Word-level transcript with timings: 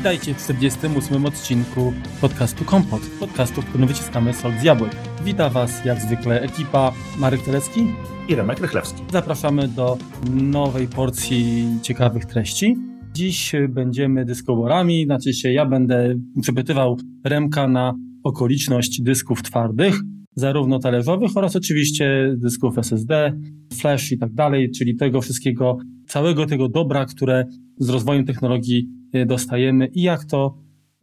Witajcie 0.00 0.34
w 0.34 0.44
48 0.44 1.26
odcinku 1.26 1.92
podcastu 2.20 2.64
Kompot, 2.64 3.00
podcastu, 3.20 3.62
w 3.62 3.64
którym 3.64 3.88
wyciskamy 3.88 4.34
sok 4.34 4.52
z 4.60 4.62
jabłek. 4.62 4.96
Wita 5.24 5.50
Was 5.50 5.84
jak 5.84 6.00
zwykle 6.00 6.40
ekipa 6.40 6.92
Marek 7.18 7.42
Telecki 7.42 7.80
i 8.28 8.34
Remek 8.34 8.60
Rychlewski. 8.60 9.02
Zapraszamy 9.12 9.68
do 9.68 9.98
nowej 10.34 10.88
porcji 10.88 11.66
ciekawych 11.82 12.24
treści. 12.24 12.76
Dziś 13.12 13.52
będziemy 13.68 14.24
dyskoworami, 14.24 15.04
znaczy 15.04 15.32
się 15.32 15.52
ja 15.52 15.66
będę 15.66 16.14
przepytywał 16.42 16.96
Remka 17.24 17.68
na 17.68 17.94
okoliczność 18.24 19.02
dysków 19.02 19.42
twardych, 19.42 20.00
zarówno 20.34 20.78
talerzowych 20.78 21.30
oraz 21.34 21.56
oczywiście 21.56 22.34
dysków 22.36 22.78
SSD, 22.78 23.32
flash 23.72 24.12
i 24.12 24.18
tak 24.18 24.32
dalej, 24.32 24.70
czyli 24.70 24.96
tego 24.96 25.20
wszystkiego, 25.20 25.78
całego 26.06 26.46
tego 26.46 26.68
dobra, 26.68 27.04
które 27.04 27.44
z 27.78 27.88
rozwojem 27.88 28.24
technologii 28.24 28.99
dostajemy 29.26 29.86
i 29.86 30.02
jak 30.02 30.24
to 30.24 30.58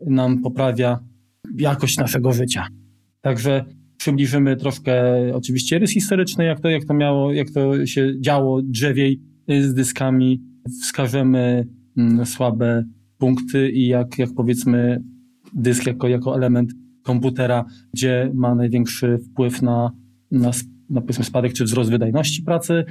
nam 0.05 0.41
poprawia 0.41 0.99
jakość 1.57 1.97
naszego 1.97 2.33
życia. 2.33 2.67
Także 3.21 3.65
przybliżymy 3.97 4.55
troszkę 4.55 5.03
oczywiście 5.33 5.79
rys 5.79 5.91
historyczny, 5.91 6.45
jak 6.45 6.59
to, 6.59 6.69
jak 6.69 6.85
to 6.85 6.93
miało, 6.93 7.33
jak 7.33 7.49
to 7.49 7.85
się 7.85 8.21
działo 8.21 8.61
drzewiej 8.61 9.21
y, 9.51 9.69
z 9.69 9.73
dyskami, 9.73 10.41
wskażemy 10.81 11.67
mm, 11.97 12.25
słabe 12.25 12.83
punkty 13.17 13.71
i 13.71 13.87
jak, 13.87 14.19
jak 14.19 14.29
powiedzmy 14.35 15.03
dysk 15.53 15.85
jako, 15.85 16.07
jako 16.07 16.35
element 16.35 16.73
komputera, 17.03 17.65
gdzie 17.93 18.31
ma 18.33 18.55
największy 18.55 19.17
wpływ 19.17 19.61
na, 19.61 19.91
na, 20.31 20.51
na 20.89 21.01
powiedzmy 21.01 21.25
spadek 21.25 21.53
czy 21.53 21.63
wzrost 21.63 21.89
wydajności 21.89 22.43
pracy. 22.43 22.83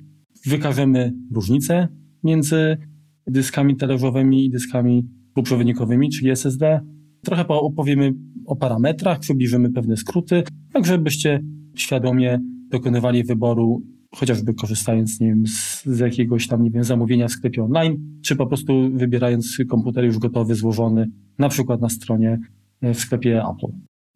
Wykażemy 0.47 1.13
różnice 1.35 1.89
między 2.25 2.77
dyskami 3.27 3.77
talerzowymi 3.77 4.45
i 4.45 4.51
dyskami 4.51 5.09
półprzewodnikowymi, 5.35 6.11
czyli 6.11 6.31
SSD. 6.31 6.81
Trochę 7.25 7.49
opowiemy 7.49 8.15
o 8.47 8.57
parametrach, 8.57 9.19
przybliżymy 9.19 9.73
pewne 9.73 9.97
skróty, 9.97 10.43
tak 10.73 10.87
żebyście 10.87 11.41
świadomie 11.77 12.39
dokonywali 12.71 13.25
wyboru, 13.25 13.83
chociażby 14.15 14.55
korzystając 14.55 15.21
nie 15.21 15.27
wiem, 15.27 15.47
z, 15.47 15.85
z 15.85 15.99
jakiegoś 15.99 16.47
tam 16.47 16.63
nie 16.63 16.71
wiem, 16.71 16.85
zamówienia 16.85 17.29
w 17.29 17.33
sklepie 17.33 17.65
online, 17.65 17.97
czy 18.25 18.37
po 18.37 18.47
prostu 18.47 18.91
wybierając 18.93 19.59
komputer 19.69 20.05
już 20.05 20.19
gotowy, 20.19 20.55
złożony, 20.55 21.11
na 21.39 21.49
przykład 21.49 21.81
na 21.81 21.89
stronie 21.89 22.39
e, 22.81 22.95
w 22.95 23.01
sklepie 23.01 23.43
Apple. 23.43 23.73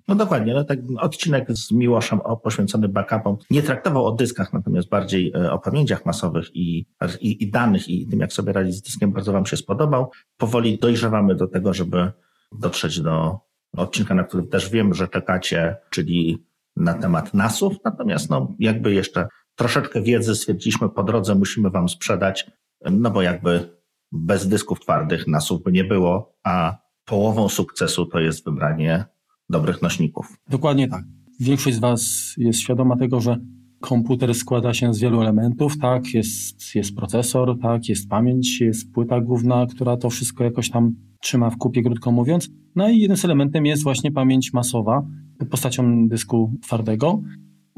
No 0.08 0.14
dokładnie, 0.14 0.54
no 0.54 0.64
tak 0.64 0.78
odcinek 0.98 1.52
z 1.52 1.72
Miłoszem 1.72 2.20
poświęcony 2.42 2.88
backupom 2.88 3.36
nie 3.50 3.62
traktował 3.62 4.06
o 4.06 4.12
dyskach, 4.12 4.52
natomiast 4.52 4.88
bardziej 4.88 5.32
e, 5.34 5.52
o 5.52 5.58
pamięciach 5.58 6.06
masowych 6.06 6.56
i, 6.56 6.86
i, 7.20 7.44
i 7.44 7.50
danych 7.50 7.88
i 7.88 8.06
tym, 8.06 8.20
jak 8.20 8.32
sobie 8.32 8.52
radzić 8.52 8.74
z 8.74 8.82
dyskiem, 8.82 9.12
bardzo 9.12 9.32
Wam 9.32 9.46
się 9.46 9.56
spodobał. 9.56 10.10
Powoli 10.36 10.78
dojrzewamy 10.78 11.34
do 11.34 11.46
tego, 11.46 11.74
żeby 11.74 12.12
dotrzeć 12.52 13.00
do 13.00 13.38
odcinka, 13.76 14.14
na 14.14 14.24
który 14.24 14.42
też 14.42 14.70
wiem, 14.70 14.94
że 14.94 15.08
czekacie, 15.08 15.76
czyli 15.90 16.44
na 16.76 16.94
temat 16.94 17.34
NASów. 17.34 17.76
Natomiast 17.84 18.30
no, 18.30 18.54
jakby 18.58 18.94
jeszcze 18.94 19.28
troszeczkę 19.54 20.02
wiedzy 20.02 20.34
stwierdziliśmy 20.34 20.88
po 20.88 21.02
drodze, 21.02 21.34
musimy 21.34 21.70
Wam 21.70 21.88
sprzedać, 21.88 22.50
no 22.90 23.10
bo 23.10 23.22
jakby 23.22 23.80
bez 24.12 24.48
dysków 24.48 24.80
twardych 24.80 25.26
NASów 25.26 25.62
by 25.62 25.72
nie 25.72 25.84
było, 25.84 26.36
a 26.44 26.78
połową 27.04 27.48
sukcesu 27.48 28.06
to 28.06 28.18
jest 28.18 28.44
wybranie 28.44 29.04
dobrych 29.50 29.82
nośników. 29.82 30.36
Dokładnie 30.50 30.88
tak. 30.88 31.04
Większość 31.40 31.76
z 31.76 31.80
Was 31.80 32.34
jest 32.36 32.60
świadoma 32.60 32.96
tego, 32.96 33.20
że 33.20 33.36
komputer 33.80 34.34
składa 34.34 34.74
się 34.74 34.94
z 34.94 35.00
wielu 35.00 35.20
elementów, 35.20 35.78
tak, 35.78 36.14
jest, 36.14 36.74
jest 36.74 36.96
procesor, 36.96 37.58
tak, 37.62 37.88
jest 37.88 38.08
pamięć, 38.08 38.60
jest 38.60 38.92
płyta 38.92 39.20
główna, 39.20 39.66
która 39.66 39.96
to 39.96 40.10
wszystko 40.10 40.44
jakoś 40.44 40.70
tam 40.70 40.94
trzyma 41.22 41.50
w 41.50 41.56
kupie, 41.56 41.82
krótko 41.82 42.12
mówiąc. 42.12 42.48
No 42.76 42.88
i 42.88 42.98
jednym 42.98 43.16
z 43.16 43.24
elementem 43.24 43.66
jest 43.66 43.82
właśnie 43.82 44.12
pamięć 44.12 44.52
masowa 44.52 45.02
postacią 45.50 46.08
dysku 46.08 46.52
twardego. 46.62 47.22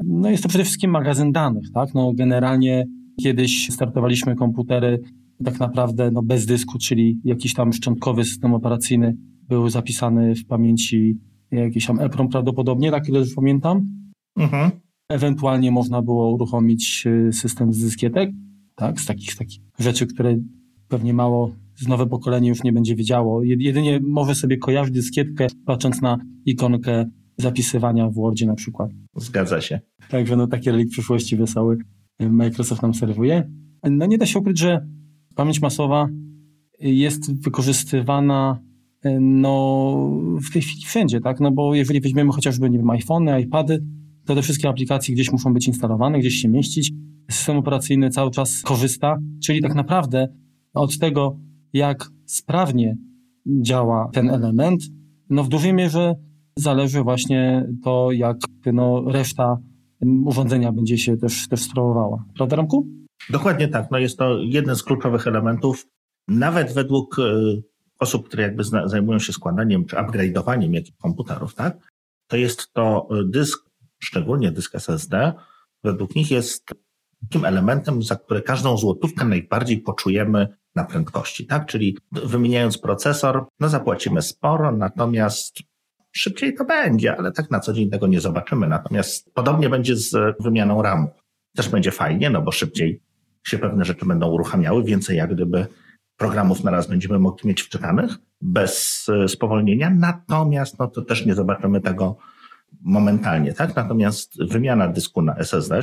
No 0.03 0.29
jest 0.29 0.43
to 0.43 0.49
przede 0.49 0.63
wszystkim 0.63 0.91
magazyn 0.91 1.31
danych, 1.31 1.71
tak, 1.73 1.93
no 1.93 2.13
generalnie 2.13 2.85
kiedyś 3.23 3.69
startowaliśmy 3.69 4.35
komputery 4.35 4.99
tak 5.45 5.59
naprawdę 5.59 6.11
no 6.11 6.21
bez 6.23 6.45
dysku, 6.45 6.77
czyli 6.77 7.19
jakiś 7.23 7.53
tam 7.53 7.73
szczątkowy 7.73 8.23
system 8.23 8.53
operacyjny 8.53 9.17
był 9.49 9.69
zapisany 9.69 10.35
w 10.35 10.45
pamięci 10.45 11.17
jakiś 11.61 11.85
tam 11.85 11.99
EPROM 11.99 12.29
prawdopodobnie, 12.29 12.91
tak 12.91 13.09
ile 13.09 13.19
już 13.19 13.33
pamiętam. 13.33 13.87
Mhm. 14.37 14.71
Ewentualnie 15.09 15.71
można 15.71 16.01
było 16.01 16.33
uruchomić 16.33 17.03
y, 17.07 17.33
system 17.33 17.73
z 17.73 17.79
dyskietek, 17.79 18.29
tak, 18.75 19.01
z 19.01 19.05
takich, 19.05 19.35
takich 19.35 19.61
rzeczy, 19.79 20.07
które 20.07 20.37
pewnie 20.87 21.13
mało 21.13 21.55
z 21.75 21.87
nowe 21.87 22.07
pokolenie 22.07 22.49
już 22.49 22.63
nie 22.63 22.73
będzie 22.73 22.95
wiedziało. 22.95 23.43
Jedynie 23.43 23.99
może 24.03 24.35
sobie 24.35 24.57
kojarzyć 24.57 24.93
dyskietkę, 24.93 25.47
patrząc 25.65 26.01
na 26.01 26.17
ikonkę 26.45 27.05
zapisywania 27.37 28.09
w 28.09 28.13
Wordzie 28.13 28.45
na 28.45 28.55
przykład. 28.55 28.91
Zgadza 29.15 29.61
się. 29.61 29.79
Także 30.09 30.35
no 30.35 30.47
takie 30.47 30.71
relik 30.71 30.89
przyszłości 30.89 31.37
wesoły 31.37 31.77
y, 32.21 32.29
Microsoft 32.29 32.81
nam 32.81 32.93
serwuje. 32.93 33.51
No 33.83 34.05
nie 34.05 34.17
da 34.17 34.25
się 34.25 34.39
ukryć, 34.39 34.59
że 34.59 34.87
pamięć 35.35 35.61
masowa 35.61 36.07
jest 36.79 37.43
wykorzystywana 37.43 38.59
no 39.19 39.95
w 40.49 40.53
tej 40.53 40.61
chwili 40.61 40.85
wszędzie, 40.85 41.21
tak? 41.21 41.39
No 41.39 41.51
bo 41.51 41.75
jeżeli 41.75 42.01
weźmiemy 42.01 42.31
chociażby, 42.31 42.69
nie 42.69 42.91
iPhony, 42.91 43.41
iPady, 43.41 43.83
to 44.25 44.35
te 44.35 44.41
wszystkie 44.41 44.69
aplikacje 44.69 45.15
gdzieś 45.15 45.31
muszą 45.31 45.53
być 45.53 45.67
instalowane, 45.67 46.19
gdzieś 46.19 46.33
się 46.33 46.49
mieścić. 46.49 46.91
System 47.31 47.57
operacyjny 47.57 48.09
cały 48.09 48.31
czas 48.31 48.61
korzysta, 48.61 49.17
czyli 49.43 49.61
tak 49.61 49.75
naprawdę 49.75 50.27
od 50.73 50.97
tego, 50.97 51.39
jak 51.73 52.09
sprawnie 52.25 52.97
działa 53.61 54.09
ten 54.13 54.29
element, 54.29 54.81
no 55.29 55.43
w 55.43 55.49
dużej 55.49 55.73
mierze 55.73 56.13
zależy 56.57 57.03
właśnie 57.03 57.67
to, 57.83 58.11
jak 58.11 58.37
no, 58.73 59.03
reszta 59.07 59.57
urządzenia 60.25 60.71
będzie 60.71 60.97
się 60.97 61.17
też, 61.17 61.47
też 61.47 61.61
sprawowała. 61.61 62.25
Prawda, 62.35 62.55
Ramku? 62.55 62.87
Dokładnie 63.29 63.67
tak. 63.67 63.91
No 63.91 63.97
jest 63.97 64.17
to 64.17 64.39
jeden 64.41 64.75
z 64.75 64.83
kluczowych 64.83 65.27
elementów. 65.27 65.85
Nawet 66.27 66.73
według 66.73 67.19
y, 67.19 67.63
osób, 68.03 68.27
które 68.27 68.43
jakby 68.43 68.63
zajmują 68.63 69.19
się 69.19 69.33
składaniem 69.33 69.85
czy 69.85 69.95
upgrade'owaniem 69.95 70.73
jakichś 70.73 70.97
komputerów, 70.97 71.55
tak? 71.55 71.77
To 72.27 72.37
jest 72.37 72.73
to 72.73 73.07
y, 73.19 73.25
dysk, 73.25 73.65
szczególnie 73.99 74.51
dysk 74.51 74.75
SSD, 74.75 75.33
według 75.83 76.15
nich 76.15 76.31
jest 76.31 76.65
takim 77.21 77.45
elementem, 77.45 78.03
za 78.03 78.15
które 78.15 78.41
każdą 78.41 78.77
złotówkę 78.77 79.25
najbardziej 79.25 79.77
poczujemy 79.77 80.47
na 80.75 80.83
prędkości, 80.83 81.45
tak? 81.45 81.65
Czyli 81.65 81.97
wymieniając 82.11 82.77
procesor, 82.77 83.45
no 83.59 83.69
zapłacimy 83.69 84.21
sporo, 84.21 84.71
natomiast 84.71 85.57
szybciej 86.11 86.55
to 86.55 86.65
będzie, 86.65 87.17
ale 87.17 87.31
tak 87.31 87.51
na 87.51 87.59
co 87.59 87.73
dzień 87.73 87.89
tego 87.89 88.07
nie 88.07 88.21
zobaczymy. 88.21 88.67
Natomiast 88.67 89.33
podobnie 89.33 89.69
będzie 89.69 89.95
z 89.95 90.35
wymianą 90.39 90.81
RAMu. 90.81 91.07
Też 91.55 91.69
będzie 91.69 91.91
fajnie, 91.91 92.29
no 92.29 92.41
bo 92.41 92.51
szybciej 92.51 93.01
się 93.47 93.57
pewne 93.57 93.85
rzeczy 93.85 94.05
będą 94.05 94.27
uruchamiały, 94.29 94.83
więcej 94.83 95.17
jak 95.17 95.33
gdyby 95.33 95.67
programów 96.17 96.63
na 96.63 96.71
raz 96.71 96.87
będziemy 96.87 97.19
mogli 97.19 97.47
mieć 97.47 97.61
wczytanych 97.61 98.17
bez 98.41 99.05
e, 99.09 99.27
spowolnienia, 99.27 99.89
natomiast 99.89 100.79
no 100.79 100.87
to 100.87 101.01
też 101.01 101.25
nie 101.25 101.35
zobaczymy 101.35 101.81
tego 101.81 102.17
momentalnie, 102.81 103.53
tak? 103.53 103.75
Natomiast 103.75 104.43
wymiana 104.43 104.87
dysku 104.87 105.21
na 105.21 105.35
SSD, 105.35 105.81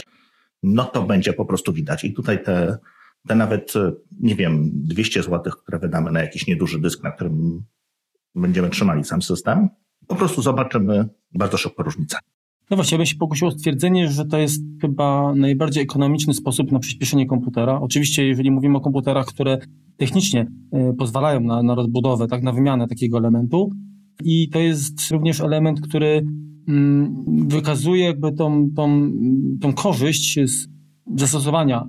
no 0.63 0.85
to 0.85 1.03
będzie 1.03 1.33
po 1.33 1.45
prostu 1.45 1.73
widać. 1.73 2.05
I 2.05 2.13
tutaj 2.13 2.45
te, 2.45 2.79
te 3.29 3.35
nawet, 3.35 3.77
e, 3.77 3.93
nie 4.21 4.35
wiem, 4.35 4.71
200 4.73 5.23
zł, 5.23 5.53
które 5.63 5.79
wydamy 5.79 6.13
na 6.13 6.21
jakiś 6.21 6.47
nieduży 6.47 6.81
dysk, 6.81 7.03
na 7.03 7.11
którym 7.11 7.65
będziemy 8.35 8.71
trzymali 8.71 9.05
sam 9.05 9.23
system, 9.23 9.69
po 10.07 10.15
prostu 10.15 10.43
zobaczymy 10.43 11.09
bardzo 11.33 11.57
szybko 11.57 11.83
różnicę. 11.83 12.19
No 12.71 12.77
właśnie, 12.77 12.95
ja 12.95 12.99
bym 12.99 13.07
się 13.07 13.17
pokusił 13.17 13.49
o 13.49 13.51
stwierdzenie, 13.51 14.09
że 14.09 14.25
to 14.25 14.39
jest 14.39 14.63
chyba 14.81 15.35
najbardziej 15.35 15.83
ekonomiczny 15.83 16.35
sposób 16.35 16.73
na 16.73 16.79
przyspieszenie 16.79 17.27
komputera. 17.27 17.81
Oczywiście, 17.81 18.27
jeżeli 18.27 18.51
mówimy 18.51 18.79
o 18.79 18.81
komputerach, 18.81 19.27
które 19.27 19.59
technicznie 19.97 20.47
y, 20.91 20.95
pozwalają 20.99 21.41
na, 21.41 21.63
na 21.63 21.75
rozbudowę, 21.75 22.27
tak, 22.29 22.43
na 22.43 22.53
wymianę 22.53 22.89
takiego 22.89 23.19
elementu. 23.19 23.71
I 24.25 24.49
to 24.49 24.59
jest 24.59 25.11
również 25.11 25.41
element, 25.41 25.81
który 25.81 26.27
mm, 26.69 27.25
wykazuje 27.49 28.05
jakby 28.05 28.33
tą, 28.33 28.71
tą, 28.77 29.11
tą 29.61 29.73
korzyść 29.73 30.39
z 30.45 30.69
zastosowania 31.17 31.85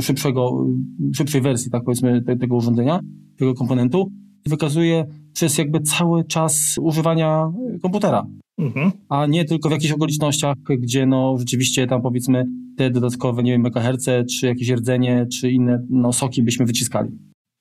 szybszego, 0.00 0.66
szybszej 1.14 1.40
wersji, 1.40 1.70
tak 1.70 1.84
powiedzmy, 1.84 2.22
te, 2.22 2.36
tego 2.36 2.56
urządzenia, 2.56 3.00
tego 3.36 3.54
komponentu. 3.54 4.12
Wykazuje 4.46 5.06
przez 5.32 5.58
jakby 5.58 5.80
cały 5.80 6.24
czas 6.24 6.78
używania 6.80 7.52
komputera. 7.82 8.26
Mhm. 8.58 8.90
A 9.08 9.26
nie 9.26 9.44
tylko 9.44 9.68
w 9.68 9.72
jakichś 9.72 9.92
okolicznościach, 9.92 10.56
gdzie 10.78 11.06
no 11.06 11.36
rzeczywiście 11.38 11.86
tam 11.86 12.02
powiedzmy 12.02 12.44
te 12.76 12.90
dodatkowe, 12.90 13.42
nie 13.42 13.52
wiem, 13.52 13.60
megaherce, 13.60 14.24
czy 14.24 14.46
jakieś 14.46 14.70
rdzenie, 14.70 15.26
czy 15.32 15.50
inne 15.50 15.86
no, 15.90 16.12
soki 16.12 16.42
byśmy 16.42 16.66
wyciskali. 16.66 17.10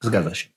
Zgadza 0.04 0.36
się. 0.36 0.50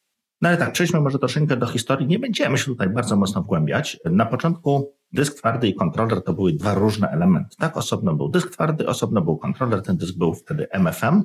No 0.43 0.49
ale 0.49 0.59
tak, 0.59 0.73
przejdźmy 0.73 1.01
może 1.01 1.19
troszeczkę 1.19 1.57
do 1.57 1.67
historii. 1.67 2.07
Nie 2.07 2.19
będziemy 2.19 2.59
się 2.59 2.65
tutaj 2.65 2.89
bardzo 2.89 3.17
mocno 3.17 3.43
wgłębiać. 3.43 4.01
Na 4.05 4.27
początku 4.27 4.93
dysk 5.13 5.39
twardy 5.39 5.69
i 5.69 5.75
kontroler 5.75 6.23
to 6.23 6.35
były 6.35 6.53
dwa 6.53 6.75
różne 6.75 7.09
elementy. 7.09 7.57
Tak, 7.57 7.77
osobno 7.77 8.15
był 8.15 8.29
dysk 8.29 8.51
twardy, 8.51 8.87
osobno 8.87 9.23
był 9.23 9.37
kontroler. 9.37 9.83
Ten 9.83 9.97
dysk 9.97 10.19
był 10.19 10.35
wtedy 10.35 10.67
MFM. 10.73 11.23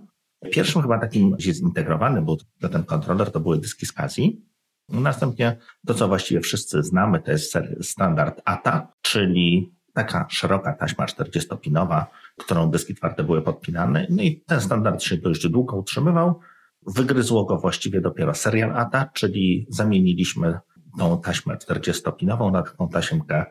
Pierwszym 0.51 0.81
chyba 0.81 0.99
takim 0.99 1.35
zintegrowany 1.39 2.21
był 2.21 2.37
ten 2.71 2.83
kontroler, 2.83 3.31
to 3.31 3.39
były 3.39 3.59
dyski 3.59 3.85
z. 3.85 4.48
Następnie 4.91 5.57
to, 5.87 5.93
co 5.93 6.07
właściwie 6.07 6.41
wszyscy 6.41 6.83
znamy, 6.83 7.21
to 7.21 7.31
jest 7.31 7.53
standard 7.81 8.41
ATA, 8.45 8.87
czyli 9.01 9.73
taka 9.93 10.25
szeroka 10.29 10.73
taśma 10.73 11.05
40-pinowa, 11.05 12.05
którą 12.37 12.71
dyski 12.71 12.95
twarde 12.95 13.23
były 13.23 13.41
podpinane. 13.41 14.07
No 14.09 14.23
i 14.23 14.43
ten 14.47 14.61
standard 14.61 15.03
się 15.03 15.17
dość 15.17 15.47
długo 15.47 15.77
utrzymywał. 15.77 16.39
Wygryzło 16.87 17.45
go 17.45 17.57
właściwie 17.57 18.01
dopiero 18.01 18.33
serial 18.35 18.77
ATA, 18.77 19.09
czyli 19.13 19.67
zamieniliśmy 19.69 20.59
tą 20.99 21.21
taśmę 21.21 21.55
40-pinową 21.55 22.51
na 22.51 22.63
taką 22.63 22.89
taśmkę, 22.89 23.45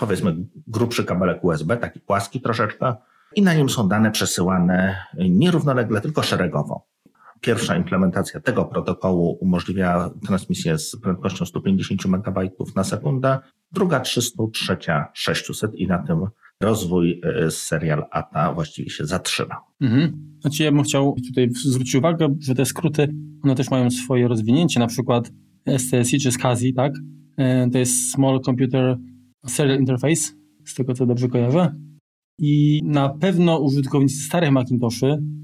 powiedzmy 0.00 0.36
grubszy 0.66 1.04
kabelek 1.04 1.44
USB, 1.44 1.76
taki 1.76 2.00
płaski 2.00 2.40
troszeczkę 2.40 2.94
i 3.34 3.42
na 3.42 3.54
nim 3.54 3.68
są 3.68 3.88
dane 3.88 4.10
przesyłane 4.10 5.04
nierównolegle, 5.30 6.00
tylko 6.00 6.22
szeregowo. 6.22 6.86
Pierwsza 7.44 7.76
implementacja 7.76 8.40
tego 8.40 8.64
protokołu 8.64 9.38
umożliwia 9.40 10.10
transmisję 10.26 10.78
z 10.78 10.96
prędkością 11.02 11.46
150 11.46 12.06
MB 12.06 12.50
na 12.76 12.84
sekundę, 12.84 13.38
druga 13.72 14.00
300, 14.00 14.44
trzecia 14.52 15.06
600 15.14 15.74
i 15.74 15.86
na 15.86 15.98
tym 15.98 16.18
rozwój 16.62 17.20
e, 17.24 17.50
serial 17.50 18.04
ATA 18.10 18.52
właściwie 18.52 18.90
się 18.90 19.04
zatrzyma. 19.06 19.60
Mhm. 19.80 20.36
Znaczy 20.40 20.64
ja 20.64 20.72
bym 20.72 20.82
chciał 20.82 21.16
tutaj 21.28 21.48
zwrócić 21.50 21.94
uwagę, 21.94 22.36
że 22.40 22.54
te 22.54 22.64
skróty, 22.64 23.08
one 23.42 23.54
też 23.54 23.70
mają 23.70 23.90
swoje 23.90 24.28
rozwinięcie, 24.28 24.80
na 24.80 24.86
przykład 24.86 25.30
STSI 25.78 26.20
czy 26.20 26.32
SCSI, 26.32 26.74
tak? 26.74 26.92
E, 27.36 27.70
to 27.70 27.78
jest 27.78 28.12
Small 28.12 28.40
Computer 28.40 28.96
Serial 29.46 29.78
Interface, 29.78 30.32
z 30.64 30.74
tego 30.74 30.94
co 30.94 31.06
dobrze 31.06 31.28
kojarzę. 31.28 31.74
I 32.38 32.80
na 32.84 33.08
pewno 33.08 33.58
użytkownicy 33.58 34.16
starych 34.16 34.50
Macintoshy 34.50 35.06
mm, 35.06 35.43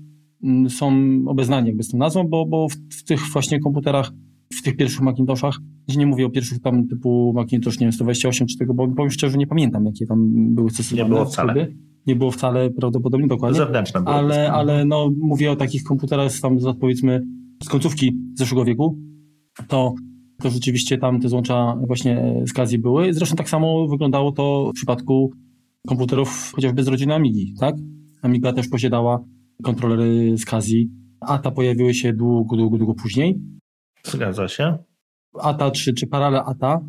są 0.68 0.92
obeznani 1.26 1.66
jakby 1.66 1.82
z 1.82 1.88
tą 1.88 1.98
nazwą, 1.98 2.28
bo, 2.28 2.46
bo 2.46 2.68
w, 2.68 2.74
w 2.74 3.04
tych 3.04 3.20
właśnie 3.32 3.60
komputerach, 3.60 4.12
w 4.54 4.62
tych 4.62 4.76
pierwszych 4.76 5.00
Macintoshach, 5.00 5.58
nie 5.96 6.06
mówię 6.06 6.26
o 6.26 6.30
pierwszych 6.30 6.60
tam 6.60 6.88
typu 6.88 7.32
Macintosh, 7.36 7.80
nie 7.80 7.84
wiem, 7.84 7.92
128 7.92 8.46
czy 8.46 8.58
tego, 8.58 8.74
bo 8.74 8.88
powiem 8.88 9.10
szczerze, 9.10 9.38
nie 9.38 9.46
pamiętam, 9.46 9.84
jakie 9.84 10.06
tam 10.06 10.28
były 10.54 10.70
stosowane. 10.70 11.02
Nie 11.02 11.08
było 11.08 11.24
wcale. 11.24 11.66
Nie 12.06 12.16
było 12.16 12.30
wcale 12.30 12.70
prawdopodobnie 12.70 13.26
dokładnie. 13.26 13.58
Zewnętrzne 13.58 14.00
było. 14.00 14.14
Ale, 14.14 14.52
ale 14.52 14.84
no, 14.84 15.10
mówię 15.18 15.50
o 15.50 15.56
takich 15.56 15.82
komputerach 15.82 16.32
tam 16.42 16.58
powiedzmy 16.80 17.22
z 17.62 17.68
końcówki 17.68 18.18
zeszłego 18.34 18.64
wieku, 18.64 18.98
to 19.68 19.94
to 20.40 20.50
rzeczywiście 20.50 20.98
tam 20.98 21.20
te 21.20 21.28
złącza 21.28 21.76
właśnie 21.86 22.42
z 22.46 22.52
Kazji 22.52 22.78
były. 22.78 23.14
Zresztą 23.14 23.36
tak 23.36 23.48
samo 23.48 23.88
wyglądało 23.88 24.32
to 24.32 24.70
w 24.70 24.74
przypadku 24.74 25.32
komputerów 25.86 26.52
chociażby 26.54 26.82
z 26.84 26.88
rodziny 26.88 27.14
Amigi, 27.14 27.54
tak? 27.60 27.74
Amiga 28.22 28.52
też 28.52 28.68
posiadała 28.68 29.24
kontrolery 29.60 30.38
z 30.38 30.44
Kazji. 30.44 30.90
ATA 31.20 31.50
pojawiły 31.50 31.94
się 31.94 32.12
długo, 32.12 32.56
długo, 32.56 32.78
długo 32.78 32.94
później. 32.94 33.40
Zgadza 34.04 34.48
się. 34.48 34.78
ATA 35.40 35.70
czy, 35.70 35.94
czy 35.94 36.06
Parallel 36.06 36.42
ATA, 36.46 36.80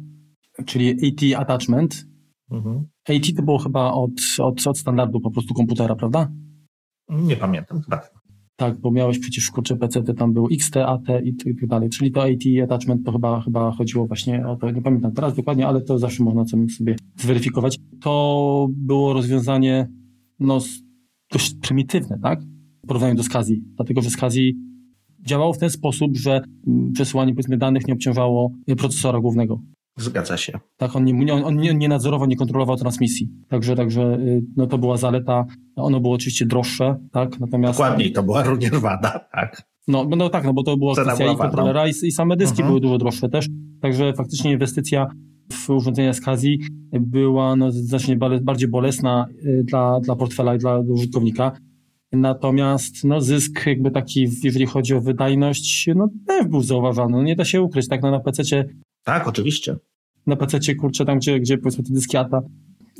czyli 0.65 0.89
AT 0.91 1.41
Attachment. 1.41 2.05
Mhm. 2.51 2.87
AT 3.09 3.35
to 3.37 3.43
było 3.43 3.57
chyba 3.57 3.91
od, 3.91 4.11
od, 4.39 4.67
od 4.67 4.77
standardu 4.77 5.19
po 5.19 5.31
prostu 5.31 5.53
komputera, 5.53 5.95
prawda? 5.95 6.31
Nie 7.09 7.35
pamiętam, 7.35 7.81
chyba. 7.81 8.01
Tak, 8.55 8.79
bo 8.79 8.91
miałeś 8.91 9.19
przecież 9.19 9.51
kurczę 9.51 9.75
PC, 9.75 10.03
tam 10.03 10.33
był 10.33 10.47
XT, 10.51 10.77
AT 10.77 11.07
i 11.23 11.35
tak 11.35 11.67
dalej. 11.67 11.89
Czyli 11.89 12.11
to 12.11 12.23
AT 12.23 12.63
attachment 12.63 13.05
to 13.05 13.11
chyba, 13.11 13.41
chyba 13.41 13.71
chodziło 13.71 14.07
właśnie 14.07 14.47
o 14.47 14.55
to, 14.55 14.71
nie 14.71 14.81
pamiętam 14.81 15.11
teraz 15.11 15.35
dokładnie, 15.35 15.67
ale 15.67 15.81
to 15.81 15.99
zawsze 15.99 16.23
można 16.23 16.45
sobie 16.45 16.95
zweryfikować. 17.15 17.77
To 18.01 18.67
było 18.71 19.13
rozwiązanie 19.13 19.89
no, 20.39 20.59
dość 21.31 21.55
prymitywne, 21.61 22.19
tak? 22.23 22.39
W 22.83 22.87
porównaniu 22.87 23.15
do 23.15 23.23
SCSI, 23.23 23.63
dlatego 23.75 24.01
że 24.01 24.09
SCSI 24.09 24.55
działało 25.27 25.53
w 25.53 25.57
ten 25.57 25.69
sposób, 25.69 26.17
że 26.17 26.41
przesyłanie 26.93 27.33
powiedzmy 27.33 27.57
danych 27.57 27.87
nie 27.87 27.93
obciążało 27.93 28.51
procesora 28.77 29.19
głównego. 29.19 29.61
Zgadza 29.97 30.37
się. 30.37 30.59
Tak, 30.77 30.95
on 30.95 31.03
nie, 31.03 31.33
on 31.33 31.57
nie, 31.57 31.73
nie 31.73 31.89
nadzorował, 31.89 32.27
nie 32.27 32.35
kontrolował 32.35 32.77
transmisji. 32.77 33.29
Także, 33.49 33.75
także 33.75 34.01
y, 34.01 34.41
no 34.57 34.67
to 34.67 34.77
była 34.77 34.97
zaleta. 34.97 35.45
Ono 35.75 35.99
było 35.99 36.13
oczywiście 36.13 36.45
droższe, 36.45 36.97
tak? 37.11 37.39
Natomiast. 37.39 37.79
Dokładniej, 37.79 38.11
to 38.11 38.23
była 38.23 38.43
również 38.43 38.71
wada, 38.71 39.27
tak. 39.31 39.71
No, 39.87 40.05
no 40.17 40.29
tak, 40.29 40.43
no 40.43 40.53
bo 40.53 40.63
to 40.63 40.77
była 40.77 40.93
kwestia 40.93 41.33
i 41.33 41.37
kontrolera 41.37 41.87
i, 41.87 41.89
i, 41.89 42.11
same 42.11 42.37
dyski 42.37 42.63
uh-huh. 42.63 42.67
były 42.67 42.81
dużo 42.81 42.97
droższe 42.97 43.29
też. 43.29 43.47
Także 43.81 44.13
faktycznie 44.13 44.51
inwestycja 44.51 45.07
w 45.51 45.69
urządzenia 45.69 46.11
Kazi 46.25 46.59
była 46.99 47.55
no, 47.55 47.71
znacznie 47.71 48.17
bardziej 48.41 48.67
bolesna 48.69 49.25
y, 49.45 49.63
dla, 49.63 49.99
dla 49.99 50.15
portfela 50.15 50.55
i 50.55 50.57
dla 50.57 50.79
użytkownika. 50.79 51.51
Natomiast 52.11 53.03
no, 53.03 53.21
zysk 53.21 53.65
jakby 53.65 53.91
taki, 53.91 54.27
jeżeli 54.43 54.65
chodzi 54.65 54.93
o 54.93 55.01
wydajność, 55.01 55.89
no 55.95 56.09
też 56.27 56.47
był 56.47 56.61
zauważany. 56.61 57.11
No, 57.11 57.23
nie 57.23 57.35
da 57.35 57.45
się 57.45 57.61
ukryć, 57.61 57.87
tak? 57.87 58.01
No, 58.01 58.11
na 58.11 58.19
PC 58.19 58.43
tak, 59.03 59.27
oczywiście. 59.27 59.75
Na 60.27 60.35
PC, 60.35 60.75
kurczę, 60.75 61.05
tam 61.05 61.17
gdzie, 61.17 61.39
gdzie 61.39 61.57
powiedzmy 61.57 61.83
te 61.83 61.93
dyski 61.93 62.17
ATA 62.17 62.41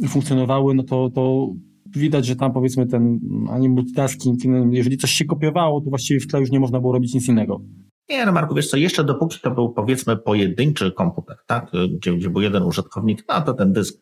funkcjonowały, 0.09 0.73
no 0.75 0.83
to, 0.83 1.09
to 1.09 1.49
widać, 1.95 2.25
że 2.25 2.35
tam 2.35 2.53
powiedzmy 2.53 2.87
ten 2.87 3.19
ani 3.49 3.69
multitasking, 3.69 4.39
jeżeli 4.71 4.97
coś 4.97 5.11
się 5.11 5.25
kopiowało, 5.25 5.81
to 5.81 5.89
właściwie 5.89 6.19
w 6.19 6.27
tle 6.27 6.39
już 6.39 6.51
nie 6.51 6.59
można 6.59 6.79
było 6.79 6.93
robić 6.93 7.13
nic 7.13 7.27
innego. 7.27 7.61
Nie, 8.09 8.25
no 8.25 8.31
Marku, 8.31 8.55
wiesz 8.55 8.69
co, 8.69 8.77
jeszcze 8.77 9.03
dopóki 9.03 9.39
to 9.41 9.51
był 9.51 9.73
powiedzmy 9.73 10.17
pojedynczy 10.17 10.91
komputer, 10.91 11.37
tak, 11.47 11.71
gdzie, 11.97 12.13
gdzie 12.13 12.29
był 12.29 12.41
jeden 12.41 12.63
użytkownik, 12.63 13.23
no 13.29 13.41
to 13.41 13.53
ten 13.53 13.73
dysk 13.73 14.01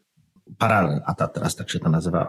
paralel 0.57 1.01
ATA, 1.05 1.27
teraz 1.27 1.55
tak 1.55 1.69
się 1.69 1.79
to 1.79 1.89
nazywa, 1.89 2.27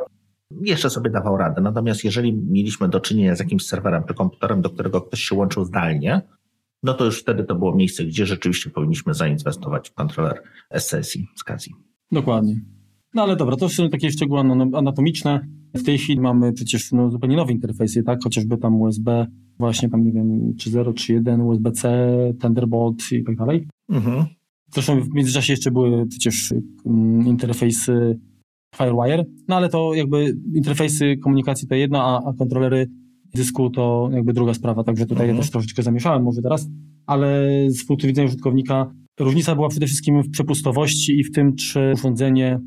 jeszcze 0.60 0.90
sobie 0.90 1.10
dawał 1.10 1.36
radę. 1.36 1.60
Natomiast 1.60 2.04
jeżeli 2.04 2.32
mieliśmy 2.32 2.88
do 2.88 3.00
czynienia 3.00 3.36
z 3.36 3.38
jakimś 3.38 3.66
serwerem 3.66 4.02
czy 4.08 4.14
komputerem, 4.14 4.62
do 4.62 4.70
którego 4.70 5.00
ktoś 5.00 5.20
się 5.20 5.34
łączył 5.34 5.64
zdalnie, 5.64 6.22
no 6.82 6.94
to 6.94 7.04
już 7.04 7.20
wtedy 7.20 7.44
to 7.44 7.54
było 7.54 7.74
miejsce, 7.74 8.04
gdzie 8.04 8.26
rzeczywiście 8.26 8.70
powinniśmy 8.70 9.14
zainwestować 9.14 9.90
w 9.90 9.94
kontroler 9.94 10.42
SSI 10.70 11.28
z 11.36 11.44
Kazji. 11.44 11.74
Dokładnie. 12.12 12.60
No 13.14 13.22
ale 13.22 13.36
dobra, 13.36 13.56
to 13.56 13.68
są 13.68 13.90
takie 13.90 14.10
szczegóły 14.10 14.40
anatomiczne. 14.74 15.46
W 15.74 15.82
tej 15.82 15.98
chwili 15.98 16.20
mamy 16.20 16.52
przecież 16.52 16.92
no, 16.92 17.10
zupełnie 17.10 17.36
nowe 17.36 17.52
interfejsy, 17.52 18.02
tak? 18.02 18.18
Chociażby 18.24 18.56
tam 18.56 18.80
USB, 18.80 19.26
właśnie 19.58 19.88
tam 19.88 20.04
nie 20.04 20.12
wiem, 20.12 20.54
3.0, 20.56 20.92
3.1, 20.92 21.46
USB-C, 21.46 22.08
Thunderbolt 22.40 23.12
i 23.12 23.24
tak 23.24 23.36
dalej. 23.36 23.68
Mhm. 23.88 24.24
Zresztą 24.74 25.00
w 25.00 25.14
międzyczasie 25.14 25.52
jeszcze 25.52 25.70
były 25.70 26.06
przecież 26.06 26.54
um, 26.84 27.26
interfejsy 27.26 28.18
Firewire, 28.76 29.24
no 29.48 29.56
ale 29.56 29.68
to 29.68 29.94
jakby 29.94 30.36
interfejsy 30.54 31.16
komunikacji 31.16 31.68
to 31.68 31.74
jedno, 31.74 32.02
a, 32.02 32.30
a 32.30 32.32
kontrolery 32.32 32.86
dysku 33.34 33.70
to 33.70 34.10
jakby 34.12 34.32
druga 34.32 34.54
sprawa, 34.54 34.84
także 34.84 35.06
tutaj 35.06 35.24
mhm. 35.24 35.36
ja 35.36 35.42
też 35.42 35.50
troszeczkę 35.50 35.82
zamieszałem 35.82 36.22
może 36.22 36.42
teraz, 36.42 36.68
ale 37.06 37.48
z 37.68 37.86
punktu 37.86 38.06
widzenia 38.06 38.26
użytkownika 38.28 38.92
różnica 39.20 39.54
była 39.54 39.68
przede 39.68 39.86
wszystkim 39.86 40.22
w 40.22 40.30
przepustowości 40.30 41.20
i 41.20 41.24
w 41.24 41.32
tym, 41.32 41.56
czy 41.56 41.92
urządzenie 41.94 42.60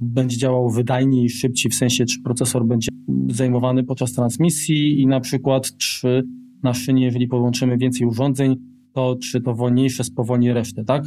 będzie 0.00 0.36
działało 0.36 0.70
wydajniej 0.70 1.24
i 1.24 1.30
szybciej, 1.30 1.72
w 1.72 1.74
sensie 1.74 2.04
czy 2.04 2.22
procesor 2.22 2.66
będzie 2.66 2.88
zajmowany 3.28 3.84
podczas 3.84 4.12
transmisji 4.12 5.00
i 5.00 5.06
na 5.06 5.20
przykład 5.20 5.76
czy 5.76 6.22
na 6.62 6.74
szynie, 6.74 7.04
jeżeli 7.04 7.28
połączymy 7.28 7.78
więcej 7.78 8.06
urządzeń, 8.06 8.56
to 8.92 9.16
czy 9.22 9.40
to 9.40 9.54
wolniejsze 9.54 10.04
spowolni 10.04 10.52
resztę, 10.52 10.84
tak? 10.84 11.04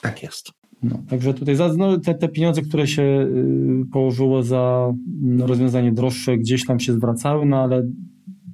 Tak 0.00 0.22
jest. 0.22 0.50
No, 0.84 1.02
także 1.08 1.34
tutaj 1.34 1.56
za, 1.56 1.74
no, 1.76 1.98
te, 1.98 2.14
te 2.14 2.28
pieniądze, 2.28 2.62
które 2.62 2.86
się 2.86 3.02
y, 3.02 3.90
położyło 3.92 4.42
za 4.42 4.92
no, 5.20 5.46
rozwiązanie 5.46 5.92
droższe, 5.92 6.38
gdzieś 6.38 6.66
tam 6.66 6.80
się 6.80 6.92
zwracały, 6.92 7.46
no 7.46 7.56
ale 7.56 7.82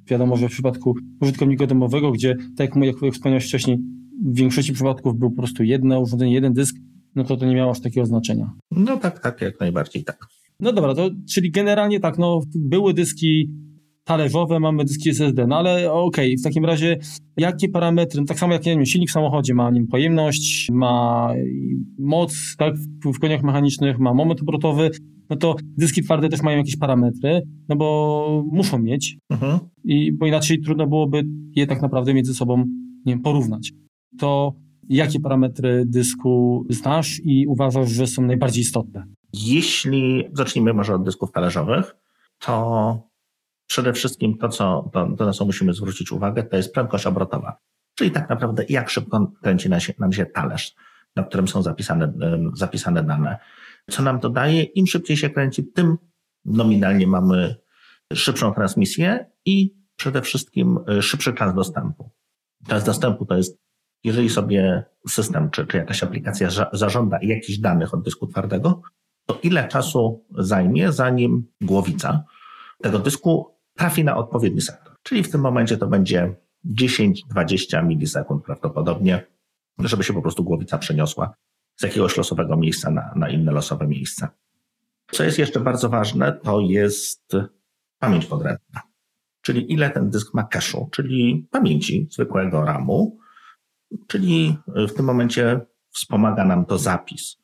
wiadomo, 0.09 0.37
że 0.37 0.49
w 0.49 0.51
przypadku 0.51 0.95
użytkownika 1.21 1.67
domowego, 1.67 2.11
gdzie, 2.11 2.35
tak 2.57 2.75
jak, 2.75 3.01
jak 3.01 3.13
wspomniałeś 3.13 3.47
wcześniej, 3.47 3.77
w 4.25 4.35
większości 4.35 4.73
przypadków 4.73 5.17
był 5.19 5.29
po 5.29 5.37
prostu 5.37 5.63
jedno 5.63 5.99
urządzenie, 5.99 6.33
jeden 6.33 6.53
dysk, 6.53 6.75
no 7.15 7.23
to 7.23 7.37
to 7.37 7.45
nie 7.45 7.55
miało 7.55 7.71
aż 7.71 7.81
takiego 7.81 8.05
znaczenia. 8.05 8.51
No 8.71 8.97
tak, 8.97 9.19
tak, 9.19 9.41
jak 9.41 9.59
najbardziej 9.59 10.03
tak. 10.03 10.27
No 10.59 10.73
dobra, 10.73 10.95
to 10.95 11.09
czyli 11.33 11.51
generalnie 11.51 11.99
tak, 11.99 12.17
no 12.17 12.41
były 12.55 12.93
dyski 12.93 13.49
talerzowe, 14.03 14.59
mamy 14.59 14.85
dyski 14.85 15.09
SSD, 15.09 15.47
no 15.47 15.57
ale 15.57 15.91
okej, 15.91 16.33
okay, 16.33 16.37
w 16.39 16.43
takim 16.43 16.65
razie 16.65 16.97
jakie 17.37 17.69
parametry, 17.69 18.25
tak 18.25 18.39
samo 18.39 18.53
jak 18.53 18.65
nie 18.65 18.71
wiem, 18.71 18.85
silnik 18.85 19.09
w 19.09 19.13
samochodzie 19.13 19.53
ma 19.53 19.71
nim 19.71 19.87
pojemność, 19.87 20.69
ma 20.71 21.27
moc, 21.99 22.55
tak, 22.57 22.73
w 23.15 23.19
koniach 23.19 23.43
mechanicznych, 23.43 23.99
ma 23.99 24.13
moment 24.13 24.41
obrotowy, 24.41 24.91
no 25.29 25.35
to 25.35 25.55
dyski 25.77 26.03
twarde 26.03 26.29
też 26.29 26.41
mają 26.41 26.57
jakieś 26.57 26.77
parametry, 26.77 27.41
no 27.69 27.75
bo 27.75 28.43
muszą 28.51 28.79
mieć, 28.79 29.17
mhm. 29.29 29.59
i, 29.83 30.11
bo 30.11 30.25
inaczej 30.25 30.61
trudno 30.61 30.87
byłoby 30.87 31.23
je 31.55 31.67
tak 31.67 31.81
naprawdę 31.81 32.13
między 32.13 32.33
sobą, 32.33 32.57
nie 33.05 33.13
wiem, 33.13 33.21
porównać. 33.21 33.71
To 34.19 34.53
jakie 34.89 35.19
parametry 35.19 35.83
dysku 35.87 36.65
znasz 36.69 37.21
i 37.23 37.47
uważasz, 37.47 37.89
że 37.91 38.07
są 38.07 38.21
najbardziej 38.21 38.61
istotne? 38.61 39.03
Jeśli 39.33 40.23
zacznijmy 40.33 40.73
może 40.73 40.95
od 40.95 41.03
dysków 41.03 41.31
talerzowych, 41.31 41.95
to 42.39 43.10
przede 43.71 43.93
wszystkim 43.93 44.37
to, 44.37 44.49
co, 44.49 44.89
to, 44.93 45.07
to, 45.17 45.25
na 45.25 45.33
co 45.33 45.45
musimy 45.45 45.73
zwrócić 45.73 46.11
uwagę, 46.11 46.43
to 46.43 46.57
jest 46.57 46.73
prędkość 46.73 47.05
obrotowa. 47.05 47.57
Czyli 47.95 48.11
tak 48.11 48.29
naprawdę 48.29 48.63
jak 48.69 48.89
szybko 48.89 49.31
kręci 49.41 49.69
nam 49.69 49.79
się, 49.79 49.93
nam 49.99 50.13
się 50.13 50.25
talerz, 50.25 50.75
na 51.15 51.23
którym 51.23 51.47
są 51.47 51.61
zapisane, 51.61 52.13
zapisane 52.53 53.03
dane. 53.03 53.37
Co 53.89 54.03
nam 54.03 54.19
to 54.19 54.29
daje? 54.29 54.63
Im 54.63 54.87
szybciej 54.87 55.17
się 55.17 55.29
kręci, 55.29 55.63
tym 55.63 55.97
nominalnie 56.45 57.07
mamy 57.07 57.55
szybszą 58.13 58.53
transmisję 58.53 59.25
i 59.45 59.75
przede 59.95 60.21
wszystkim 60.21 60.79
e, 60.87 61.01
szybszy 61.01 61.33
czas 61.33 61.55
dostępu. 61.55 62.09
Czas 62.67 62.83
dostępu 62.83 63.25
to 63.25 63.37
jest 63.37 63.61
jeżeli 64.03 64.29
sobie 64.29 64.83
system 65.09 65.49
czy, 65.49 65.67
czy 65.67 65.77
jakaś 65.77 66.03
aplikacja 66.03 66.49
zażąda 66.73 67.19
jakichś 67.21 67.59
danych 67.59 67.93
od 67.93 68.03
dysku 68.03 68.27
twardego, 68.27 68.81
to 69.25 69.39
ile 69.43 69.67
czasu 69.67 70.25
zajmie, 70.37 70.91
zanim 70.91 71.47
głowica 71.61 72.23
tego 72.81 72.99
dysku 72.99 73.50
trafi 73.77 74.03
na 74.03 74.17
odpowiedni 74.17 74.61
sektor. 74.61 74.95
Czyli 75.03 75.23
w 75.23 75.31
tym 75.31 75.41
momencie 75.41 75.77
to 75.77 75.87
będzie 75.87 76.35
10-20 76.77 77.85
milisekund 77.85 78.43
prawdopodobnie, 78.43 79.27
żeby 79.79 80.03
się 80.03 80.13
po 80.13 80.21
prostu 80.21 80.43
głowica 80.43 80.77
przeniosła 80.77 81.33
z 81.75 81.83
jakiegoś 81.83 82.17
losowego 82.17 82.57
miejsca 82.57 82.91
na, 82.91 83.13
na 83.15 83.29
inne 83.29 83.51
losowe 83.51 83.87
miejsce. 83.87 84.27
Co 85.11 85.23
jest 85.23 85.39
jeszcze 85.39 85.59
bardzo 85.59 85.89
ważne, 85.89 86.33
to 86.33 86.59
jest 86.59 87.33
pamięć 87.99 88.25
podręczna. 88.25 88.81
Czyli 89.41 89.73
ile 89.73 89.89
ten 89.89 90.09
dysk 90.09 90.33
ma 90.33 90.43
cache'u, 90.43 90.89
czyli 90.89 91.47
pamięci 91.51 92.07
zwykłego 92.11 92.65
RAMu, 92.65 93.17
czyli 94.07 94.57
w 94.87 94.93
tym 94.93 95.05
momencie 95.05 95.61
wspomaga 95.89 96.45
nam 96.45 96.65
to 96.65 96.77
zapis. 96.77 97.37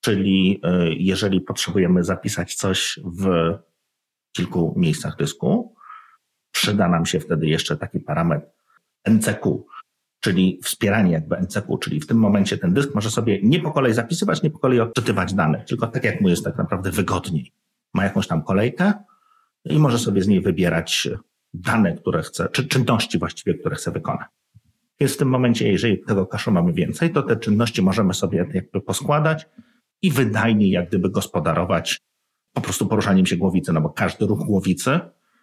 Czyli 0.00 0.60
e, 0.62 0.92
jeżeli 0.92 1.40
potrzebujemy 1.40 2.04
zapisać 2.04 2.54
coś 2.54 3.00
w 3.04 3.52
kilku 4.32 4.74
miejscach 4.76 5.16
dysku, 5.16 5.74
przyda 6.52 6.88
nam 6.88 7.06
się 7.06 7.20
wtedy 7.20 7.46
jeszcze 7.46 7.76
taki 7.76 8.00
parametr 8.00 8.46
NCQ, 9.04 9.64
czyli 10.20 10.60
wspieranie 10.62 11.12
jakby 11.12 11.36
NCQ, 11.36 11.78
czyli 11.78 12.00
w 12.00 12.06
tym 12.06 12.16
momencie 12.16 12.58
ten 12.58 12.74
dysk 12.74 12.94
może 12.94 13.10
sobie 13.10 13.40
nie 13.42 13.60
po 13.60 13.72
kolei 13.72 13.94
zapisywać, 13.94 14.42
nie 14.42 14.50
po 14.50 14.58
kolei 14.58 14.80
odczytywać 14.80 15.34
dane, 15.34 15.64
tylko 15.64 15.86
tak 15.86 16.04
jak 16.04 16.20
mu 16.20 16.28
jest 16.28 16.44
tak 16.44 16.56
naprawdę 16.56 16.90
wygodniej. 16.90 17.52
Ma 17.94 18.04
jakąś 18.04 18.26
tam 18.26 18.42
kolejkę 18.42 18.92
i 19.64 19.78
może 19.78 19.98
sobie 19.98 20.22
z 20.22 20.28
niej 20.28 20.40
wybierać 20.40 21.08
dane, 21.54 21.96
które 21.96 22.22
chce, 22.22 22.48
czy 22.48 22.68
czynności 22.68 23.18
właściwie, 23.18 23.54
które 23.54 23.76
chce 23.76 23.90
wykonać. 23.90 24.28
Więc 25.00 25.14
w 25.14 25.16
tym 25.16 25.28
momencie, 25.28 25.72
jeżeli 25.72 25.98
tego 25.98 26.26
kaszu 26.26 26.50
mamy 26.50 26.72
więcej, 26.72 27.12
to 27.12 27.22
te 27.22 27.36
czynności 27.36 27.82
możemy 27.82 28.14
sobie 28.14 28.46
jakby 28.54 28.80
poskładać 28.80 29.48
i 30.02 30.10
wydajniej 30.10 30.70
jak 30.70 30.88
gdyby 30.88 31.10
gospodarować 31.10 32.00
po 32.52 32.60
prostu 32.60 32.86
poruszaniem 32.86 33.26
się 33.26 33.36
głowicy, 33.36 33.72
no 33.72 33.80
bo 33.80 33.90
każdy 33.90 34.26
ruch 34.26 34.46
głowicy 34.46 35.00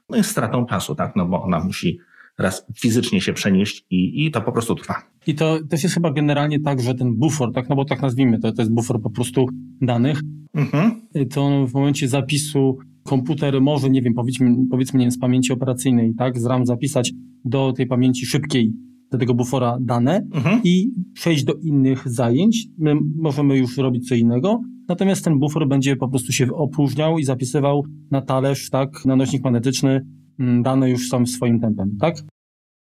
no 0.10 0.18
jest 0.18 0.30
stratą 0.30 0.66
czasu, 0.66 0.96
tak, 0.96 1.16
no 1.16 1.26
bo 1.26 1.44
ona 1.44 1.60
musi 1.60 2.00
raz 2.38 2.66
fizycznie 2.76 3.22
się 3.22 3.34
przenieść 3.34 3.86
i, 3.90 4.26
i 4.26 4.32
to 4.32 4.42
po 4.42 4.52
prostu 4.52 4.76
trwa. 4.76 4.96
I 5.28 5.36
to 5.36 5.60
też 5.70 5.84
jest 5.84 5.96
chyba 5.96 6.12
generalnie 6.12 6.60
tak, 6.60 6.82
że 6.82 6.96
ten 6.96 7.16
bufor, 7.16 7.54
tak, 7.54 7.70
no 7.70 7.76
bo 7.76 7.86
tak 7.86 8.02
nazwijmy 8.02 8.40
to, 8.40 8.52
to 8.52 8.62
jest 8.62 8.74
bufor 8.74 9.02
po 9.02 9.10
prostu 9.10 9.46
danych, 9.82 10.22
mhm. 10.54 11.02
to 11.30 11.68
w 11.68 11.74
momencie 11.74 12.08
zapisu 12.08 12.78
komputer 13.04 13.62
może, 13.62 13.90
nie 13.90 14.02
wiem, 14.02 14.14
powiedzmy, 14.14 14.56
powiedzmy 14.70 15.00
nie 15.00 15.06
wiem, 15.06 15.12
z 15.12 15.20
pamięci 15.20 15.54
operacyjnej, 15.54 16.14
tak, 16.18 16.40
z 16.40 16.46
RAM 16.46 16.66
zapisać 16.66 17.12
do 17.46 17.74
tej 17.74 17.88
pamięci 17.88 18.26
szybkiej 18.26 18.74
do 19.12 19.18
tego 19.18 19.34
bufora 19.34 19.78
dane 19.82 20.28
mhm. 20.34 20.62
i 20.64 20.92
przejść 21.14 21.44
do 21.44 21.54
innych 21.54 22.10
zajęć. 22.10 22.68
My 22.78 22.96
możemy 23.16 23.58
już 23.58 23.78
robić 23.78 24.10
co 24.10 24.16
innego, 24.16 24.62
natomiast 24.88 25.24
ten 25.24 25.40
bufor 25.40 25.68
będzie 25.68 25.96
po 25.96 26.08
prostu 26.08 26.32
się 26.32 26.54
opróżniał 26.54 27.20
i 27.20 27.24
zapisywał 27.24 27.84
na 28.12 28.22
talerz, 28.22 28.70
tak, 28.70 29.06
na 29.06 29.16
nośnik 29.16 29.44
magnetyczny 29.44 30.06
mm, 30.40 30.64
dane 30.64 30.90
już 30.90 31.10
sam 31.10 31.28
swoim 31.28 31.60
tempem, 31.60 31.98
tak? 32.00 32.16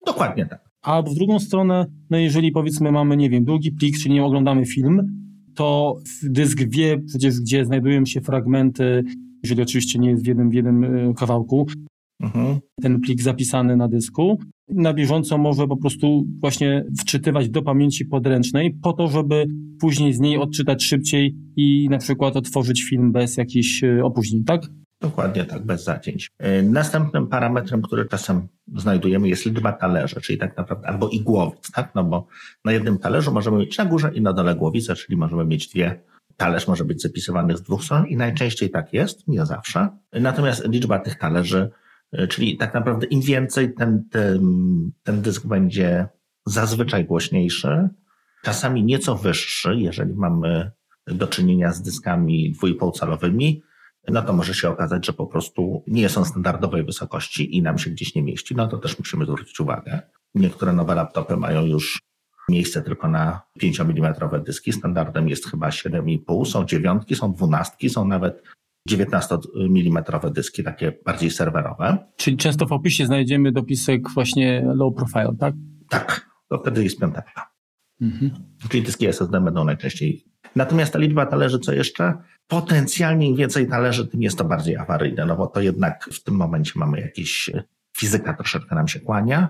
Dokładnie 0.06 0.46
tak. 0.46 0.68
A 0.82 1.02
w 1.02 1.14
drugą 1.14 1.38
stronę, 1.38 1.86
no 2.10 2.18
jeżeli 2.18 2.52
powiedzmy 2.52 2.92
mamy, 2.92 3.16
nie 3.16 3.30
wiem, 3.30 3.44
długi 3.44 3.72
plik, 3.72 3.98
czyli 3.98 4.14
nie 4.14 4.24
oglądamy 4.24 4.66
film, 4.66 5.00
to 5.54 5.94
dysk 6.22 6.58
wie 6.68 6.98
przecież, 7.06 7.40
gdzie 7.40 7.64
znajdują 7.64 8.04
się 8.04 8.20
fragmenty, 8.20 9.04
jeżeli 9.42 9.62
oczywiście 9.62 9.98
nie 9.98 10.10
jest 10.10 10.24
w 10.24 10.26
jednym, 10.26 10.50
w 10.50 10.54
jednym 10.54 10.84
e, 10.84 11.14
kawałku, 11.14 11.66
mhm. 12.20 12.58
ten 12.82 13.00
plik 13.00 13.22
zapisany 13.22 13.76
na 13.76 13.88
dysku, 13.88 14.38
na 14.68 14.94
bieżąco 14.94 15.38
może 15.38 15.66
po 15.66 15.76
prostu 15.76 16.26
właśnie 16.40 16.84
wczytywać 17.00 17.50
do 17.50 17.62
pamięci 17.62 18.04
podręcznej 18.04 18.74
po 18.82 18.92
to, 18.92 19.08
żeby 19.08 19.46
później 19.80 20.12
z 20.12 20.20
niej 20.20 20.38
odczytać 20.38 20.84
szybciej 20.84 21.36
i 21.56 21.88
na 21.90 21.98
przykład 21.98 22.36
otworzyć 22.36 22.84
film 22.84 23.12
bez 23.12 23.36
jakichś 23.36 23.84
e, 23.84 24.04
opóźnień, 24.04 24.44
tak? 24.44 24.62
Dokładnie 25.00 25.44
tak, 25.44 25.66
bez 25.66 25.84
zacięć. 25.84 26.30
E, 26.38 26.62
następnym 26.62 27.26
parametrem, 27.26 27.82
który 27.82 28.04
czasem 28.08 28.48
znajdujemy 28.76 29.28
jest 29.28 29.46
liczba 29.46 29.72
talerzy, 29.72 30.20
czyli 30.20 30.38
tak 30.38 30.56
naprawdę 30.56 30.88
albo 30.88 31.08
i 31.08 31.20
głowic, 31.20 31.70
tak? 31.72 31.94
No 31.94 32.04
bo 32.04 32.26
na 32.64 32.72
jednym 32.72 32.98
talerzu 32.98 33.32
możemy 33.32 33.58
mieć 33.58 33.78
na 33.78 33.84
górze 33.84 34.10
i 34.14 34.20
na 34.20 34.32
dole 34.32 34.54
głowicę, 34.54 34.94
czyli 34.94 35.16
możemy 35.16 35.44
mieć 35.44 35.68
dwie. 35.68 36.00
Talerz 36.36 36.68
może 36.68 36.84
być 36.84 37.02
zapisywany 37.02 37.56
z 37.56 37.62
dwóch 37.62 37.84
stron 37.84 38.06
i 38.06 38.16
najczęściej 38.16 38.70
tak 38.70 38.92
jest, 38.92 39.28
nie 39.28 39.46
zawsze. 39.46 39.88
Natomiast 40.12 40.68
liczba 40.68 40.98
tych 40.98 41.18
talerzy 41.18 41.70
czyli 42.28 42.56
tak 42.56 42.74
naprawdę 42.74 43.06
im 43.06 43.20
więcej 43.20 43.74
ten, 43.74 44.04
ten, 44.10 44.40
ten 45.02 45.22
dysk 45.22 45.46
będzie 45.46 46.08
zazwyczaj 46.46 47.04
głośniejszy, 47.04 47.88
czasami 48.42 48.84
nieco 48.84 49.16
wyższy, 49.16 49.76
jeżeli 49.76 50.14
mamy 50.14 50.70
do 51.06 51.26
czynienia 51.26 51.72
z 51.72 51.82
dyskami 51.82 52.54
2,5 52.62 52.98
calowymi, 52.98 53.62
no 54.08 54.22
to 54.22 54.32
może 54.32 54.54
się 54.54 54.68
okazać, 54.68 55.06
że 55.06 55.12
po 55.12 55.26
prostu 55.26 55.84
nie 55.86 56.08
są 56.08 56.24
standardowej 56.24 56.84
wysokości 56.84 57.56
i 57.56 57.62
nam 57.62 57.78
się 57.78 57.90
gdzieś 57.90 58.14
nie 58.14 58.22
mieści. 58.22 58.54
No 58.54 58.68
to 58.68 58.78
też 58.78 58.98
musimy 58.98 59.24
zwrócić 59.24 59.60
uwagę. 59.60 60.00
Niektóre 60.34 60.72
nowe 60.72 60.94
laptopy 60.94 61.36
mają 61.36 61.66
już 61.66 61.98
miejsce 62.48 62.82
tylko 62.82 63.08
na 63.08 63.40
5 63.58 63.80
mm 63.80 64.14
dyski. 64.46 64.72
Standardem 64.72 65.28
jest 65.28 65.50
chyba 65.50 65.68
7,5, 65.68 66.46
są 66.46 66.64
dziewiątki, 66.64 67.14
są 67.14 67.32
dwunastki, 67.32 67.90
są 67.90 68.04
nawet 68.04 68.42
19-mm 68.88 70.32
dyski, 70.32 70.64
takie 70.64 70.92
bardziej 71.04 71.30
serwerowe. 71.30 71.98
Czyli 72.16 72.36
często 72.36 72.66
w 72.66 72.72
opisie 72.72 73.06
znajdziemy 73.06 73.52
dopisek 73.52 74.10
właśnie 74.10 74.64
low 74.74 74.94
profile, 74.94 75.36
tak? 75.40 75.54
Tak, 75.88 76.30
to 76.48 76.58
wtedy 76.58 76.84
jest 76.84 77.00
piąteczka. 77.00 77.50
Mhm. 78.00 78.30
Czyli 78.68 78.82
dyski 78.82 79.06
SSD 79.06 79.40
będą 79.40 79.64
najczęściej. 79.64 80.24
Natomiast 80.56 80.92
ta 80.92 80.98
liczba 80.98 81.26
talerzy, 81.26 81.58
co 81.58 81.72
jeszcze? 81.72 82.14
Potencjalnie 82.46 83.28
im 83.28 83.36
więcej 83.36 83.68
talerzy, 83.68 84.06
tym 84.08 84.22
jest 84.22 84.38
to 84.38 84.44
bardziej 84.44 84.76
awaryjne, 84.76 85.26
no 85.26 85.36
bo 85.36 85.46
to 85.46 85.60
jednak 85.60 86.08
w 86.12 86.22
tym 86.22 86.34
momencie 86.34 86.72
mamy 86.76 87.00
jakieś, 87.00 87.50
fizyka 87.96 88.34
troszeczkę 88.34 88.74
nam 88.74 88.88
się 88.88 89.00
kłania. 89.00 89.48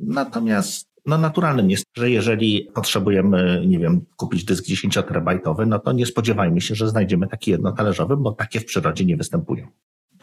Natomiast 0.00 0.95
no 1.06 1.18
naturalnym 1.18 1.70
jest, 1.70 1.84
że 1.96 2.10
jeżeli 2.10 2.68
potrzebujemy, 2.74 3.64
nie 3.66 3.78
wiem, 3.78 4.04
kupić 4.16 4.44
dysk 4.44 4.64
10-terabajtowy, 4.64 5.66
no 5.66 5.78
to 5.78 5.92
nie 5.92 6.06
spodziewajmy 6.06 6.60
się, 6.60 6.74
że 6.74 6.88
znajdziemy 6.88 7.26
taki 7.26 7.50
jednotalerzowy, 7.50 8.16
bo 8.16 8.32
takie 8.32 8.60
w 8.60 8.64
przyrodzie 8.64 9.04
nie 9.04 9.16
występują. 9.16 9.66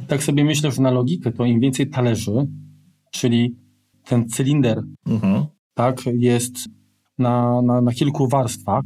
Tak 0.07 0.23
sobie 0.23 0.45
myślę, 0.45 0.71
że 0.71 0.81
na 0.81 0.91
logikę 0.91 1.31
to 1.31 1.45
im 1.45 1.59
więcej 1.59 1.89
talerzy, 1.89 2.47
czyli 3.11 3.55
ten 4.05 4.29
cylinder, 4.29 4.83
mhm. 5.07 5.45
tak, 5.73 6.01
jest 6.05 6.53
na, 7.17 7.61
na, 7.61 7.81
na 7.81 7.91
kilku 7.91 8.27
warstwach 8.27 8.83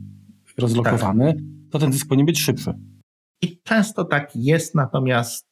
rozlokowany, 0.58 1.34
tak. 1.34 1.44
to 1.72 1.80
ten 1.80 1.92
dysk 1.92 2.08
powinien 2.08 2.26
być 2.26 2.40
szybszy. 2.40 2.74
I 3.42 3.62
często 3.64 4.06
tak 4.06 4.36
jest, 4.36 4.76
natomiast 4.76 5.48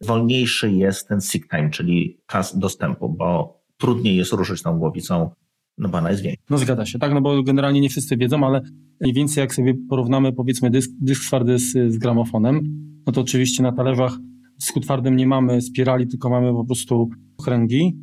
wolniejszy 0.00 0.72
jest 0.72 1.08
ten 1.08 1.20
seek 1.20 1.48
time, 1.48 1.70
czyli 1.70 2.20
czas 2.26 2.58
dostępu, 2.58 3.08
bo 3.08 3.60
trudniej 3.76 4.16
jest 4.16 4.32
ruszyć 4.32 4.62
tą 4.62 4.78
głowicą 4.78 5.30
no 5.78 5.88
bo 5.88 5.98
ona 5.98 6.10
jest 6.10 6.22
większa. 6.22 6.42
No 6.50 6.58
zgadza 6.58 6.86
się, 6.86 6.98
tak, 6.98 7.14
no 7.14 7.20
bo 7.20 7.42
generalnie 7.42 7.80
nie 7.80 7.88
wszyscy 7.88 8.16
wiedzą, 8.16 8.46
ale 8.46 8.60
mniej 9.00 9.14
więcej 9.14 9.40
jak 9.40 9.54
sobie 9.54 9.74
porównamy 9.88 10.32
powiedzmy 10.32 10.70
dysk, 10.70 10.90
dysk 11.00 11.22
twardy 11.22 11.58
z, 11.58 11.92
z 11.92 11.98
gramofonem, 11.98 12.60
no 13.06 13.12
to 13.12 13.20
oczywiście 13.20 13.62
na 13.62 13.72
talerzach 13.72 14.18
dysku 14.60 14.80
twardym 14.80 15.16
nie 15.16 15.26
mamy 15.26 15.62
spirali, 15.62 16.06
tylko 16.06 16.30
mamy 16.30 16.52
po 16.52 16.64
prostu 16.64 17.08
okręgi, 17.38 17.96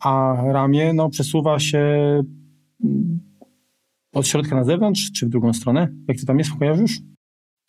a 0.00 0.36
ramię 0.52 0.92
no 0.92 1.08
przesuwa 1.08 1.58
się 1.58 1.78
mm, 2.84 3.20
od 4.12 4.26
środka 4.26 4.56
na 4.56 4.64
zewnątrz, 4.64 5.12
czy 5.12 5.26
w 5.26 5.28
drugą 5.28 5.52
stronę? 5.52 5.88
Jak 6.08 6.18
to 6.18 6.26
tam 6.26 6.38
jest, 6.38 6.50
kojarzysz? 6.58 7.00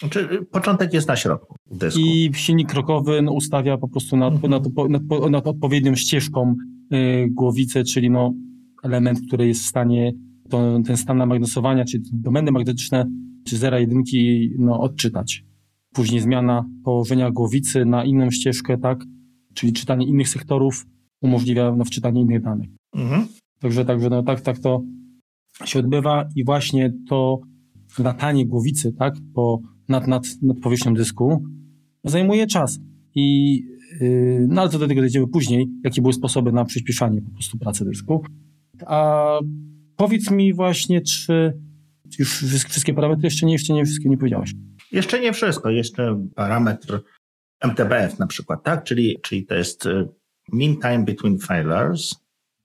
Znaczy, 0.02 0.46
początek 0.52 0.94
jest 0.94 1.08
na 1.08 1.16
środku 1.16 1.56
dysku. 1.72 2.00
I 2.00 2.32
silnik 2.34 2.70
krokowy 2.70 3.22
no, 3.22 3.32
ustawia 3.32 3.78
po 3.78 3.88
prostu 3.88 4.18
nad, 4.18 4.34
mhm. 4.34 4.52
nad, 4.52 4.64
nad, 4.90 5.32
nad 5.32 5.48
odpowiednią 5.48 5.96
ścieżką 5.96 6.56
y, 6.94 7.28
głowicę, 7.32 7.84
czyli 7.84 8.10
no 8.10 8.34
element, 8.84 9.20
który 9.28 9.48
jest 9.48 9.64
w 9.64 9.68
stanie 9.68 10.14
to, 10.50 10.80
ten 10.86 10.98
stan 10.98 11.18
namagnesowania, 11.18 11.86
czy 11.86 12.02
domeny 12.14 12.52
magnetyczne, 12.52 13.06
czy 13.48 13.58
zera 13.58 13.80
jedynki 13.80 14.50
no, 14.58 14.80
odczytać. 14.80 15.44
Później 15.94 16.22
zmiana 16.22 16.66
położenia 16.84 17.32
głowicy 17.32 17.86
na 17.86 18.06
inną 18.06 18.32
ścieżkę, 18.32 18.78
tak? 18.78 19.04
Czyli 19.54 19.74
czytanie 19.74 20.08
innych 20.08 20.30
sektorów 20.30 20.86
umożliwia 21.22 21.76
no, 21.76 21.86
wczytanie 21.86 22.22
innych 22.22 22.42
danych. 22.42 22.70
Mhm. 22.96 23.26
Także, 23.60 23.86
także 23.86 24.10
no, 24.10 24.24
tak, 24.24 24.42
tak 24.42 24.60
to 24.60 24.82
się 25.66 25.80
odbywa 25.80 26.30
i 26.36 26.46
właśnie 26.46 26.94
to 27.10 27.40
latanie 28.00 28.48
głowicy, 28.48 28.94
tak, 28.94 29.14
po, 29.34 29.62
nad, 29.90 30.08
nad, 30.08 30.24
nad 30.42 30.60
powierzchnią 30.60 30.94
dysku 30.94 31.44
zajmuje 32.04 32.48
czas. 32.48 32.80
I, 33.16 33.56
yy, 34.02 34.46
no 34.50 34.62
ale 34.62 34.70
to 34.70 34.80
do 34.80 34.88
tego 34.88 35.02
dojdziemy 35.02 35.28
później, 35.28 35.68
jakie 35.84 36.02
były 36.02 36.14
sposoby 36.14 36.52
na 36.52 36.66
przyspieszanie 36.66 37.22
po 37.22 37.32
prostu 37.32 37.58
pracy 37.58 37.86
dysku. 37.86 38.26
A 38.86 39.40
powiedz 39.96 40.32
mi 40.32 40.54
właśnie, 40.54 41.02
czy 41.02 41.60
już 42.20 42.38
wszystkie 42.70 42.94
parametry 42.94 43.24
jeszcze 43.24 43.46
nie, 43.46 43.54
jeszcze 43.54 43.74
nie 43.74 43.86
wszystkie 43.86 44.10
nie 44.10 44.18
powiedziałeś. 44.18 44.52
Jeszcze 44.92 45.20
nie 45.20 45.34
wszystko. 45.34 45.70
Jeszcze 45.70 46.28
parametr 46.36 47.02
MTBF 47.60 48.20
na 48.20 48.28
przykład, 48.28 48.64
tak? 48.64 48.84
Czyli, 48.84 49.20
czyli 49.22 49.46
to 49.46 49.56
jest 49.56 49.86
y, 49.86 50.08
mean 50.52 50.78
time 50.78 51.06
between 51.06 51.40
failures, 51.40 52.16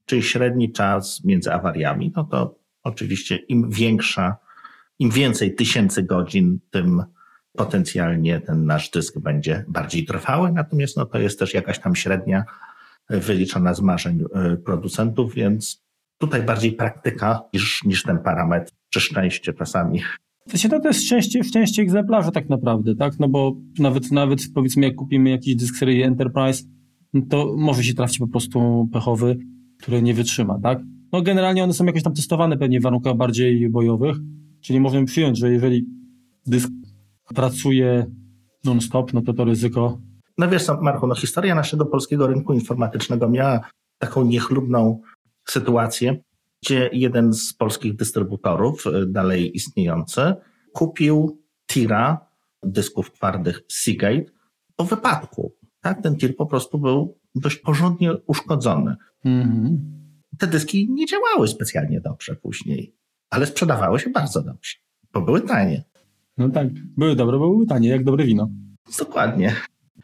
czyli 0.05 0.23
średni 0.23 0.73
czas 0.73 1.25
między 1.25 1.53
awariami. 1.53 2.13
No 2.17 2.25
to 2.25 2.59
Oczywiście 2.89 3.37
im 3.37 3.71
większa, 3.71 4.37
im 4.99 5.11
więcej 5.11 5.55
tysięcy 5.55 6.03
godzin, 6.03 6.59
tym 6.71 7.05
potencjalnie 7.53 8.41
ten 8.41 8.67
nasz 8.67 8.91
dysk 8.91 9.19
będzie 9.19 9.65
bardziej 9.69 10.07
trwały, 10.07 10.53
natomiast 10.53 10.97
no, 10.97 11.07
to 11.07 11.19
jest 11.19 11.39
też 11.39 11.55
jakaś 11.55 11.79
tam 11.79 11.97
średnia 11.97 12.45
wyliczona 13.11 13.75
z 13.75 13.81
marzeń 13.81 14.25
e, 14.35 14.57
producentów, 14.57 15.35
więc 15.35 15.85
tutaj 16.19 16.43
bardziej 16.43 16.73
praktyka 16.73 17.41
niż, 17.55 17.85
niż 17.85 18.03
ten 18.03 18.19
parametr, 18.19 18.73
czy 18.91 19.01
szczęście 19.01 19.53
czasami. 19.53 20.01
To, 20.71 20.81
to 20.81 20.89
jest 20.89 21.05
szczęście, 21.05 21.45
szczęście 21.45 21.83
egzemplarza 21.83 22.31
tak 22.31 22.49
naprawdę, 22.49 22.95
tak? 22.95 23.19
No 23.19 23.29
bo 23.29 23.57
nawet, 23.79 24.13
nawet 24.13 24.41
powiedzmy 24.55 24.87
jak 24.87 24.95
kupimy 24.95 25.31
jakiś 25.31 25.57
dysk 25.57 25.77
serii 25.77 26.03
Enterprise, 26.03 26.65
to 27.29 27.55
może 27.59 27.85
się 27.85 27.95
trafić 27.95 28.19
po 28.19 28.29
prostu 28.29 28.89
pechowy, 28.93 29.39
który 29.79 30.03
nie 30.03 30.15
wytrzyma, 30.15 30.59
tak? 30.63 30.79
No 31.13 31.23
generalnie 31.23 31.65
one 31.65 31.73
są 31.73 31.85
jakoś 31.85 32.03
tam 32.03 32.15
testowane 32.15 32.57
pewnie 32.57 32.81
w 32.81 32.83
warunkach 32.83 33.17
bardziej 33.17 33.71
bojowych, 33.71 34.17
czyli 34.61 34.81
możemy 34.81 35.07
przyjąć, 35.07 35.39
że 35.39 35.53
jeżeli 35.53 35.87
dysk 36.47 36.71
pracuje 37.35 38.07
non-stop, 38.65 39.13
no 39.13 39.23
to 39.23 39.33
to 39.33 39.45
ryzyko... 39.45 39.99
No 40.39 40.49
wiesz 40.49 40.67
Marku, 40.83 41.07
no 41.07 41.15
historia 41.15 41.55
naszego 41.55 41.87
polskiego 41.87 42.27
rynku 42.27 42.53
informatycznego 42.53 43.29
miała 43.29 43.61
taką 43.99 44.25
niechlubną 44.25 45.01
sytuację, 45.51 46.17
gdzie 46.63 46.91
jeden 46.93 47.33
z 47.33 47.53
polskich 47.53 47.97
dystrybutorów, 47.97 48.87
y, 48.87 49.07
dalej 49.07 49.57
istniejący, 49.57 50.35
kupił 50.73 51.43
tira 51.67 52.27
dysków 52.63 53.13
twardych 53.13 53.61
Seagate 53.69 54.31
po 54.77 54.85
wypadku. 54.85 55.55
Tak, 55.81 56.03
ten 56.03 56.17
tir 56.17 56.37
po 56.37 56.47
prostu 56.47 56.79
był 56.79 57.19
dość 57.35 57.57
porządnie 57.57 58.15
uszkodzony. 58.27 58.97
Mm-hmm. 59.25 59.77
Te 60.39 60.47
dyski 60.47 60.91
nie 60.91 61.07
działały 61.07 61.49
specjalnie 61.49 62.01
dobrze 62.01 62.37
później, 62.37 62.95
ale 63.31 63.47
sprzedawały 63.47 63.99
się 63.99 64.11
bardzo 64.11 64.43
dobrze, 64.43 64.77
bo 65.13 65.21
były 65.21 65.41
tanie. 65.41 65.85
No 66.37 66.49
tak, 66.49 66.69
były 66.73 67.17
dobre, 67.17 67.39
bo 67.39 67.51
były 67.51 67.67
tanie, 67.67 67.89
jak 67.89 68.05
dobre 68.05 68.25
wino. 68.25 68.49
Dokładnie. 68.99 69.55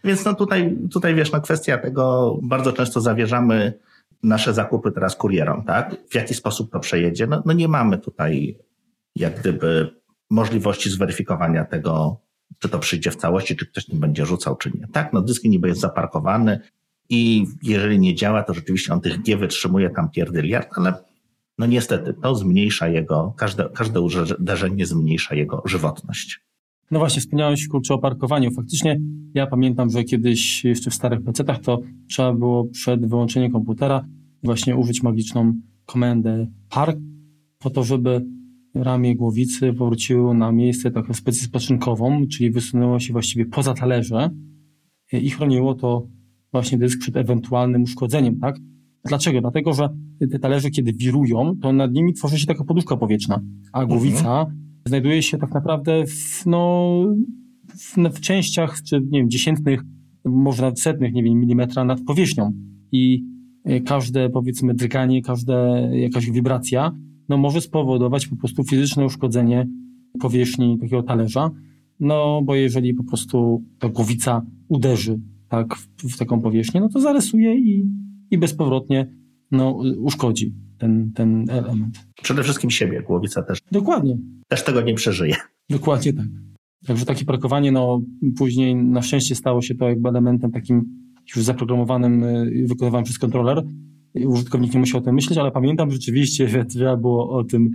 Więc 0.04 0.24
no 0.24 0.34
tutaj, 0.34 0.78
tutaj 0.92 1.14
wiesz, 1.14 1.32
no 1.32 1.40
kwestia 1.40 1.78
tego, 1.78 2.36
bardzo 2.42 2.72
często 2.72 3.00
zawierzamy 3.00 3.78
nasze 4.24 4.54
zakupy 4.54 4.92
teraz 4.92 5.16
kurierom, 5.16 5.64
tak? 5.64 5.96
W 6.10 6.14
jaki 6.14 6.34
sposób 6.34 6.72
to 6.72 6.80
przejedzie? 6.80 7.26
No, 7.26 7.42
no 7.46 7.52
nie 7.52 7.68
mamy 7.68 7.98
tutaj 7.98 8.58
jak 9.16 9.40
gdyby 9.40 10.00
możliwości 10.30 10.90
zweryfikowania 10.90 11.64
tego, 11.64 12.20
czy 12.58 12.68
to 12.68 12.78
przyjdzie 12.78 13.10
w 13.10 13.16
całości, 13.16 13.56
czy 13.56 13.66
ktoś 13.66 13.88
nie 13.88 13.98
będzie 13.98 14.26
rzucał, 14.26 14.56
czy 14.56 14.70
nie. 14.74 14.88
Tak, 14.92 15.12
no 15.12 15.22
dysk 15.22 15.44
niby 15.44 15.68
jest 15.68 15.80
zaparkowany 15.80 16.60
i 17.08 17.46
jeżeli 17.62 17.98
nie 17.98 18.14
działa, 18.14 18.42
to 18.42 18.54
rzeczywiście 18.54 18.92
on 18.92 19.00
tych 19.00 19.22
G 19.22 19.36
wytrzymuje 19.36 19.90
tam 19.90 20.10
pierdyliard, 20.10 20.68
ale 20.76 20.94
no 21.58 21.66
niestety 21.66 22.14
to 22.22 22.34
zmniejsza 22.34 22.88
jego, 22.88 23.34
każde, 23.36 23.68
każde 23.74 24.00
uderzenie 24.00 24.86
zmniejsza 24.86 25.34
jego 25.34 25.62
żywotność. 25.64 26.40
No 26.90 26.98
właśnie, 26.98 27.20
wspomniałeś 27.20 27.68
kurczę 27.68 27.94
o 27.94 27.98
parkowaniu. 27.98 28.50
Faktycznie 28.50 29.00
ja 29.34 29.46
pamiętam, 29.46 29.90
że 29.90 30.04
kiedyś 30.04 30.64
jeszcze 30.64 30.90
w 30.90 30.94
starych 30.94 31.20
PC-tach 31.20 31.60
to 31.60 31.80
trzeba 32.08 32.34
było 32.34 32.64
przed 32.64 33.06
wyłączeniem 33.06 33.52
komputera 33.52 34.06
właśnie 34.42 34.76
użyć 34.76 35.02
magiczną 35.02 35.52
komendę 35.86 36.46
park 36.70 36.98
po 37.58 37.70
to, 37.70 37.84
żeby 37.84 38.26
ramię 38.74 39.16
głowicy 39.16 39.72
powróciło 39.72 40.34
na 40.34 40.52
miejsce 40.52 40.90
taką 40.90 41.14
specyficzną 41.14 41.48
spoczynkową, 41.48 42.26
czyli 42.26 42.50
wysunęło 42.50 43.00
się 43.00 43.12
właściwie 43.12 43.46
poza 43.46 43.74
talerze 43.74 44.30
i 45.12 45.30
chroniło 45.30 45.74
to 45.74 46.06
właśnie 46.52 46.78
dysk 46.78 47.00
przed 47.00 47.16
ewentualnym 47.16 47.82
uszkodzeniem, 47.82 48.40
tak? 48.40 48.56
Dlaczego? 49.04 49.40
Dlatego, 49.40 49.72
że 49.72 49.88
te 50.30 50.38
talerze, 50.38 50.70
kiedy 50.70 50.92
wirują, 50.92 51.56
to 51.62 51.72
nad 51.72 51.92
nimi 51.92 52.12
tworzy 52.12 52.38
się 52.38 52.46
taka 52.46 52.64
poduszka 52.64 52.96
powietrzna, 52.96 53.40
a 53.72 53.86
głowica 53.86 54.40
mhm. 54.40 54.73
Znajduje 54.84 55.22
się 55.22 55.38
tak 55.38 55.54
naprawdę 55.54 56.06
w, 56.06 56.46
no, 56.46 56.90
w, 57.68 57.96
w, 57.96 58.20
częściach, 58.20 58.82
czy 58.82 59.00
nie 59.00 59.18
wiem, 59.18 59.30
dziesiętnych, 59.30 59.80
może 60.24 60.62
nawet 60.62 60.80
setnych, 60.80 61.12
nie 61.12 61.22
wiem, 61.22 61.40
milimetra 61.40 61.84
nad 61.84 62.00
powierzchnią. 62.00 62.52
I 62.92 63.24
e, 63.64 63.80
każde, 63.80 64.30
powiedzmy, 64.30 64.74
drganie, 64.74 65.22
każda 65.22 65.80
jakaś 65.80 66.30
wibracja, 66.30 66.92
no 67.28 67.36
może 67.36 67.60
spowodować 67.60 68.26
po 68.26 68.36
prostu 68.36 68.64
fizyczne 68.64 69.04
uszkodzenie 69.04 69.68
powierzchni 70.20 70.78
takiego 70.78 71.02
talerza, 71.02 71.50
no 72.00 72.42
bo 72.42 72.54
jeżeli 72.54 72.94
po 72.94 73.04
prostu 73.04 73.64
ta 73.78 73.88
głowica 73.88 74.46
uderzy 74.68 75.20
tak 75.48 75.74
w, 75.76 76.14
w 76.14 76.18
taką 76.18 76.40
powierzchnię, 76.40 76.80
no 76.80 76.88
to 76.88 77.00
zarysuje 77.00 77.54
i 77.58 77.84
i 78.30 78.38
bezpowrotnie 78.38 79.14
no, 79.50 79.78
uszkodzi 79.98 80.54
ten, 80.84 81.12
ten 81.12 81.50
element. 81.50 82.06
Przede 82.22 82.42
wszystkim 82.42 82.70
siebie, 82.70 83.02
głowica 83.02 83.42
też. 83.42 83.58
Dokładnie. 83.72 84.18
Też 84.48 84.64
tego 84.64 84.80
nie 84.80 84.94
przeżyje. 84.94 85.36
Dokładnie 85.70 86.12
tak. 86.12 86.26
Także 86.86 87.04
takie 87.04 87.24
parkowanie, 87.24 87.72
no 87.72 88.00
później 88.38 88.76
na 88.76 89.02
szczęście 89.02 89.34
stało 89.34 89.62
się 89.62 89.74
to 89.74 89.88
jakby 89.88 90.08
elementem 90.08 90.52
takim 90.52 90.84
już 91.36 91.44
zaprogramowanym, 91.44 92.24
y, 92.24 92.66
wykonywanym 92.68 93.04
przez 93.04 93.18
kontroler. 93.18 93.62
Użytkownik 94.26 94.74
nie 94.74 94.80
musiał 94.80 95.00
o 95.00 95.04
tym 95.04 95.14
myśleć, 95.14 95.38
ale 95.38 95.50
pamiętam 95.50 95.90
rzeczywiście, 95.90 96.48
że 96.48 96.64
trzeba 96.64 96.96
było 96.96 97.38
o 97.38 97.44
tym 97.44 97.70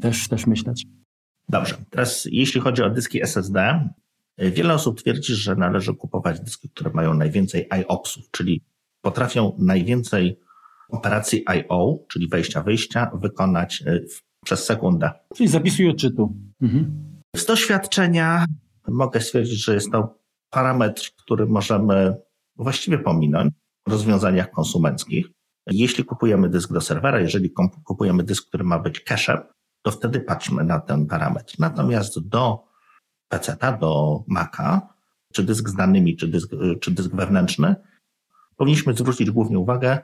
też, 0.00 0.28
też 0.28 0.46
myśleć. 0.46 0.86
Dobrze. 1.48 1.76
Teraz 1.90 2.28
jeśli 2.30 2.60
chodzi 2.60 2.82
o 2.82 2.90
dyski 2.90 3.22
SSD, 3.22 3.88
y, 4.42 4.50
wiele 4.50 4.74
osób 4.74 5.00
twierdzi, 5.00 5.34
że 5.34 5.56
należy 5.56 5.94
kupować 5.94 6.40
dyski, 6.40 6.68
które 6.68 6.90
mają 6.94 7.14
najwięcej 7.14 7.66
IOPSów, 7.70 8.30
czyli 8.30 8.62
potrafią 9.00 9.56
najwięcej 9.58 10.43
operacji 10.94 11.44
I.O., 11.56 11.98
czyli 12.08 12.28
wejścia-wyjścia, 12.28 13.10
wykonać 13.14 13.82
y, 13.86 14.06
przez 14.44 14.64
sekundę. 14.64 15.10
Czyli 15.34 15.48
zapisu 15.48 15.82
i 15.82 15.88
odczytu. 15.88 16.36
Mhm. 16.62 17.14
Z 17.36 17.46
doświadczenia 17.46 18.44
mogę 18.88 19.20
stwierdzić, 19.20 19.64
że 19.64 19.74
jest 19.74 19.92
to 19.92 20.18
parametr, 20.50 21.10
który 21.16 21.46
możemy 21.46 22.16
właściwie 22.56 22.98
pominąć 22.98 23.54
w 23.86 23.90
rozwiązaniach 23.90 24.50
konsumenckich. 24.50 25.26
Jeśli 25.70 26.04
kupujemy 26.04 26.48
dysk 26.48 26.72
do 26.72 26.80
serwera, 26.80 27.20
jeżeli 27.20 27.50
kupujemy 27.84 28.22
dysk, 28.22 28.48
który 28.48 28.64
ma 28.64 28.78
być 28.78 29.04
cache'em, 29.04 29.42
to 29.82 29.90
wtedy 29.90 30.20
patrzmy 30.20 30.64
na 30.64 30.80
ten 30.80 31.06
parametr. 31.06 31.54
Natomiast 31.58 32.28
do 32.28 32.64
PC, 33.28 33.56
do 33.80 34.24
Maca, 34.28 34.94
czy 35.32 35.42
dysk 35.42 35.68
z 35.68 35.74
danymi, 35.74 36.16
czy 36.16 36.28
dysk, 36.28 36.52
y, 36.52 36.76
czy 36.80 36.90
dysk 36.90 37.10
wewnętrzny, 37.10 37.74
powinniśmy 38.56 38.94
zwrócić 38.94 39.30
głównie 39.30 39.58
uwagę 39.58 39.98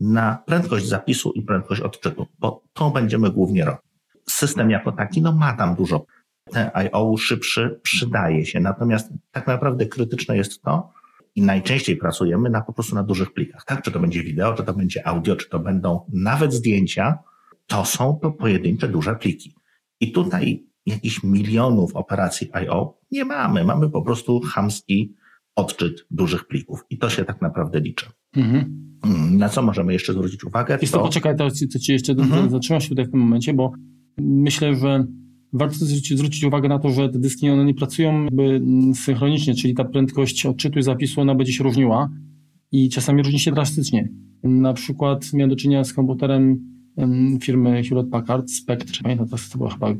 na 0.00 0.42
prędkość 0.46 0.86
zapisu 0.86 1.32
i 1.32 1.42
prędkość 1.42 1.80
odczytu, 1.80 2.26
bo 2.38 2.62
to 2.72 2.90
będziemy 2.90 3.30
głównie 3.30 3.64
robić. 3.64 3.82
System 4.28 4.70
jako 4.70 4.92
taki, 4.92 5.22
no 5.22 5.32
ma 5.32 5.52
tam 5.52 5.74
dużo. 5.74 6.06
Ten 6.52 6.70
I.O. 6.84 7.16
szybszy 7.16 7.80
przydaje 7.82 8.46
się, 8.46 8.60
natomiast 8.60 9.12
tak 9.30 9.46
naprawdę 9.46 9.86
krytyczne 9.86 10.36
jest 10.36 10.62
to, 10.62 10.92
i 11.34 11.42
najczęściej 11.42 11.96
pracujemy 11.96 12.50
na 12.50 12.60
po 12.60 12.72
prostu 12.72 12.94
na 12.94 13.02
dużych 13.02 13.32
plikach, 13.32 13.64
tak? 13.64 13.82
Czy 13.82 13.92
to 13.92 14.00
będzie 14.00 14.22
wideo, 14.22 14.54
czy 14.54 14.64
to 14.64 14.74
będzie 14.74 15.06
audio, 15.06 15.36
czy 15.36 15.48
to 15.48 15.58
będą 15.58 16.10
nawet 16.12 16.52
zdjęcia, 16.52 17.18
to 17.66 17.84
są 17.84 18.18
to 18.22 18.30
pojedyncze 18.30 18.88
duże 18.88 19.16
pliki. 19.16 19.54
I 20.00 20.12
tutaj 20.12 20.66
jakichś 20.86 21.22
milionów 21.22 21.96
operacji 21.96 22.50
I.O. 22.62 22.98
nie 23.10 23.24
mamy. 23.24 23.64
Mamy 23.64 23.90
po 23.90 24.02
prostu 24.02 24.40
chamski 24.40 25.14
odczyt 25.56 26.06
dużych 26.10 26.46
plików. 26.46 26.80
I 26.90 26.98
to 26.98 27.10
się 27.10 27.24
tak 27.24 27.42
naprawdę 27.42 27.80
liczy. 27.80 28.06
Mhm. 28.36 28.86
Mm, 29.04 29.38
na 29.38 29.48
co 29.48 29.62
możemy 29.62 29.92
jeszcze 29.92 30.12
zwrócić 30.12 30.44
uwagę? 30.44 30.78
Jest 30.80 30.92
to, 30.92 30.98
to 30.98 31.04
poczekaj, 31.04 31.36
to, 31.36 31.48
to 31.72 31.78
ci 31.78 31.92
jeszcze 31.92 32.12
mhm. 32.12 32.50
zatrzymam 32.50 32.80
się 32.80 32.88
tutaj 32.88 33.04
w 33.04 33.10
tym 33.10 33.20
momencie, 33.20 33.54
bo 33.54 33.72
myślę, 34.18 34.74
że 34.76 35.06
warto 35.52 35.76
zwrócić 36.14 36.44
uwagę 36.44 36.68
na 36.68 36.78
to, 36.78 36.90
że 36.90 37.08
te 37.08 37.18
dyski 37.18 37.50
one 37.50 37.64
nie 37.64 37.74
pracują 37.74 38.24
jakby 38.24 38.62
synchronicznie, 38.94 39.54
czyli 39.54 39.74
ta 39.74 39.84
prędkość 39.84 40.46
odczytu 40.46 40.78
i 40.78 40.82
zapisu 40.82 41.20
ona 41.20 41.34
będzie 41.34 41.52
się 41.52 41.64
różniła 41.64 42.10
i 42.72 42.90
czasami 42.90 43.22
różni 43.22 43.38
się 43.38 43.52
drastycznie. 43.52 44.08
Na 44.42 44.72
przykład 44.72 45.32
miałem 45.32 45.50
do 45.50 45.56
czynienia 45.56 45.84
z 45.84 45.92
komputerem 45.92 46.76
firmy 47.42 47.82
Hewlett 47.82 48.10
Packard, 48.10 48.50
Spectre, 48.50 49.02
pamiętam, 49.02 49.28
to 49.28 49.58
była 49.58 49.70
chyba 49.70 49.94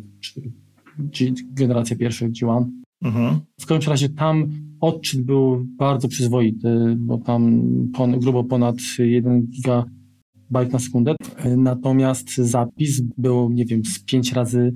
generacja 1.52 1.96
pierwsza 1.96 2.26
G1. 2.26 2.64
Mhm. 3.02 3.40
W 3.60 3.66
każdym 3.66 3.90
razie 3.90 4.08
tam 4.08 4.50
odczyt 4.80 5.22
był 5.22 5.66
bardzo 5.78 6.08
przyzwoity, 6.08 6.96
bo 6.98 7.18
tam 7.18 7.62
pon, 7.94 8.20
grubo 8.20 8.44
ponad 8.44 8.76
1 8.98 9.46
gigabajt 9.46 10.72
na 10.72 10.78
sekundę. 10.78 11.14
Natomiast 11.56 12.36
zapis 12.36 13.02
był, 13.18 13.50
nie 13.50 13.64
wiem, 13.64 13.84
z 13.84 14.04
5 14.04 14.32
razy 14.32 14.72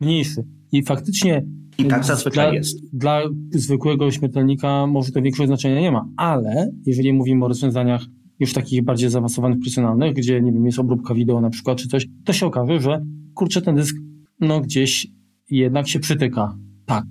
mniejszy. 0.00 0.44
I 0.72 0.82
faktycznie 0.82 1.44
i 1.78 1.84
tak 1.84 2.04
zazwyczaj 2.04 2.46
dla, 2.46 2.54
jest. 2.54 2.98
Dla 2.98 3.22
zwykłego 3.50 4.10
śmiertelnika 4.10 4.86
może 4.86 5.12
to 5.12 5.22
większego 5.22 5.46
znaczenia 5.46 5.80
nie 5.80 5.92
ma, 5.92 6.08
ale 6.16 6.70
jeżeli 6.86 7.12
mówimy 7.12 7.44
o 7.44 7.48
rozwiązaniach 7.48 8.06
już 8.40 8.52
takich 8.52 8.84
bardziej 8.84 9.10
zaawansowanych, 9.10 9.58
profesjonalnych, 9.58 10.14
gdzie, 10.14 10.42
nie 10.42 10.52
wiem, 10.52 10.66
jest 10.66 10.78
obróbka 10.78 11.14
wideo 11.14 11.40
na 11.40 11.50
przykład, 11.50 11.78
czy 11.78 11.88
coś, 11.88 12.06
to 12.24 12.32
się 12.32 12.46
okaże, 12.46 12.80
że 12.80 13.04
kurczę, 13.34 13.62
ten 13.62 13.74
dysk, 13.74 13.96
no 14.40 14.60
gdzieś 14.60 15.06
jednak 15.50 15.88
się 15.88 16.00
przytyka. 16.00 16.56
Tak, 16.86 17.04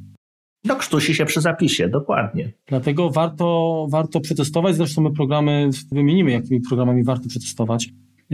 no, 0.65 0.75
krztusi 0.75 1.15
się 1.15 1.25
przy 1.25 1.41
zapisie, 1.41 1.89
dokładnie. 1.89 2.51
Dlatego 2.67 3.09
warto, 3.09 3.87
warto 3.91 4.19
przetestować. 4.19 4.75
Zresztą 4.75 5.01
my 5.01 5.11
programy 5.11 5.69
wymienimy, 5.91 6.31
jakimi 6.31 6.61
programami 6.61 7.03
warto 7.03 7.27
przetestować. 7.29 7.89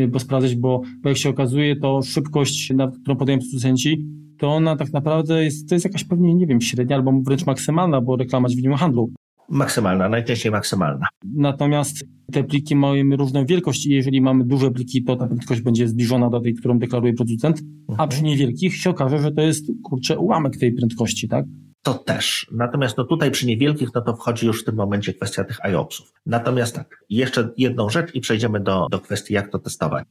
bo 0.09 0.19
sprawdzać, 0.19 0.55
bo, 0.55 0.81
bo 1.03 1.09
jak 1.09 1.17
się 1.17 1.29
okazuje, 1.29 1.75
to 1.75 2.01
szybkość, 2.01 2.69
na 2.69 2.91
którą 2.91 3.15
podają 3.17 3.39
producenci, 3.39 4.05
to 4.37 4.47
ona 4.49 4.75
tak 4.75 4.93
naprawdę 4.93 5.43
jest, 5.43 5.69
to 5.69 5.75
jest 5.75 5.85
jakaś 5.85 6.03
pewnie, 6.03 6.35
nie 6.35 6.47
wiem, 6.47 6.61
średnia 6.61 6.95
albo 6.95 7.11
wręcz 7.25 7.45
maksymalna, 7.45 8.01
bo 8.01 8.15
reklama 8.15 8.49
dźwignią 8.49 8.75
handlu. 8.75 9.09
Maksymalna, 9.49 10.09
najczęściej 10.09 10.51
maksymalna. 10.51 11.07
Natomiast 11.35 12.05
te 12.31 12.43
pliki 12.43 12.75
mają 12.75 13.15
różną 13.17 13.45
wielkość 13.45 13.85
i 13.85 13.89
jeżeli 13.89 14.21
mamy 14.21 14.43
duże 14.45 14.71
pliki, 14.71 15.03
to 15.03 15.15
ta 15.15 15.27
prędkość 15.27 15.61
będzie 15.61 15.87
zbliżona 15.87 16.29
do 16.29 16.39
tej, 16.39 16.53
którą 16.53 16.79
deklaruje 16.79 17.13
producent, 17.13 17.61
a 17.87 17.91
Mhm. 17.91 18.09
przy 18.09 18.23
niewielkich 18.23 18.75
się 18.75 18.89
okaże, 18.89 19.19
że 19.19 19.31
to 19.31 19.41
jest, 19.41 19.71
kurczę, 19.83 20.17
ułamek 20.19 20.57
tej 20.57 20.71
prędkości, 20.73 21.27
tak? 21.27 21.45
To 21.83 21.93
też. 21.93 22.47
Natomiast 22.51 22.97
no 22.97 23.03
tutaj 23.03 23.31
przy 23.31 23.47
niewielkich, 23.47 23.89
no 23.95 24.01
to 24.01 24.15
wchodzi 24.15 24.47
już 24.47 24.61
w 24.61 24.65
tym 24.65 24.75
momencie 24.75 25.13
kwestia 25.13 25.43
tych 25.43 25.65
IOPS-ów. 25.65 26.13
Natomiast 26.25 26.75
tak, 26.75 27.03
jeszcze 27.09 27.49
jedną 27.57 27.89
rzecz 27.89 28.15
i 28.15 28.21
przejdziemy 28.21 28.59
do, 28.59 28.87
do 28.91 28.99
kwestii, 28.99 29.33
jak 29.33 29.51
to 29.51 29.59
testować. 29.59 30.05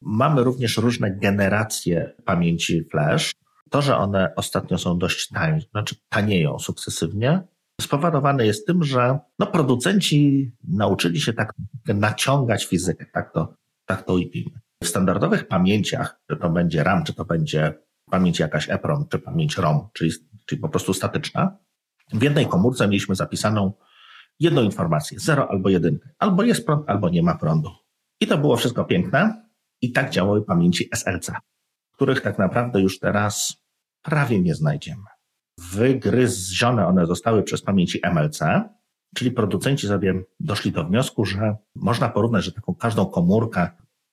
Mamy 0.00 0.44
również 0.44 0.76
różne 0.76 1.10
generacje 1.10 2.12
pamięci 2.24 2.84
flash. 2.90 3.34
To, 3.70 3.82
że 3.82 3.96
one 3.96 4.32
ostatnio 4.36 4.78
są 4.78 4.98
dość 4.98 5.28
tanie, 5.28 5.60
znaczy 5.70 5.96
tanieją 6.08 6.58
sukcesywnie, 6.58 7.42
spowodowane 7.80 8.46
jest 8.46 8.66
tym, 8.66 8.84
że 8.84 9.18
no, 9.38 9.46
producenci 9.46 10.50
nauczyli 10.68 11.20
się 11.20 11.32
tak 11.32 11.52
naciągać 11.86 12.66
fizykę, 12.66 13.06
tak 13.12 13.32
to, 13.32 13.54
tak 13.86 14.02
to 14.02 14.14
ujmijmy. 14.14 14.60
W 14.82 14.88
standardowych 14.88 15.48
pamięciach, 15.48 16.20
czy 16.30 16.36
to 16.36 16.50
będzie 16.50 16.84
RAM, 16.84 17.04
czy 17.04 17.14
to 17.14 17.24
będzie 17.24 17.74
pamięć 18.10 18.38
jakaś 18.38 18.70
EPROM, 18.70 19.04
czy 19.08 19.18
pamięć 19.18 19.56
ROM, 19.56 19.88
czyli, 19.92 20.10
czyli 20.46 20.60
po 20.60 20.68
prostu 20.68 20.94
statyczna, 20.94 21.58
w 22.12 22.22
jednej 22.22 22.46
komórce 22.46 22.88
mieliśmy 22.88 23.14
zapisaną 23.14 23.72
jedną 24.40 24.62
informację, 24.62 25.18
zero 25.20 25.50
albo 25.50 25.68
jedynkę. 25.68 26.10
Albo 26.18 26.42
jest 26.42 26.66
prąd, 26.66 26.90
albo 26.90 27.08
nie 27.08 27.22
ma 27.22 27.38
prądu. 27.38 27.70
I 28.20 28.26
to 28.26 28.38
było 28.38 28.56
wszystko 28.56 28.84
piękne. 28.84 29.44
I 29.80 29.92
tak 29.92 30.10
działały 30.10 30.44
pamięci 30.44 30.88
SLC, 30.92 31.30
których 31.92 32.20
tak 32.20 32.38
naprawdę 32.38 32.80
już 32.80 32.98
teraz 32.98 33.56
prawie 34.02 34.40
nie 34.40 34.54
znajdziemy. 34.54 35.04
Wygryzione 35.72 36.86
one 36.86 37.06
zostały 37.06 37.42
przez 37.42 37.62
pamięci 37.62 38.00
MLC, 38.02 38.40
czyli 39.14 39.30
producenci 39.30 39.86
sobie 39.86 40.24
doszli 40.40 40.72
do 40.72 40.84
wniosku, 40.84 41.24
że 41.24 41.56
można 41.74 42.08
porównać, 42.08 42.44
że 42.44 42.52
taką 42.52 42.74
każdą 42.74 43.06
komórkę 43.06 43.68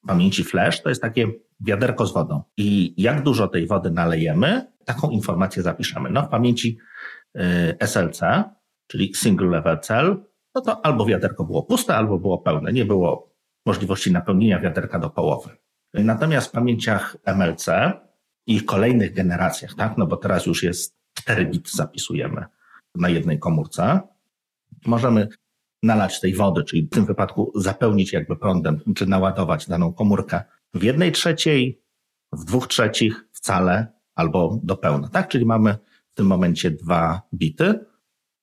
pamięci 0.07 0.43
flash 0.43 0.81
to 0.81 0.89
jest 0.89 1.01
takie 1.01 1.27
wiaderko 1.59 2.05
z 2.05 2.13
wodą. 2.13 2.43
I 2.57 2.93
jak 3.01 3.23
dużo 3.23 3.47
tej 3.47 3.67
wody 3.67 3.91
nalejemy, 3.91 4.70
taką 4.85 5.09
informację 5.09 5.63
zapiszemy. 5.63 6.09
No 6.09 6.21
w 6.21 6.29
pamięci 6.29 6.77
y, 7.37 7.41
SLC, 7.79 8.21
czyli 8.87 9.15
Single 9.15 9.47
Level 9.47 9.79
Cell, 9.79 10.25
no 10.55 10.61
to 10.61 10.85
albo 10.85 11.05
wiaderko 11.05 11.43
było 11.43 11.63
puste, 11.63 11.95
albo 11.95 12.19
było 12.19 12.37
pełne. 12.37 12.73
Nie 12.73 12.85
było 12.85 13.35
możliwości 13.65 14.11
napełnienia 14.11 14.59
wiaderka 14.59 14.99
do 14.99 15.09
połowy. 15.09 15.49
Natomiast 15.93 16.47
w 16.47 16.51
pamięciach 16.51 17.17
MLC 17.25 17.65
i 18.47 18.61
kolejnych 18.61 19.13
generacjach, 19.13 19.73
tak, 19.75 19.97
no 19.97 20.07
bo 20.07 20.17
teraz 20.17 20.45
już 20.45 20.63
jest 20.63 20.97
4 21.13 21.45
bit 21.45 21.71
zapisujemy 21.71 22.45
na 22.95 23.09
jednej 23.09 23.39
komórce, 23.39 23.99
możemy 24.85 25.27
nalać 25.83 26.19
tej 26.19 26.35
wody, 26.35 26.63
czyli 26.63 26.81
w 26.81 26.89
tym 26.89 27.05
wypadku 27.05 27.51
zapełnić 27.55 28.13
jakby 28.13 28.35
prądem, 28.35 28.79
czy 28.95 29.05
naładować 29.05 29.67
daną 29.67 29.93
komórkę 29.93 30.43
w 30.73 30.83
jednej 30.83 31.11
trzeciej, 31.11 31.83
w 32.31 32.45
dwóch 32.45 32.67
trzecich, 32.67 33.25
wcale 33.31 34.00
albo 34.15 34.59
do 34.63 34.77
pełna, 34.77 35.09
tak? 35.09 35.27
Czyli 35.27 35.45
mamy 35.45 35.77
w 36.11 36.15
tym 36.15 36.27
momencie 36.27 36.71
dwa 36.71 37.21
bity. 37.33 37.85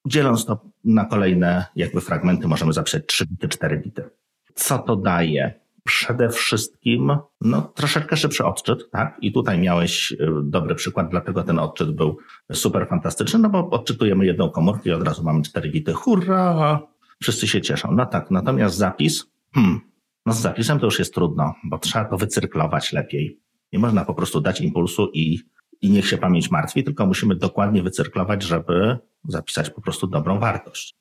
Dzieląc 0.06 0.44
to 0.44 0.60
na 0.84 1.04
kolejne 1.04 1.66
jakby 1.76 2.00
fragmenty, 2.00 2.48
możemy 2.48 2.72
zapisać 2.72 3.06
trzy 3.06 3.26
bity, 3.26 3.48
cztery 3.48 3.78
bity. 3.78 4.10
Co 4.54 4.78
to 4.78 4.96
daje? 4.96 5.60
Przede 5.84 6.28
wszystkim, 6.28 7.16
no, 7.40 7.62
troszeczkę 7.62 8.16
szybszy 8.16 8.44
odczyt, 8.44 8.90
tak? 8.90 9.16
I 9.20 9.32
tutaj 9.32 9.58
miałeś 9.58 10.12
y, 10.12 10.16
dobry 10.42 10.74
przykład, 10.74 11.10
dlatego 11.10 11.42
ten 11.42 11.58
odczyt 11.58 11.90
był 11.90 12.18
super 12.52 12.88
fantastyczny, 12.88 13.38
no 13.38 13.48
bo 13.48 13.70
odczytujemy 13.70 14.26
jedną 14.26 14.50
komórkę 14.50 14.90
i 14.90 14.92
od 14.92 15.02
razu 15.02 15.24
mamy 15.24 15.42
cztery 15.42 15.70
bity. 15.70 15.92
Hurra! 15.92 16.80
Wszyscy 17.22 17.48
się 17.48 17.60
cieszą. 17.60 17.92
No 17.92 18.06
tak, 18.06 18.30
natomiast 18.30 18.76
zapis, 18.76 19.26
hmm, 19.54 19.80
no 20.26 20.32
z 20.32 20.40
zapisem 20.40 20.78
to 20.78 20.86
już 20.86 20.98
jest 20.98 21.14
trudno, 21.14 21.54
bo 21.64 21.78
trzeba 21.78 22.04
to 22.04 22.16
wycyrklować 22.16 22.92
lepiej. 22.92 23.40
Nie 23.72 23.78
można 23.78 24.04
po 24.04 24.14
prostu 24.14 24.40
dać 24.40 24.60
impulsu 24.60 25.10
i, 25.14 25.38
i 25.80 25.90
niech 25.90 26.08
się 26.08 26.18
pamięć 26.18 26.50
martwi, 26.50 26.84
tylko 26.84 27.06
musimy 27.06 27.34
dokładnie 27.34 27.82
wycyrklować, 27.82 28.42
żeby 28.42 28.98
zapisać 29.28 29.70
po 29.70 29.80
prostu 29.80 30.06
dobrą 30.06 30.38
wartość. 30.38 30.96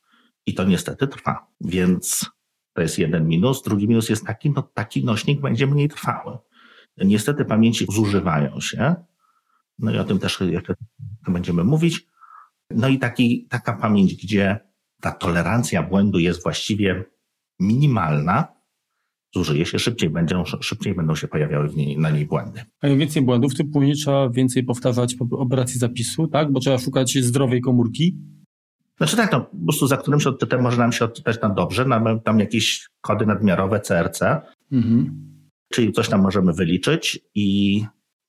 I 0.45 0.53
to 0.53 0.63
niestety 0.63 1.07
trwa. 1.07 1.47
Więc 1.61 2.25
to 2.73 2.81
jest 2.81 2.99
jeden 2.99 3.27
minus. 3.27 3.63
Drugi 3.63 3.87
minus 3.87 4.09
jest 4.09 4.25
taki, 4.25 4.51
no 4.51 4.61
taki 4.61 5.05
nośnik 5.05 5.41
będzie 5.41 5.67
mniej 5.67 5.89
trwały. 5.89 6.37
Niestety 6.97 7.45
pamięci 7.45 7.85
zużywają 7.89 8.61
się. 8.61 8.95
No 9.79 9.91
i 9.91 9.97
o 9.97 10.03
tym 10.03 10.19
też 10.19 10.39
jeszcze 10.41 10.75
będziemy 11.27 11.63
mówić. 11.63 12.07
No 12.71 12.87
i 12.87 12.99
taki, 12.99 13.47
taka 13.49 13.73
pamięć, 13.73 14.15
gdzie 14.15 14.59
ta 15.01 15.11
tolerancja 15.11 15.83
błędu 15.83 16.19
jest 16.19 16.43
właściwie 16.43 17.05
minimalna, 17.59 18.56
zużyje 19.35 19.65
się 19.65 19.79
szybciej, 19.79 20.09
będą, 20.09 20.43
szybciej 20.45 20.95
będą 20.95 21.15
się 21.15 21.27
pojawiały 21.27 21.69
w 21.69 21.75
niej, 21.75 21.97
na 21.97 22.09
niej 22.09 22.25
błędy. 22.25 22.61
A 22.81 22.87
jak 22.87 22.97
więcej 22.97 23.21
błędów, 23.21 23.55
to 23.55 23.63
później 23.73 23.95
trzeba 23.95 24.29
więcej 24.29 24.63
powtarzać 24.63 25.15
po 25.15 25.37
operacji 25.37 25.79
zapisu, 25.79 26.27
tak? 26.27 26.51
Bo 26.51 26.59
trzeba 26.59 26.77
szukać 26.77 27.17
zdrowej 27.21 27.61
komórki. 27.61 28.17
Znaczy 28.97 29.17
tak, 29.17 29.31
no, 29.31 29.41
po 29.41 29.57
prostu 29.65 29.87
za 29.87 29.97
którymś 29.97 30.27
odczytem 30.27 30.61
może 30.61 30.77
nam 30.77 30.91
się 30.91 31.05
odczytać 31.05 31.41
na 31.41 31.49
dobrze, 31.49 31.85
mamy 31.85 32.19
tam 32.21 32.39
jakieś 32.39 32.89
kody 33.01 33.25
nadmiarowe 33.25 33.79
CRC, 33.79 34.21
Mhm. 34.71 35.27
czyli 35.73 35.91
coś 35.91 36.09
tam 36.09 36.21
możemy 36.21 36.53
wyliczyć 36.53 37.19
i 37.35 37.83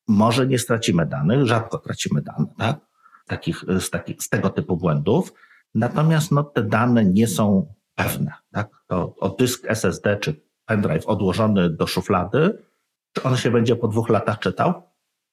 może 0.08 0.46
nie 0.46 0.58
stracimy 0.58 1.06
danych, 1.06 1.46
rzadko 1.46 1.78
tracimy 1.78 2.22
dane, 2.22 2.46
tak? 2.58 2.80
Takich, 3.26 3.64
z, 3.80 3.90
takich, 3.90 4.22
z 4.22 4.28
tego 4.28 4.50
typu 4.50 4.76
błędów. 4.76 5.32
Natomiast 5.74 6.32
no, 6.32 6.42
te 6.42 6.62
dane 6.62 7.04
nie 7.04 7.26
są 7.26 7.74
pewne, 7.94 8.32
tak? 8.52 8.68
To 8.86 9.14
o 9.16 9.28
dysk 9.28 9.64
SSD 9.68 10.16
czy 10.16 10.40
pendrive 10.68 11.06
odłożony 11.06 11.70
do 11.70 11.86
szuflady, 11.86 12.58
czy 13.12 13.22
on 13.22 13.36
się 13.36 13.50
będzie 13.50 13.76
po 13.76 13.88
dwóch 13.88 14.08
latach 14.08 14.38
czytał? 14.38 14.82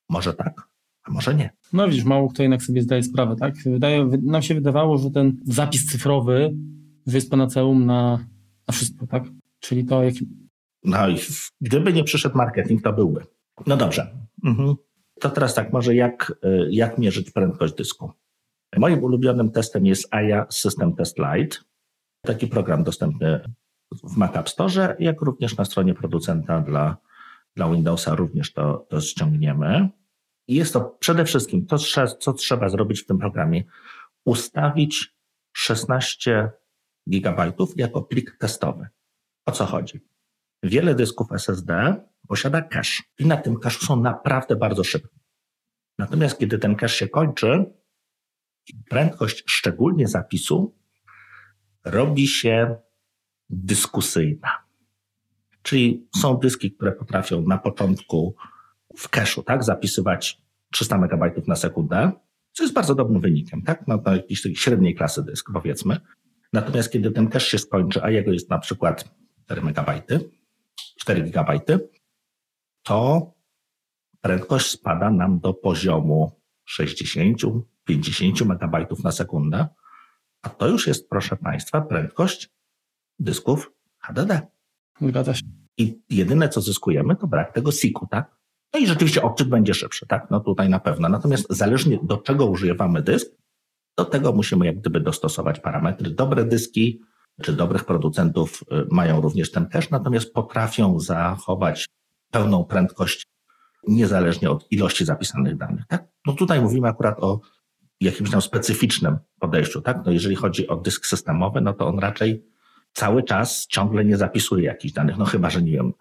Może 0.10 0.34
tak, 0.34 0.68
a 1.04 1.12
może 1.12 1.36
nie. 1.36 1.50
No 1.74 1.88
widzisz, 1.88 2.04
mało 2.04 2.30
kto 2.30 2.44
jednak 2.44 2.64
sobie 2.64 2.82
zdaje 2.82 3.04
sprawę, 3.04 3.36
tak? 3.36 3.54
Wydaje, 3.66 4.10
nam 4.24 4.42
się 4.42 4.56
wydawało, 4.56 4.98
że 4.98 5.12
ten 5.12 5.38
zapis 5.46 5.86
cyfrowy 5.86 6.54
jest 7.08 7.32
panaceum 7.32 7.86
na, 7.86 8.26
na 8.68 8.72
wszystko, 8.72 9.08
tak? 9.08 9.24
Czyli 9.60 9.86
to, 9.86 10.04
jak, 10.04 10.14
No 10.84 11.10
i 11.10 11.18
gdyby 11.62 11.94
nie 11.94 12.04
przyszedł 12.04 12.38
marketing, 12.38 12.82
to 12.84 12.94
byłby. 12.94 13.26
No 13.68 13.78
dobrze. 13.78 14.18
Mhm. 14.44 14.76
To 15.20 15.30
teraz 15.30 15.54
tak, 15.54 15.74
może 15.74 15.96
jak, 15.96 16.34
y, 16.46 16.68
jak 16.72 16.98
mierzyć 16.98 17.32
prędkość 17.32 17.74
dysku? 17.74 18.12
Moim 18.78 19.04
ulubionym 19.04 19.52
testem 19.52 19.86
jest 19.86 20.14
AIA 20.14 20.46
System 20.50 20.96
Test 20.96 21.18
Lite. 21.18 21.58
Taki 22.22 22.48
program 22.48 22.84
dostępny 22.84 23.40
w 23.92 24.18
Mac 24.18 24.36
App 24.36 24.50
Store, 24.50 24.96
jak 25.00 25.22
również 25.22 25.58
na 25.58 25.66
stronie 25.66 25.94
producenta 25.94 26.62
dla, 26.62 26.98
dla 27.56 27.70
Windowsa 27.70 28.16
również 28.16 28.54
to, 28.54 28.86
to 28.90 29.02
ściągniemy. 29.02 29.90
I 30.48 30.56
jest 30.56 30.74
to 30.74 30.82
przede 30.82 31.26
wszystkim, 31.26 31.66
to, 31.66 31.78
co 32.20 32.34
trzeba 32.34 32.70
zrobić 32.70 33.02
w 33.02 33.06
tym 33.06 33.18
programie, 33.18 33.64
ustawić 34.26 35.16
16 35.54 36.52
gigabajtów 37.10 37.74
jako 37.78 38.02
plik 38.02 38.38
testowy. 38.40 38.88
O 39.46 39.52
co 39.52 39.66
chodzi? 39.66 40.00
Wiele 40.64 40.96
dysków 40.96 41.32
SSD 41.32 41.96
posiada 42.28 42.62
cache 42.62 43.04
i 43.20 43.26
na 43.26 43.38
tym 43.38 43.60
cache 43.60 43.86
są 43.86 44.02
naprawdę 44.02 44.56
bardzo 44.56 44.84
szybkie. 44.84 45.20
Natomiast 45.98 46.40
kiedy 46.40 46.60
ten 46.60 46.76
cache 46.76 46.96
się 46.96 47.08
kończy, 47.08 47.66
prędkość 48.90 49.44
szczególnie 49.48 50.08
zapisu 50.08 50.78
robi 51.86 52.28
się 52.28 52.76
dyskusyjna. 53.50 54.50
Czyli 55.62 56.08
są 56.16 56.38
dyski, 56.38 56.72
które 56.72 56.92
potrafią 56.92 57.42
na 57.42 57.58
początku 57.58 58.36
w 58.98 59.10
cache'u 59.10 59.44
tak, 59.44 59.64
zapisywać 59.64 60.42
300 60.72 60.98
MB 60.98 61.48
na 61.48 61.56
sekundę, 61.56 62.12
co 62.52 62.64
jest 62.64 62.74
bardzo 62.74 62.96
dobrym 62.96 63.22
wynikiem, 63.22 63.62
tak? 63.62 63.88
Na 63.88 64.00
jakiejś 64.06 64.42
takiej 64.42 64.56
średniej 64.56 64.96
klasy 64.96 65.24
dysk, 65.24 65.50
powiedzmy. 65.54 66.00
Natomiast 66.54 66.92
kiedy 66.92 67.12
ten 67.12 67.28
cache 67.28 67.46
się 67.46 67.58
skończy, 67.58 68.04
a 68.04 68.10
jego 68.10 68.34
jest 68.34 68.50
na 68.50 68.60
przykład 68.60 69.16
4 69.46 69.62
MB, 69.62 70.02
4 71.00 71.22
GB, 71.22 71.60
to 72.84 73.32
prędkość 74.22 74.72
spada 74.72 75.10
nam 75.10 75.40
do 75.40 75.54
poziomu 75.54 76.42
60-50 76.80 77.64
MB 78.42 79.04
na 79.04 79.12
sekundę, 79.12 79.68
a 80.42 80.50
to 80.50 80.68
już 80.68 80.88
jest, 80.88 81.10
proszę 81.10 81.36
Państwa, 81.36 81.82
prędkość 81.82 82.55
dysków 83.20 83.72
HDD. 84.00 84.42
zgadza 85.02 85.34
się. 85.34 85.46
I 85.78 86.00
jedyne, 86.10 86.50
co 86.50 86.62
zyskujemy, 86.62 87.16
to 87.16 87.28
brak 87.28 87.54
tego 87.54 87.72
SIK-u, 87.72 88.08
tak? 88.08 88.36
No 88.74 88.80
i 88.80 88.88
rzeczywiście 88.88 89.22
odczyt 89.22 89.50
będzie 89.50 89.74
szybszy, 89.74 90.08
tak? 90.08 90.28
No 90.32 90.40
tutaj 90.40 90.70
na 90.70 90.80
pewno. 90.80 91.10
Natomiast 91.10 91.46
zależnie 91.50 92.00
do 92.04 92.18
czego 92.18 92.46
używamy 92.46 93.02
dysk, 93.02 93.32
do 93.98 94.06
tego 94.06 94.32
musimy 94.32 94.66
jak 94.66 94.80
gdyby 94.80 95.00
dostosować 95.00 95.60
parametry. 95.60 96.10
Dobre 96.10 96.46
dyski 96.46 97.02
czy 97.42 97.54
dobrych 97.54 97.86
producentów 97.86 98.62
y, 98.62 98.88
mają 98.92 99.22
również 99.22 99.52
ten 99.52 99.70
cache, 99.70 99.88
natomiast 99.92 100.34
potrafią 100.34 101.00
zachować 101.00 101.86
pełną 102.32 102.66
prędkość, 102.66 103.24
niezależnie 103.88 104.50
od 104.50 104.72
ilości 104.72 105.06
zapisanych 105.06 105.58
danych. 105.58 105.86
Tak? 105.88 106.08
No 106.26 106.34
tutaj 106.34 106.62
mówimy 106.62 106.88
akurat 106.88 107.20
o 107.24 107.40
jakimś 108.02 108.32
tam 108.32 108.42
specyficznym 108.42 109.18
podejściu. 109.40 109.82
Tak? 109.82 110.02
No 110.06 110.12
jeżeli 110.12 110.36
chodzi 110.36 110.68
o 110.68 110.76
dysk 110.76 111.06
systemowy, 111.06 111.62
no 111.62 111.74
to 111.74 111.88
on 111.88 112.00
raczej 112.00 112.46
cały 112.96 113.24
czas 113.24 113.68
ciągle 113.68 114.06
nie 114.06 114.18
zapisuje 114.18 114.64
jakichś 114.64 114.94
danych, 114.94 115.18
no 115.18 115.26
chyba, 115.26 115.50
że 115.50 115.62
nie 115.62 115.72
wiem, 115.72 115.94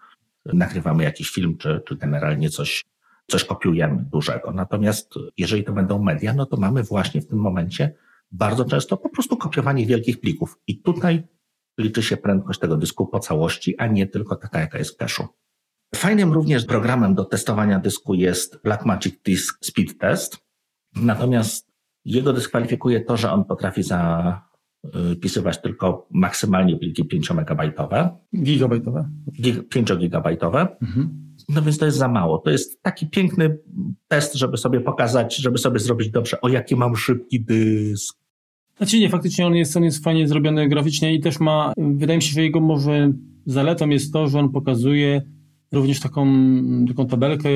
nagrywamy 0.45 1.03
jakiś 1.03 1.29
film, 1.29 1.57
czy, 1.57 1.81
czy 1.87 1.95
generalnie 1.95 2.49
coś, 2.49 2.85
coś 3.27 3.43
kopiujemy 3.43 4.05
dużego. 4.11 4.51
Natomiast 4.51 5.13
jeżeli 5.37 5.63
to 5.63 5.73
będą 5.73 6.03
media, 6.03 6.33
no 6.33 6.45
to 6.45 6.57
mamy 6.57 6.83
właśnie 6.83 7.21
w 7.21 7.27
tym 7.27 7.39
momencie 7.39 7.95
bardzo 8.31 8.65
często 8.65 8.97
po 8.97 9.09
prostu 9.09 9.37
kopiowanie 9.37 9.85
wielkich 9.85 10.19
plików. 10.19 10.59
I 10.67 10.81
tutaj 10.81 11.23
liczy 11.77 12.03
się 12.03 12.17
prędkość 12.17 12.59
tego 12.59 12.77
dysku 12.77 13.07
po 13.07 13.19
całości, 13.19 13.77
a 13.77 13.87
nie 13.87 14.07
tylko 14.07 14.35
taka, 14.35 14.59
jaka 14.59 14.77
jest 14.77 14.95
w 14.95 14.97
cache'u. 14.97 15.27
Fajnym 15.95 16.33
również 16.33 16.65
programem 16.65 17.15
do 17.15 17.25
testowania 17.25 17.79
dysku 17.79 18.13
jest 18.13 18.61
Blackmagic 18.63 19.21
Disk 19.21 19.65
Speed 19.65 19.93
Test. 19.93 20.37
Natomiast 20.95 21.71
jego 22.05 22.33
dyskwalifikuje 22.33 23.01
to, 23.01 23.17
że 23.17 23.31
on 23.31 23.45
potrafi 23.45 23.83
zapisywać 24.93 25.61
tylko 25.61 26.07
maksymalnie 26.11 26.77
pliki 26.77 27.03
5-megabajtowe. 27.03 28.09
Gigabajtowe. 28.43 29.09
5-gigabajtowe. 29.75 30.67
Mhm. 30.81 31.25
No 31.49 31.61
więc 31.61 31.77
to 31.77 31.85
jest 31.85 31.97
za 31.97 32.07
mało. 32.07 32.37
To 32.37 32.49
jest 32.49 32.81
taki 32.81 33.07
piękny 33.09 33.57
test, 34.07 34.35
żeby 34.35 34.57
sobie 34.57 34.81
pokazać, 34.81 35.35
żeby 35.35 35.57
sobie 35.57 35.79
zrobić 35.79 36.11
dobrze, 36.11 36.41
o 36.41 36.49
jaki 36.49 36.75
mam 36.75 36.95
szybki 36.95 37.43
dysk. 37.43 38.17
Znaczy 38.77 38.99
nie, 38.99 39.09
faktycznie 39.09 39.47
on 39.47 39.55
jest, 39.55 39.77
on 39.77 39.83
jest 39.83 40.03
fajnie 40.03 40.27
zrobiony 40.27 40.69
graficznie 40.69 41.15
i 41.15 41.19
też 41.19 41.39
ma, 41.39 41.73
wydaje 41.77 42.17
mi 42.17 42.23
się, 42.23 42.33
że 42.33 42.41
jego 42.41 42.59
może 42.59 43.11
zaletą 43.45 43.89
jest 43.89 44.13
to, 44.13 44.27
że 44.27 44.39
on 44.39 44.49
pokazuje 44.49 45.21
również 45.71 45.99
taką, 45.99 46.27
taką 46.87 47.07
tabelkę, 47.07 47.49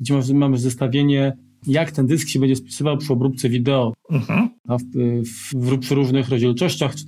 gdzie 0.00 0.34
mamy 0.34 0.58
zestawienie, 0.58 1.36
jak 1.66 1.90
ten 1.92 2.06
dysk 2.06 2.28
się 2.28 2.40
będzie 2.40 2.56
spisywał 2.56 2.96
przy 2.96 3.12
obróbce 3.12 3.48
wideo 3.48 3.92
mhm. 4.10 4.48
W, 4.68 5.22
w, 5.24 5.88
w, 5.88 5.90
różnych 5.90 6.28
rozdzielczościach, 6.28 6.94
czy 6.94 7.04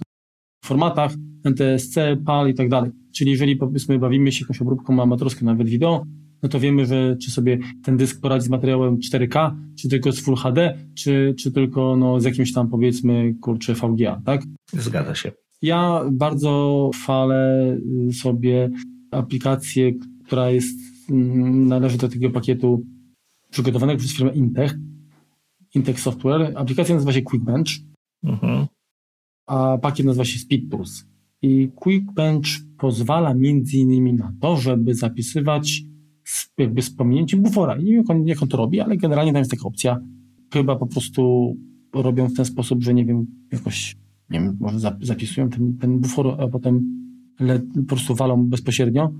formatach, 0.64 1.12
NTSC, 1.44 1.96
PAL 2.26 2.50
i 2.50 2.54
tak 2.54 2.68
dalej. 2.68 2.90
Czyli 3.14 3.30
jeżeli 3.30 3.56
powiedzmy 3.56 3.98
bawimy 3.98 4.32
się 4.32 4.44
jakąś 4.44 4.62
obróbką 4.62 5.02
amatorską, 5.02 5.46
nawet 5.46 5.68
wideo, 5.68 6.04
no 6.42 6.48
to 6.48 6.60
wiemy, 6.60 6.86
że 6.86 7.16
czy 7.22 7.30
sobie 7.30 7.58
ten 7.84 7.96
dysk 7.96 8.20
poradzi 8.20 8.46
z 8.46 8.48
materiałem 8.48 8.96
4K, 8.96 9.56
czy 9.78 9.88
tylko 9.88 10.12
z 10.12 10.20
Full 10.20 10.36
HD, 10.36 10.78
czy, 10.94 11.34
czy 11.38 11.52
tylko 11.52 11.96
no, 11.96 12.20
z 12.20 12.24
jakimś 12.24 12.52
tam 12.52 12.68
powiedzmy 12.68 13.34
kurczę 13.40 13.74
VGA, 13.74 14.22
tak? 14.24 14.42
Zgadza 14.72 15.14
się. 15.14 15.32
Ja 15.62 16.02
bardzo 16.12 16.90
chwalę 16.94 17.76
y, 18.08 18.12
sobie 18.12 18.70
aplikację, 19.10 19.92
która 20.26 20.50
jest, 20.50 20.78
mm, 21.10 21.68
należy 21.68 21.98
do 21.98 22.08
tego 22.08 22.30
pakietu 22.30 22.82
przygotowanego 23.50 23.98
przez 23.98 24.16
firmę 24.16 24.32
Intech, 24.34 24.74
Intech 25.74 26.00
Software. 26.00 26.52
Aplikacja 26.56 26.94
nazywa 26.94 27.12
się 27.12 27.22
Quickbench, 27.22 27.70
mhm. 28.24 28.66
a 29.46 29.78
pakiet 29.78 30.06
nazywa 30.06 30.24
się 30.24 30.38
SpeedTools. 30.38 31.04
I 31.42 31.68
Quickbench 31.74 32.48
pozwala 32.78 33.34
między 33.34 33.76
innymi 33.76 34.12
na 34.12 34.32
to, 34.40 34.56
żeby 34.56 34.94
zapisywać 34.94 35.82
z, 36.24 36.48
jakby 36.58 36.82
z 36.82 36.90
pominięciem 36.90 37.42
bufora. 37.42 37.76
I 37.76 37.84
nie 37.84 37.92
wiem, 37.92 38.00
jak 38.00 38.10
on, 38.10 38.26
jak 38.26 38.42
on 38.42 38.48
to 38.48 38.56
robi, 38.56 38.80
ale 38.80 38.96
generalnie 38.96 39.32
tam 39.32 39.38
jest 39.38 39.50
taka 39.50 39.64
opcja. 39.64 40.00
Chyba 40.52 40.76
po 40.76 40.86
prostu 40.86 41.54
robią 41.94 42.28
w 42.28 42.34
ten 42.34 42.44
sposób, 42.44 42.82
że 42.82 42.94
nie 42.94 43.04
wiem, 43.04 43.26
jakoś, 43.52 43.96
nie 44.30 44.40
wiem, 44.40 44.56
może 44.60 44.78
zapisują 45.00 45.50
ten, 45.50 45.76
ten 45.76 45.98
bufor, 45.98 46.36
a 46.40 46.48
potem 46.48 46.98
le, 47.40 47.58
po 47.58 47.82
prostu 47.82 48.14
walą 48.14 48.46
bezpośrednio 48.46 49.12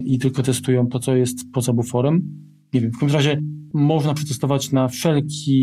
i 0.00 0.18
tylko 0.18 0.42
testują 0.42 0.86
to, 0.86 0.98
co 0.98 1.16
jest 1.16 1.52
poza 1.52 1.72
buforem. 1.72 2.44
Nie 2.74 2.80
wiem, 2.80 2.90
w 2.92 2.98
każdym 2.98 3.16
razie 3.16 3.40
można 3.74 4.14
przetestować 4.14 4.72
na 4.72 4.88
wszelki... 4.88 5.56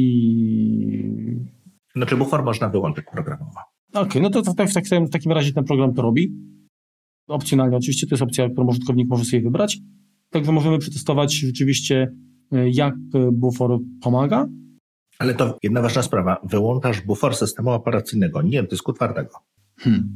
Znaczy 1.95 2.17
bufor 2.17 2.43
można 2.43 2.69
wyłączyć 2.69 3.06
programowo. 3.12 3.60
Okej, 3.93 4.04
okay, 4.04 4.21
no 4.21 4.30
to, 4.30 4.41
to, 4.41 4.54
to 4.54 4.67
w, 4.67 4.74
takim, 4.74 5.08
w 5.08 5.10
takim 5.10 5.32
razie 5.32 5.54
ten 5.54 5.63
program 5.63 5.93
to 5.93 6.02
robi. 6.02 6.34
Opcjonalnie 7.28 7.78
oczywiście, 7.78 8.08
to 8.08 8.15
jest 8.15 8.24
opcja, 8.24 8.50
którą 8.50 8.67
użytkownik 8.67 9.10
może 9.10 9.26
sobie 9.26 9.41
wybrać. 9.41 9.78
Także 10.30 10.52
możemy 10.52 10.78
przetestować 10.78 11.34
rzeczywiście, 11.34 12.13
e, 12.52 12.69
jak 12.69 12.95
bufor 13.32 13.80
pomaga. 14.02 14.47
Ale 15.19 15.34
to 15.34 15.58
jedna 15.63 15.82
ważna 15.82 16.02
sprawa. 16.02 16.38
Wyłączasz 16.43 17.02
bufor 17.02 17.36
systemu 17.36 17.69
operacyjnego, 17.69 18.41
nie 18.41 18.63
dysku 18.63 18.93
twardego. 18.93 19.38
Hmm. 19.80 20.10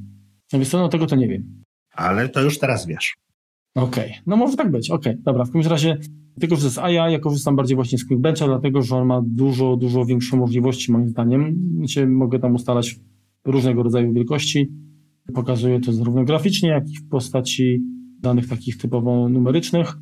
No 0.54 0.60
więc 0.60 0.70
co, 0.70 0.78
no 0.78 0.90
tego 0.90 1.06
to 1.06 1.16
nie 1.16 1.28
wiem. 1.28 1.64
Ale 1.94 2.30
to 2.30 2.42
już 2.42 2.60
teraz 2.60 2.86
wiesz. 2.86 3.16
Okej, 3.76 4.10
okay. 4.12 4.22
no 4.26 4.36
może 4.36 4.58
tak 4.58 4.72
być, 4.72 4.90
okej, 4.90 5.14
okay. 5.14 5.24
dobra. 5.24 5.46
W 5.46 5.52
każdym 5.52 5.72
razie, 5.72 5.98
tylko 6.40 6.56
że 6.56 6.70
z 6.70 6.78
AI 6.78 6.94
ja 6.94 7.20
korzystam 7.20 7.56
bardziej 7.56 7.76
właśnie 7.76 7.98
z 7.98 8.06
Quickbencha, 8.08 8.46
dlatego 8.46 8.82
że 8.82 8.96
on 8.96 9.08
ma 9.08 9.22
dużo, 9.26 9.78
dużo 9.78 10.06
większe 10.06 10.38
możliwości 10.38 10.92
moim 10.92 11.10
zdaniem. 11.10 11.56
Znaczy, 11.78 12.08
mogę 12.08 12.40
tam 12.40 12.56
ustalać 12.56 13.00
różnego 13.46 13.84
rodzaju 13.84 14.14
wielkości. 14.14 14.72
Pokazuję 15.34 15.80
to 15.80 15.94
zarówno 15.94 16.24
graficznie, 16.24 16.70
jak 16.70 16.90
i 16.90 16.98
w 16.98 17.10
postaci 17.10 17.82
danych 18.22 18.48
takich 18.48 18.78
typowo 18.78 19.30
numerycznych. 19.30 19.98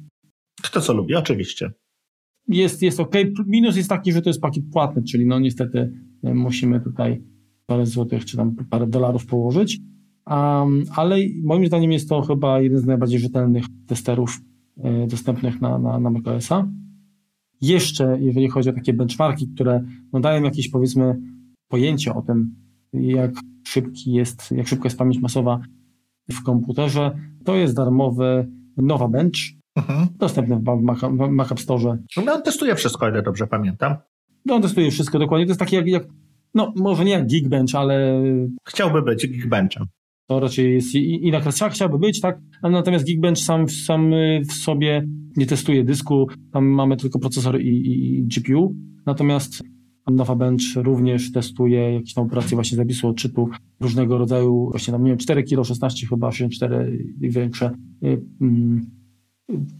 Kto 0.61 0.81
co 0.81 0.93
lubi, 0.93 1.15
oczywiście. 1.15 1.71
Jest, 2.47 2.81
jest 2.81 2.99
ok. 2.99 3.15
Minus 3.47 3.75
jest 3.75 3.89
taki, 3.89 4.11
że 4.11 4.21
to 4.21 4.29
jest 4.29 4.41
pakiet 4.41 4.63
płatny, 4.71 5.03
czyli 5.03 5.25
no 5.25 5.39
niestety 5.39 5.93
e, 6.23 6.33
musimy 6.33 6.81
tutaj 6.81 7.23
parę 7.65 7.85
złotych 7.85 8.25
czy 8.25 8.37
tam 8.37 8.55
parę 8.69 8.87
dolarów 8.87 9.25
położyć. 9.25 9.79
Um, 10.27 10.83
ale 10.95 11.17
moim 11.43 11.67
zdaniem 11.67 11.91
jest 11.91 12.09
to 12.09 12.21
chyba 12.21 12.61
jeden 12.61 12.79
z 12.79 12.85
najbardziej 12.85 13.19
rzetelnych 13.19 13.65
testerów 13.87 14.41
e, 14.77 15.07
dostępnych 15.07 15.61
na, 15.61 15.79
na, 15.79 15.99
na 15.99 16.09
macOSa. 16.09 16.67
Jeszcze, 17.61 18.17
jeżeli 18.21 18.49
chodzi 18.49 18.69
o 18.69 18.73
takie 18.73 18.93
benchmarki, 18.93 19.47
które 19.47 19.83
no, 20.13 20.19
dają 20.19 20.43
jakieś 20.43 20.69
powiedzmy 20.69 21.19
pojęcie 21.67 22.13
o 22.13 22.21
tym, 22.21 22.55
jak 22.93 23.31
szybki 23.67 24.13
jest, 24.13 24.51
jak 24.51 24.67
szybko 24.67 24.85
jest 24.85 24.97
pamięć 24.97 25.19
masowa 25.19 25.59
w 26.31 26.43
komputerze, 26.43 27.17
to 27.45 27.55
jest 27.55 27.75
darmowy 27.75 28.47
Nowa 28.77 29.07
Bench, 29.07 29.37
mhm. 29.75 30.07
dostępny 30.17 30.55
w 30.55 30.81
Mac, 30.81 30.99
w 30.99 31.29
Mac 31.29 31.51
App 31.51 31.59
Store. 31.59 31.97
No 32.25 32.33
on 32.33 32.41
testuje 32.41 32.75
wszystko, 32.75 33.09
ile 33.09 33.21
dobrze 33.21 33.47
pamiętam. 33.47 33.95
No 34.45 34.55
on 34.55 34.61
testuje 34.61 34.91
wszystko 34.91 35.19
dokładnie. 35.19 35.45
To 35.45 35.49
jest 35.49 35.59
takie 35.59 35.75
jak, 35.75 35.87
jak 35.87 36.07
no 36.53 36.73
może 36.75 37.05
nie 37.05 37.11
jak 37.11 37.27
Geekbench, 37.27 37.75
ale... 37.75 38.23
Chciałby 38.67 39.01
być 39.01 39.27
Geekbenchem. 39.27 39.85
To 40.27 40.39
raczej 40.39 40.73
jest 40.73 40.95
inna 40.95 41.41
klasa, 41.41 41.69
chciałby 41.69 41.99
być, 41.99 42.21
tak? 42.21 42.39
Natomiast 42.63 43.05
Geekbench 43.05 43.39
sam, 43.39 43.69
sam 43.69 44.11
w 44.49 44.53
sobie 44.53 45.05
nie 45.37 45.45
testuje 45.45 45.83
dysku, 45.83 46.27
tam 46.51 46.65
mamy 46.65 46.97
tylko 46.97 47.19
procesor 47.19 47.61
i, 47.61 47.67
i, 47.67 48.17
i 48.17 48.23
GPU. 48.23 48.75
Natomiast 49.05 49.63
Nowa 50.11 50.35
Bench 50.35 50.75
również 50.75 51.31
testuje 51.31 51.93
jakieś 51.93 52.13
tam 52.13 52.25
operacje 52.25 52.55
właśnie 52.55 52.77
zapisu 52.77 53.07
odczytu 53.07 53.49
różnego 53.79 54.17
rodzaju, 54.17 54.67
właśnie 54.71 54.91
tam 54.91 55.03
nie 55.03 55.11
wiem, 55.11 55.17
4 55.17 55.43
kg, 55.43 55.63
16 55.67 56.07
chyba, 56.07 56.31
64 56.31 57.03
i 57.21 57.29
większe 57.29 57.71
y, 58.03 58.21
mm, 58.41 58.85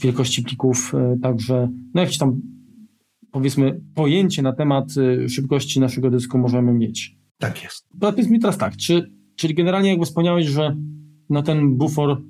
wielkości 0.01 0.43
plików, 0.43 0.93
y, 1.15 1.19
także 1.19 1.69
no 1.93 2.01
jakieś 2.01 2.17
tam 2.17 2.41
powiedzmy 3.31 3.81
pojęcie 3.95 4.41
na 4.41 4.53
temat 4.53 4.97
y, 4.97 5.29
szybkości 5.29 5.79
naszego 5.79 6.09
dysku 6.09 6.37
możemy 6.37 6.73
mieć. 6.73 7.17
Tak 7.39 7.63
jest. 7.63 7.87
Powiedz 7.99 8.29
mi 8.29 8.39
teraz 8.39 8.57
tak, 8.57 8.77
czy, 8.77 9.11
czyli 9.43 9.53
generalnie 9.53 9.89
jakby 9.89 10.05
wspomniałeś, 10.05 10.45
że 10.45 10.77
no 11.29 11.43
ten 11.43 11.77
bufor 11.77 12.21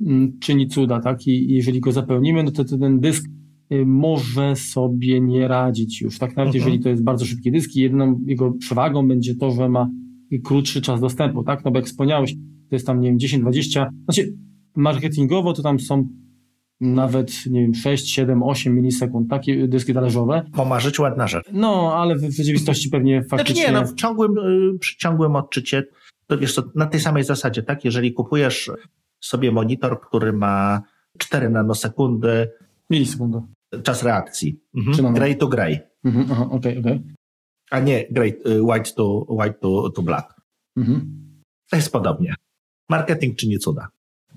mm, 0.00 0.38
czyni 0.40 0.68
cuda, 0.68 1.00
tak? 1.00 1.26
I 1.26 1.52
jeżeli 1.52 1.80
go 1.80 1.92
zapełnimy, 1.92 2.42
no 2.42 2.50
to, 2.50 2.64
to 2.64 2.78
ten 2.78 3.00
dysk 3.00 3.24
Y, 3.72 3.86
może 3.86 4.56
sobie 4.56 5.20
nie 5.20 5.48
radzić 5.48 6.00
już. 6.00 6.18
Tak 6.18 6.36
nawet 6.36 6.54
mhm. 6.54 6.54
jeżeli 6.54 6.82
to 6.82 6.88
jest 6.88 7.04
bardzo 7.04 7.24
szybki 7.24 7.52
dysk 7.52 7.76
i 7.76 7.80
jedyną 7.80 8.20
jego 8.26 8.52
przewagą 8.52 9.08
będzie 9.08 9.34
to, 9.34 9.50
że 9.50 9.68
ma 9.68 9.88
krótszy 10.44 10.80
czas 10.80 11.00
dostępu, 11.00 11.44
tak? 11.44 11.64
No 11.64 11.70
bo 11.70 11.78
jak 11.78 11.86
wspomniałeś, 11.86 12.34
to 12.70 12.76
jest 12.76 12.86
tam, 12.86 13.00
nie 13.00 13.08
wiem, 13.08 13.18
10-20, 13.18 13.86
znaczy 14.04 14.34
marketingowo 14.76 15.52
to 15.52 15.62
tam 15.62 15.80
są 15.80 16.08
nawet, 16.80 17.46
nie 17.46 17.60
wiem, 17.60 17.74
6, 17.74 18.14
7, 18.14 18.42
8 18.42 18.74
milisekund, 18.74 19.30
takie 19.30 19.68
dyski 19.68 19.94
talerzowe. 19.94 20.42
Pomarzyć 20.52 20.98
ładna 20.98 21.26
rzecz. 21.26 21.44
No, 21.52 21.94
ale 21.94 22.16
w 22.16 22.36
rzeczywistości 22.36 22.88
pewnie 22.88 23.22
faktycznie... 23.30 23.54
Znaczy 23.54 23.72
nie, 23.72 23.80
no 23.80 23.86
w 23.86 23.94
ciągłym, 23.94 24.34
przy 24.80 24.96
ciągłym 24.96 25.36
odczycie, 25.36 25.82
to 26.26 26.38
wiesz 26.38 26.54
co, 26.54 26.62
na 26.74 26.86
tej 26.86 27.00
samej 27.00 27.24
zasadzie, 27.24 27.62
tak? 27.62 27.84
Jeżeli 27.84 28.12
kupujesz 28.12 28.70
sobie 29.20 29.52
monitor, 29.52 30.00
który 30.00 30.32
ma 30.32 30.82
4 31.18 31.50
nanosekundy... 31.50 32.50
Milisekundy 32.90 33.40
czas 33.82 34.02
reakcji. 34.02 34.60
Mhm. 34.74 35.14
Gray 35.14 35.36
to 35.36 35.48
gray. 35.48 35.80
Mhm, 36.04 36.26
aha, 36.30 36.48
okay, 36.50 36.78
okay. 36.78 37.02
A 37.70 37.80
nie 37.80 38.04
gray, 38.10 38.38
y, 38.46 38.62
white 38.62 38.92
to, 38.96 39.26
white 39.28 39.58
to, 39.60 39.90
to 39.90 40.02
black. 40.02 40.34
Mhm. 40.76 41.00
To 41.70 41.76
jest 41.76 41.92
podobnie. 41.92 42.34
Marketing 42.90 43.36
czyni 43.36 43.58
cuda. 43.58 43.88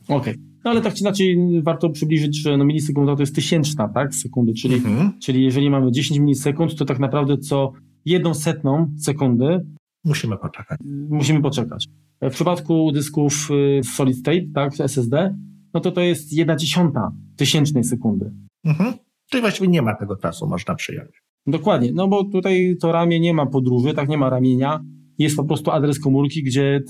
Okej. 0.03 0.17
Okay. 0.17 0.35
No 0.65 0.71
ale 0.71 0.81
tak 0.81 0.93
czy 0.93 1.01
inaczej 1.01 1.61
warto 1.63 1.89
przybliżyć, 1.89 2.41
że 2.41 2.57
no 2.57 2.65
milisekunda 2.65 3.15
to 3.15 3.21
jest 3.21 3.35
tysięczna, 3.35 3.87
tak, 3.87 4.15
sekundy, 4.15 4.53
czyli, 4.53 4.75
mhm. 4.75 5.19
czyli 5.19 5.43
jeżeli 5.43 5.69
mamy 5.69 5.91
10 5.91 6.19
milisekund, 6.19 6.75
to 6.75 6.85
tak 6.85 6.99
naprawdę 6.99 7.37
co 7.37 7.71
jedną 8.05 8.33
setną 8.33 8.91
sekundy 8.97 9.65
musimy 10.03 10.37
poczekać. 10.37 10.79
Musimy 11.09 11.41
poczekać. 11.41 11.87
W 12.21 12.31
przypadku 12.31 12.91
dysków 12.91 13.49
y, 13.51 13.81
solid 13.83 14.17
state, 14.17 14.41
tak, 14.53 14.79
SSD, 14.79 15.35
no 15.73 15.79
to 15.79 15.91
to 15.91 16.01
jest 16.01 16.33
jedna 16.33 16.55
dziesiąta 16.55 17.11
tysięcznej 17.35 17.83
sekundy. 17.83 18.31
Mhm. 18.65 18.93
Czyli 19.29 19.41
właściwie 19.41 19.67
nie 19.67 19.81
ma 19.81 19.95
tego 19.95 20.15
czasu, 20.15 20.47
można 20.47 20.75
przyjąć. 20.75 21.09
Dokładnie, 21.47 21.91
no 21.93 22.07
bo 22.07 22.23
tutaj 22.23 22.75
to 22.81 22.91
ramię 22.91 23.19
nie 23.19 23.33
ma 23.33 23.45
podróży, 23.45 23.93
tak 23.93 24.09
nie 24.09 24.17
ma 24.17 24.29
ramienia. 24.29 24.83
Jest 25.17 25.35
po 25.35 25.43
prostu 25.43 25.71
adres 25.71 25.99
komórki, 25.99 26.43
gdzie 26.43 26.81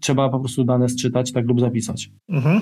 trzeba 0.00 0.28
po 0.28 0.40
prostu 0.40 0.64
dane 0.64 0.88
sczytać 0.88 1.32
tak 1.32 1.46
lub 1.46 1.60
zapisać. 1.60 2.10
Mhm. 2.28 2.60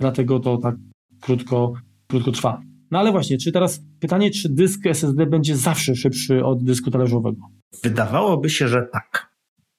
Dlatego 0.00 0.40
to 0.40 0.58
tak 0.58 0.76
krótko, 1.20 1.72
krótko 2.06 2.32
trwa. 2.32 2.62
No 2.90 2.98
ale 2.98 3.12
właśnie, 3.12 3.38
czy 3.38 3.52
teraz 3.52 3.82
pytanie, 4.00 4.30
czy 4.30 4.48
dysk 4.48 4.86
SSD 4.86 5.26
będzie 5.26 5.56
zawsze 5.56 5.96
szybszy 5.96 6.44
od 6.44 6.64
dysku 6.64 6.90
talerzowego? 6.90 7.40
Wydawałoby 7.82 8.50
się, 8.50 8.68
że 8.68 8.88
tak. 8.92 9.25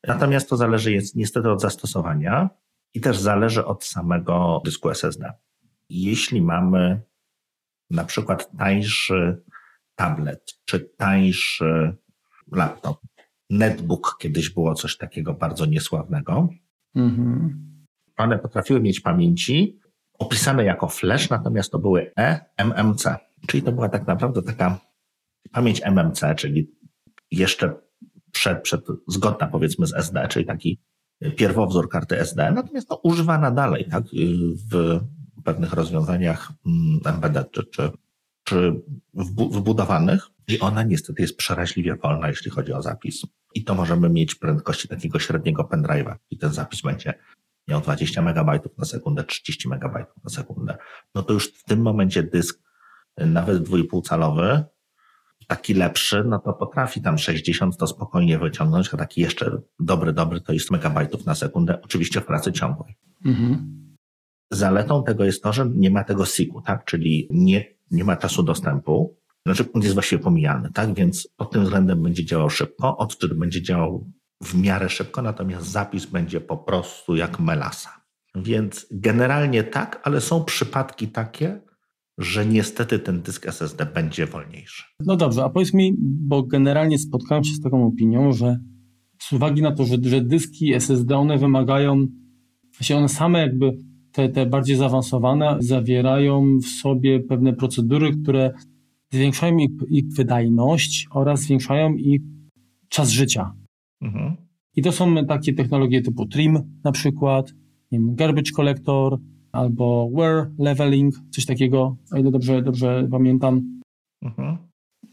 Natomiast 0.08 0.50
to 0.50 0.58
zależy 0.58 0.92
jest 0.92 1.16
niestety 1.16 1.52
od 1.52 1.62
zastosowania 1.62 2.50
i 2.94 3.02
też 3.02 3.18
zależy 3.18 3.66
od 3.66 3.86
samego 3.86 4.62
dysku 4.66 4.90
SSD. 4.90 5.34
Jeśli 5.90 6.42
mamy 6.42 7.02
na 7.90 8.04
przykład 8.04 8.58
tańszy 8.58 9.44
tablet 9.96 10.54
czy 10.66 10.80
tańszy 10.80 11.98
laptop, 12.52 13.00
netbook 13.50 14.18
kiedyś 14.20 14.50
było 14.50 14.74
coś 14.74 14.98
takiego 14.98 15.34
bardzo 15.34 15.66
niesławnego. 15.66 16.50
Mhm. 16.96 17.68
One 18.18 18.40
potrafiły 18.40 18.82
mieć 18.82 19.00
pamięci 19.00 19.80
opisane 20.20 20.64
jako 20.64 20.88
flash, 20.88 21.30
natomiast 21.30 21.72
to 21.72 21.80
były 21.80 22.12
eMMC, 22.16 23.04
czyli 23.48 23.64
to 23.64 23.72
była 23.72 23.90
tak 23.90 24.08
naprawdę 24.08 24.42
taka 24.42 24.80
pamięć 25.52 25.82
MMC, 25.86 26.36
czyli 26.36 26.72
jeszcze 27.32 27.87
przed, 28.38 28.62
przed 28.62 28.86
zgodna 29.08 29.48
powiedzmy 29.48 29.88
z 29.88 29.94
SD, 29.94 30.28
czyli 30.28 30.46
taki 30.46 30.80
pierwowzór 31.36 31.90
karty 31.90 32.20
SD, 32.20 32.52
natomiast 32.52 32.90
no, 32.90 33.00
używana 33.04 33.52
dalej 33.52 33.88
tak, 33.92 34.04
w 34.72 35.00
pewnych 35.44 35.74
rozwiązaniach 35.74 36.52
mm, 36.66 37.00
embedded 37.06 37.52
czy, 37.52 37.64
czy, 37.64 37.92
czy 38.44 38.82
wbudowanych 39.52 40.28
i 40.48 40.60
ona 40.60 40.84
niestety 40.84 41.22
jest 41.22 41.38
przeraźliwie 41.38 41.96
wolna, 41.96 42.28
jeśli 42.28 42.52
chodzi 42.52 42.74
o 42.74 42.82
zapis. 42.82 43.22
I 43.54 43.64
to 43.64 43.76
możemy 43.76 44.10
mieć 44.10 44.36
prędkości 44.36 44.88
takiego 44.88 45.20
średniego 45.20 45.64
pendrive'a 45.64 46.16
i 46.30 46.38
ten 46.38 46.54
zapis 46.54 46.82
będzie 46.82 47.14
miał 47.68 47.82
20 47.82 48.22
MB 48.22 48.60
na 48.78 48.86
sekundę, 48.86 49.24
30 49.24 49.70
MB 49.70 50.06
na 50.24 50.30
sekundę. 50.30 50.78
No 51.16 51.24
to 51.24 51.34
już 51.34 51.54
w 51.54 51.64
tym 51.64 51.82
momencie 51.82 52.24
dysk 52.24 52.62
nawet 53.18 53.64
dwójpół 53.64 54.02
calowy 54.02 54.64
taki 55.48 55.74
lepszy, 55.74 56.24
no 56.24 56.40
to 56.40 56.54
potrafi 56.54 57.02
tam 57.02 57.18
60 57.18 57.78
to 57.78 57.88
spokojnie 57.88 58.40
wyciągnąć, 58.40 58.94
a 58.94 58.98
taki 58.98 59.22
jeszcze 59.22 59.62
dobry, 59.80 60.14
dobry 60.14 60.42
to 60.42 60.54
jest 60.54 60.72
megabajtów 60.72 61.26
na 61.26 61.36
sekundę, 61.36 61.82
oczywiście 61.82 62.22
w 62.22 62.26
pracy 62.26 62.52
ciągłej. 62.52 62.96
Mhm. 63.26 63.78
Zaletą 64.52 65.04
tego 65.04 65.26
jest 65.26 65.44
to, 65.44 65.54
że 65.54 65.70
nie 65.76 65.92
ma 65.92 66.04
tego 66.04 66.26
SIG-u, 66.26 66.62
tak? 66.62 66.86
Czyli 66.86 67.28
nie, 67.32 67.66
nie 67.92 68.04
ma 68.04 68.16
czasu 68.16 68.44
dostępu. 68.44 69.18
Znaczy, 69.46 69.66
on 69.74 69.82
jest 69.82 69.94
właściwie 69.94 70.24
pomijany, 70.24 70.72
tak? 70.74 70.94
Więc 70.94 71.28
pod 71.38 71.52
tym 71.52 71.64
względem 71.64 72.04
będzie 72.04 72.26
działał 72.26 72.50
szybko, 72.50 72.98
odczyt 72.98 73.34
będzie 73.34 73.62
działał 73.62 74.12
w 74.44 74.56
miarę 74.56 74.90
szybko, 74.90 75.22
natomiast 75.22 75.68
zapis 75.68 76.06
będzie 76.06 76.42
po 76.42 76.58
prostu 76.58 77.16
jak 77.16 77.40
melasa. 77.40 78.02
Więc 78.36 78.88
generalnie 78.92 79.64
tak, 79.64 80.02
ale 80.04 80.22
są 80.22 80.44
przypadki 80.44 81.08
takie, 81.08 81.62
że 82.18 82.46
niestety 82.46 83.00
ten 83.00 83.22
dysk 83.22 83.48
SSD 83.48 83.86
będzie 83.86 84.26
wolniejszy. 84.26 84.84
No 85.06 85.16
dobrze, 85.16 85.44
a 85.44 85.50
powiedz 85.50 85.74
mi, 85.74 85.96
bo 86.00 86.44
generalnie 86.44 87.00
spotkałem 87.00 87.44
się 87.44 87.54
z 87.54 87.62
taką 87.62 87.88
opinią, 87.88 88.32
że 88.32 88.60
z 89.22 89.34
uwagi 89.34 89.62
na 89.62 89.72
to, 89.72 89.86
że, 89.86 89.98
że 90.02 90.22
dyski 90.22 90.74
SSD 90.74 91.18
one 91.18 91.38
wymagają, 91.38 92.08
się 92.82 92.98
one 92.98 93.10
same 93.10 93.40
jakby 93.40 93.78
te, 94.12 94.30
te 94.30 94.46
bardziej 94.46 94.76
zaawansowane 94.76 95.58
zawierają 95.60 96.58
w 96.58 96.66
sobie 96.66 97.20
pewne 97.20 97.54
procedury, 97.54 98.12
które 98.22 98.54
zwiększają 99.12 99.58
ich, 99.58 99.70
ich 99.90 100.06
wydajność 100.08 101.08
oraz 101.12 101.42
zwiększają 101.42 101.96
ich 101.96 102.22
czas 102.90 103.10
życia. 103.10 103.54
Mhm. 104.02 104.36
I 104.76 104.82
to 104.82 104.92
są 104.92 105.26
takie 105.26 105.54
technologie 105.54 106.02
typu 106.02 106.26
trim 106.26 106.60
na 106.84 106.92
przykład, 106.92 107.54
wiem, 107.92 108.16
garbage 108.16 108.52
collector, 108.56 109.20
albo 109.52 110.10
wear 110.14 110.52
leveling, 110.60 111.16
coś 111.30 111.46
takiego, 111.46 111.98
o 112.12 112.18
ile 112.18 112.32
dobrze, 112.32 112.62
dobrze 112.62 113.08
pamiętam. 113.12 113.82
Mhm. 114.22 114.58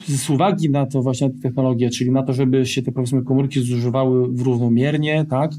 Z 0.06 0.30
uwagi 0.30 0.70
na 0.70 0.86
to 0.86 1.02
właśnie 1.02 1.28
na 1.28 1.34
te 1.34 1.40
technologie, 1.40 1.90
czyli 1.90 2.10
na 2.10 2.22
to, 2.22 2.32
żeby 2.32 2.66
się 2.66 2.82
te 2.82 2.92
powiedzmy 2.92 3.22
komórki 3.22 3.60
zużywały 3.60 4.32
w 4.32 4.40
równomiernie, 4.40 5.24
tak, 5.30 5.52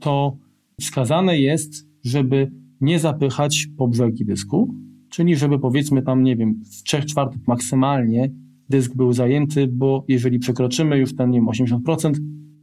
to 0.00 0.36
wskazane 0.80 1.38
jest, 1.38 1.88
żeby 2.04 2.50
nie 2.80 2.98
zapychać 2.98 3.66
po 3.76 3.88
brzegi 3.88 4.24
dysku, 4.24 4.74
czyli 5.10 5.36
żeby 5.36 5.58
powiedzmy 5.58 6.02
tam, 6.02 6.22
nie 6.22 6.36
wiem, 6.36 6.62
w 6.64 6.82
3 6.82 7.02
czwartych 7.02 7.46
maksymalnie 7.46 8.30
dysk 8.68 8.94
był 8.94 9.12
zajęty, 9.12 9.66
bo 9.66 10.04
jeżeli 10.08 10.38
przekroczymy 10.38 10.98
już 10.98 11.16
ten, 11.16 11.30
nie 11.30 11.38
wiem, 11.38 11.46
80%, 11.46 12.12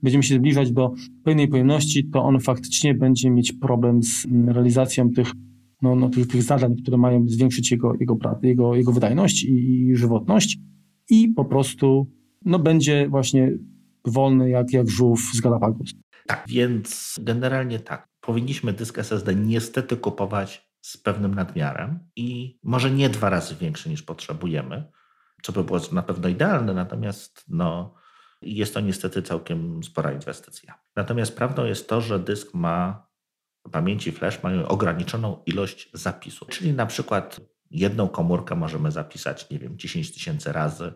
będziemy 0.03 0.23
się 0.23 0.35
zbliżać 0.35 0.71
do 0.71 0.93
pełnej 1.23 1.47
pojemności, 1.47 2.09
to 2.09 2.23
on 2.23 2.39
faktycznie 2.39 2.93
będzie 2.93 3.29
mieć 3.29 3.53
problem 3.53 4.03
z 4.03 4.27
realizacją 4.47 5.09
tych 5.11 5.31
no, 5.85 5.95
no, 5.95 6.09
tych, 6.09 6.27
tych 6.27 6.43
zadań, 6.43 6.75
które 6.75 6.97
mają 6.97 7.27
zwiększyć 7.27 7.71
jego, 7.71 7.93
jego, 7.99 8.17
jego, 8.43 8.75
jego 8.75 8.91
wydajność 8.91 9.43
i, 9.43 9.81
i 9.81 9.95
żywotność 9.95 10.57
i 11.09 11.27
po 11.27 11.45
prostu 11.45 12.11
no, 12.45 12.59
będzie 12.59 13.09
właśnie 13.09 13.51
wolny 14.05 14.49
jak, 14.49 14.73
jak 14.73 14.89
żółw 14.89 15.21
z 15.33 15.41
Galapagos. 15.41 15.93
Tak, 16.27 16.45
więc 16.47 17.15
generalnie 17.21 17.79
tak. 17.79 18.07
Powinniśmy 18.21 18.73
dysk 18.73 18.99
SSD 18.99 19.35
niestety 19.35 19.97
kupować 19.97 20.69
z 20.81 20.97
pewnym 20.97 21.35
nadmiarem 21.35 21.99
i 22.15 22.59
może 22.63 22.91
nie 22.91 23.09
dwa 23.09 23.29
razy 23.29 23.55
większy 23.55 23.89
niż 23.89 24.03
potrzebujemy, 24.03 24.91
co 25.43 25.51
by 25.51 25.63
było 25.63 25.79
na 25.91 26.01
pewno 26.01 26.29
idealne, 26.29 26.73
natomiast 26.73 27.43
no, 27.47 27.93
jest 28.41 28.73
to 28.73 28.79
niestety 28.79 29.21
całkiem 29.21 29.83
spora 29.83 30.13
inwestycja. 30.13 30.79
Natomiast 30.95 31.37
prawdą 31.37 31.65
jest 31.65 31.89
to, 31.89 32.01
że 32.01 32.19
dysk 32.19 32.53
ma 32.53 33.07
pamięci 33.71 34.11
flash 34.11 34.43
mają 34.43 34.67
ograniczoną 34.67 35.43
ilość 35.45 35.89
zapisu. 35.93 36.45
Czyli 36.45 36.73
na 36.73 36.85
przykład 36.85 37.41
jedną 37.71 38.07
komórkę 38.07 38.55
możemy 38.55 38.91
zapisać, 38.91 39.49
nie 39.49 39.59
wiem, 39.59 39.77
10 39.77 40.13
tysięcy 40.13 40.51
razy 40.51 40.93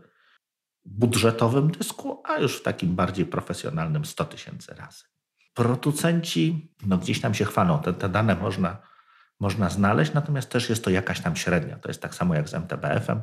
w 0.85 0.89
budżetowym 0.89 1.71
dysku, 1.71 2.21
a 2.25 2.37
już 2.37 2.57
w 2.57 2.63
takim 2.63 2.95
bardziej 2.95 3.25
profesjonalnym 3.25 4.05
100 4.05 4.25
tysięcy 4.25 4.73
razy. 4.73 5.03
Producenci 5.53 6.73
no 6.85 6.97
gdzieś 6.97 7.21
tam 7.21 7.33
się 7.33 7.45
chwalą, 7.45 7.79
te, 7.79 7.93
te 7.93 8.09
dane 8.09 8.35
można, 8.35 8.77
można 9.39 9.69
znaleźć, 9.69 10.13
natomiast 10.13 10.49
też 10.49 10.69
jest 10.69 10.83
to 10.83 10.89
jakaś 10.89 11.21
tam 11.21 11.35
średnia. 11.35 11.77
To 11.79 11.89
jest 11.89 12.01
tak 12.01 12.15
samo 12.15 12.35
jak 12.35 12.49
z 12.49 12.53
MTBF-em. 12.53 13.21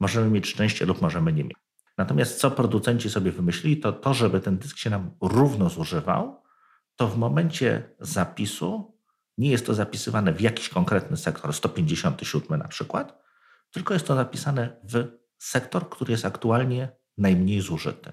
Możemy 0.00 0.30
mieć 0.30 0.46
szczęście 0.46 0.86
lub 0.86 1.02
możemy 1.02 1.32
nie 1.32 1.44
mieć. 1.44 1.56
Natomiast 1.98 2.40
co 2.40 2.50
producenci 2.50 3.10
sobie 3.10 3.32
wymyślili, 3.32 3.76
to 3.76 3.92
to, 3.92 4.14
żeby 4.14 4.40
ten 4.40 4.58
dysk 4.58 4.78
się 4.78 4.90
nam 4.90 5.10
równo 5.20 5.70
zużywał, 5.70 6.42
to 6.98 7.08
w 7.08 7.18
momencie 7.18 7.90
zapisu 8.00 8.98
nie 9.38 9.50
jest 9.50 9.66
to 9.66 9.74
zapisywane 9.74 10.32
w 10.32 10.40
jakiś 10.40 10.68
konkretny 10.68 11.16
sektor, 11.16 11.54
157 11.54 12.58
na 12.58 12.68
przykład, 12.68 13.18
tylko 13.70 13.94
jest 13.94 14.06
to 14.06 14.14
zapisane 14.14 14.76
w 14.84 15.08
sektor, 15.38 15.88
który 15.88 16.12
jest 16.12 16.24
aktualnie 16.24 16.88
najmniej 17.18 17.60
zużyty. 17.60 18.12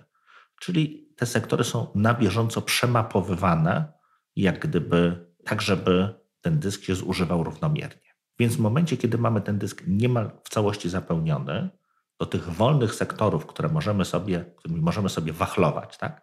Czyli 0.60 1.10
te 1.18 1.26
sektory 1.26 1.64
są 1.64 1.92
na 1.96 2.14
bieżąco 2.14 2.62
przemapowywane, 2.62 3.94
jak 4.36 4.60
gdyby 4.60 5.28
tak, 5.46 5.62
żeby 5.62 6.14
ten 6.42 6.60
dysk 6.60 6.84
się 6.84 6.96
zużywał 6.96 7.44
równomiernie. 7.44 8.16
Więc 8.40 8.56
w 8.56 8.60
momencie, 8.60 8.98
kiedy 8.98 9.18
mamy 9.18 9.42
ten 9.42 9.60
dysk 9.60 9.84
niemal 9.88 10.32
w 10.44 10.50
całości 10.50 10.90
zapełniony, 10.90 11.70
to 12.18 12.26
tych 12.26 12.50
wolnych 12.50 12.96
sektorów, 12.96 13.46
które 13.46 13.70
możemy 13.70 14.06
sobie, 14.06 14.46
którymi 14.58 14.82
możemy 14.82 15.10
sobie 15.10 15.34
wachlować, 15.34 15.98
tak, 15.98 16.22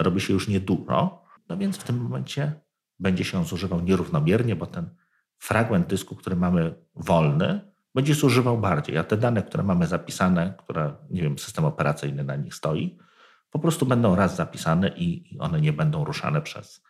robi 0.00 0.20
się 0.20 0.32
już 0.32 0.48
niedużo, 0.48 1.19
no 1.50 1.56
więc 1.56 1.76
w 1.76 1.84
tym 1.84 2.02
momencie 2.02 2.52
będzie 2.98 3.24
się 3.24 3.38
on 3.38 3.44
zużywał 3.44 3.80
nierównomiernie, 3.80 4.56
bo 4.56 4.66
ten 4.66 4.90
fragment 5.38 5.86
dysku, 5.86 6.16
który 6.16 6.36
mamy 6.36 6.74
wolny, 6.94 7.60
będzie 7.94 8.14
zużywał 8.14 8.58
bardziej, 8.58 8.98
a 8.98 9.04
te 9.04 9.16
dane, 9.16 9.42
które 9.42 9.62
mamy 9.62 9.86
zapisane, 9.86 10.54
które, 10.58 10.94
nie 11.10 11.22
wiem, 11.22 11.38
system 11.38 11.64
operacyjny 11.64 12.24
na 12.24 12.36
nich 12.36 12.54
stoi, 12.54 12.98
po 13.50 13.58
prostu 13.58 13.86
będą 13.86 14.14
raz 14.14 14.36
zapisane 14.36 14.88
i 14.88 15.36
one 15.38 15.60
nie 15.60 15.72
będą 15.72 16.04
ruszane 16.04 16.42
przez, 16.42 16.82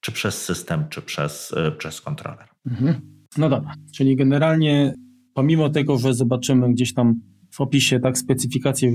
czy 0.00 0.12
przez 0.12 0.44
system, 0.44 0.88
czy 0.88 1.02
przez, 1.02 1.54
e, 1.56 1.72
przez 1.72 2.00
kontroler. 2.00 2.48
Mhm. 2.66 3.00
No 3.38 3.48
dobra, 3.48 3.74
czyli 3.94 4.16
generalnie 4.16 4.94
pomimo 5.34 5.70
tego, 5.70 5.98
że 5.98 6.14
zobaczymy 6.14 6.72
gdzieś 6.72 6.94
tam 6.94 7.20
w 7.50 7.60
opisie 7.60 8.00
tak 8.00 8.18
specyfikację, 8.18 8.92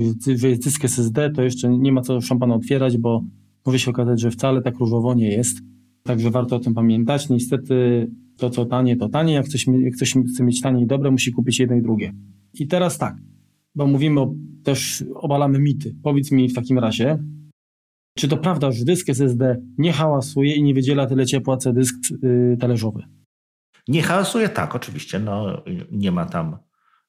dysk 0.64 0.84
SSD, 0.84 1.30
to 1.30 1.42
jeszcze 1.42 1.68
nie 1.68 1.92
ma 1.92 2.00
co 2.00 2.20
szampana 2.20 2.54
otwierać, 2.54 2.98
bo 2.98 3.22
może 3.66 3.78
się 3.78 3.90
okazać, 3.90 4.20
że 4.20 4.30
wcale 4.30 4.62
tak 4.62 4.78
różowo 4.78 5.14
nie 5.14 5.28
jest. 5.28 5.58
Także 6.02 6.30
warto 6.30 6.56
o 6.56 6.58
tym 6.58 6.74
pamiętać. 6.74 7.28
Niestety 7.28 8.06
to, 8.36 8.50
co 8.50 8.64
tanie, 8.64 8.96
to 8.96 9.08
tanie. 9.08 9.34
Jak 9.34 9.46
ktoś, 9.46 9.66
jak 9.66 9.94
ktoś 9.94 10.14
chce 10.32 10.44
mieć 10.44 10.60
tanie 10.60 10.82
i 10.82 10.86
dobre, 10.86 11.10
musi 11.10 11.32
kupić 11.32 11.60
jedno 11.60 11.76
i 11.76 11.82
drugie. 11.82 12.12
I 12.54 12.66
teraz 12.66 12.98
tak, 12.98 13.16
bo 13.74 13.86
mówimy 13.86 14.20
o, 14.20 14.34
też, 14.62 15.04
obalamy 15.14 15.58
mity. 15.58 15.94
Powiedz 16.02 16.30
mi 16.30 16.48
w 16.48 16.54
takim 16.54 16.78
razie, 16.78 17.18
czy 18.18 18.28
to 18.28 18.36
prawda, 18.36 18.72
że 18.72 18.84
dysk 18.84 19.08
SSD 19.08 19.56
nie 19.78 19.92
hałasuje 19.92 20.54
i 20.54 20.62
nie 20.62 20.74
wydziela 20.74 21.06
tyle 21.06 21.26
ciepła, 21.26 21.56
co 21.56 21.72
dysk 21.72 21.94
yy, 22.22 22.56
talerzowy? 22.60 23.02
Nie 23.88 24.02
hałasuje, 24.02 24.48
tak, 24.48 24.74
oczywiście. 24.74 25.18
No, 25.18 25.62
nie 25.90 26.12
ma 26.12 26.26
tam 26.26 26.58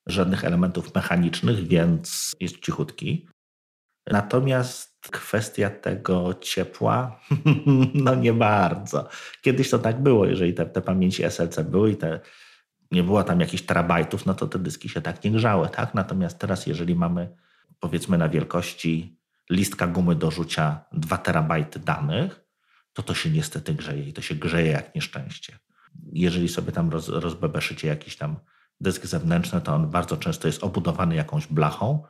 żadnych 0.08 0.46
elementów 0.46 0.96
mechanicznych, 0.96 1.68
więc 1.68 2.32
jest 2.40 2.60
cichutki. 2.60 3.28
Natomiast 4.12 4.95
kwestia 5.12 5.70
tego 5.70 6.34
ciepła, 6.34 7.20
no 8.06 8.16
nie 8.16 8.34
bardzo. 8.34 9.10
Kiedyś 9.42 9.70
to 9.70 9.80
tak 9.80 10.04
było, 10.04 10.26
jeżeli 10.26 10.54
te, 10.54 10.66
te 10.66 10.82
pamięci 10.82 11.24
SLC 11.24 11.60
były 11.62 11.92
i 11.92 11.98
te, 11.98 12.20
nie 12.92 13.04
było 13.04 13.24
tam 13.24 13.40
jakichś 13.40 13.64
terabajtów, 13.64 14.26
no 14.26 14.34
to 14.34 14.48
te 14.48 14.60
dyski 14.60 14.90
się 14.90 15.02
tak 15.02 15.24
nie 15.24 15.32
grzały, 15.32 15.70
tak? 15.70 15.94
Natomiast 15.94 16.40
teraz, 16.40 16.68
jeżeli 16.68 16.96
mamy 16.96 17.36
powiedzmy 17.80 18.18
na 18.18 18.30
wielkości 18.30 19.20
listka 19.50 19.88
gumy 19.88 20.16
do 20.16 20.32
rzucia 20.32 20.86
2 20.92 21.18
terabajty 21.18 21.80
danych, 21.80 22.46
to 22.94 23.04
to 23.04 23.14
się 23.14 23.30
niestety 23.30 23.74
grzeje 23.74 24.04
i 24.04 24.14
to 24.14 24.22
się 24.22 24.36
grzeje 24.36 24.72
jak 24.72 24.96
nieszczęście. 24.96 25.60
Jeżeli 26.14 26.48
sobie 26.48 26.72
tam 26.72 26.90
roz, 26.90 27.10
rozbebeszycie 27.10 27.88
jakiś 27.88 28.18
tam 28.18 28.36
dysk 28.82 29.06
zewnętrzny, 29.06 29.62
to 29.62 29.76
on 29.76 29.90
bardzo 29.90 30.18
często 30.18 30.48
jest 30.48 30.64
obudowany 30.64 31.16
jakąś 31.16 31.48
blachą, 31.48 32.04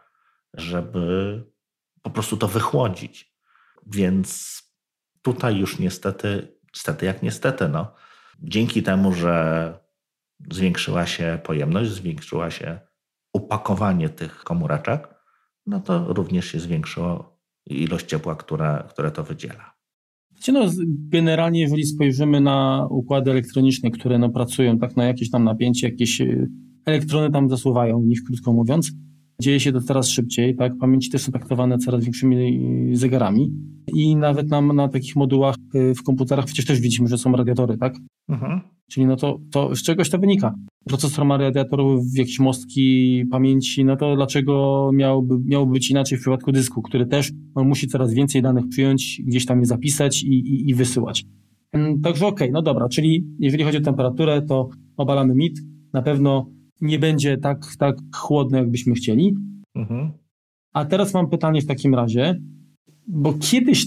żeby 0.53 1.43
po 2.05 2.09
prostu 2.09 2.37
to 2.37 2.47
wychłodzić. 2.47 3.35
Więc 3.87 4.61
tutaj 5.21 5.57
już 5.57 5.79
niestety, 5.79 6.57
niestety 6.75 7.05
jak 7.05 7.23
niestety, 7.23 7.69
no, 7.69 7.93
dzięki 8.39 8.83
temu, 8.83 9.13
że 9.13 9.73
zwiększyła 10.51 11.05
się 11.05 11.39
pojemność, 11.43 11.91
zwiększyła 11.91 12.51
się 12.51 12.79
upakowanie 13.33 14.09
tych 14.09 14.37
komóreczek, 14.37 15.07
no 15.65 15.79
to 15.79 16.13
również 16.13 16.45
się 16.45 16.59
zwiększyła 16.59 17.37
ilość 17.65 18.05
ciepła, 18.05 18.35
która, 18.35 18.83
które 18.89 19.11
to 19.11 19.23
wydziela. 19.23 19.75
No, 20.47 20.65
generalnie, 21.09 21.61
jeżeli 21.61 21.85
spojrzymy 21.85 22.41
na 22.41 22.87
układy 22.89 23.31
elektroniczne, 23.31 23.91
które 23.91 24.19
no, 24.19 24.29
pracują 24.29 24.79
tak 24.79 24.95
na 24.97 25.05
jakieś 25.05 25.29
tam 25.31 25.43
napięcie, 25.43 25.89
jakieś 25.89 26.21
y, 26.21 26.49
elektrony 26.85 27.31
tam 27.31 27.49
zasuwają 27.49 28.01
w 28.01 28.05
nich, 28.05 28.23
krótko 28.27 28.53
mówiąc, 28.53 28.91
Dzieje 29.39 29.59
się 29.59 29.71
to 29.71 29.81
coraz 29.81 30.09
szybciej, 30.09 30.55
tak? 30.55 30.77
Pamięci 30.77 31.09
też 31.09 31.21
są 31.21 31.31
traktowane 31.31 31.77
coraz 31.77 32.03
większymi 32.03 32.59
zegarami 32.93 33.53
i 33.93 34.15
nawet 34.15 34.49
na, 34.49 34.61
na 34.61 34.87
takich 34.87 35.15
modułach 35.15 35.55
y, 35.75 35.95
w 35.95 36.03
komputerach 36.03 36.45
przecież 36.45 36.65
też 36.65 36.79
widzimy, 36.79 37.07
że 37.07 37.17
są 37.17 37.31
radiatory, 37.31 37.77
tak? 37.77 37.95
Mhm. 38.29 38.61
Czyli 38.91 39.05
no 39.05 39.15
to, 39.15 39.39
to 39.51 39.75
z 39.75 39.83
czegoś 39.83 40.09
to 40.09 40.19
wynika. 40.19 40.55
Procesor 40.85 41.25
ma 41.25 41.37
radiator 41.37 41.79
w 42.13 42.17
jakieś 42.17 42.39
mostki 42.39 43.23
pamięci, 43.31 43.85
no 43.85 43.95
to 43.95 44.15
dlaczego 44.15 44.89
miałby, 44.93 45.39
miałoby 45.45 45.71
być 45.71 45.91
inaczej 45.91 46.17
w 46.17 46.21
przypadku 46.21 46.51
dysku, 46.51 46.81
który 46.81 47.05
też 47.05 47.31
on 47.55 47.67
musi 47.67 47.87
coraz 47.87 48.13
więcej 48.13 48.41
danych 48.41 48.67
przyjąć, 48.69 49.21
gdzieś 49.25 49.45
tam 49.45 49.59
je 49.59 49.65
zapisać 49.65 50.23
i, 50.23 50.33
i, 50.33 50.69
i 50.69 50.73
wysyłać. 50.73 51.25
Także 52.03 52.27
okej, 52.27 52.47
okay, 52.47 52.51
no 52.51 52.61
dobra, 52.61 52.89
czyli 52.89 53.25
jeżeli 53.39 53.63
chodzi 53.63 53.77
o 53.77 53.81
temperaturę, 53.81 54.41
to 54.41 54.69
obalamy 54.97 55.35
mit. 55.35 55.59
Na 55.93 56.01
pewno 56.01 56.54
nie 56.81 56.99
będzie 56.99 57.37
tak, 57.37 57.65
tak 57.79 57.95
chłodno, 58.15 58.57
jakbyśmy 58.57 58.93
chcieli. 58.93 59.35
Mhm. 59.75 60.11
A 60.73 60.85
teraz 60.85 61.13
mam 61.13 61.29
pytanie 61.29 61.61
w 61.61 61.67
takim 61.67 61.95
razie, 61.95 62.41
bo 63.07 63.33
kiedyś 63.33 63.85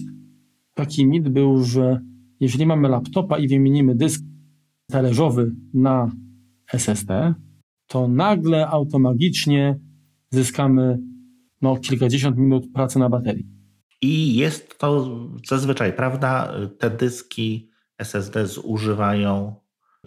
taki 0.75 1.07
mit 1.07 1.29
był, 1.29 1.65
że 1.65 2.01
jeżeli 2.41 2.67
mamy 2.67 2.89
laptopa 2.89 3.39
i 3.39 3.49
wymienimy 3.49 3.95
dysk 3.95 4.25
talerzowy 4.91 5.55
na 5.75 6.11
SSD, 6.73 7.35
to 7.87 8.09
nagle 8.09 8.69
automagicznie 8.69 9.79
zyskamy 10.31 10.99
no, 11.63 11.77
kilkadziesiąt 11.77 12.37
minut 12.37 12.73
pracy 12.75 12.99
na 12.99 13.09
baterii. 13.09 13.47
I 14.03 14.37
jest 14.37 14.79
to 14.79 15.19
zazwyczaj 15.49 15.93
prawda. 15.93 16.55
Te 16.79 16.91
dyski 16.91 17.71
SSD 17.99 18.47
zużywają 18.47 19.55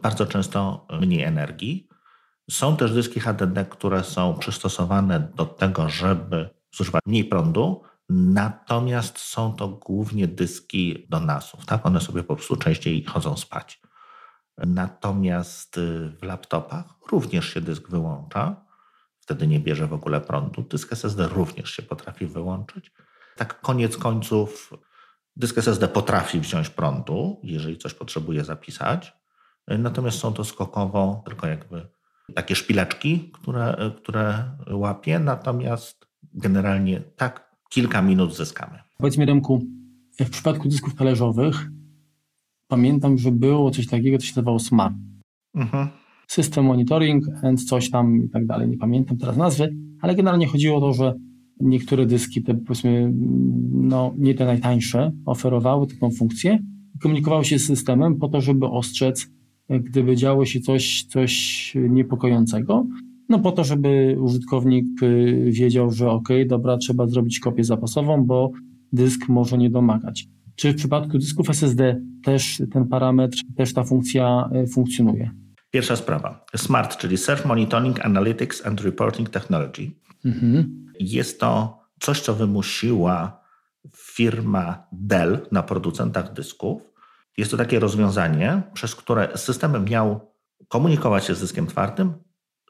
bardzo 0.02 0.26
często 0.26 0.88
mniej 1.02 1.24
energii. 1.24 1.88
Są 2.50 2.78
też 2.78 2.94
dyski 2.94 3.20
HDD, 3.20 3.66
które 3.66 4.04
są 4.04 4.38
przystosowane 4.38 5.20
do 5.36 5.46
tego, 5.46 5.90
żeby 5.90 6.50
zużywać 6.76 7.02
mniej 7.06 7.26
prądu, 7.26 7.84
natomiast 8.10 9.18
są 9.18 9.54
to 9.54 9.68
głównie 9.68 10.28
dyski 10.28 11.08
do 11.10 11.20
NASów. 11.20 11.66
Tak? 11.66 11.86
One 11.86 12.02
sobie 12.02 12.24
po 12.24 12.36
prostu 12.36 12.56
częściej 12.56 13.04
chodzą 13.04 13.38
spać. 13.38 13.82
Natomiast 14.58 15.78
y, 15.78 16.10
w 16.10 16.24
laptopach 16.24 16.86
również 17.12 17.54
się 17.54 17.62
dysk 17.62 17.90
wyłącza, 17.90 18.66
wtedy 19.20 19.48
nie 19.48 19.60
bierze 19.60 19.88
w 19.88 19.94
ogóle 19.94 20.22
prądu. 20.22 20.62
Dysk 20.62 20.94
SSD 20.94 21.28
również 21.28 21.72
się 21.72 21.84
potrafi 21.84 22.26
wyłączyć. 22.26 22.92
Tak 23.36 23.62
koniec 23.62 23.98
końców 23.98 24.74
dysk 25.36 25.58
SSD 25.58 25.88
potrafi 25.88 26.40
wziąć 26.40 26.70
prądu, 26.70 27.40
jeżeli 27.44 27.78
coś 27.78 27.94
potrzebuje 27.94 28.44
zapisać, 28.44 29.14
natomiast 29.68 30.20
są 30.20 30.34
to 30.34 30.44
skokowo 30.44 31.24
tylko 31.26 31.48
jakby 31.48 31.90
takie 32.34 32.56
szpileczki, 32.56 33.30
które, 33.34 33.92
które 33.98 34.44
łapie, 34.72 35.20
natomiast 35.20 36.06
generalnie 36.34 37.02
tak 37.16 37.52
kilka 37.70 38.02
minut 38.02 38.36
zyskamy. 38.36 38.80
Powiedz 38.98 39.18
mi 39.18 39.26
Remku, 39.26 39.62
w 40.20 40.30
przypadku 40.30 40.70
dysków 40.70 40.96
talerzowych 40.96 41.70
pamiętam, 42.68 43.18
że 43.18 43.32
było 43.32 43.72
coś 43.72 43.88
takiego, 43.88 44.18
co 44.18 44.26
się 44.26 44.34
nazywało 44.36 44.60
SMART. 44.60 44.96
Mhm. 45.56 45.88
System 46.28 46.66
Monitoring 46.66 47.26
and 47.44 47.64
coś 47.64 47.90
tam 47.90 48.26
i 48.26 48.30
tak 48.30 48.46
dalej, 48.46 48.70
nie 48.70 48.78
pamiętam 48.78 49.18
teraz 49.18 49.38
nazwy, 49.38 49.76
ale 50.02 50.16
generalnie 50.16 50.48
chodziło 50.48 50.78
o 50.78 50.82
to, 50.82 50.94
że 50.94 51.14
niektóre 51.60 52.06
dyski, 52.06 52.44
te 52.44 52.54
powiedzmy, 52.54 53.14
no 53.72 54.14
nie 54.18 54.36
te 54.36 54.46
najtańsze, 54.46 55.12
oferowały 55.26 55.88
taką 55.88 56.12
funkcję 56.12 56.60
i 56.96 57.00
komunikowały 57.00 57.46
się 57.46 57.60
z 57.60 57.66
systemem 57.66 58.18
po 58.18 58.28
to, 58.28 58.42
żeby 58.42 58.66
ostrzec 58.66 59.28
gdyby 59.80 60.16
działo 60.16 60.46
się 60.46 60.60
coś, 60.60 61.04
coś 61.04 61.74
niepokojącego, 61.76 62.86
no 63.30 63.40
po 63.40 63.52
to, 63.52 63.64
żeby 63.64 64.18
użytkownik 64.20 65.04
y, 65.04 65.44
wiedział, 65.52 65.92
że 65.92 66.10
ok, 66.10 66.30
dobra, 66.48 66.78
trzeba 66.78 67.08
zrobić 67.08 67.40
kopię 67.40 67.64
zapasową, 67.64 68.26
bo 68.26 68.52
dysk 68.94 69.30
może 69.30 69.58
nie 69.58 69.70
domagać. 69.70 70.28
Czy 70.56 70.74
w 70.74 70.76
przypadku 70.76 71.18
dysków 71.18 71.50
SSD 71.50 72.02
też 72.24 72.62
ten 72.74 72.88
parametr, 72.88 73.38
też 73.58 73.74
ta 73.74 73.84
funkcja 73.84 74.50
y, 74.64 74.68
funkcjonuje? 74.68 75.32
Pierwsza 75.72 75.96
sprawa. 75.96 76.46
SMART, 76.56 76.98
czyli 76.98 77.18
Self 77.18 77.46
Monitoring 77.46 78.06
Analytics 78.06 78.66
and 78.66 78.82
Reporting 78.82 79.30
Technology. 79.30 79.92
Mhm. 80.26 80.86
Jest 81.00 81.40
to 81.40 81.80
coś, 82.00 82.22
co 82.22 82.36
wymusiła 82.36 83.42
firma 83.96 84.88
Dell 84.92 85.40
na 85.52 85.64
producentach 85.64 86.34
dysków, 86.34 86.82
jest 87.38 87.52
to 87.52 87.58
takie 87.58 87.80
rozwiązanie, 87.80 88.62
przez 88.74 88.96
które 88.96 89.38
system 89.38 89.86
miał 89.86 90.34
komunikować 90.68 91.26
się 91.26 91.36
z 91.36 91.40
dyskiem 91.40 91.68
twardym, 91.68 92.14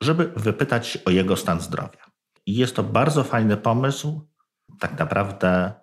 żeby 0.02 0.32
wypytać 0.36 0.98
o 1.06 1.10
jego 1.10 1.38
stan 1.38 1.62
zdrowia. 1.62 2.12
I 2.46 2.56
jest 2.56 2.76
to 2.76 2.84
bardzo 2.84 3.24
fajny 3.24 3.58
pomysł. 3.58 4.30
Tak 4.80 5.00
naprawdę 5.00 5.74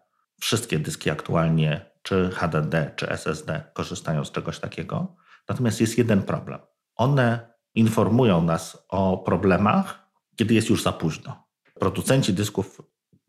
wszystkie 0.41 0.79
dyski 0.79 1.11
aktualnie, 1.11 1.91
czy 2.03 2.31
HDD, 2.35 2.93
czy 2.97 3.11
SSD, 3.11 3.65
korzystają 3.75 4.25
z 4.25 4.33
czegoś 4.33 4.59
takiego. 4.59 5.17
Natomiast 5.49 5.81
jest 5.81 5.99
jeden 5.99 6.23
problem. 6.23 6.61
One 6.97 7.55
informują 7.75 8.43
nas 8.43 8.85
o 8.89 9.19
problemach, 9.19 10.09
kiedy 10.37 10.55
jest 10.55 10.71
już 10.71 10.83
za 10.83 10.93
późno. 10.93 11.49
Producenci 11.81 12.33
dysków 12.33 12.83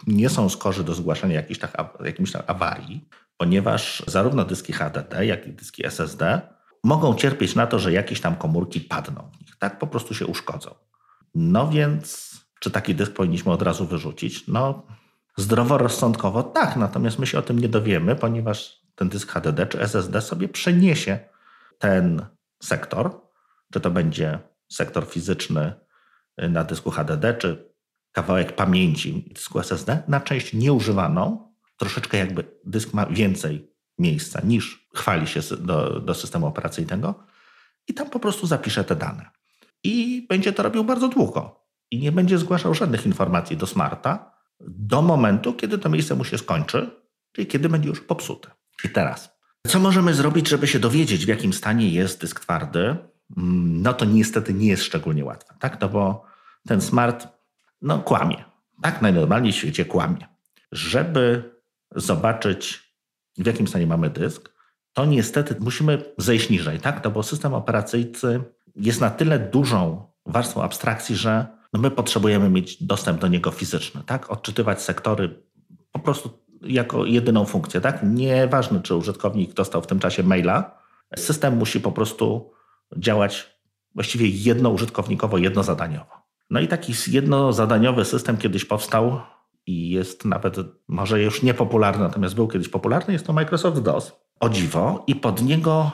nie 0.07 0.29
są 0.29 0.49
skorzy 0.49 0.83
do 0.83 0.93
zgłaszania 0.93 1.35
jakichś 1.35 1.59
tak, 1.59 1.93
jakichś 2.05 2.31
tak 2.31 2.49
awarii, 2.49 3.09
ponieważ 3.39 4.03
zarówno 4.07 4.45
dyski 4.45 4.73
HDD, 4.73 5.25
jak 5.25 5.47
i 5.47 5.53
dyski 5.53 5.85
SSD 5.85 6.41
mogą 6.83 7.15
cierpieć 7.15 7.55
na 7.55 7.67
to, 7.67 7.79
że 7.79 7.91
jakieś 7.91 8.21
tam 8.21 8.35
komórki 8.35 8.81
padną 8.81 9.29
w 9.33 9.41
nich, 9.41 9.55
tak 9.59 9.79
po 9.79 9.87
prostu 9.87 10.13
się 10.13 10.25
uszkodzą. 10.25 10.75
No 11.35 11.69
więc, 11.69 12.35
czy 12.59 12.71
taki 12.71 12.95
dysk 12.95 13.13
powinniśmy 13.13 13.51
od 13.51 13.61
razu 13.61 13.85
wyrzucić? 13.85 14.47
No, 14.47 14.87
zdroworozsądkowo 15.37 16.43
tak, 16.43 16.75
natomiast 16.75 17.19
my 17.19 17.27
się 17.27 17.39
o 17.39 17.41
tym 17.41 17.59
nie 17.59 17.69
dowiemy, 17.69 18.15
ponieważ 18.15 18.81
ten 18.95 19.09
dysk 19.09 19.31
HDD 19.31 19.67
czy 19.67 19.81
SSD 19.81 20.21
sobie 20.21 20.49
przeniesie 20.49 21.19
ten 21.77 22.25
sektor, 22.63 23.21
czy 23.73 23.79
to 23.79 23.91
będzie 23.91 24.39
sektor 24.71 25.07
fizyczny 25.07 25.73
na 26.37 26.63
dysku 26.63 26.91
HDD, 26.91 27.33
czy 27.33 27.73
kawałek 28.11 28.55
pamięci 28.55 29.31
dysku 29.35 29.59
SSD, 29.59 30.03
na 30.07 30.21
część 30.21 30.53
nieużywaną, 30.53 31.48
troszeczkę 31.79 32.17
jakby 32.17 32.43
dysk 32.65 32.93
ma 32.93 33.05
więcej 33.05 33.71
miejsca 33.99 34.41
niż 34.43 34.87
chwali 34.95 35.27
się 35.27 35.39
do, 35.59 35.99
do 35.99 36.13
systemu 36.13 36.47
operacyjnego 36.47 37.23
i 37.87 37.93
tam 37.93 38.09
po 38.09 38.19
prostu 38.19 38.47
zapisze 38.47 38.83
te 38.83 38.95
dane. 38.95 39.29
I 39.83 40.25
będzie 40.29 40.53
to 40.53 40.63
robił 40.63 40.83
bardzo 40.83 41.07
długo 41.07 41.65
i 41.91 41.99
nie 41.99 42.11
będzie 42.11 42.37
zgłaszał 42.37 42.73
żadnych 42.73 43.05
informacji 43.05 43.57
do 43.57 43.67
smarta 43.67 44.31
do 44.59 45.01
momentu, 45.01 45.53
kiedy 45.53 45.77
to 45.77 45.89
miejsce 45.89 46.15
mu 46.15 46.23
się 46.23 46.37
skończy, 46.37 47.01
czyli 47.31 47.47
kiedy 47.47 47.69
będzie 47.69 47.89
już 47.89 48.01
popsute. 48.01 48.51
I 48.83 48.89
teraz, 48.89 49.29
co 49.67 49.79
możemy 49.79 50.13
zrobić, 50.13 50.47
żeby 50.47 50.67
się 50.67 50.79
dowiedzieć, 50.79 51.25
w 51.25 51.27
jakim 51.27 51.53
stanie 51.53 51.89
jest 51.89 52.21
dysk 52.21 52.39
twardy? 52.39 52.97
Mm, 53.37 53.81
no 53.81 53.93
to 53.93 54.05
niestety 54.05 54.53
nie 54.53 54.67
jest 54.67 54.83
szczególnie 54.83 55.25
łatwe, 55.25 55.55
tak? 55.59 55.81
No 55.81 55.89
bo 55.89 56.25
ten 56.67 56.81
smart, 56.81 57.27
no 57.81 57.99
kłamie. 57.99 58.45
Tak 58.81 59.01
najnormalniej 59.01 59.53
w 59.53 59.55
świecie 59.55 59.85
kłamie. 59.85 60.27
Żeby 60.71 61.51
zobaczyć, 61.95 62.93
w 63.37 63.45
jakim 63.45 63.67
stanie 63.67 63.87
mamy 63.87 64.09
dysk, 64.09 64.51
to 64.93 65.05
niestety 65.05 65.55
musimy 65.59 66.13
zejść 66.17 66.49
niżej, 66.49 66.79
tak? 66.79 67.03
No 67.03 67.11
bo 67.11 67.23
system 67.23 67.53
operacyjny 67.53 68.43
jest 68.75 69.01
na 69.01 69.09
tyle 69.09 69.39
dużą 69.39 70.07
warstwą 70.25 70.63
abstrakcji, 70.63 71.15
że 71.15 71.47
no 71.73 71.79
my 71.79 71.91
potrzebujemy 71.91 72.49
mieć 72.49 72.83
dostęp 72.83 73.21
do 73.21 73.27
niego 73.27 73.51
fizyczny, 73.51 74.01
tak? 74.05 74.31
Odczytywać 74.31 74.81
sektory 74.81 75.43
po 75.91 75.99
prostu 75.99 76.29
jako 76.61 77.05
jedyną 77.05 77.45
funkcję, 77.45 77.81
tak? 77.81 77.99
Nieważne, 78.03 78.81
czy 78.81 78.95
użytkownik 78.95 79.53
dostał 79.53 79.81
w 79.81 79.87
tym 79.87 79.99
czasie 79.99 80.23
maila, 80.23 80.79
system 81.17 81.57
musi 81.57 81.79
po 81.79 81.91
prostu 81.91 82.51
działać 82.97 83.59
właściwie 83.95 84.27
jednoużytkownikowo, 84.27 85.37
jednozadaniowo. 85.37 86.11
No 86.49 86.59
i 86.59 86.67
taki 86.67 86.93
jednozadaniowy 87.07 88.05
system 88.05 88.37
kiedyś 88.37 88.65
powstał 88.65 89.21
i 89.69 89.89
jest 89.89 90.25
nawet 90.25 90.55
może 90.87 91.21
już 91.21 91.43
niepopularny, 91.43 92.03
natomiast 92.03 92.35
był 92.35 92.47
kiedyś 92.47 92.69
popularny, 92.69 93.13
jest 93.13 93.25
to 93.25 93.33
Microsoft 93.33 93.81
DOS. 93.81 94.11
O 94.39 94.49
dziwo, 94.49 95.03
i 95.07 95.15
pod 95.15 95.41
niego 95.41 95.91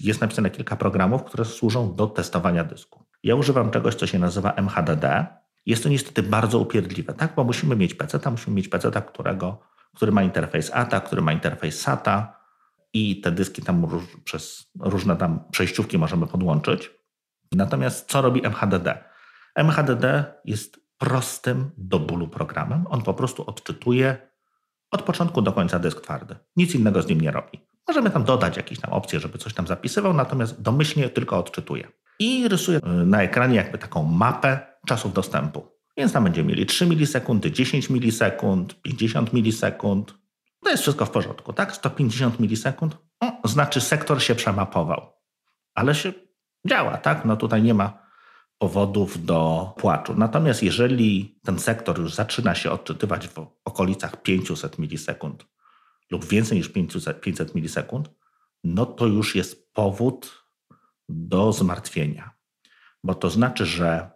jest 0.00 0.20
napisane 0.20 0.50
kilka 0.50 0.76
programów, 0.76 1.24
które 1.24 1.44
służą 1.44 1.94
do 1.94 2.06
testowania 2.06 2.64
dysku. 2.64 3.04
Ja 3.22 3.34
używam 3.34 3.70
czegoś, 3.70 3.94
co 3.94 4.06
się 4.06 4.18
nazywa 4.18 4.52
MHDD. 4.52 5.26
Jest 5.66 5.82
to 5.82 5.88
niestety 5.88 6.22
bardzo 6.22 6.58
upierdliwe, 6.58 7.14
tak? 7.14 7.34
Bo 7.36 7.44
musimy 7.44 7.76
mieć 7.76 7.94
PC, 7.94 8.30
musimy 8.30 8.56
mieć 8.56 8.68
PC, 8.68 8.90
który 9.94 10.12
ma 10.12 10.22
interfejs 10.22 10.70
ATA, 10.74 11.00
który 11.00 11.22
ma 11.22 11.32
interfejs 11.32 11.80
SATA 11.80 12.40
i 12.92 13.20
te 13.20 13.30
dyski 13.30 13.62
tam 13.62 13.84
róż, 13.84 14.04
przez 14.24 14.70
różne 14.80 15.16
tam 15.16 15.40
przejściówki 15.50 15.98
możemy 15.98 16.26
podłączyć. 16.26 16.90
Natomiast 17.52 18.10
co 18.10 18.22
robi 18.22 18.46
MHDD? 18.46 19.04
MHDD 19.54 20.24
jest 20.44 20.87
prostym 20.98 21.70
do 21.76 21.98
bólu 21.98 22.28
programem. 22.28 22.84
On 22.90 23.02
po 23.02 23.14
prostu 23.14 23.44
odczytuje 23.46 24.28
od 24.90 25.02
początku 25.02 25.42
do 25.42 25.52
końca 25.52 25.78
dysk 25.78 26.00
twardy. 26.00 26.36
Nic 26.56 26.74
innego 26.74 27.02
z 27.02 27.08
nim 27.08 27.20
nie 27.20 27.30
robi. 27.30 27.68
Możemy 27.88 28.10
tam 28.10 28.24
dodać 28.24 28.56
jakieś 28.56 28.80
tam 28.80 28.92
opcje, 28.92 29.20
żeby 29.20 29.38
coś 29.38 29.54
tam 29.54 29.66
zapisywał, 29.66 30.14
natomiast 30.14 30.62
domyślnie 30.62 31.08
tylko 31.08 31.38
odczytuje. 31.38 31.88
I 32.18 32.48
rysuje 32.48 32.78
y, 32.78 33.06
na 33.06 33.22
ekranie 33.22 33.56
jakby 33.56 33.78
taką 33.78 34.02
mapę 34.02 34.60
czasów 34.86 35.12
dostępu. 35.12 35.66
Więc 35.96 36.12
tam 36.12 36.24
będziemy 36.24 36.48
mieli 36.48 36.66
3 36.66 36.86
milisekundy, 36.86 37.52
10 37.52 37.90
milisekund, 37.90 38.82
50 38.82 39.32
milisekund. 39.32 40.14
To 40.64 40.70
jest 40.70 40.82
wszystko 40.82 41.06
w 41.06 41.10
porządku, 41.10 41.52
tak? 41.52 41.76
150 41.76 42.40
milisekund 42.40 42.96
o, 43.20 43.48
znaczy 43.48 43.80
sektor 43.80 44.22
się 44.22 44.34
przemapował. 44.34 45.12
Ale 45.74 45.94
się 45.94 46.12
działa, 46.66 46.96
tak? 46.96 47.24
No 47.24 47.36
tutaj 47.36 47.62
nie 47.62 47.74
ma 47.74 48.07
powodów 48.58 49.24
do 49.24 49.72
płaczu. 49.76 50.14
Natomiast 50.16 50.62
jeżeli 50.62 51.40
ten 51.44 51.58
sektor 51.58 51.98
już 51.98 52.14
zaczyna 52.14 52.54
się 52.54 52.70
odczytywać 52.70 53.28
w 53.28 53.46
okolicach 53.64 54.22
500 54.22 54.78
milisekund 54.78 55.46
lub 56.10 56.24
więcej 56.24 56.58
niż 56.58 56.68
500, 56.68 57.20
500 57.20 57.54
milisekund, 57.54 58.10
no 58.64 58.86
to 58.86 59.06
już 59.06 59.34
jest 59.34 59.72
powód 59.74 60.44
do 61.08 61.52
zmartwienia. 61.52 62.30
Bo 63.04 63.14
to 63.14 63.30
znaczy, 63.30 63.66
że 63.66 64.10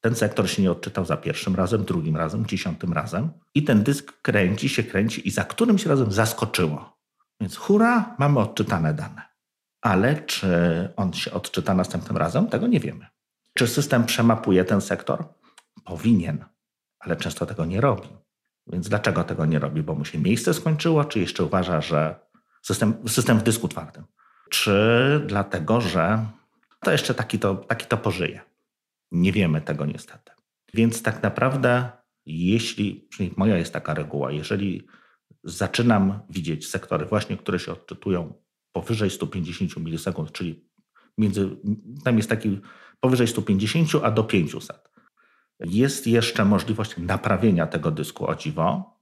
ten 0.00 0.14
sektor 0.14 0.50
się 0.50 0.62
nie 0.62 0.70
odczytał 0.70 1.04
za 1.04 1.16
pierwszym 1.16 1.54
razem, 1.54 1.84
drugim 1.84 2.16
razem, 2.16 2.46
dziesiątym 2.46 2.92
razem 2.92 3.30
i 3.54 3.64
ten 3.64 3.82
dysk 3.82 4.22
kręci 4.22 4.68
się, 4.68 4.82
kręci 4.82 5.28
i 5.28 5.30
za 5.30 5.44
którymś 5.44 5.86
razem 5.86 6.12
zaskoczyło. 6.12 7.00
Więc 7.40 7.56
hura, 7.56 8.16
mamy 8.18 8.40
odczytane 8.40 8.94
dane. 8.94 9.22
Ale 9.80 10.22
czy 10.22 10.48
on 10.96 11.12
się 11.12 11.32
odczyta 11.32 11.74
następnym 11.74 12.16
razem, 12.16 12.46
tego 12.46 12.66
nie 12.66 12.80
wiemy. 12.80 13.06
Czy 13.54 13.66
system 13.66 14.04
przemapuje 14.04 14.64
ten 14.64 14.80
sektor? 14.80 15.24
Powinien, 15.84 16.44
ale 16.98 17.16
często 17.16 17.46
tego 17.46 17.64
nie 17.64 17.80
robi. 17.80 18.08
Więc 18.66 18.88
dlaczego 18.88 19.24
tego 19.24 19.46
nie 19.46 19.58
robi? 19.58 19.82
Bo 19.82 19.94
mu 19.94 20.04
się 20.04 20.18
miejsce 20.18 20.54
skończyło, 20.54 21.04
czy 21.04 21.20
jeszcze 21.20 21.44
uważa, 21.44 21.80
że 21.80 22.20
system, 22.62 23.08
system 23.08 23.38
w 23.38 23.42
dysku 23.42 23.68
twardym? 23.68 24.04
Czy 24.50 24.74
dlatego, 25.26 25.80
że 25.80 26.26
to 26.80 26.92
jeszcze 26.92 27.14
taki 27.14 27.38
to, 27.38 27.54
taki 27.54 27.86
to 27.86 27.96
pożyje? 27.96 28.40
Nie 29.12 29.32
wiemy 29.32 29.60
tego 29.60 29.86
niestety. 29.86 30.32
Więc 30.74 31.02
tak 31.02 31.22
naprawdę, 31.22 31.90
jeśli, 32.26 33.08
czyli 33.12 33.34
moja 33.36 33.58
jest 33.58 33.72
taka 33.72 33.94
reguła, 33.94 34.32
jeżeli 34.32 34.86
zaczynam 35.44 36.20
widzieć 36.30 36.68
sektory 36.68 37.06
właśnie, 37.06 37.36
które 37.36 37.58
się 37.58 37.72
odczytują 37.72 38.34
powyżej 38.72 39.10
150 39.10 39.76
milisekund, 39.76 40.32
czyli 40.32 40.68
między, 41.18 41.56
tam 42.04 42.16
jest 42.16 42.28
taki 42.28 42.60
powyżej 43.00 43.28
150, 43.28 43.90
a 44.02 44.10
do 44.10 44.24
500. 44.24 44.90
Jest 45.60 46.06
jeszcze 46.06 46.44
możliwość 46.44 46.94
naprawienia 46.98 47.66
tego 47.66 47.90
dysku 47.90 48.26
o 48.26 48.34
dziwo 48.34 48.96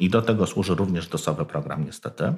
i 0.00 0.10
do 0.10 0.22
tego 0.22 0.46
służy 0.46 0.74
również 0.74 1.08
dosowy 1.08 1.44
program 1.44 1.84
niestety. 1.84 2.34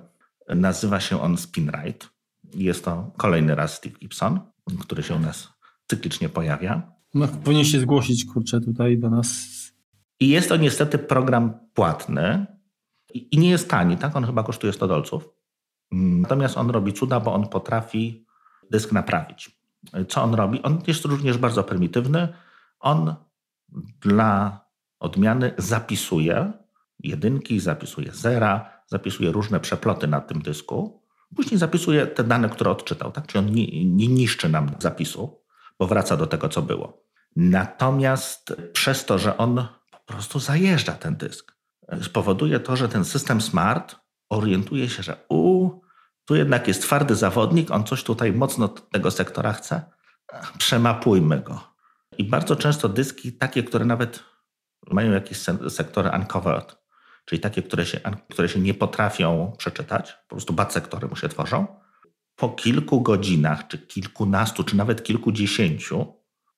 Nazywa 0.48 1.00
się 1.00 1.20
on 1.22 1.36
SpinRite. 1.36 2.06
Jest 2.54 2.84
to 2.84 3.12
kolejny 3.16 3.54
raz 3.54 3.74
Steve 3.74 3.98
Gibson, 3.98 4.40
który 4.80 5.02
się 5.02 5.14
u 5.14 5.18
nas 5.18 5.48
cyklicznie 5.86 6.28
pojawia. 6.28 6.92
No, 7.14 7.28
powinien 7.28 7.64
się 7.64 7.80
zgłosić, 7.80 8.24
kurczę, 8.24 8.60
tutaj 8.60 8.98
do 8.98 9.10
nas. 9.10 9.28
I 10.20 10.28
jest 10.28 10.48
to 10.48 10.56
niestety 10.56 10.98
program 10.98 11.58
płatny 11.74 12.46
i 13.14 13.38
nie 13.38 13.50
jest 13.50 13.70
tani, 13.70 13.96
tak? 13.96 14.16
On 14.16 14.24
chyba 14.24 14.42
kosztuje 14.42 14.72
100 14.72 14.88
dolców. 14.88 15.28
Natomiast 15.92 16.56
on 16.56 16.70
robi 16.70 16.92
cuda, 16.92 17.20
bo 17.20 17.34
on 17.34 17.48
potrafi 17.48 18.26
dysk 18.70 18.92
naprawić. 18.92 19.63
Co 20.09 20.22
on 20.22 20.35
robi? 20.35 20.62
On 20.62 20.82
jest 20.87 21.05
również 21.05 21.39
bardzo 21.39 21.64
prymitywny. 21.64 22.28
On 22.80 23.14
dla 24.01 24.61
odmiany 25.01 25.55
zapisuje 25.59 26.53
jedynki, 26.99 27.61
zapisuje 27.61 28.12
zera, 28.12 28.70
zapisuje 28.87 29.32
różne 29.32 29.61
przeploty 29.61 30.07
na 30.07 30.20
tym 30.20 30.43
dysku. 30.43 31.03
Później 31.37 31.59
zapisuje 31.59 32.07
te 32.07 32.24
dane, 32.24 32.49
które 32.49 32.70
odczytał. 32.70 33.12
Tak? 33.12 33.26
Czyli 33.26 33.47
on 33.47 33.55
nie, 33.55 33.85
nie 33.85 34.09
niszczy 34.09 34.49
nam 34.49 34.70
zapisu, 34.78 35.41
bo 35.78 35.87
wraca 35.87 36.16
do 36.16 36.26
tego, 36.26 36.49
co 36.49 36.62
było. 36.62 37.05
Natomiast 37.37 38.57
przez 38.72 39.05
to, 39.05 39.18
że 39.18 39.37
on 39.37 39.66
po 39.91 40.12
prostu 40.12 40.39
zajeżdża 40.39 40.93
ten 40.93 41.16
dysk, 41.16 41.55
spowoduje 42.03 42.61
to, 42.61 42.76
że 42.76 42.89
ten 42.89 43.05
system 43.05 43.41
smart 43.41 43.97
orientuje 44.30 44.89
się, 44.89 45.03
że 45.03 45.16
u, 45.28 45.53
tu 46.25 46.37
jednak 46.37 46.68
jest 46.68 46.83
twardy 46.83 47.14
zawodnik, 47.14 47.70
on 47.70 47.85
coś 47.85 48.05
tutaj 48.05 48.33
mocno 48.33 48.68
tego 48.68 49.11
sektora 49.11 49.53
chce, 49.53 49.83
przemapujmy 50.59 51.41
go. 51.41 51.61
I 52.18 52.25
bardzo 52.25 52.57
często 52.57 52.89
dyski, 52.89 53.33
takie, 53.33 53.62
które 53.62 53.85
nawet 53.85 54.25
mają 54.91 55.12
jakieś 55.12 55.39
sektory 55.68 56.11
uncovered, 56.14 56.77
czyli 57.25 57.41
takie, 57.41 57.62
które 57.62 57.87
się, 57.87 58.01
które 58.31 58.49
się 58.49 58.61
nie 58.61 58.75
potrafią 58.75 59.53
przeczytać, 59.59 60.12
po 60.29 60.37
prostu 60.37 60.53
bad 60.53 60.72
sektory 60.72 61.09
mu 61.09 61.16
się 61.16 61.29
tworzą, 61.29 61.66
po 62.37 62.49
kilku 62.49 63.01
godzinach, 63.01 63.68
czy 63.68 63.79
kilkunastu, 63.79 64.64
czy 64.64 64.77
nawet 64.77 65.03
kilkudziesięciu, 65.03 66.14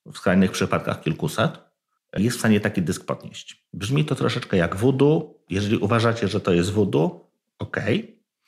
w 0.06 0.16
skrajnych 0.16 0.50
przypadkach 0.50 1.00
kilkuset, 1.00 1.58
jest 2.16 2.36
w 2.36 2.38
stanie 2.40 2.60
taki 2.60 2.82
dysk 2.82 3.06
podnieść. 3.06 3.66
Brzmi 3.72 4.04
to 4.04 4.14
troszeczkę 4.14 4.56
jak 4.56 4.76
voodoo. 4.76 5.34
Jeżeli 5.50 5.76
uważacie, 5.76 6.28
że 6.28 6.40
to 6.40 6.52
jest 6.52 6.72
voodoo, 6.72 7.30
ok, 7.58 7.76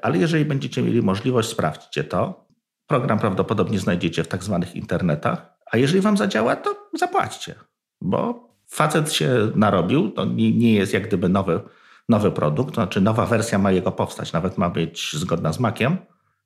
ale 0.02 0.18
jeżeli 0.18 0.44
będziecie 0.44 0.82
mieli 0.82 1.02
możliwość, 1.02 1.48
sprawdźcie 1.48 2.04
to. 2.04 2.48
Program 2.86 3.18
prawdopodobnie 3.18 3.78
znajdziecie 3.78 4.24
w 4.24 4.28
tak 4.28 4.44
zwanych 4.44 4.76
internetach, 4.76 5.58
a 5.72 5.76
jeżeli 5.76 6.00
wam 6.00 6.16
zadziała, 6.16 6.56
to 6.56 6.88
zapłaćcie, 6.94 7.54
bo 8.00 8.48
facet 8.66 9.12
się 9.12 9.52
narobił, 9.54 10.10
to 10.10 10.24
nie, 10.24 10.52
nie 10.52 10.74
jest 10.74 10.92
jak 10.92 11.06
gdyby 11.08 11.28
nowy, 11.28 11.60
nowy 12.08 12.32
produkt, 12.32 12.74
to 12.74 12.80
znaczy 12.80 13.00
nowa 13.00 13.26
wersja 13.26 13.58
ma 13.58 13.72
jego 13.72 13.92
powstać, 13.92 14.32
nawet 14.32 14.58
ma 14.58 14.70
być 14.70 15.12
zgodna 15.16 15.52
z 15.52 15.60
Maciem. 15.60 15.96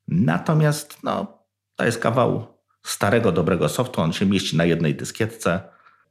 Natomiast 0.07 1.03
no, 1.03 1.43
to 1.75 1.85
jest 1.85 1.99
kawał 1.99 2.47
starego, 2.83 3.31
dobrego 3.31 3.69
softu, 3.69 4.01
on 4.01 4.13
się 4.13 4.25
mieści 4.25 4.57
na 4.57 4.65
jednej 4.65 4.95
dyskietce, 4.95 5.61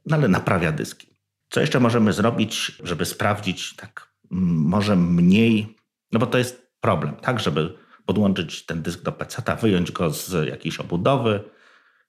no 0.05 0.15
ale 0.15 0.27
naprawia 0.27 0.71
dyski. 0.71 1.07
Co 1.49 1.61
jeszcze 1.61 1.79
możemy 1.79 2.13
zrobić, 2.13 2.81
żeby 2.83 3.05
sprawdzić 3.05 3.75
tak 3.75 4.13
może 4.29 4.95
mniej, 4.95 5.77
no 6.11 6.19
bo 6.19 6.27
to 6.27 6.37
jest 6.37 6.62
problem, 6.83 7.15
tak, 7.15 7.39
żeby 7.39 7.73
podłączyć 8.05 8.65
ten 8.65 8.81
dysk 8.81 9.01
do 9.01 9.11
PC, 9.11 9.41
wyjąć 9.61 9.91
go 9.91 10.09
z 10.09 10.47
jakiejś 10.47 10.79
obudowy, 10.79 11.43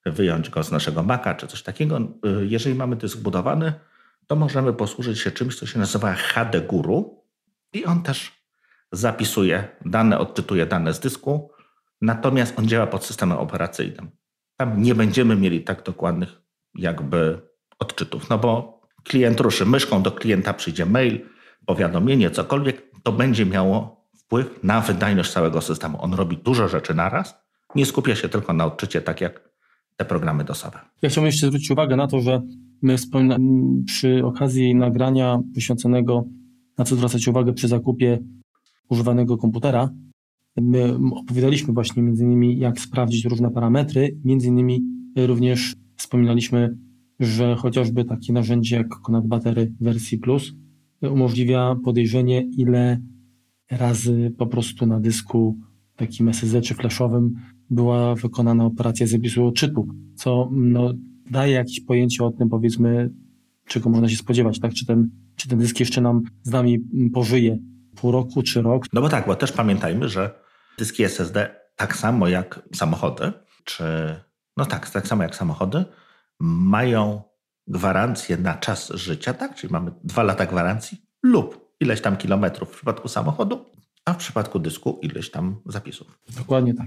wyjąć 0.07 0.51
go 0.51 0.63
z 0.63 0.71
naszego 0.71 1.03
Maca 1.03 1.35
czy 1.35 1.47
coś 1.47 1.63
takiego. 1.63 1.99
Jeżeli 2.43 2.75
mamy 2.75 2.97
dysk 2.97 3.19
budowany, 3.19 3.73
to 4.27 4.37
możemy 4.37 4.73
posłużyć 4.73 5.21
się 5.21 5.31
czymś, 5.31 5.59
co 5.59 5.67
się 5.67 5.79
nazywa 5.79 6.15
HD 6.15 6.61
Guru 6.61 7.25
i 7.73 7.85
on 7.85 8.03
też 8.03 8.33
zapisuje 8.93 9.69
dane, 9.85 10.19
odczytuje 10.19 10.67
dane 10.67 10.95
z 10.95 11.01
dysku, 11.01 11.51
natomiast 12.01 12.59
on 12.59 12.69
działa 12.69 12.87
pod 12.87 13.05
systemem 13.05 13.39
operacyjnym. 13.39 14.11
Tam 14.57 14.83
nie 14.83 14.95
będziemy 14.95 15.37
mieli 15.37 15.65
tak 15.65 15.83
dokładnych 15.83 16.43
jakby 16.75 17.41
odczytów, 17.79 18.31
no 18.31 18.39
bo 18.39 18.81
klient 19.05 19.41
ruszy 19.41 19.67
myszką, 19.67 20.03
do 20.03 20.13
klienta 20.13 20.55
przyjdzie 20.55 20.87
mail, 20.87 21.21
powiadomienie, 21.67 22.31
cokolwiek, 22.31 22.83
to 23.03 23.13
będzie 23.13 23.47
miało 23.47 24.04
wpływ 24.35 24.65
na 24.65 24.81
wydajność 24.81 25.33
całego 25.33 25.61
systemu. 25.61 26.03
On 26.03 26.15
robi 26.15 26.37
dużo 26.37 26.69
rzeczy 26.69 26.95
naraz, 26.95 27.35
nie 27.75 27.87
skupia 27.87 28.15
się 28.15 28.29
tylko 28.29 28.53
na 28.53 28.67
odczycie, 28.67 29.01
tak 29.03 29.21
jak 29.21 29.51
te 29.97 30.05
programy 30.05 30.45
dosowe. 30.45 30.79
Ja 31.03 31.09
chciałbym 31.09 31.27
jeszcze 31.27 31.47
zwrócić 31.47 31.71
uwagę 31.71 31.97
na 31.97 32.07
to, 32.07 32.21
że 32.21 32.43
my 32.83 32.97
przy 33.87 34.25
okazji 34.25 34.75
nagrania 34.75 35.41
poświęconego 35.55 36.25
na 36.79 36.85
co 36.85 36.97
zwracać 36.97 37.29
uwagę 37.29 37.53
przy 37.53 37.69
zakupie 37.69 38.19
używanego 38.89 39.37
komputera, 39.37 39.91
my 40.57 40.99
opowiadaliśmy 41.15 41.75
właśnie 41.75 42.03
między 42.03 42.25
innymi 42.25 42.59
jak 42.59 42.81
sprawdzić 42.81 43.25
różne 43.25 43.51
parametry, 43.51 44.17
między 44.25 44.49
innymi 44.49 44.83
również 45.17 45.75
wspominaliśmy 45.97 46.77
że 47.21 47.55
chociażby 47.55 48.05
takie 48.05 48.33
narzędzie 48.33 48.77
jak 48.77 48.89
Conat 48.89 49.27
Battery 49.27 49.73
wersji 49.81 50.19
Plus 50.19 50.53
umożliwia 51.03 51.77
podejrzenie, 51.85 52.43
ile 52.43 53.01
razy 53.71 54.33
po 54.39 54.47
prostu 54.47 54.87
na 54.87 55.01
dysku 55.01 55.59
takim 55.97 56.29
SSD 56.29 56.61
czy 56.61 56.75
flashowym 56.75 57.35
była 57.71 58.15
wykonana 58.15 58.65
operacja 58.65 59.07
zapisu 59.07 59.47
odczytu, 59.47 59.89
co 60.17 60.49
no, 60.53 60.93
daje 61.31 61.53
jakieś 61.53 61.81
pojęcie 61.81 62.25
o 62.25 62.31
tym, 62.31 62.49
powiedzmy, 62.49 63.11
czego 63.67 63.91
można 63.91 64.09
się 64.09 64.17
spodziewać, 64.17 64.61
tak? 64.61 64.73
Czy 64.73 64.87
ten, 64.87 65.11
czy 65.37 65.49
ten 65.49 65.59
dysk 65.59 65.81
jeszcze 65.81 66.01
nam 66.01 66.23
z 66.43 66.51
nami 66.51 66.79
pożyje 67.13 67.59
pół 67.97 68.13
roku 68.13 68.43
czy 68.43 68.63
rok. 68.63 68.87
No 68.93 69.01
bo 69.01 69.09
tak, 69.09 69.27
bo 69.27 69.37
też 69.37 69.53
pamiętajmy, 69.53 70.09
że 70.09 70.31
dyski 70.79 71.05
SSD 71.05 71.57
tak 71.77 71.97
samo 71.97 72.29
jak 72.29 72.69
samochody, 72.75 73.33
czy 73.65 73.85
no 74.57 74.67
tak, 74.67 74.91
tak 74.91 75.07
samo 75.07 75.23
jak 75.23 75.37
samochody, 75.37 75.85
mają 76.41 77.23
gwarancję 77.67 78.37
na 78.37 78.55
czas 78.55 78.93
życia, 78.95 79.35
tak? 79.35 79.55
Czyli 79.55 79.73
mamy 79.73 79.93
dwa 80.05 80.23
lata 80.23 80.47
gwarancji 80.47 80.99
lub 81.23 81.64
ileś 81.85 82.01
tam 82.01 82.17
kilometrów 82.17 82.69
w 82.69 82.77
przypadku 82.77 83.09
samochodu, 83.09 83.59
a 84.05 84.13
w 84.13 84.17
przypadku 84.17 84.59
dysku 84.59 84.99
ileś 85.03 85.31
tam 85.31 85.57
zapisów. 85.67 86.19
Dokładnie 86.39 86.75
tak. 86.75 86.87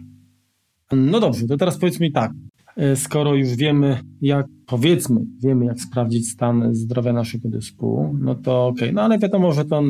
No 0.91 1.19
dobrze, 1.19 1.47
to 1.47 1.57
teraz 1.57 1.77
powiedz 1.77 1.99
mi 1.99 2.11
tak. 2.11 2.31
E, 2.77 2.95
skoro 2.95 3.35
już 3.35 3.55
wiemy, 3.55 3.99
jak 4.21 4.45
powiedzmy, 4.65 5.25
wiemy, 5.43 5.65
jak 5.65 5.79
sprawdzić 5.81 6.29
stan 6.29 6.75
zdrowia 6.75 7.13
naszego 7.13 7.49
dysku, 7.49 8.15
no 8.21 8.35
to 8.35 8.67
okej, 8.67 8.83
okay. 8.83 8.93
no 8.93 9.01
ale 9.01 9.19
wiadomo, 9.19 9.53
że 9.53 9.65
to 9.65 9.83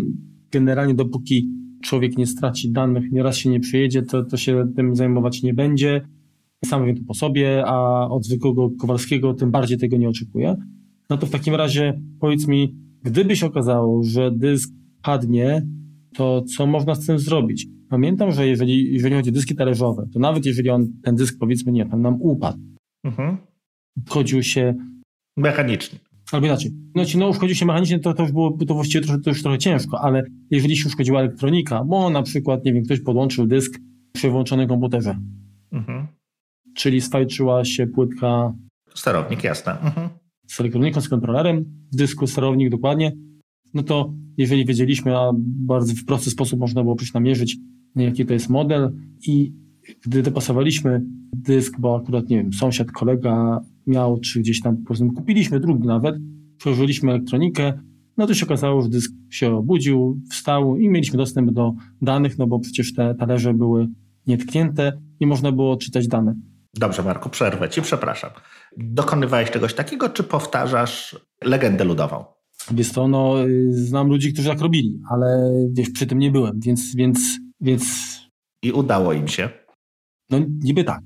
generalnie 0.52 0.94
dopóki 0.94 1.50
człowiek 1.84 2.18
nie 2.18 2.28
straci 2.28 2.72
danych, 2.72 3.12
nieraz 3.12 3.38
się 3.38 3.50
nie 3.50 3.60
przyjedzie, 3.60 4.02
to, 4.02 4.24
to 4.24 4.38
się 4.38 4.74
tym 4.76 4.96
zajmować 4.96 5.44
nie 5.44 5.54
będzie. 5.54 6.08
Sam 6.66 6.86
wiem 6.86 6.98
to 6.98 7.04
po 7.08 7.14
sobie, 7.14 7.64
a 7.66 8.08
od 8.10 8.26
zwykłego 8.26 8.70
Kowalskiego 8.80 9.34
tym 9.34 9.52
bardziej 9.52 9.78
tego 9.78 9.98
nie 9.98 10.10
oczekuję. 10.10 10.56
No 11.10 11.18
to 11.18 11.26
w 11.26 11.30
takim 11.30 11.56
razie 11.56 12.02
powiedz 12.20 12.48
mi, 12.48 12.76
gdyby 13.04 13.36
się 13.36 13.46
okazało, 13.46 14.04
że 14.04 14.32
dysk 14.32 14.74
padnie, 15.02 15.62
to 16.16 16.42
co 16.42 16.68
można 16.68 16.96
z 16.96 17.06
tym 17.06 17.20
zrobić? 17.20 17.68
Pamiętam, 17.90 18.32
że 18.32 18.48
jeżeli, 18.48 18.94
jeżeli 18.94 19.16
chodzi 19.16 19.30
o 19.30 19.34
dyski 19.34 19.56
talerzowe, 19.56 20.08
to 20.14 20.20
nawet 20.20 20.46
jeżeli 20.46 20.70
on, 20.70 20.88
ten 21.04 21.16
dysk 21.16 21.38
powiedzmy, 21.40 21.72
nie, 21.72 21.86
tam 21.86 22.02
nam 22.02 22.22
upadł, 22.22 22.60
mhm. 23.04 23.38
wchodził 24.06 24.44
się... 24.44 24.76
Mechanicznie. 25.38 26.00
Albo 26.32 26.48
inaczej. 26.48 26.72
Znaczy, 26.96 27.18
no, 27.18 27.34
wchodził 27.34 27.56
się 27.56 27.66
mechanicznie, 27.66 28.00
to, 28.00 28.14
to 28.14 28.24
już 28.24 28.32
było 28.32 28.58
to 28.68 28.74
właściwie 28.74 29.06
trochę, 29.06 29.22
to 29.22 29.30
już 29.30 29.42
trochę 29.44 29.58
ciężko, 29.58 30.02
ale 30.02 30.24
jeżeli 30.52 30.78
się 30.78 30.88
uszkodziła 30.88 31.20
elektronika, 31.20 31.84
bo 31.84 32.10
na 32.10 32.24
przykład, 32.24 32.66
nie 32.66 32.74
wiem, 32.74 32.84
ktoś 32.84 33.00
podłączył 33.00 33.48
dysk 33.48 33.80
przy 34.14 34.30
włączonym 34.30 34.68
komputerze, 34.68 35.18
mhm. 35.72 36.08
czyli 36.76 37.02
sfajczyła 37.02 37.66
się 37.66 37.88
płytka... 37.88 38.54
Sterownik, 38.96 39.44
jasne. 39.44 39.80
Mhm. 39.80 40.10
Z 40.48 40.60
elektroniką, 40.60 41.02
z 41.02 41.10
kontrolerem, 41.10 41.66
w 41.94 41.96
dysku 41.96 42.28
sterownik 42.28 42.70
dokładnie, 42.70 43.12
no 43.74 43.84
to 43.84 44.14
jeżeli 44.38 44.66
wiedzieliśmy, 44.66 45.18
a 45.18 45.32
bardzo 45.40 45.94
w 45.94 46.06
prosty 46.06 46.30
sposób 46.30 46.60
można 46.60 46.84
było 46.84 46.96
przecież 46.96 47.14
namierzyć, 47.14 47.58
jaki 47.96 48.26
to 48.26 48.34
jest 48.34 48.50
model 48.50 48.92
i 49.28 49.54
gdy 50.06 50.24
dopasowaliśmy 50.24 51.02
dysk, 51.34 51.80
bo 51.80 51.96
akurat, 51.96 52.30
nie 52.30 52.38
wiem, 52.38 52.54
sąsiad, 52.54 52.92
kolega 52.92 53.62
miał, 53.88 54.20
czy 54.20 54.40
gdzieś 54.40 54.62
tam, 54.62 54.78
powiedzmy, 54.78 55.12
kupiliśmy 55.14 55.60
drugi 55.60 55.88
nawet, 55.88 56.16
przełożyliśmy 56.58 57.12
elektronikę, 57.12 57.80
no 58.18 58.28
to 58.28 58.34
się 58.34 58.46
okazało, 58.46 58.82
że 58.82 58.90
dysk 58.90 59.12
się 59.30 59.56
obudził, 59.56 60.22
wstał 60.32 60.78
i 60.78 60.90
mieliśmy 60.90 61.18
dostęp 61.18 61.52
do 61.52 61.74
danych, 62.02 62.38
no 62.38 62.48
bo 62.48 62.60
przecież 62.60 62.94
te 62.94 63.16
talerze 63.16 63.54
były 63.54 63.88
nietknięte 64.28 65.02
i 65.20 65.28
można 65.28 65.52
było 65.52 65.78
czytać 65.78 66.08
dane. 66.08 66.36
Dobrze, 66.74 67.04
Marku, 67.04 67.30
przerwę 67.30 67.70
ci, 67.70 67.82
przepraszam. 67.82 68.30
Dokonywałeś 68.78 69.52
czegoś 69.52 69.74
takiego, 69.74 70.10
czy 70.10 70.24
powtarzasz 70.24 71.20
legendę 71.44 71.84
ludową? 71.84 72.37
Wiesz 72.72 72.92
to, 72.92 73.08
no, 73.08 73.36
znam 73.70 74.08
ludzi, 74.08 74.34
którzy 74.34 74.50
tak 74.50 74.62
robili, 74.62 75.00
ale 75.12 75.52
wiesz, 75.72 75.90
przy 75.90 76.08
tym 76.08 76.20
nie 76.20 76.32
byłem, 76.32 76.60
więc, 76.60 76.96
więc, 76.96 77.20
więc... 77.62 77.86
I 78.64 78.72
udało 78.72 79.14
im 79.14 79.28
się? 79.28 79.50
No, 80.30 80.40
niby 80.64 80.84
tak. 80.84 81.02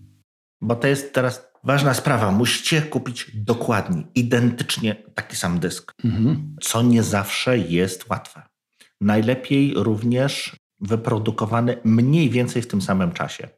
Bo 0.62 0.76
to 0.76 0.88
jest 0.88 1.14
teraz 1.14 1.51
ważna 1.64 1.93
sprawa. 1.93 2.32
Musicie 2.32 2.82
kupić 2.82 3.32
dokładnie, 3.36 4.03
identycznie 4.16 4.95
taki 5.16 5.36
sam 5.36 5.59
dysk, 5.59 5.93
mhm. 6.03 6.55
co 6.62 6.82
nie 6.82 7.03
zawsze 7.03 7.57
jest 7.57 8.09
łatwe. 8.09 8.41
Najlepiej 9.01 9.74
również 9.76 10.55
wyprodukowany 10.80 11.78
mniej 11.84 12.30
więcej 12.30 12.62
w 12.62 12.68
tym 12.68 12.82
samym 12.82 13.12
czasie. 13.12 13.49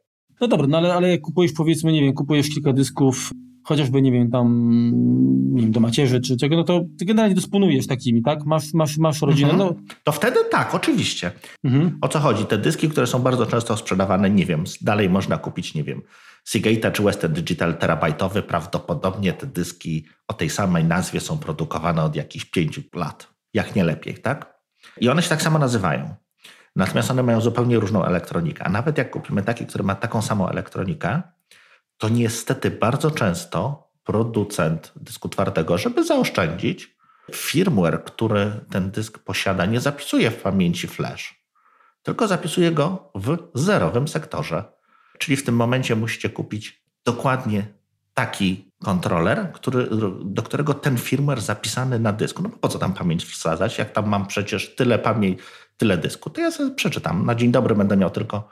No 0.41 0.47
dobra, 0.47 0.67
no 0.67 0.77
ale, 0.77 0.93
ale 0.93 1.09
jak 1.09 1.21
kupujesz, 1.21 1.51
powiedzmy, 1.53 1.91
nie 1.91 2.01
wiem, 2.01 2.13
kupujesz 2.13 2.49
kilka 2.49 2.73
dysków 2.73 3.31
chociażby, 3.63 4.01
nie 4.01 4.11
wiem, 4.11 4.31
tam 4.31 4.69
nie 5.53 5.61
wiem, 5.61 5.71
do 5.71 5.79
macierzy 5.79 6.21
czy 6.21 6.37
czego, 6.37 6.55
no 6.55 6.63
to 6.63 6.81
ty 6.99 7.05
generalnie 7.05 7.35
dysponujesz 7.35 7.87
takimi, 7.87 8.23
tak? 8.23 8.45
Masz, 8.45 8.73
masz, 8.73 8.97
masz 8.97 9.21
rodzinę. 9.21 9.51
Mhm. 9.51 9.69
No. 9.69 9.95
To 10.03 10.11
wtedy 10.11 10.39
tak, 10.51 10.75
oczywiście. 10.75 11.31
Mhm. 11.63 11.97
O 12.01 12.07
co 12.07 12.19
chodzi? 12.19 12.45
Te 12.45 12.57
dyski, 12.57 12.89
które 12.89 13.07
są 13.07 13.19
bardzo 13.19 13.45
często 13.45 13.77
sprzedawane, 13.77 14.29
nie 14.29 14.45
wiem, 14.45 14.63
dalej 14.81 15.09
można 15.09 15.37
kupić, 15.37 15.75
nie 15.75 15.83
wiem, 15.83 16.01
Seagate 16.43 16.91
czy 16.91 17.03
Western 17.03 17.33
Digital 17.33 17.77
terabajtowy, 17.77 18.43
prawdopodobnie 18.43 19.33
te 19.33 19.47
dyski 19.47 20.05
o 20.27 20.33
tej 20.33 20.49
samej 20.49 20.85
nazwie 20.85 21.19
są 21.19 21.37
produkowane 21.37 22.03
od 22.03 22.15
jakichś 22.15 22.45
pięciu 22.45 22.81
lat, 22.95 23.27
jak 23.53 23.75
nie 23.75 23.83
lepiej, 23.83 24.17
tak? 24.17 24.53
I 25.01 25.09
one 25.09 25.21
się 25.21 25.29
tak 25.29 25.41
samo 25.41 25.59
nazywają. 25.59 26.15
Natomiast 26.75 27.11
one 27.11 27.23
mają 27.23 27.41
zupełnie 27.41 27.79
różną 27.79 28.05
elektronikę. 28.05 28.63
A 28.63 28.69
nawet 28.69 28.97
jak 28.97 29.09
kupimy 29.11 29.43
taki, 29.43 29.65
który 29.65 29.83
ma 29.83 29.95
taką 29.95 30.21
samą 30.21 30.47
elektronikę, 30.47 31.21
to 32.03 32.09
niestety 32.09 32.71
bardzo 32.71 33.11
często 33.11 33.87
producent 34.03 34.91
dysku 34.95 35.29
twardego, 35.29 35.77
żeby 35.77 36.03
zaoszczędzić, 36.03 36.97
firmware, 37.31 38.03
który 38.03 38.51
ten 38.69 38.91
dysk 38.91 39.19
posiada, 39.19 39.65
nie 39.65 39.79
zapisuje 39.79 40.31
w 40.31 40.41
pamięci 40.41 40.87
flash, 40.87 41.43
tylko 42.01 42.27
zapisuje 42.27 42.71
go 42.71 43.11
w 43.15 43.37
zerowym 43.53 44.07
sektorze. 44.07 44.63
Czyli 45.17 45.37
w 45.37 45.43
tym 45.43 45.55
momencie 45.55 45.95
musicie 45.95 46.29
kupić 46.29 46.83
dokładnie 47.05 47.67
taki 48.13 48.71
kontroler, 48.83 49.51
który, 49.53 49.87
do 50.25 50.41
którego 50.41 50.73
ten 50.73 50.97
firmware 50.97 51.41
zapisany 51.41 51.99
na 51.99 52.13
dysku. 52.13 52.43
No 52.43 52.49
po 52.49 52.67
co 52.67 52.79
tam 52.79 52.93
pamięć 52.93 53.25
wsadzać, 53.25 53.77
jak 53.77 53.91
tam 53.91 54.09
mam 54.09 54.27
przecież 54.27 54.75
tyle 54.75 54.99
pamięci, 54.99 55.43
tyle 55.77 55.97
dysku, 55.97 56.29
to 56.29 56.41
ja 56.41 56.51
sobie 56.51 56.75
przeczytam. 56.75 57.25
Na 57.25 57.35
dzień 57.35 57.51
dobry 57.51 57.75
będę 57.75 57.97
miał 57.97 58.09
tylko 58.09 58.49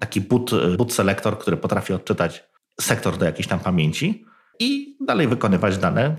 taki 0.00 0.20
boot, 0.20 0.50
boot 0.76 0.92
selektor, 0.92 1.38
który 1.38 1.56
potrafi 1.56 1.92
odczytać 1.92 2.53
sektor 2.80 3.18
do 3.18 3.24
jakiejś 3.24 3.46
tam 3.46 3.60
pamięci 3.60 4.24
i 4.60 4.96
dalej 5.06 5.28
wykonywać 5.28 5.78
dane, 5.78 6.16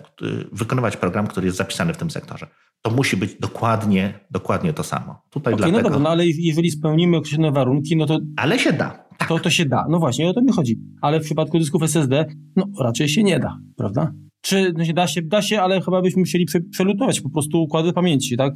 wykonywać 0.52 0.98
program, 0.98 1.28
który 1.28 1.46
jest 1.46 1.58
zapisany 1.58 1.94
w 1.94 1.98
tym 1.98 2.12
sektorze. 2.12 2.48
To 2.82 2.92
musi 2.92 3.18
być 3.18 3.36
dokładnie, 3.40 4.20
dokładnie 4.32 4.74
to 4.74 4.84
samo. 4.84 5.22
Tutaj 5.30 5.54
okay, 5.54 5.72
dlatego... 5.72 5.78
no 5.78 5.84
dobra, 5.84 6.04
no 6.04 6.10
ale 6.10 6.28
jeżeli 6.28 6.72
spełnimy 6.72 7.18
określone 7.18 7.52
warunki, 7.52 7.98
no 7.98 8.06
to... 8.06 8.20
Ale 8.38 8.60
się 8.60 8.74
da. 8.74 9.06
Tak. 9.18 9.30
To, 9.30 9.40
to 9.40 9.50
się 9.50 9.66
da. 9.66 9.86
No 9.90 10.00
właśnie, 10.00 10.30
o 10.30 10.34
to 10.34 10.42
mi 10.42 10.52
chodzi. 10.52 10.80
Ale 11.02 11.20
w 11.20 11.24
przypadku 11.24 11.60
dysków 11.60 11.84
SSD, 11.84 12.26
no 12.56 12.66
raczej 12.80 13.10
się 13.10 13.24
nie 13.24 13.40
da, 13.40 13.58
prawda? 13.78 14.12
Czy 14.42 14.74
no 14.78 14.86
się 14.86 14.94
da 14.94 15.08
się, 15.08 15.22
da 15.22 15.42
się, 15.42 15.62
ale 15.62 15.82
chyba 15.82 16.02
byśmy 16.02 16.20
musieli 16.20 16.46
przelutować 16.72 17.22
po 17.22 17.30
prostu 17.30 17.64
układy 17.64 17.94
pamięci, 17.94 18.38
tak? 18.38 18.54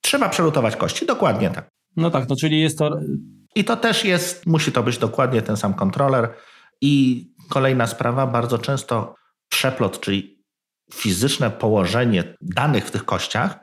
Trzeba 0.00 0.28
przelutować 0.28 0.76
kości, 0.76 1.06
dokładnie 1.06 1.50
tak. 1.50 1.68
No 1.96 2.10
tak, 2.10 2.28
no 2.28 2.36
czyli 2.36 2.60
jest 2.60 2.78
to... 2.78 3.00
I 3.54 3.64
to 3.64 3.76
też 3.76 4.04
jest, 4.04 4.46
musi 4.46 4.72
to 4.72 4.82
być 4.82 4.98
dokładnie 4.98 5.42
ten 5.42 5.56
sam 5.56 5.74
kontroler 5.74 6.28
i 6.80 7.24
Kolejna 7.48 7.86
sprawa, 7.86 8.26
bardzo 8.26 8.58
często 8.58 9.14
przeplot, 9.48 10.00
czyli 10.00 10.44
fizyczne 10.92 11.50
położenie 11.50 12.36
danych 12.40 12.86
w 12.86 12.90
tych 12.90 13.04
kościach 13.04 13.58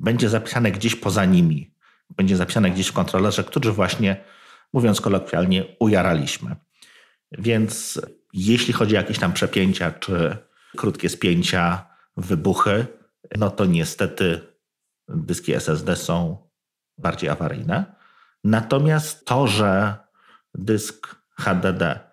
będzie 0.00 0.28
zapisane 0.28 0.72
gdzieś 0.72 0.96
poza 0.96 1.24
nimi. 1.24 1.74
Będzie 2.16 2.36
zapisane 2.36 2.70
gdzieś 2.70 2.88
w 2.88 2.92
kontrolerze, 2.92 3.44
który 3.44 3.72
właśnie, 3.72 4.24
mówiąc 4.72 5.00
kolokwialnie, 5.00 5.76
ujaraliśmy. 5.80 6.56
Więc 7.32 8.00
jeśli 8.32 8.72
chodzi 8.72 8.96
o 8.96 9.00
jakieś 9.00 9.18
tam 9.18 9.32
przepięcia 9.32 9.90
czy 9.90 10.36
krótkie 10.76 11.08
spięcia, 11.08 11.86
wybuchy, 12.16 12.86
no 13.36 13.50
to 13.50 13.66
niestety 13.66 14.40
dyski 15.08 15.52
SSD 15.52 15.96
są 15.96 16.48
bardziej 16.98 17.30
awaryjne. 17.30 17.94
Natomiast 18.44 19.24
to, 19.24 19.46
że 19.46 19.96
dysk 20.54 21.16
HDD 21.40 22.09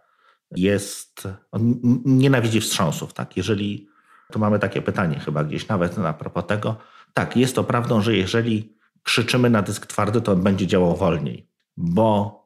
jest, 0.55 1.27
on 1.51 1.79
nienawidzi 2.05 2.61
wstrząsów. 2.61 3.13
Tak? 3.13 3.37
Jeżeli, 3.37 3.89
tu 4.31 4.39
mamy 4.39 4.59
takie 4.59 4.81
pytanie 4.81 5.19
chyba 5.19 5.43
gdzieś 5.43 5.67
nawet 5.67 5.97
na 5.97 6.13
propos 6.13 6.45
tego, 6.47 6.77
tak, 7.13 7.37
jest 7.37 7.55
to 7.55 7.63
prawdą, 7.63 8.01
że 8.01 8.15
jeżeli 8.15 8.77
krzyczymy 9.03 9.49
na 9.49 9.61
dysk 9.61 9.85
twardy, 9.85 10.21
to 10.21 10.31
on 10.31 10.43
będzie 10.43 10.67
działał 10.67 10.95
wolniej, 10.95 11.49
bo 11.77 12.37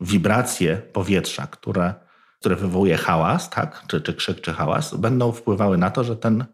wibracje 0.00 0.76
powietrza, 0.76 1.46
które, 1.46 1.94
które 2.40 2.56
wywołuje 2.56 2.96
hałas, 2.96 3.50
tak, 3.50 3.82
czy, 3.86 4.00
czy 4.00 4.14
krzyk, 4.14 4.40
czy 4.40 4.52
hałas, 4.52 4.94
będą 4.94 5.32
wpływały 5.32 5.78
na 5.78 5.90
to, 5.90 6.04
że 6.04 6.16
ten, 6.16 6.44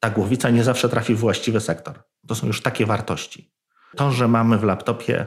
ta 0.00 0.10
głowica 0.10 0.50
nie 0.50 0.64
zawsze 0.64 0.88
trafi 0.88 1.14
w 1.14 1.18
właściwy 1.18 1.60
sektor. 1.60 2.02
To 2.26 2.34
są 2.34 2.46
już 2.46 2.62
takie 2.62 2.86
wartości. 2.86 3.52
To, 3.96 4.12
że 4.12 4.28
mamy 4.28 4.58
w 4.58 4.64
laptopie 4.64 5.26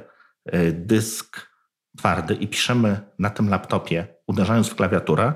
y, 0.53 0.71
dysk 0.71 1.49
twardy 1.97 2.33
i 2.33 2.47
piszemy 2.47 2.99
na 3.19 3.29
tym 3.29 3.49
laptopie, 3.49 4.07
uderzając 4.29 4.69
w 4.69 4.75
klawiaturę, 4.75 5.33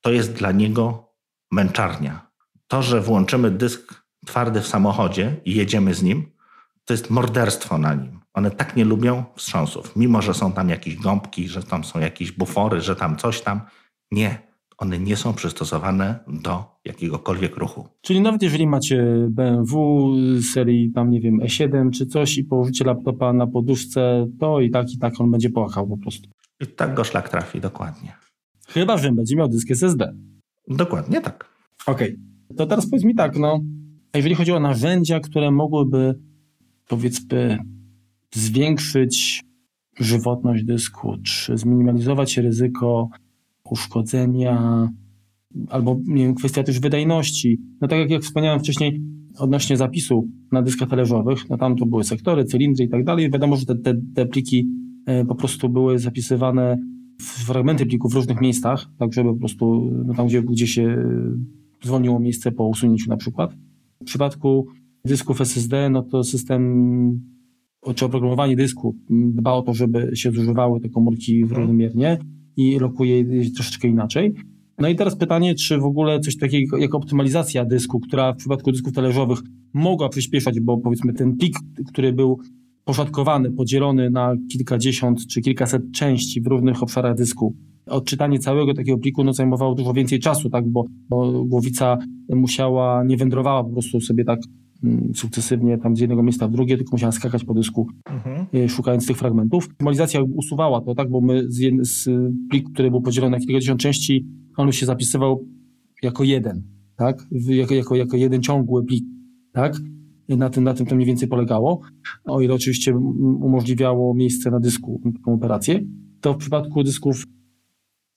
to 0.00 0.12
jest 0.12 0.32
dla 0.32 0.52
niego 0.52 1.12
męczarnia. 1.52 2.26
To, 2.68 2.82
że 2.82 3.00
włączymy 3.00 3.50
dysk 3.50 4.04
twardy 4.26 4.60
w 4.60 4.66
samochodzie 4.66 5.36
i 5.44 5.54
jedziemy 5.54 5.94
z 5.94 6.02
nim, 6.02 6.32
to 6.84 6.94
jest 6.94 7.10
morderstwo 7.10 7.78
na 7.78 7.94
nim. 7.94 8.20
One 8.34 8.50
tak 8.50 8.76
nie 8.76 8.84
lubią 8.84 9.24
wstrząsów, 9.36 9.96
mimo 9.96 10.22
że 10.22 10.34
są 10.34 10.52
tam 10.52 10.68
jakieś 10.68 10.96
gąbki, 10.96 11.48
że 11.48 11.62
tam 11.62 11.84
są 11.84 11.98
jakieś 12.00 12.32
bufory, 12.32 12.80
że 12.80 12.96
tam 12.96 13.16
coś 13.16 13.40
tam. 13.40 13.60
Nie, 14.10 14.38
one 14.78 14.98
nie 14.98 15.16
są 15.16 15.34
przystosowane 15.34 16.18
do 16.28 16.64
jakiegokolwiek 16.84 17.56
ruchu. 17.56 17.88
Czyli 18.00 18.20
nawet 18.20 18.42
jeżeli 18.42 18.66
macie 18.66 19.26
BMW 19.30 20.10
serii 20.54 20.92
tam 20.92 21.10
nie 21.10 21.20
wiem 21.20 21.38
E7 21.40 21.90
czy 21.90 22.06
coś 22.06 22.38
i 22.38 22.44
położycie 22.44 22.84
laptopa 22.84 23.32
na 23.32 23.46
poduszce, 23.46 24.26
to 24.40 24.60
i 24.60 24.70
tak 24.70 24.90
i 24.92 24.98
tak 24.98 25.20
on 25.20 25.30
będzie 25.30 25.50
płakał 25.50 25.88
po 25.88 25.96
prostu. 25.96 26.28
I 26.60 26.66
tak 26.66 26.94
go 26.94 27.04
szlak 27.04 27.28
trafi, 27.28 27.60
dokładnie. 27.60 28.23
Chyba, 28.74 28.98
że 28.98 29.12
będzie 29.12 29.36
miał 29.36 29.48
dysk 29.48 29.70
SSD. 29.70 30.14
Dokładnie 30.68 31.20
tak. 31.20 31.48
Okej. 31.86 32.08
Okay. 32.08 32.56
To 32.56 32.66
teraz 32.66 32.90
powiedz 32.90 33.04
mi 33.04 33.14
tak, 33.14 33.38
no, 33.38 33.60
jeżeli 34.14 34.34
chodzi 34.34 34.52
o 34.52 34.60
narzędzia, 34.60 35.20
które 35.20 35.50
mogłyby 35.50 36.14
powiedzmy 36.88 37.58
zwiększyć 38.34 39.42
żywotność 40.00 40.64
dysku, 40.64 41.16
czy 41.22 41.58
zminimalizować 41.58 42.36
ryzyko 42.36 43.08
uszkodzenia, 43.70 44.88
albo 45.68 46.00
nie 46.06 46.24
wiem, 46.24 46.34
kwestia 46.34 46.62
też 46.62 46.80
wydajności. 46.80 47.58
No 47.80 47.88
tak 47.88 47.98
jak, 47.98 48.10
jak 48.10 48.22
wspomniałem 48.22 48.60
wcześniej 48.60 49.00
odnośnie 49.38 49.76
zapisu 49.76 50.28
na 50.52 50.62
dyskach 50.62 50.88
talerzowych, 50.88 51.50
no 51.50 51.58
tam 51.58 51.76
to 51.76 51.86
były 51.86 52.04
sektory, 52.04 52.44
cylindry 52.44 52.84
i 52.84 52.88
tak 52.88 53.04
dalej. 53.04 53.30
Wiadomo, 53.30 53.56
że 53.56 53.66
te, 53.66 53.76
te, 53.76 53.94
te 54.14 54.26
pliki 54.26 54.68
e, 55.06 55.24
po 55.24 55.34
prostu 55.34 55.68
były 55.68 55.98
zapisywane 55.98 56.78
fragmenty 57.24 57.86
plików 57.86 58.12
w 58.12 58.14
różnych 58.14 58.40
miejscach, 58.40 58.86
tak 58.98 59.12
żeby 59.12 59.32
po 59.32 59.38
prostu 59.38 59.90
no 60.06 60.14
tam, 60.14 60.26
gdzie, 60.26 60.42
gdzie 60.42 60.66
się 60.66 61.04
zwolniło 61.82 62.20
miejsce 62.20 62.52
po 62.52 62.68
usunięciu 62.68 63.10
na 63.10 63.16
przykład. 63.16 63.54
W 64.00 64.04
przypadku 64.04 64.66
dysków 65.04 65.40
SSD, 65.40 65.90
no 65.90 66.02
to 66.02 66.24
system 66.24 67.34
czy 67.94 68.04
oprogramowanie 68.04 68.56
dysku 68.56 68.96
dba 69.10 69.52
o 69.52 69.62
to, 69.62 69.74
żeby 69.74 70.10
się 70.14 70.30
zużywały 70.30 70.80
te 70.80 70.88
komórki 70.88 71.44
równomiernie 71.44 72.18
i 72.56 72.78
lokuje 72.78 73.20
je 73.20 73.50
troszeczkę 73.50 73.88
inaczej. 73.88 74.34
No 74.78 74.88
i 74.88 74.96
teraz 74.96 75.16
pytanie, 75.16 75.54
czy 75.54 75.78
w 75.78 75.84
ogóle 75.84 76.20
coś 76.20 76.36
takiego 76.36 76.76
jak 76.76 76.94
optymalizacja 76.94 77.64
dysku, 77.64 78.00
która 78.00 78.32
w 78.32 78.36
przypadku 78.36 78.72
dysków 78.72 78.92
talerzowych 78.92 79.38
mogła 79.72 80.08
przyspieszać, 80.08 80.60
bo 80.60 80.78
powiedzmy 80.78 81.12
ten 81.12 81.36
plik, 81.36 81.56
który 81.86 82.12
był 82.12 82.38
poszatkowany, 82.84 83.52
podzielony 83.52 84.10
na 84.10 84.34
kilkadziesiąt 84.52 85.26
czy 85.26 85.40
kilkaset 85.40 85.82
części 85.92 86.40
w 86.40 86.46
różnych 86.46 86.82
obszarach 86.82 87.16
dysku, 87.16 87.54
odczytanie 87.86 88.38
całego 88.38 88.74
takiego 88.74 88.98
pliku 88.98 89.24
no, 89.24 89.32
zajmowało 89.32 89.74
dużo 89.74 89.92
więcej 89.92 90.20
czasu, 90.20 90.50
tak, 90.50 90.68
bo, 90.68 90.84
bo 91.08 91.44
głowica 91.44 91.98
musiała, 92.28 93.04
nie 93.04 93.16
wędrowała 93.16 93.64
po 93.64 93.70
prostu 93.70 94.00
sobie 94.00 94.24
tak 94.24 94.40
Mm, 94.84 95.14
sukcesywnie 95.14 95.78
tam 95.78 95.96
z 95.96 96.00
jednego 96.00 96.22
miejsca 96.22 96.48
w 96.48 96.50
drugie, 96.50 96.76
tylko 96.76 96.90
musiała 96.92 97.12
skakać 97.12 97.44
po 97.44 97.54
dysku, 97.54 97.86
mhm. 98.10 98.46
E, 98.54 98.68
szukając 98.68 99.06
tych 99.06 99.16
fragmentów. 99.16 99.66
Optymalizacja 99.66 100.20
usuwała 100.22 100.80
to, 100.80 100.94
tak, 100.94 101.10
bo 101.10 101.20
my 101.20 101.50
z, 101.50 101.58
jed, 101.58 101.74
z 101.86 102.08
pliku, 102.50 102.72
który 102.72 102.90
był 102.90 103.02
podzielony 103.02 103.30
na 103.30 103.38
kilkadziesiąt 103.38 103.80
części, 103.80 104.26
on 104.56 104.72
się 104.72 104.86
zapisywał 104.86 105.44
jako 106.02 106.24
jeden, 106.24 106.62
tak, 106.96 107.26
jako, 107.48 107.74
jako, 107.74 107.96
jako 107.96 108.16
jeden 108.16 108.42
ciągły 108.42 108.84
plik, 108.84 109.04
tak, 109.52 109.76
na 110.28 110.50
tym, 110.50 110.64
na 110.64 110.74
tym 110.74 110.86
to 110.86 110.94
mniej 110.94 111.06
więcej 111.06 111.28
polegało, 111.28 111.80
o 112.24 112.40
ile 112.40 112.54
oczywiście 112.54 112.96
umożliwiało 113.40 114.14
miejsce 114.14 114.50
na 114.50 114.60
dysku 114.60 115.00
taką 115.16 115.34
operację, 115.34 115.80
to 116.20 116.34
w 116.34 116.36
przypadku 116.36 116.82
dysków 116.82 117.24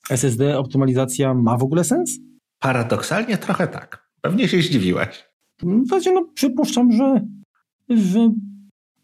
SSD 0.09 0.59
optymalizacja 0.59 1.33
ma 1.33 1.57
w 1.57 1.63
ogóle 1.63 1.83
sens? 1.83 2.19
Paradoksalnie 2.59 3.37
trochę 3.37 3.67
tak. 3.67 4.07
Pewnie 4.21 4.47
się 4.47 4.61
zdziwiłeś. 4.61 5.29
W 5.63 5.87
zasadzie 5.87 6.11
no 6.13 6.27
przypuszczam, 6.33 6.91
że, 6.91 7.21
że... 7.89 8.19
okej, 8.19 8.33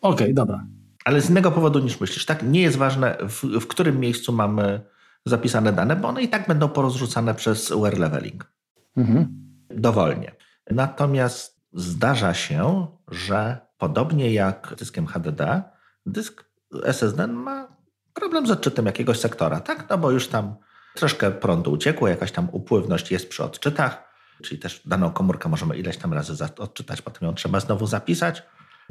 okay, 0.01 0.33
dobra. 0.33 0.67
Ale 1.05 1.21
z 1.21 1.29
innego 1.29 1.51
powodu 1.51 1.79
niż 1.79 1.99
myślisz, 1.99 2.25
tak? 2.25 2.43
Nie 2.51 2.61
jest 2.61 2.77
ważne, 2.77 3.17
w, 3.29 3.43
w 3.43 3.67
którym 3.67 3.99
miejscu 3.99 4.33
mamy 4.33 4.81
zapisane 5.25 5.73
dane, 5.73 5.95
bo 5.95 6.07
one 6.07 6.23
i 6.23 6.27
tak 6.27 6.47
będą 6.47 6.69
porozrzucane 6.69 7.35
przez 7.35 7.73
wear 7.81 7.97
leveling. 7.97 8.53
Mhm. 8.97 9.27
Dowolnie. 9.69 10.35
Natomiast 10.71 11.52
zdarza 11.73 12.33
się, 12.33 12.87
że 13.07 13.57
podobnie 13.77 14.33
jak 14.33 14.75
dyskiem 14.77 15.07
HDD, 15.07 15.63
dysk 16.05 16.45
SSD 16.83 17.27
ma 17.27 17.67
problem 18.13 18.47
z 18.47 18.51
odczytem 18.51 18.85
jakiegoś 18.85 19.19
sektora, 19.19 19.59
tak? 19.59 19.89
No 19.89 19.97
bo 19.97 20.11
już 20.11 20.27
tam 20.27 20.55
troszkę 20.95 21.31
prądu 21.31 21.71
uciekło, 21.71 22.07
jakaś 22.07 22.31
tam 22.31 22.49
upływność 22.51 23.11
jest 23.11 23.29
przy 23.29 23.43
odczytach 23.43 24.13
czyli 24.43 24.59
też 24.59 24.81
daną 24.85 25.11
komórkę 25.11 25.49
możemy 25.49 25.77
ileś 25.77 25.97
tam 25.97 26.13
razy 26.13 26.45
odczytać, 26.57 27.01
potem 27.01 27.27
ją 27.27 27.35
trzeba 27.35 27.59
znowu 27.59 27.87
zapisać. 27.87 28.43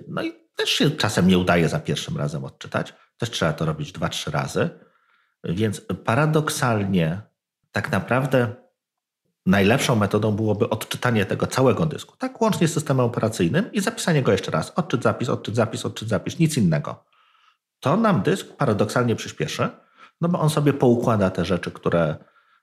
No 0.09 0.23
i 0.23 0.33
też 0.57 0.71
się 0.71 0.91
czasem 0.91 1.27
nie 1.27 1.39
udaje 1.39 1.69
za 1.69 1.81
pierwszym 1.81 2.17
razem 2.17 2.45
odczytać. 2.45 2.95
Też 3.19 3.31
trzeba 3.31 3.53
to 3.53 3.65
robić 3.65 3.93
dwa, 3.93 4.09
trzy 4.09 4.31
razy. 4.31 4.71
Więc 5.45 5.83
paradoksalnie 6.05 7.21
tak 7.73 7.93
naprawdę 7.93 8.55
najlepszą 9.47 9.97
metodą 9.97 10.33
byłoby 10.33 10.69
odczytanie 10.69 11.27
tego 11.27 11.47
całego 11.47 11.87
dysku, 11.87 12.17
tak 12.17 12.41
łącznie 12.41 12.69
z 12.69 12.73
systemem 12.73 13.07
operacyjnym 13.07 13.73
i 13.73 13.81
zapisanie 13.81 14.23
go 14.23 14.33
jeszcze 14.33 14.51
raz. 14.51 14.71
Odczyt, 14.77 15.03
zapis, 15.03 15.29
odczyt, 15.29 15.57
zapis, 15.57 15.87
odczyt, 15.87 16.09
zapis, 16.09 16.39
nic 16.39 16.57
innego. 16.57 17.05
To 17.81 17.97
nam 17.97 18.23
dysk 18.23 18.57
paradoksalnie 18.57 19.17
przyspieszy, 19.17 19.69
no 20.21 20.29
bo 20.29 20.41
on 20.41 20.51
sobie 20.51 20.73
poukłada 20.73 21.31
te 21.31 21.45
rzeczy, 21.45 21.71
które, 21.71 22.17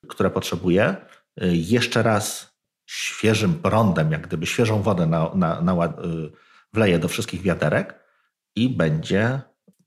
które 0.08 0.30
potrzebuje. 0.30 0.96
Jeszcze 1.52 2.04
raz 2.04 2.56
świeżym 2.90 3.54
prądem, 3.54 4.12
jak 4.12 4.28
gdyby 4.28 4.46
świeżą 4.46 4.82
wodę 4.82 5.06
na, 5.06 5.32
na, 5.36 5.62
na, 5.62 5.86
y, 5.86 5.90
wleje 6.74 7.00
do 7.00 7.08
wszystkich 7.08 7.42
wiaderek 7.42 8.00
i 8.56 8.70
będzie 8.70 9.42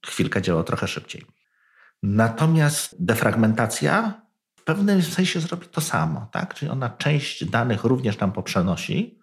chwilkę 0.06 0.42
działał 0.42 0.64
trochę 0.64 0.88
szybciej. 0.88 1.26
Natomiast 2.02 3.04
defragmentacja 3.04 4.21
w 4.62 4.64
pewnym 4.64 5.02
sensie 5.02 5.40
zrobi 5.40 5.66
to 5.66 5.80
samo, 5.80 6.26
tak? 6.32 6.54
Czyli 6.54 6.70
ona 6.70 6.90
część 6.90 7.44
danych 7.44 7.84
również 7.84 8.16
tam 8.16 8.32
poprzenosi, 8.32 9.18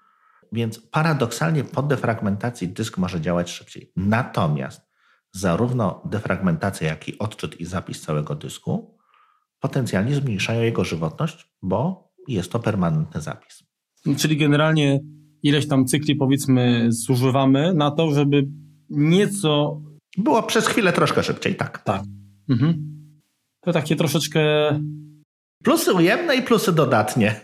więc 0.52 0.80
paradoksalnie 0.80 1.64
po 1.64 1.84
defragmentacji 1.84 2.68
dysk 2.68 2.98
może 2.98 3.22
działać 3.22 3.52
szybciej. 3.52 3.92
Natomiast 3.96 4.82
zarówno 5.32 6.04
defragmentacja, 6.06 6.88
jak 6.88 7.10
i 7.10 7.20
odczyt 7.20 7.62
i 7.62 7.66
zapis 7.66 8.02
całego 8.02 8.36
dysku 8.36 8.98
potencjalnie 9.60 10.16
zmniejszają 10.16 10.62
jego 10.62 10.84
żywotność, 10.84 11.54
bo 11.62 12.10
jest 12.28 12.52
to 12.52 12.60
permanentny 12.60 13.22
zapis. 13.22 13.64
Czyli 14.18 14.38
generalnie 14.38 15.00
ileś 15.44 15.68
tam 15.68 15.86
cykli 15.86 16.16
powiedzmy 16.16 16.86
zużywamy 16.90 17.74
na 17.74 17.92
to, 17.92 18.12
żeby 18.12 18.48
nieco... 18.90 19.82
Było 20.18 20.44
przez 20.44 20.68
chwilę 20.68 20.94
troszkę 20.94 21.24
szybciej, 21.24 21.56
tak. 21.56 21.84
Tak. 21.84 22.04
Mhm. 22.50 22.90
To 23.62 23.74
takie 23.74 23.96
troszeczkę... 23.96 24.42
Plusy 25.64 25.94
ujemne 25.94 26.36
i 26.36 26.42
plusy 26.42 26.72
dodatnie. 26.72 27.42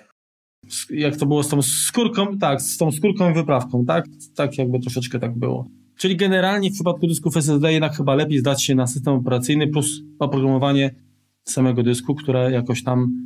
Jak 0.89 1.17
to 1.17 1.25
było 1.25 1.43
z 1.43 1.49
tą 1.49 1.61
skórką, 1.61 2.37
tak, 2.37 2.61
z 2.61 2.77
tą 2.77 2.91
skórką 2.91 3.31
i 3.31 3.33
wyprawką, 3.33 3.85
tak? 3.85 4.05
Tak 4.35 4.57
jakby 4.57 4.79
troszeczkę 4.79 5.19
tak 5.19 5.39
było. 5.39 5.67
Czyli 5.97 6.17
generalnie 6.17 6.69
w 6.69 6.73
przypadku 6.73 7.07
dysków 7.07 7.37
SSD 7.37 7.73
jednak 7.73 7.97
chyba 7.97 8.15
lepiej 8.15 8.39
zdać 8.39 8.63
się 8.63 8.75
na 8.75 8.87
system 8.87 9.13
operacyjny 9.13 9.67
plus 9.67 10.01
oprogramowanie 10.19 10.95
samego 11.43 11.83
dysku, 11.83 12.15
które 12.15 12.51
jakoś 12.51 12.83
tam 12.83 13.25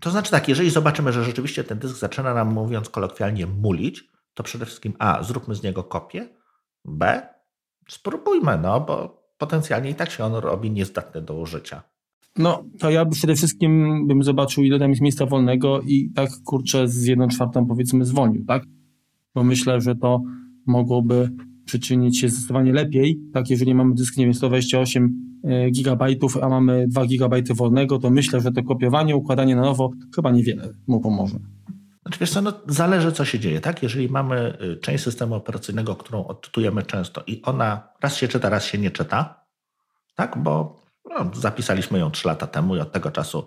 to 0.00 0.10
znaczy 0.10 0.30
tak, 0.30 0.48
jeżeli 0.48 0.70
zobaczymy, 0.70 1.12
że 1.12 1.24
rzeczywiście 1.24 1.64
ten 1.64 1.78
dysk 1.78 1.96
zaczyna 1.96 2.34
nam, 2.34 2.52
mówiąc 2.52 2.88
kolokwialnie, 2.88 3.46
mulić, 3.46 4.04
to 4.34 4.42
przede 4.42 4.66
wszystkim 4.66 4.94
A, 4.98 5.22
zróbmy 5.22 5.54
z 5.54 5.62
niego 5.62 5.84
kopię, 5.84 6.28
B, 6.84 7.28
spróbujmy, 7.88 8.58
no 8.62 8.80
bo 8.80 9.22
potencjalnie 9.38 9.90
i 9.90 9.94
tak 9.94 10.10
się 10.10 10.24
on 10.24 10.34
robi 10.34 10.70
niezdatny 10.70 11.22
do 11.22 11.34
użycia. 11.34 11.82
No, 12.38 12.64
to 12.78 12.90
ja 12.90 13.06
przede 13.06 13.34
wszystkim 13.34 14.06
bym 14.06 14.22
zobaczył, 14.22 14.64
ile 14.64 14.78
tam 14.78 14.90
jest 14.90 15.02
miejsca 15.02 15.26
wolnego 15.26 15.80
i 15.80 16.10
tak, 16.14 16.30
kurczę, 16.44 16.88
z 16.88 17.04
jedną 17.04 17.28
czwartą 17.28 17.66
powiedzmy 17.66 18.04
zwolnił, 18.04 18.44
tak? 18.44 18.62
Bo 19.34 19.44
myślę, 19.44 19.80
że 19.80 19.96
to 19.96 20.22
mogłoby 20.66 21.30
przyczynić 21.64 22.20
się 22.20 22.28
zdecydowanie 22.28 22.72
lepiej, 22.72 23.20
tak, 23.32 23.50
jeżeli 23.50 23.74
mamy 23.74 23.94
dysk, 23.94 24.16
nie 24.16 24.24
wiem, 24.24 24.34
128 24.34 25.28
E, 25.44 25.70
gigabajtów, 25.70 26.36
a 26.36 26.48
mamy 26.48 26.86
2 26.88 27.06
gigabajty 27.06 27.54
wolnego, 27.54 27.98
to 27.98 28.10
myślę, 28.10 28.40
że 28.40 28.52
to 28.52 28.62
kopiowanie, 28.62 29.16
układanie 29.16 29.56
na 29.56 29.62
nowo 29.62 29.90
chyba 30.16 30.30
niewiele 30.30 30.74
mu 30.86 31.00
pomoże. 31.00 31.38
Znaczy 32.02 32.18
wiesz 32.20 32.30
co, 32.30 32.42
no, 32.42 32.52
zależy 32.66 33.12
co 33.12 33.24
się 33.24 33.38
dzieje, 33.38 33.60
tak? 33.60 33.82
Jeżeli 33.82 34.08
mamy 34.08 34.58
y, 34.62 34.76
część 34.76 35.04
systemu 35.04 35.34
operacyjnego, 35.34 35.96
którą 35.96 36.24
odczytujemy 36.24 36.82
często 36.82 37.22
i 37.26 37.42
ona 37.42 37.88
raz 38.02 38.16
się 38.16 38.28
czyta, 38.28 38.48
raz 38.48 38.64
się 38.64 38.78
nie 38.78 38.90
czyta, 38.90 39.44
tak? 40.14 40.38
Bo 40.42 40.82
no, 41.10 41.30
zapisaliśmy 41.34 41.98
ją 41.98 42.10
3 42.10 42.28
lata 42.28 42.46
temu 42.46 42.76
i 42.76 42.80
od 42.80 42.92
tego 42.92 43.10
czasu 43.10 43.46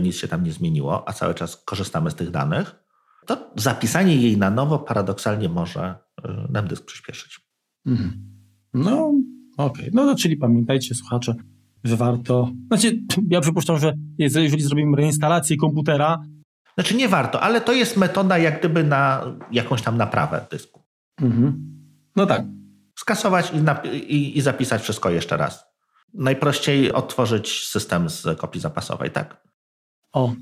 nic 0.00 0.16
się 0.16 0.28
tam 0.28 0.44
nie 0.44 0.52
zmieniło, 0.52 1.08
a 1.08 1.12
cały 1.12 1.34
czas 1.34 1.62
korzystamy 1.64 2.10
z 2.10 2.14
tych 2.14 2.30
danych, 2.30 2.84
to 3.26 3.50
zapisanie 3.56 4.16
jej 4.16 4.36
na 4.36 4.50
nowo 4.50 4.78
paradoksalnie 4.78 5.48
może 5.48 5.94
y, 6.24 6.52
nam 6.52 6.68
dysk 6.68 6.84
przyspieszyć. 6.84 7.40
Mhm. 7.86 8.12
No, 8.74 9.12
Okej, 9.56 9.84
okay. 9.84 9.90
no 9.92 10.06
to 10.06 10.14
czyli 10.14 10.36
pamiętajcie 10.36 10.94
słuchacze, 10.94 11.34
że 11.84 11.96
warto, 11.96 12.50
znaczy 12.68 13.00
ja 13.30 13.40
przypuszczam, 13.40 13.78
że 13.78 13.94
jeżeli 14.18 14.60
zrobimy 14.60 14.96
reinstalację 14.96 15.56
komputera, 15.56 16.22
Znaczy 16.78 16.96
nie 16.96 17.08
warto, 17.08 17.40
ale 17.40 17.60
to 17.60 17.72
jest 17.72 17.96
metoda 17.96 18.38
jak 18.38 18.58
gdyby 18.58 18.84
na 18.84 19.24
jakąś 19.52 19.82
tam 19.82 19.96
naprawę 19.96 20.46
dysku. 20.50 20.82
Mhm. 21.20 21.64
No 22.16 22.26
tak. 22.26 22.44
Skasować 22.98 23.52
i, 23.84 23.88
i, 23.96 24.38
i 24.38 24.40
zapisać 24.40 24.82
wszystko 24.82 25.10
jeszcze 25.10 25.36
raz. 25.36 25.67
Najprościej 26.14 26.92
odtworzyć 26.92 27.68
system 27.68 28.08
z 28.08 28.38
kopii 28.38 28.60
zapasowej, 28.60 29.10
tak? 29.10 29.42
O. 30.12 30.32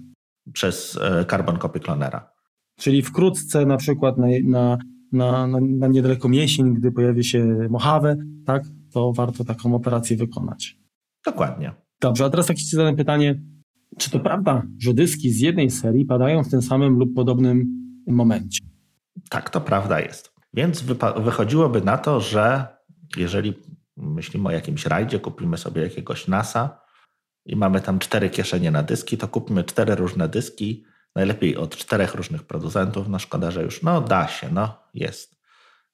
Przez 0.52 0.98
e, 1.02 1.24
Carbon 1.24 1.58
Copy 1.58 1.80
Clonera. 1.80 2.30
Czyli 2.78 3.02
wkrótce 3.02 3.66
na 3.66 3.76
przykład 3.76 4.18
na, 4.18 4.26
na, 4.44 4.78
na, 5.12 5.46
na, 5.60 5.86
niedaleko 5.86 6.28
jesień, 6.28 6.74
gdy 6.74 6.92
pojawi 6.92 7.24
się 7.24 7.68
Mojave, 7.70 8.16
tak, 8.46 8.62
to 8.92 9.12
warto 9.12 9.44
taką 9.44 9.74
operację 9.74 10.16
wykonać. 10.16 10.78
Dokładnie. 11.24 11.72
Dobrze, 12.00 12.24
a 12.24 12.30
teraz 12.30 12.46
takie 12.46 12.60
ci 12.60 12.76
zadane 12.76 12.96
pytanie, 12.96 13.42
czy 13.98 14.10
to 14.10 14.20
prawda, 14.20 14.62
że 14.78 14.94
dyski 14.94 15.30
z 15.30 15.40
jednej 15.40 15.70
serii 15.70 16.04
padają 16.04 16.44
w 16.44 16.50
tym 16.50 16.62
samym 16.62 16.98
lub 16.98 17.14
podobnym 17.14 17.66
momencie? 18.06 18.60
Tak, 19.30 19.50
to 19.50 19.60
prawda 19.60 20.00
jest. 20.00 20.32
Więc 20.54 20.84
wychodziłoby 21.16 21.80
na 21.80 21.98
to, 21.98 22.20
że 22.20 22.66
jeżeli 23.16 23.54
myślimy 23.96 24.48
o 24.48 24.52
jakimś 24.52 24.86
rajdzie, 24.86 25.20
kupimy 25.20 25.58
sobie 25.58 25.82
jakiegoś 25.82 26.28
NASA 26.28 26.80
i 27.44 27.56
mamy 27.56 27.80
tam 27.80 27.98
cztery 27.98 28.30
kieszenie 28.30 28.70
na 28.70 28.82
dyski, 28.82 29.18
to 29.18 29.28
kupimy 29.28 29.64
cztery 29.64 29.94
różne 29.94 30.28
dyski, 30.28 30.84
najlepiej 31.14 31.56
od 31.56 31.76
czterech 31.76 32.14
różnych 32.14 32.42
producentów. 32.42 33.08
No 33.08 33.18
szkoda, 33.18 33.50
że 33.50 33.62
już, 33.62 33.82
no 33.82 34.00
da 34.00 34.28
się, 34.28 34.48
no 34.52 34.78
jest 34.94 35.36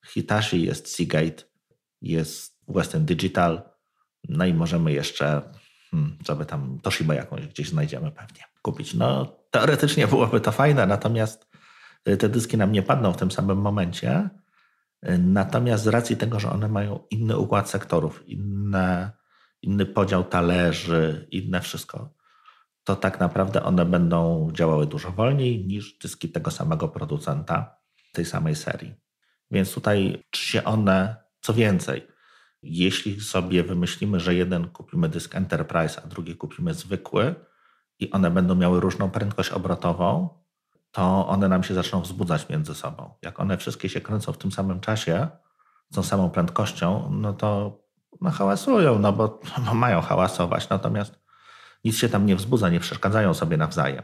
Hitachi, 0.07 0.63
jest 0.63 0.95
Seagate, 0.95 1.43
jest 2.01 2.59
Western 2.69 3.05
Digital, 3.05 3.63
no 4.29 4.45
i 4.45 4.55
możemy 4.55 4.93
jeszcze, 4.93 5.43
hmm, 5.91 6.19
co 6.25 6.37
by 6.37 6.47
tam, 6.47 6.79
Toshiba 6.83 7.15
jakąś 7.15 7.47
gdzieś 7.47 7.69
znajdziemy 7.69 8.11
pewnie, 8.11 8.43
kupić. 8.63 8.95
No 8.95 9.37
teoretycznie 9.51 10.07
byłoby 10.07 10.41
to 10.41 10.53
fajne, 10.53 10.87
natomiast 10.87 11.47
y, 12.09 12.17
te 12.17 12.29
dyski 12.29 12.57
nam 12.57 12.73
nie 12.73 12.83
padną 12.83 13.13
w 13.13 13.17
tym 13.17 13.31
samym 13.31 13.59
momencie, 13.59 14.31
Natomiast 15.19 15.85
z 15.85 15.87
racji 15.87 16.17
tego, 16.17 16.41
że 16.41 16.51
one 16.51 16.69
mają 16.69 17.01
inny 17.11 17.39
układ 17.39 17.71
sektorów, 17.71 18.29
inne, 18.29 19.11
inny 19.63 19.87
podział 19.87 20.25
talerzy, 20.25 21.29
inne 21.31 21.61
wszystko, 21.61 22.15
to 22.85 22.97
tak 22.97 23.21
naprawdę 23.21 23.63
one 23.63 23.85
będą 23.85 24.49
działały 24.53 24.87
dużo 24.87 25.11
wolniej 25.11 25.67
niż 25.67 25.99
dyski 25.99 26.29
tego 26.29 26.51
samego 26.51 26.89
producenta 26.89 27.77
tej 28.13 28.25
samej 28.25 28.57
serii. 28.57 28.95
Więc 29.51 29.75
tutaj 29.75 30.23
czy 30.31 30.47
się 30.47 30.65
one, 30.65 31.17
co 31.41 31.55
więcej, 31.55 32.07
jeśli 32.63 33.21
sobie 33.21 33.65
wymyślimy, 33.65 34.21
że 34.21 34.35
jeden 34.35 34.69
kupimy 34.69 35.09
dysk 35.09 35.35
Enterprise, 35.35 36.03
a 36.05 36.07
drugi 36.07 36.37
kupimy 36.37 36.75
zwykły 36.75 37.35
i 37.99 38.11
one 38.11 38.31
będą 38.31 38.55
miały 38.55 38.81
różną 38.81 39.11
prędkość 39.11 39.51
obrotową, 39.51 40.42
to 40.93 41.29
one 41.29 41.49
nam 41.49 41.63
się 41.63 41.75
zaczną 41.75 42.01
wzbudzać 42.01 42.49
między 42.49 42.75
sobą. 42.75 43.15
Jak 43.23 43.41
one 43.41 43.59
wszystkie 43.59 43.89
się 43.89 44.01
kręcą 44.01 44.33
w 44.33 44.39
tym 44.39 44.53
samym 44.53 44.81
czasie, 44.81 45.29
z 45.91 45.95
tą 45.95 46.03
samą 46.03 46.31
prędkością, 46.31 47.11
no 47.13 47.33
to 47.33 47.79
no 48.21 48.31
hałasują, 48.31 48.99
no 48.99 49.13
bo 49.13 49.41
no 49.67 49.75
mają 49.75 50.01
hałasować, 50.01 50.69
natomiast 50.69 51.21
nic 51.85 51.99
się 51.99 52.09
tam 52.09 52.27
nie 52.27 52.37
wzbudza, 52.37 52.69
nie 52.69 52.81
przeszkadzają 52.81 53.35
sobie 53.35 53.57
nawzajem. 53.57 54.03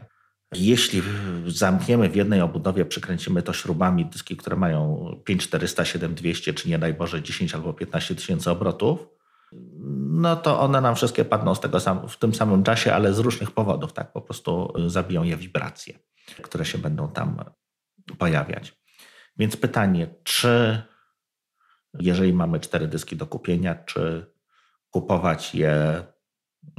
Jeśli 0.55 1.01
zamkniemy 1.47 2.09
w 2.09 2.15
jednej 2.15 2.41
obudowie, 2.41 2.85
przykręcimy 2.85 3.41
to 3.41 3.53
śrubami 3.53 4.05
dyski, 4.05 4.37
które 4.37 4.55
mają 4.55 5.11
5400, 5.25 5.85
7200, 5.85 6.53
czy 6.53 6.69
nie 6.69 6.79
daj 6.79 6.93
Boże 6.93 7.21
10 7.21 7.55
albo 7.55 7.73
15 7.73 8.15
tysięcy 8.15 8.51
obrotów, 8.51 9.07
no 10.09 10.35
to 10.35 10.59
one 10.59 10.81
nam 10.81 10.95
wszystkie 10.95 11.25
padną 11.25 11.55
z 11.55 11.59
tego 11.59 11.79
sam, 11.79 12.09
w 12.09 12.17
tym 12.17 12.33
samym 12.33 12.63
czasie, 12.63 12.93
ale 12.93 13.13
z 13.13 13.19
różnych 13.19 13.51
powodów, 13.51 13.93
tak 13.93 14.13
po 14.13 14.21
prostu 14.21 14.73
zabiją 14.87 15.23
je 15.23 15.37
wibracje 15.37 15.99
które 16.35 16.65
się 16.65 16.77
będą 16.77 17.11
tam 17.11 17.43
pojawiać. 18.17 18.79
Więc 19.37 19.57
pytanie, 19.57 20.15
czy 20.23 20.83
jeżeli 21.99 22.33
mamy 22.33 22.59
cztery 22.59 22.87
dyski 22.87 23.15
do 23.15 23.27
kupienia, 23.27 23.75
czy 23.75 24.31
kupować 24.89 25.55
je 25.55 26.03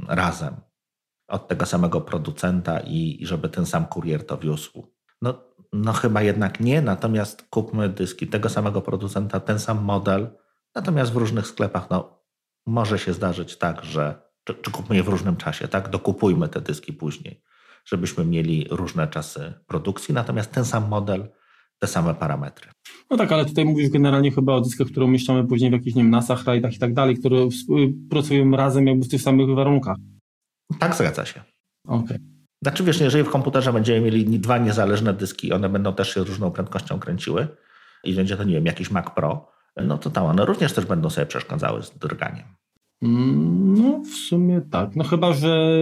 razem 0.07 0.55
od 1.27 1.47
tego 1.47 1.65
samego 1.65 2.01
producenta 2.01 2.79
i, 2.79 3.17
i 3.21 3.25
żeby 3.25 3.49
ten 3.49 3.65
sam 3.65 3.85
kurier 3.85 4.25
to 4.25 4.37
wiózł? 4.37 4.87
No, 5.21 5.43
no 5.73 5.93
chyba 5.93 6.21
jednak 6.21 6.59
nie, 6.59 6.81
natomiast 6.81 7.43
kupmy 7.49 7.89
dyski 7.89 8.27
tego 8.27 8.49
samego 8.49 8.81
producenta, 8.81 9.39
ten 9.39 9.59
sam 9.59 9.83
model, 9.83 10.37
natomiast 10.75 11.11
w 11.11 11.15
różnych 11.15 11.47
sklepach 11.47 11.89
no, 11.89 12.23
może 12.65 12.99
się 12.99 13.13
zdarzyć 13.13 13.57
tak, 13.57 13.83
że 13.83 14.31
czy, 14.43 14.53
czy 14.53 14.71
kupmy 14.71 14.95
je 14.95 15.03
w 15.03 15.07
różnym 15.07 15.37
czasie, 15.37 15.67
tak? 15.67 15.89
Dokupujmy 15.89 16.49
te 16.49 16.61
dyski 16.61 16.93
później 16.93 17.43
żebyśmy 17.85 18.25
mieli 18.25 18.67
różne 18.71 19.07
czasy 19.07 19.53
produkcji, 19.67 20.13
natomiast 20.13 20.51
ten 20.51 20.65
sam 20.65 20.87
model, 20.87 21.29
te 21.79 21.87
same 21.87 22.15
parametry. 22.15 22.71
No 23.09 23.17
tak, 23.17 23.31
ale 23.31 23.45
tutaj 23.45 23.65
mówisz 23.65 23.89
generalnie 23.89 24.31
chyba 24.31 24.53
o 24.53 24.61
dyskach, 24.61 24.87
które 24.87 25.05
umieszczamy 25.05 25.47
później 25.47 25.69
w 25.69 25.73
jakichś, 25.73 25.95
nie 25.95 26.03
wiem, 26.03 26.11
NASach, 26.11 26.45
rajdach 26.45 26.73
i 26.73 26.79
tak 26.79 26.93
dalej, 26.93 27.17
które 27.17 27.47
pracują 28.09 28.51
razem 28.51 28.87
jakby 28.87 29.05
w 29.05 29.09
tych 29.09 29.21
samych 29.21 29.55
warunkach. 29.55 29.97
Tak, 30.79 30.95
zgadza 30.95 31.25
się. 31.25 31.41
Okej. 31.87 32.05
Okay. 32.05 32.19
Znaczy 32.63 32.83
wiesz, 32.83 33.01
jeżeli 33.01 33.23
w 33.23 33.29
komputerze 33.29 33.73
będziemy 33.73 34.01
mieli 34.01 34.39
dwa 34.39 34.57
niezależne 34.57 35.13
dyski, 35.13 35.53
one 35.53 35.69
będą 35.69 35.93
też 35.93 36.13
się 36.13 36.23
różną 36.23 36.51
prędkością 36.51 36.99
kręciły 36.99 37.47
i 38.03 38.13
będzie 38.13 38.37
to, 38.37 38.43
nie 38.43 38.53
wiem, 38.53 38.65
jakiś 38.65 38.91
Mac 38.91 39.09
Pro, 39.15 39.47
no 39.77 39.97
to 39.97 40.09
tam 40.09 40.25
one 40.25 40.45
również 40.45 40.73
też 40.73 40.85
będą 40.85 41.09
sobie 41.09 41.27
przeszkadzały 41.27 41.83
z 41.83 41.91
drganiem. 41.91 42.45
Mm, 43.01 43.73
no 43.81 44.01
w 44.03 44.15
sumie 44.15 44.61
tak. 44.71 44.95
No 44.95 45.03
chyba, 45.03 45.33
że 45.33 45.79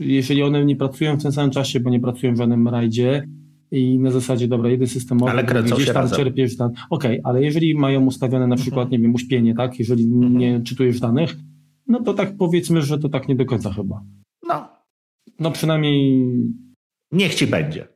jeżeli 0.00 0.42
one 0.42 0.64
nie 0.64 0.76
pracują 0.76 1.16
w 1.16 1.22
tym 1.22 1.32
samym 1.32 1.50
czasie, 1.50 1.80
bo 1.80 1.90
nie 1.90 2.00
pracują 2.00 2.34
w 2.34 2.36
żadnym 2.36 2.68
rajdzie 2.68 3.28
i 3.70 3.98
na 3.98 4.10
zasadzie, 4.10 4.48
dobra, 4.48 4.70
jeden 4.70 4.88
system 4.88 5.22
ale 5.22 5.44
gdzieś 5.44 5.92
tam 5.92 6.10
czerpiesz 6.10 6.56
tam. 6.56 6.70
Okej, 6.90 7.20
okay, 7.20 7.20
ale 7.24 7.42
jeżeli 7.42 7.74
mają 7.74 8.06
ustawione 8.06 8.46
na 8.46 8.56
przykład, 8.56 8.84
mhm. 8.84 8.90
nie 8.90 8.98
wiem, 8.98 9.14
uśpienie, 9.14 9.54
tak, 9.54 9.78
jeżeli 9.78 10.04
mhm. 10.04 10.38
nie 10.38 10.60
czytujesz 10.60 11.00
danych, 11.00 11.36
no 11.86 12.02
to 12.02 12.14
tak 12.14 12.36
powiedzmy, 12.36 12.82
że 12.82 12.98
to 12.98 13.08
tak 13.08 13.28
nie 13.28 13.36
do 13.36 13.44
końca 13.44 13.72
chyba. 13.72 14.02
No. 14.48 14.68
No 15.38 15.50
przynajmniej... 15.50 16.26
Niech 17.12 17.34
ci 17.34 17.46
będzie. 17.46 17.88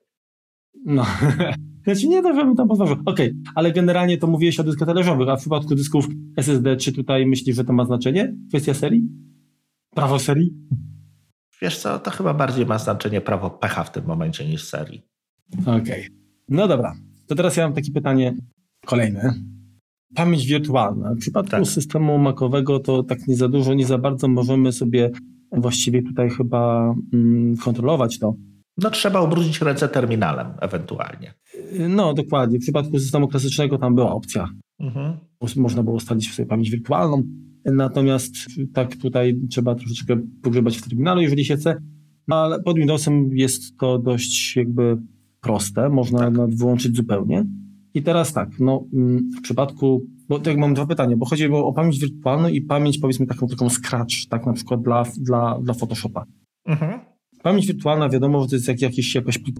No. 0.84 1.06
Znaczy 1.84 2.08
nie 2.08 2.22
to, 2.22 2.34
żebym 2.34 2.56
tam 2.56 2.68
pozważył. 2.68 2.96
Okej, 3.04 3.26
okay, 3.26 3.52
ale 3.54 3.72
generalnie 3.72 4.18
to 4.18 4.26
mówiłeś 4.26 4.60
o 4.60 4.64
dyskach 4.64 4.88
talerzowych, 4.88 5.28
a 5.28 5.36
w 5.36 5.40
przypadku 5.40 5.74
dysków 5.74 6.08
SSD, 6.36 6.76
czy 6.76 6.92
tutaj 6.92 7.26
myślisz, 7.26 7.56
że 7.56 7.64
to 7.64 7.72
ma 7.72 7.84
znaczenie? 7.84 8.34
Kwestia 8.48 8.74
serii? 8.74 9.02
Prawo 9.94 10.18
serii? 10.18 10.54
Wiesz 11.62 11.78
co, 11.78 11.98
to 11.98 12.10
chyba 12.10 12.34
bardziej 12.34 12.66
ma 12.66 12.78
znaczenie 12.78 13.20
prawo 13.20 13.50
pecha 13.50 13.84
w 13.84 13.92
tym 13.92 14.06
momencie 14.06 14.48
niż 14.48 14.64
serii. 14.64 15.02
Okej. 15.60 15.82
Okay. 15.82 16.04
No 16.48 16.68
dobra. 16.68 16.94
To 17.26 17.34
teraz 17.34 17.56
ja 17.56 17.64
mam 17.64 17.72
takie 17.72 17.92
pytanie 17.92 18.34
kolejne. 18.86 19.34
Pamięć 20.14 20.46
wirtualna. 20.46 21.14
W 21.14 21.18
przypadku 21.18 21.50
tak. 21.50 21.66
systemu 21.66 22.18
makowego 22.18 22.80
to 22.80 23.02
tak 23.02 23.26
nie 23.26 23.36
za 23.36 23.48
dużo, 23.48 23.74
nie 23.74 23.86
za 23.86 23.98
bardzo 23.98 24.28
możemy 24.28 24.72
sobie 24.72 25.10
właściwie 25.52 26.02
tutaj 26.02 26.30
chyba 26.30 26.94
mm, 27.12 27.56
kontrolować 27.56 28.18
to. 28.18 28.34
No 28.78 28.90
trzeba 28.90 29.20
ubrudzić 29.20 29.60
ręce 29.60 29.88
terminalem 29.88 30.46
ewentualnie. 30.60 31.34
No 31.88 32.14
dokładnie. 32.14 32.58
W 32.58 32.62
przypadku 32.62 32.98
systemu 32.98 33.28
klasycznego 33.28 33.78
tam 33.78 33.94
była 33.94 34.12
opcja. 34.12 34.48
Mhm. 34.80 35.16
Można 35.56 35.82
było 35.82 35.96
ustalić 35.96 36.34
sobie 36.34 36.46
pamięć 36.46 36.70
wirtualną. 36.70 37.22
Natomiast 37.72 38.34
tak 38.72 38.96
tutaj 38.96 39.40
trzeba 39.50 39.74
troszeczkę 39.74 40.16
pogrzebać 40.42 40.76
w 40.76 40.88
terminalu, 40.88 41.20
jeżeli 41.20 41.44
się 41.44 41.56
chce. 41.56 41.82
No, 42.28 42.36
ale 42.36 42.62
pod 42.62 42.76
Windowsem 42.76 43.30
jest 43.32 43.78
to 43.78 43.98
dość 43.98 44.56
jakby 44.56 44.96
proste, 45.40 45.88
można 45.88 46.18
tak. 46.18 46.50
wyłączyć 46.54 46.96
zupełnie. 46.96 47.44
I 47.94 48.02
teraz 48.02 48.32
tak, 48.32 48.60
no 48.60 48.84
mm, 48.92 49.30
w 49.38 49.42
przypadku, 49.42 50.06
bo 50.28 50.38
tak 50.38 50.56
mam 50.56 50.74
dwa 50.74 50.86
pytania, 50.86 51.16
bo 51.16 51.26
chodzi 51.26 51.48
o 51.48 51.72
pamięć 51.72 52.00
wirtualną 52.00 52.48
i 52.48 52.60
pamięć 52.60 52.98
powiedzmy 52.98 53.26
taką, 53.26 53.46
taką 53.48 53.70
scratch, 53.70 54.14
tak 54.28 54.46
na 54.46 54.52
przykład 54.52 54.82
dla, 54.82 55.04
dla, 55.18 55.58
dla 55.62 55.74
Photoshopa. 55.74 56.24
Mhm. 56.66 57.00
Pamięć 57.42 57.66
wirtualna 57.66 58.08
wiadomo, 58.08 58.42
że 58.42 58.48
to 58.48 58.56
jest 58.56 58.82
jakiś, 58.82 59.14
jakaś 59.14 59.38
plik, 59.38 59.56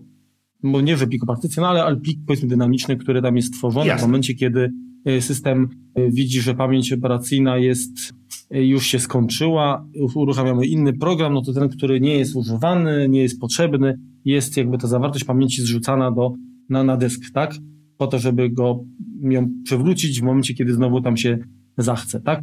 bo 0.62 0.80
nie, 0.80 0.96
że 0.96 1.06
plik 1.06 1.26
partycjonalny, 1.26 1.82
ale 1.82 1.96
plik 1.96 2.18
powiedzmy 2.26 2.48
dynamiczny, 2.48 2.96
który 2.96 3.22
tam 3.22 3.36
jest 3.36 3.54
stworzony 3.54 3.86
Jasne. 3.86 4.04
w 4.04 4.08
momencie, 4.08 4.34
kiedy 4.34 4.72
system 5.20 5.68
y, 5.98 6.10
widzi, 6.10 6.40
że 6.40 6.54
pamięć 6.54 6.92
operacyjna 6.92 7.58
jest 7.58 8.14
y, 8.54 8.66
już 8.66 8.86
się 8.86 8.98
skończyła, 8.98 9.86
uruchamiamy 10.14 10.66
inny 10.66 10.92
program, 10.92 11.34
no 11.34 11.42
to 11.42 11.52
ten, 11.52 11.68
który 11.68 12.00
nie 12.00 12.18
jest 12.18 12.36
używany, 12.36 13.08
nie 13.08 13.22
jest 13.22 13.40
potrzebny, 13.40 13.98
jest 14.24 14.56
jakby 14.56 14.78
ta 14.78 14.86
zawartość 14.86 15.24
pamięci 15.24 15.62
zrzucana 15.62 16.10
do, 16.10 16.32
na, 16.68 16.84
na 16.84 16.96
dysk, 16.96 17.20
tak? 17.34 17.54
Po 17.96 18.06
to, 18.06 18.18
żeby 18.18 18.50
go 18.50 18.84
ją 19.22 19.48
przywrócić 19.64 20.20
w 20.20 20.24
momencie, 20.24 20.54
kiedy 20.54 20.74
znowu 20.74 21.00
tam 21.00 21.16
się 21.16 21.38
zachce, 21.78 22.20
tak? 22.20 22.40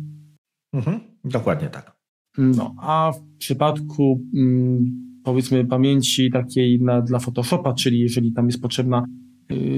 Mhm, 0.73 0.99
dokładnie 1.25 1.67
tak. 1.67 1.95
No, 2.37 2.75
a 2.77 3.11
w 3.11 3.37
przypadku 3.37 4.21
mm, 4.35 4.85
powiedzmy 5.23 5.65
pamięci 5.65 6.31
takiej 6.31 6.81
na, 6.81 7.01
dla 7.01 7.19
Photoshopa, 7.19 7.73
czyli 7.73 7.99
jeżeli 7.99 8.33
tam 8.33 8.45
jest 8.45 8.61
potrzebna 8.61 9.05
Y, 9.05 9.22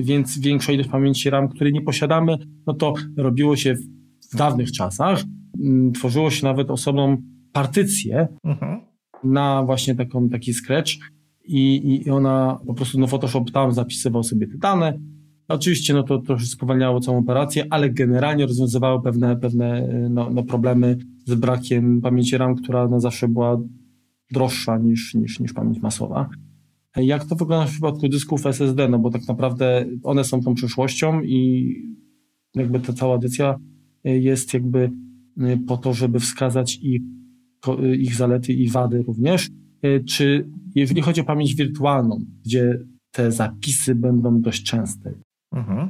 więc 0.02 0.40
większa 0.40 0.72
ilość 0.72 0.90
pamięci 0.90 1.30
RAM, 1.30 1.48
której 1.48 1.74
nie 1.74 1.82
posiadamy, 1.82 2.38
no 2.68 2.74
to 2.74 2.94
robiło 3.18 3.56
się 3.56 3.76
w 4.34 4.38
dawnych 4.38 4.72
czasach. 4.72 5.24
Mm, 5.64 5.92
tworzyło 5.92 6.30
się 6.30 6.46
nawet 6.46 6.72
osobną 6.72 7.18
partycję 7.52 8.28
mhm. 8.44 8.82
na 9.24 9.64
właśnie 9.64 9.96
taką, 9.96 10.30
taki 10.30 10.54
scratch 10.54 10.92
i, 11.44 12.02
i 12.06 12.10
ona 12.10 12.60
po 12.68 12.74
prostu, 12.74 13.00
no 13.00 13.08
Photoshop 13.08 13.46
tam 13.54 13.72
zapisywał 13.72 14.24
sobie 14.24 14.48
te 14.48 14.58
dane. 14.58 15.00
Oczywiście 15.48 15.94
no 15.94 16.04
to 16.04 16.20
trochę 16.20 16.46
spowalniało 16.46 17.00
całą 17.00 17.18
operację, 17.18 17.66
ale 17.70 17.90
generalnie 17.90 18.46
rozwiązywało 18.46 19.02
pewne, 19.02 19.38
pewne 19.38 19.88
no, 20.10 20.30
no 20.30 20.44
problemy 20.44 20.98
z 21.26 21.36
brakiem 21.36 22.02
pamięci 22.02 22.38
RAM, 22.38 22.56
która 22.56 22.88
no 22.88 23.00
zawsze 23.00 23.28
była 23.28 23.58
droższa 24.32 24.78
niż, 24.78 25.14
niż, 25.14 25.40
niż 25.40 25.54
pamięć 25.54 25.82
masowa. 25.82 26.30
Jak 26.96 27.26
to 27.26 27.36
wygląda 27.36 27.66
w 27.66 27.72
przypadku 27.72 28.10
dysków 28.10 28.46
SSD? 28.46 28.90
No 28.90 29.00
bo 29.00 29.10
tak 29.10 29.28
naprawdę 29.28 29.86
one 30.04 30.24
są 30.24 30.42
tą 30.42 30.54
przyszłością 30.54 31.22
i 31.22 31.72
jakby 32.56 32.80
ta 32.80 32.94
cała 32.94 33.16
edycja 33.16 33.60
jest 34.04 34.54
jakby 34.54 34.92
po 35.68 35.78
to, 35.78 35.94
żeby 35.94 36.20
wskazać 36.20 36.80
ich, 36.82 37.02
ich 37.98 38.16
zalety 38.16 38.54
i 38.54 38.70
wady 38.70 39.04
również. 39.04 39.50
Czy 40.08 40.50
jeżeli 40.76 41.02
chodzi 41.02 41.22
o 41.22 41.24
pamięć 41.24 41.56
wirtualną, 41.56 42.20
gdzie 42.46 42.80
te 43.12 43.32
zapisy 43.32 43.96
będą 43.96 44.42
dość 44.42 44.64
częste, 44.64 45.14
mhm. 45.52 45.90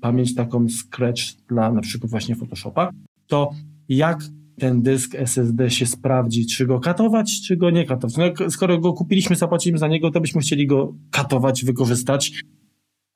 pamięć 0.00 0.34
taką 0.34 0.66
scratch 0.68 1.22
dla 1.48 1.72
na 1.72 1.80
przykład 1.80 2.10
właśnie 2.10 2.36
Photoshopa, 2.36 2.90
to 3.26 3.50
jak 3.88 4.22
ten 4.58 4.82
dysk 4.82 5.14
SSD 5.14 5.70
się 5.70 5.86
sprawdzi, 5.86 6.46
czy 6.46 6.66
go 6.66 6.80
katować, 6.80 7.40
czy 7.46 7.56
go 7.56 7.70
nie 7.70 7.84
katować. 7.84 8.16
No, 8.16 8.50
skoro 8.50 8.78
go 8.78 8.92
kupiliśmy, 8.92 9.36
zapłacimy 9.36 9.78
za 9.78 9.88
niego, 9.88 10.10
to 10.10 10.20
byśmy 10.20 10.40
chcieli 10.40 10.66
go 10.66 10.94
katować, 11.10 11.64
wykorzystać, 11.64 12.42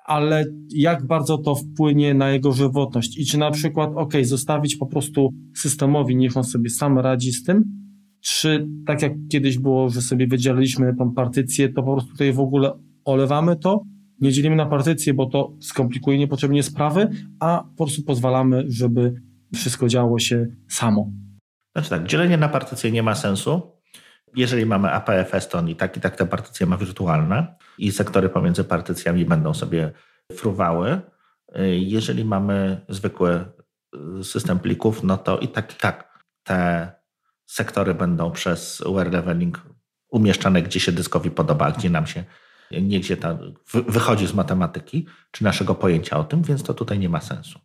ale 0.05 0.45
jak 0.75 1.07
bardzo 1.07 1.39
to 1.39 1.55
wpłynie 1.55 2.15
na 2.15 2.31
jego 2.31 2.53
żywotność 2.53 3.19
i 3.19 3.27
czy 3.27 3.39
na 3.39 3.51
przykład, 3.51 3.91
ok, 3.95 4.15
zostawić 4.23 4.77
po 4.77 4.87
prostu 4.87 5.31
systemowi, 5.57 6.17
niech 6.17 6.37
on 6.37 6.45
sobie 6.45 6.71
sam 6.71 6.99
radzi 6.99 7.33
z 7.33 7.45
tym, 7.45 7.65
czy 8.21 8.69
tak 8.87 9.03
jak 9.03 9.13
kiedyś 9.31 9.59
było, 9.59 9.89
że 9.89 10.03
sobie 10.03 10.27
wydzieliliśmy 10.27 10.95
tą 10.99 11.13
partycję, 11.13 11.69
to 11.69 11.83
po 11.83 11.93
prostu 11.93 12.11
tutaj 12.11 12.33
w 12.33 12.41
ogóle 12.41 12.73
olewamy 13.05 13.57
to, 13.57 13.85
nie 14.21 14.33
dzielimy 14.33 14.57
na 14.57 14.67
partycje, 14.67 15.15
bo 15.15 15.27
to 15.27 15.57
skomplikuje 15.61 16.19
niepotrzebnie 16.19 16.63
sprawy, 16.63 17.09
a 17.41 17.65
po 17.77 17.85
prostu 17.85 18.03
pozwalamy, 18.03 18.65
żeby 18.69 19.15
wszystko 19.55 19.89
działo 19.89 20.19
się 20.19 20.47
samo. 20.69 21.22
Znaczy 21.73 21.91
tak, 21.91 22.07
dzielenie 22.07 22.37
na 22.37 22.49
partycje 22.49 22.91
nie 22.93 23.03
ma 23.03 23.15
sensu. 23.15 23.83
Jeżeli 24.37 24.67
mamy 24.67 24.91
APFS, 24.91 25.49
to 25.49 25.59
on 25.59 25.69
i 25.69 25.77
tak 25.77 25.97
i 25.97 26.01
tak 26.01 26.17
te 26.17 26.27
partycje 26.27 26.67
ma 26.67 26.77
wirtualne 26.77 27.57
i 27.79 27.93
sektory 27.93 28.29
pomiędzy 28.29 28.65
partycjami 28.65 29.25
będą 29.25 29.55
sobie 29.55 29.93
fruwały. 30.33 31.01
Jeżeli 31.79 32.25
mamy 32.25 32.81
zwykły 32.89 33.45
y, 34.21 34.25
system 34.25 34.59
plików, 34.59 35.03
no 35.03 35.19
to 35.19 35.39
i 35.39 35.49
tak 35.49 35.73
i 35.73 35.77
tak 35.77 36.19
te 36.43 36.93
sektory 37.47 37.95
będą 37.95 38.31
przez 38.31 38.83
wear 38.95 39.13
leveling 39.13 39.63
umieszczane, 40.09 40.63
gdzie 40.63 40.81
się 40.81 40.93
dyskowi 40.93 41.31
podoba, 41.31 41.71
gdzie 41.71 41.91
nam 41.91 42.07
się 42.07 42.25
nie 42.81 43.01
gdzie 43.01 43.17
ta, 43.17 43.39
wychodzi 43.73 44.27
z 44.27 44.35
matematyki, 44.35 45.07
czy 45.31 45.45
naszego 45.45 45.75
pojęcia 45.75 46.17
o 46.17 46.25
tym, 46.25 46.43
więc 46.43 46.63
to 46.63 46.75
tutaj 46.75 46.99
nie 46.99 47.09
ma 47.09 47.21
sensu. 47.21 47.59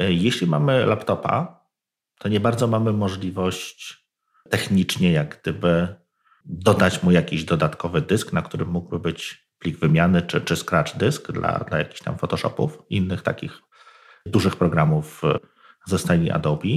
Y, 0.00 0.12
jeśli 0.12 0.46
mamy 0.46 0.86
laptopa, 0.86 1.63
to 2.18 2.28
nie 2.28 2.40
bardzo 2.40 2.66
mamy 2.66 2.92
możliwość 2.92 4.06
technicznie, 4.50 5.12
jak 5.12 5.40
gdyby 5.40 5.94
dodać 6.44 7.02
mu 7.02 7.10
jakiś 7.10 7.44
dodatkowy 7.44 8.00
dysk, 8.00 8.32
na 8.32 8.42
którym 8.42 8.68
mógłby 8.68 8.98
być 8.98 9.48
plik 9.58 9.78
wymiany, 9.78 10.22
czy, 10.22 10.40
czy 10.40 10.56
scratch 10.56 10.96
dysk 10.96 11.32
dla, 11.32 11.58
dla 11.58 11.78
jakichś 11.78 12.00
tam 12.00 12.18
Photoshopów, 12.18 12.78
innych 12.90 13.22
takich 13.22 13.62
dużych 14.26 14.56
programów 14.56 15.22
ze 15.86 15.98
stajni 15.98 16.30
Adobe. 16.30 16.68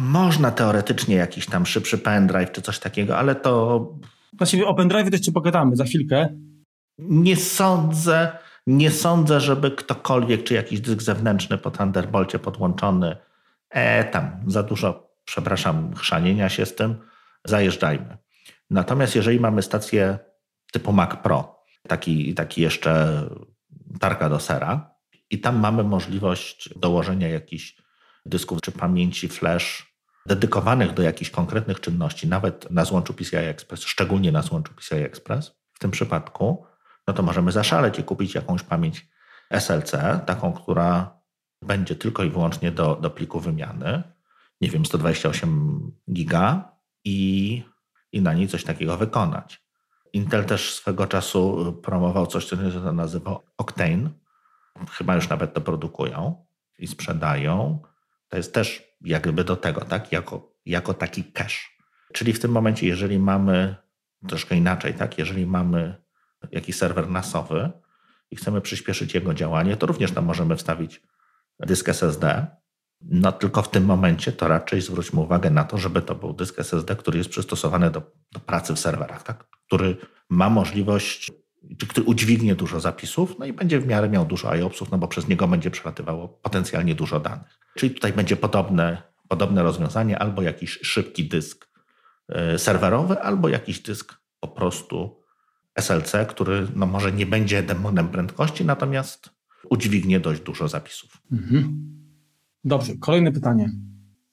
Można 0.00 0.50
teoretycznie 0.50 1.16
jakiś 1.16 1.46
tam 1.46 1.66
szybszy 1.66 1.98
pendrive 1.98 2.52
czy 2.52 2.62
coś 2.62 2.78
takiego, 2.78 3.18
ale 3.18 3.34
to. 3.34 3.86
Właściwie 4.32 4.66
o 4.66 4.74
pendrive 4.74 5.10
też 5.10 5.20
ci 5.20 5.32
pogadamy 5.32 5.76
za 5.76 5.84
chwilkę. 5.84 6.28
Nie 6.98 7.36
sądzę, 7.36 8.38
nie 8.66 8.90
sądzę, 8.90 9.40
żeby 9.40 9.70
ktokolwiek, 9.70 10.44
czy 10.44 10.54
jakiś 10.54 10.80
dysk 10.80 11.02
zewnętrzny 11.02 11.58
po 11.58 11.70
Thunderbolcie 11.70 12.38
podłączony 12.38 13.16
e, 13.70 14.04
tam 14.04 14.44
za 14.46 14.62
dużo, 14.62 15.10
przepraszam, 15.24 15.94
chrzanienia 15.94 16.48
się 16.48 16.66
z 16.66 16.74
tym, 16.74 16.96
zajeżdżajmy. 17.44 18.18
Natomiast 18.70 19.16
jeżeli 19.16 19.40
mamy 19.40 19.62
stację 19.62 20.18
typu 20.72 20.92
Mac 20.92 21.16
Pro, 21.22 21.64
taki, 21.88 22.34
taki 22.34 22.62
jeszcze 22.62 23.22
targa 24.00 24.28
do 24.28 24.40
sera, 24.40 24.90
i 25.30 25.40
tam 25.40 25.58
mamy 25.58 25.84
możliwość 25.84 26.78
dołożenia 26.78 27.28
jakichś 27.28 27.76
dysków 28.26 28.60
czy 28.60 28.72
pamięci 28.72 29.28
flash 29.28 29.96
dedykowanych 30.26 30.94
do 30.94 31.02
jakichś 31.02 31.30
konkretnych 31.30 31.80
czynności, 31.80 32.28
nawet 32.28 32.70
na 32.70 32.84
złączu 32.84 33.14
PCI 33.14 33.36
Express, 33.36 33.84
szczególnie 33.84 34.32
na 34.32 34.42
złączu 34.42 34.74
PCI 34.74 34.94
Express, 34.94 35.52
w 35.72 35.78
tym 35.78 35.90
przypadku, 35.90 36.66
no 37.06 37.14
to 37.14 37.22
możemy 37.22 37.52
zaszaleć 37.52 37.98
i 37.98 38.04
kupić 38.04 38.34
jakąś 38.34 38.62
pamięć 38.62 39.08
SLC, 39.50 39.92
taką, 40.26 40.52
która 40.52 41.19
będzie 41.62 41.96
tylko 41.96 42.24
i 42.24 42.30
wyłącznie 42.30 42.70
do, 42.70 42.96
do 42.96 43.10
pliku 43.10 43.40
wymiany, 43.40 44.02
nie 44.60 44.70
wiem, 44.70 44.86
128 44.86 45.92
giga 46.12 46.72
i, 47.04 47.62
i 48.12 48.22
na 48.22 48.34
niej 48.34 48.48
coś 48.48 48.64
takiego 48.64 48.96
wykonać. 48.96 49.62
Intel 50.12 50.44
też 50.44 50.74
swego 50.74 51.06
czasu 51.06 51.72
promował 51.82 52.26
coś, 52.26 52.44
co 52.46 52.56
się 52.56 52.92
nazywa 52.92 53.40
Octane. 53.56 54.10
Chyba 54.90 55.14
już 55.14 55.28
nawet 55.28 55.54
to 55.54 55.60
produkują 55.60 56.44
i 56.78 56.86
sprzedają. 56.86 57.82
To 58.28 58.36
jest 58.36 58.54
też 58.54 58.82
jakby 59.00 59.44
do 59.44 59.56
tego, 59.56 59.80
tak? 59.80 60.12
Jako, 60.12 60.52
jako 60.66 60.94
taki 60.94 61.24
cache. 61.24 61.68
Czyli 62.12 62.32
w 62.32 62.40
tym 62.40 62.50
momencie, 62.50 62.86
jeżeli 62.86 63.18
mamy 63.18 63.76
troszkę 64.28 64.56
inaczej, 64.56 64.94
tak? 64.94 65.18
Jeżeli 65.18 65.46
mamy 65.46 65.94
jakiś 66.52 66.76
serwer 66.76 67.08
nasowy 67.08 67.70
i 68.30 68.36
chcemy 68.36 68.60
przyspieszyć 68.60 69.14
jego 69.14 69.34
działanie, 69.34 69.76
to 69.76 69.86
również 69.86 70.12
tam 70.12 70.24
możemy 70.24 70.56
wstawić 70.56 71.02
dysk 71.66 71.88
SSD. 71.88 72.46
No 73.00 73.32
tylko 73.32 73.62
w 73.62 73.70
tym 73.70 73.84
momencie 73.84 74.32
to 74.32 74.48
raczej 74.48 74.80
zwróćmy 74.80 75.20
uwagę 75.20 75.50
na 75.50 75.64
to, 75.64 75.78
żeby 75.78 76.02
to 76.02 76.14
był 76.14 76.32
dysk 76.32 76.58
SSD, 76.58 76.96
który 76.96 77.18
jest 77.18 77.30
przystosowany 77.30 77.90
do, 77.90 78.02
do 78.32 78.40
pracy 78.40 78.74
w 78.74 78.78
serwerach, 78.78 79.22
tak? 79.22 79.44
który 79.66 79.96
ma 80.28 80.50
możliwość, 80.50 81.30
który 81.88 82.06
udźwignie 82.06 82.54
dużo 82.54 82.80
zapisów, 82.80 83.38
no 83.38 83.46
i 83.46 83.52
będzie 83.52 83.80
w 83.80 83.86
miarę 83.86 84.08
miał 84.08 84.24
dużo 84.24 84.50
IOPSów, 84.50 84.90
no 84.90 84.98
bo 84.98 85.08
przez 85.08 85.28
niego 85.28 85.48
będzie 85.48 85.70
przelatywało 85.70 86.28
potencjalnie 86.28 86.94
dużo 86.94 87.20
danych. 87.20 87.58
Czyli 87.76 87.94
tutaj 87.94 88.12
będzie 88.12 88.36
podobne, 88.36 89.02
podobne 89.28 89.62
rozwiązanie, 89.62 90.18
albo 90.18 90.42
jakiś 90.42 90.78
szybki 90.82 91.28
dysk 91.28 91.68
e, 92.28 92.58
serwerowy, 92.58 93.20
albo 93.22 93.48
jakiś 93.48 93.80
dysk 93.80 94.14
po 94.40 94.48
prostu 94.48 95.20
SLC, 95.74 96.12
który 96.28 96.66
no 96.74 96.86
może 96.86 97.12
nie 97.12 97.26
będzie 97.26 97.62
demonem 97.62 98.08
prędkości, 98.08 98.64
natomiast 98.64 99.39
udźwignie 99.70 100.20
dość 100.20 100.40
dużo 100.42 100.68
zapisów. 100.68 101.22
Mhm. 101.32 101.90
Dobrze, 102.64 102.96
kolejne 102.96 103.32
pytanie. 103.32 103.70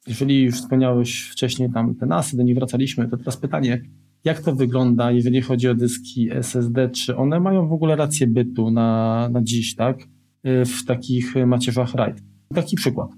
Jeżeli 0.08 0.44
już 0.44 0.56
wspomniałeś 0.56 1.22
wcześniej 1.22 1.72
tam 1.74 1.96
te 1.96 2.06
nasy, 2.06 2.38
do 2.38 2.44
nich 2.44 2.56
wracaliśmy, 2.56 3.10
to 3.10 3.18
teraz 3.18 3.38
pytanie, 3.38 3.82
jak 4.24 4.42
to 4.42 4.56
wygląda, 4.56 5.12
jeżeli 5.12 5.42
chodzi 5.42 5.70
o 5.70 5.76
dyski 5.76 6.32
SSD? 6.32 6.90
Czy 6.90 7.16
one 7.16 7.40
mają 7.40 7.68
w 7.68 7.74
ogóle 7.74 7.96
rację 7.96 8.28
bytu 8.28 8.72
na, 8.72 9.30
na 9.32 9.42
dziś, 9.44 9.76
tak? 9.76 10.08
Y, 10.48 10.66
w 10.66 10.86
takich 10.86 11.36
macierzach 11.36 11.94
RAID. 11.94 12.24
Taki 12.56 12.76
przykład. 12.76 13.10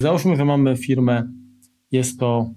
Załóżmy, 0.00 0.36
że 0.36 0.44
mamy 0.44 0.76
firmę, 0.76 1.32
jest 1.92 2.20
to 2.20 2.50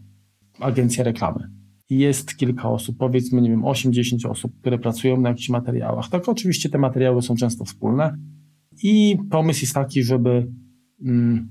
agencja 0.59 1.03
reklamy. 1.03 1.49
Jest 1.89 2.38
kilka 2.38 2.70
osób, 2.70 2.97
powiedzmy, 2.97 3.41
nie 3.41 3.49
wiem, 3.49 3.61
8-10 3.61 4.30
osób, 4.30 4.59
które 4.59 4.80
pracują 4.80 5.22
na 5.22 5.30
jakichś 5.30 5.49
materiałach. 5.49 6.09
Tak, 6.09 6.30
oczywiście 6.30 6.70
te 6.70 6.78
materiały 6.78 7.22
są 7.22 7.36
często 7.36 7.66
wspólne, 7.66 8.18
i 8.84 9.17
pomysł 9.30 9.61
jest 9.61 9.74
taki, 9.74 10.03
żeby 10.03 10.47
mm, 11.01 11.49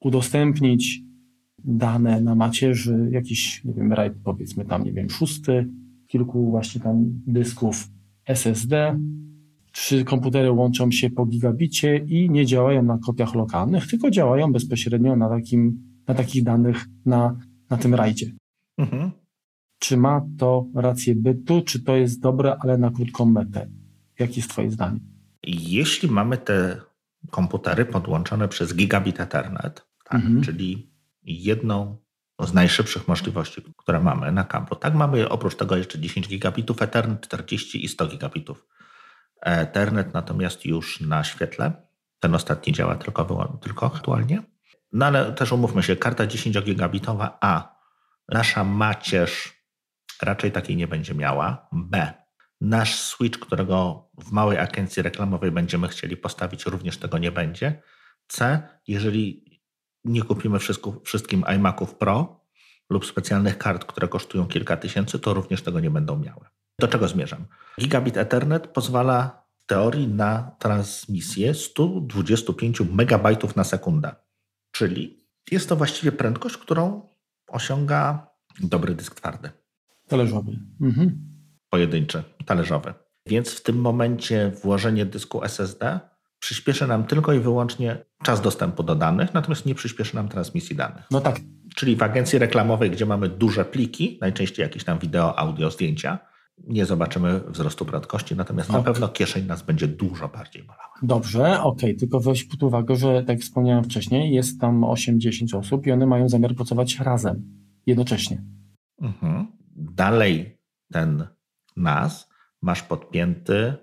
udostępnić 0.00 1.00
dane 1.64 2.20
na 2.20 2.34
macierzy, 2.34 3.08
jakiś, 3.12 3.64
nie 3.64 3.74
wiem, 3.74 3.92
RAID 3.92 4.12
powiedzmy 4.24 4.64
tam, 4.64 4.84
nie 4.84 4.92
wiem, 4.92 5.10
szósty, 5.10 5.68
kilku 6.06 6.50
właśnie 6.50 6.80
tam 6.80 7.04
dysków 7.26 7.88
SSD. 8.26 8.98
Trzy 9.72 10.04
komputery 10.04 10.52
łączą 10.52 10.90
się 10.90 11.10
po 11.10 11.26
gigabicie 11.26 11.96
i 11.96 12.30
nie 12.30 12.46
działają 12.46 12.82
na 12.82 12.98
kopiach 12.98 13.34
lokalnych, 13.34 13.86
tylko 13.86 14.10
działają 14.10 14.52
bezpośrednio 14.52 15.16
na, 15.16 15.28
takim, 15.28 15.82
na 16.08 16.14
takich 16.14 16.44
danych 16.44 16.86
na, 17.06 17.38
na 17.70 17.76
tym 17.76 17.94
rajdzie. 17.94 18.32
Mhm. 18.78 19.10
Czy 19.78 19.96
ma 19.96 20.26
to 20.38 20.66
rację 20.74 21.14
bytu, 21.14 21.62
czy 21.62 21.82
to 21.82 21.96
jest 21.96 22.20
dobre, 22.20 22.56
ale 22.60 22.78
na 22.78 22.90
krótką 22.90 23.24
metę? 23.24 23.68
Jakie 24.18 24.34
jest 24.36 24.50
Twoje 24.50 24.70
zdanie? 24.70 25.00
Jeśli 25.42 26.08
mamy 26.08 26.38
te 26.38 26.80
komputery 27.30 27.84
podłączone 27.84 28.48
przez 28.48 28.74
gigabit 28.74 29.20
Ethernet, 29.20 29.86
tak, 30.04 30.14
mhm. 30.14 30.42
czyli 30.42 30.92
jedną 31.22 31.96
z 32.40 32.52
najszybszych 32.52 33.08
możliwości, 33.08 33.62
które 33.76 34.00
mamy 34.00 34.32
na 34.32 34.44
kablu, 34.44 34.76
tak, 34.76 34.94
mamy 34.94 35.28
oprócz 35.28 35.56
tego 35.56 35.76
jeszcze 35.76 35.98
10 35.98 36.28
gigabitów 36.28 36.82
Ethernet, 36.82 37.20
40 37.20 37.84
i 37.84 37.88
100 37.88 38.06
gigabitów 38.06 38.66
Ethernet, 39.40 40.14
natomiast 40.14 40.66
już 40.66 41.00
na 41.00 41.24
świetle. 41.24 41.72
Ten 42.20 42.34
ostatni 42.34 42.72
działa 42.72 42.94
tylko, 42.94 43.58
tylko 43.62 43.86
aktualnie. 43.86 44.42
No 44.92 45.06
ale 45.06 45.32
też 45.32 45.52
umówmy 45.52 45.82
się, 45.82 45.96
karta 45.96 46.26
10-gigabitowa 46.26 47.28
A, 47.40 47.76
nasza 48.28 48.64
macierz 48.64 49.60
raczej 50.22 50.52
takiej 50.52 50.76
nie 50.76 50.88
będzie 50.88 51.14
miała. 51.14 51.68
B, 51.72 52.12
Nasz 52.60 53.00
switch, 53.00 53.38
którego 53.38 54.08
w 54.18 54.32
małej 54.32 54.58
agencji 54.58 55.02
reklamowej 55.02 55.50
będziemy 55.50 55.88
chcieli 55.88 56.16
postawić, 56.16 56.66
również 56.66 56.98
tego 56.98 57.18
nie 57.18 57.32
będzie. 57.32 57.82
C, 58.28 58.62
jeżeli 58.88 59.50
nie 60.04 60.22
kupimy 60.22 60.58
wszystko, 60.58 61.00
wszystkim 61.04 61.44
iMaców 61.54 61.94
Pro 61.94 62.40
lub 62.90 63.06
specjalnych 63.06 63.58
kart, 63.58 63.84
które 63.84 64.08
kosztują 64.08 64.46
kilka 64.46 64.76
tysięcy, 64.76 65.18
to 65.18 65.34
również 65.34 65.62
tego 65.62 65.80
nie 65.80 65.90
będą 65.90 66.18
miały. 66.18 66.46
Do 66.78 66.88
czego 66.88 67.08
zmierzam? 67.08 67.46
Gigabit 67.80 68.16
Ethernet 68.16 68.66
pozwala 68.66 69.44
w 69.62 69.66
teorii 69.66 70.08
na 70.08 70.56
transmisję 70.58 71.54
125 71.54 72.80
MB 72.80 73.56
na 73.56 73.64
sekundę, 73.64 74.14
czyli 74.72 75.24
jest 75.50 75.68
to 75.68 75.76
właściwie 75.76 76.12
prędkość, 76.12 76.56
którą 76.56 77.08
osiąga 77.48 78.26
dobry 78.60 78.94
dysk 78.94 79.14
twardy. 79.14 79.50
Talerzowy. 80.08 80.58
Mhm. 80.80 81.29
Pojedynczy, 81.70 82.22
talerzowy. 82.46 82.94
Więc 83.26 83.50
w 83.54 83.62
tym 83.62 83.80
momencie 83.80 84.52
włożenie 84.62 85.06
dysku 85.06 85.44
SSD 85.44 86.00
przyspieszy 86.38 86.86
nam 86.86 87.04
tylko 87.04 87.32
i 87.32 87.40
wyłącznie 87.40 88.04
czas 88.22 88.40
dostępu 88.40 88.82
do 88.82 88.94
danych, 88.94 89.34
natomiast 89.34 89.66
nie 89.66 89.74
przyspieszy 89.74 90.16
nam 90.16 90.28
transmisji 90.28 90.76
danych. 90.76 91.04
No 91.10 91.20
tak. 91.20 91.40
Czyli 91.74 91.96
w 91.96 92.02
agencji 92.02 92.38
reklamowej, 92.38 92.90
gdzie 92.90 93.06
mamy 93.06 93.28
duże 93.28 93.64
pliki, 93.64 94.18
najczęściej 94.20 94.62
jakieś 94.62 94.84
tam 94.84 94.98
wideo, 94.98 95.38
audio, 95.38 95.70
zdjęcia, 95.70 96.18
nie 96.68 96.86
zobaczymy 96.86 97.40
wzrostu 97.40 97.84
prędkości, 97.84 98.36
natomiast 98.36 98.70
okay. 98.70 98.80
na 98.80 98.84
pewno 98.84 99.08
kieszeń 99.08 99.46
nas 99.46 99.62
będzie 99.62 99.88
dużo 99.88 100.28
bardziej 100.28 100.62
bolała. 100.62 100.94
Dobrze, 101.02 101.60
okej, 101.60 101.62
okay. 101.62 101.94
tylko 101.94 102.20
weź 102.20 102.44
pod 102.44 102.62
uwagę, 102.62 102.96
że 102.96 103.20
tak 103.20 103.28
jak 103.28 103.40
wspomniałem 103.40 103.84
wcześniej, 103.84 104.34
jest 104.34 104.60
tam 104.60 104.80
8-10 104.80 105.58
osób 105.58 105.86
i 105.86 105.92
one 105.92 106.06
mają 106.06 106.28
zamiar 106.28 106.54
pracować 106.54 106.98
razem, 106.98 107.42
jednocześnie. 107.86 108.42
Mhm. 109.02 109.46
Dalej 109.76 110.58
ten 110.92 111.26
NAS 111.80 112.28
masz 112.62 112.82
podpięty 112.82 113.76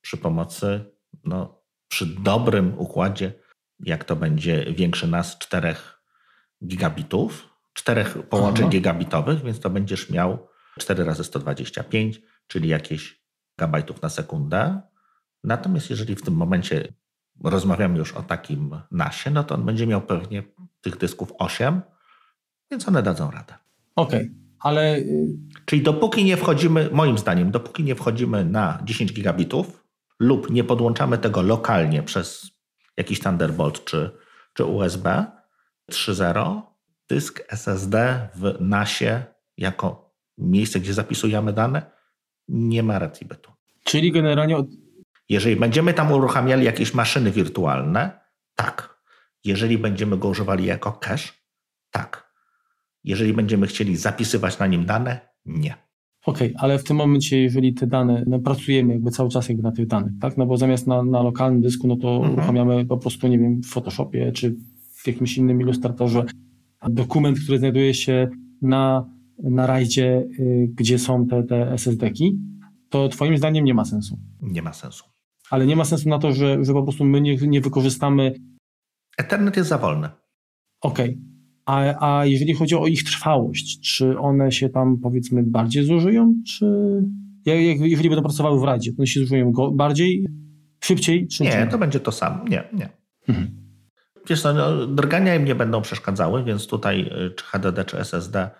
przy 0.00 0.16
pomocy, 0.16 0.84
no, 1.24 1.62
przy 1.88 2.06
dobrym 2.06 2.78
układzie, 2.78 3.32
jak 3.80 4.04
to 4.04 4.16
będzie 4.16 4.64
większy 4.72 5.06
NAS 5.06 5.38
4 5.38 5.74
gigabitów, 6.64 7.48
czterech 7.72 8.28
połączeń 8.28 8.64
Aha. 8.64 8.72
gigabitowych, 8.72 9.42
więc 9.42 9.60
to 9.60 9.70
będziesz 9.70 10.10
miał 10.10 10.48
4 10.78 11.04
razy 11.04 11.24
125, 11.24 12.20
czyli 12.46 12.68
jakieś 12.68 13.24
gigabajtów 13.56 14.02
na 14.02 14.08
sekundę. 14.08 14.80
Natomiast 15.44 15.90
jeżeli 15.90 16.16
w 16.16 16.22
tym 16.22 16.34
momencie 16.34 16.92
rozmawiamy 17.44 17.98
już 17.98 18.12
o 18.12 18.22
takim 18.22 18.80
nasie, 18.90 19.30
no 19.30 19.44
to 19.44 19.54
on 19.54 19.64
będzie 19.64 19.86
miał 19.86 20.02
pewnie 20.02 20.42
tych 20.80 20.96
dysków 20.96 21.32
8, 21.38 21.82
więc 22.70 22.88
one 22.88 23.02
dadzą 23.02 23.30
radę. 23.30 23.54
Okej, 23.96 24.20
okay, 24.20 24.43
ale. 24.64 24.96
Y, 24.96 25.26
czyli 25.64 25.82
dopóki 25.82 26.24
nie 26.24 26.36
wchodzimy, 26.36 26.88
moim 26.92 27.18
zdaniem, 27.18 27.50
dopóki 27.50 27.84
nie 27.84 27.94
wchodzimy 27.94 28.44
na 28.44 28.78
10 28.84 29.12
gigabitów 29.12 29.84
lub 30.20 30.50
nie 30.50 30.64
podłączamy 30.64 31.18
tego 31.18 31.42
lokalnie 31.42 32.02
przez 32.02 32.50
jakiś 32.96 33.20
Thunderbolt 33.20 33.84
czy, 33.84 34.10
czy 34.54 34.64
USB 34.64 35.24
3.0, 35.90 36.62
dysk 37.08 37.44
SSD 37.48 38.28
w 38.34 38.56
NASie 38.60 39.24
jako 39.58 40.14
miejsce, 40.38 40.80
gdzie 40.80 40.94
zapisujemy 40.94 41.52
dane, 41.52 41.90
nie 42.48 42.82
ma 42.82 42.98
racji 42.98 43.26
bytu. 43.26 43.52
Czyli 43.84 44.12
generalnie. 44.12 44.64
Jeżeli 45.28 45.56
będziemy 45.56 45.94
tam 45.94 46.12
uruchamiali 46.12 46.64
jakieś 46.64 46.94
maszyny 46.94 47.30
wirtualne, 47.30 48.20
tak. 48.54 48.94
Jeżeli 49.44 49.78
będziemy 49.78 50.16
go 50.16 50.28
używali 50.28 50.66
jako 50.66 50.92
cache, 50.92 51.32
tak. 51.90 52.23
Jeżeli 53.04 53.32
będziemy 53.32 53.66
chcieli 53.66 53.96
zapisywać 53.96 54.58
na 54.58 54.66
nim 54.66 54.86
dane, 54.86 55.20
nie. 55.46 55.74
Okej, 56.26 56.48
okay, 56.48 56.62
ale 56.62 56.78
w 56.78 56.84
tym 56.84 56.96
momencie, 56.96 57.42
jeżeli 57.42 57.74
te 57.74 57.86
dane, 57.86 58.24
no 58.26 58.38
pracujemy 58.38 58.92
jakby 58.92 59.10
cały 59.10 59.30
czas 59.30 59.48
jakby 59.48 59.62
na 59.62 59.72
tych 59.72 59.86
danych, 59.86 60.12
tak? 60.20 60.36
No 60.36 60.46
bo 60.46 60.56
zamiast 60.56 60.86
na, 60.86 61.02
na 61.02 61.22
lokalnym 61.22 61.60
dysku, 61.60 61.86
no 61.86 61.96
to 61.96 62.16
mhm. 62.16 62.32
uruchamiamy 62.32 62.86
po 62.86 62.98
prostu, 62.98 63.28
nie 63.28 63.38
wiem, 63.38 63.62
w 63.62 63.66
Photoshopie 63.66 64.32
czy 64.32 64.56
w 64.94 65.06
jakimś 65.06 65.38
innym 65.38 65.60
ilustratorze 65.60 66.24
dokument, 66.88 67.38
który 67.40 67.58
znajduje 67.58 67.94
się 67.94 68.28
na 68.62 69.14
na 69.42 69.66
rajdzie, 69.66 70.26
y, 70.38 70.68
gdzie 70.74 70.98
są 70.98 71.26
te, 71.26 71.42
te 71.42 71.72
SSD-ki, 71.72 72.38
to 72.88 73.08
Twoim 73.08 73.38
zdaniem 73.38 73.64
nie 73.64 73.74
ma 73.74 73.84
sensu. 73.84 74.18
Nie 74.40 74.62
ma 74.62 74.72
sensu. 74.72 75.04
Ale 75.50 75.66
nie 75.66 75.76
ma 75.76 75.84
sensu 75.84 76.08
na 76.08 76.18
to, 76.18 76.32
że, 76.32 76.64
że 76.64 76.72
po 76.72 76.82
prostu 76.82 77.04
my 77.04 77.20
nie, 77.20 77.36
nie 77.36 77.60
wykorzystamy. 77.60 78.34
Ethernet 79.18 79.56
jest 79.56 79.68
za 79.68 79.78
wolny. 79.78 80.08
Okej. 80.80 81.10
Okay. 81.10 81.33
A, 81.66 81.94
a 82.18 82.26
jeżeli 82.26 82.54
chodzi 82.54 82.74
o 82.74 82.86
ich 82.86 83.04
trwałość, 83.04 83.80
czy 83.80 84.18
one 84.18 84.52
się 84.52 84.68
tam 84.68 84.96
powiedzmy 85.02 85.42
bardziej 85.42 85.84
zużyją, 85.84 86.34
czy 86.48 86.66
jak, 87.44 87.58
jeżeli 87.80 88.08
będą 88.08 88.22
pracowały 88.22 88.60
w 88.60 88.64
radzie, 88.64 88.92
to 88.92 88.98
one 88.98 89.06
się 89.06 89.20
zużyją 89.20 89.52
bardziej, 89.72 90.26
szybciej, 90.80 91.28
czy 91.28 91.42
nie? 91.42 91.50
Nie, 91.50 91.66
to 91.66 91.78
będzie 91.78 92.00
to 92.00 92.12
samo. 92.12 92.44
Nie, 92.48 92.64
nie. 92.72 92.88
Mhm. 93.28 93.64
Wiesz 94.28 94.44
no, 94.44 94.86
drgania 94.86 95.34
im 95.34 95.44
nie 95.44 95.54
będą 95.54 95.82
przeszkadzały, 95.82 96.44
więc 96.44 96.66
tutaj 96.66 97.00
y, 97.00 97.30
czy 97.30 97.44
HDD, 97.44 97.84
czy 97.84 97.98
SSD 97.98 98.50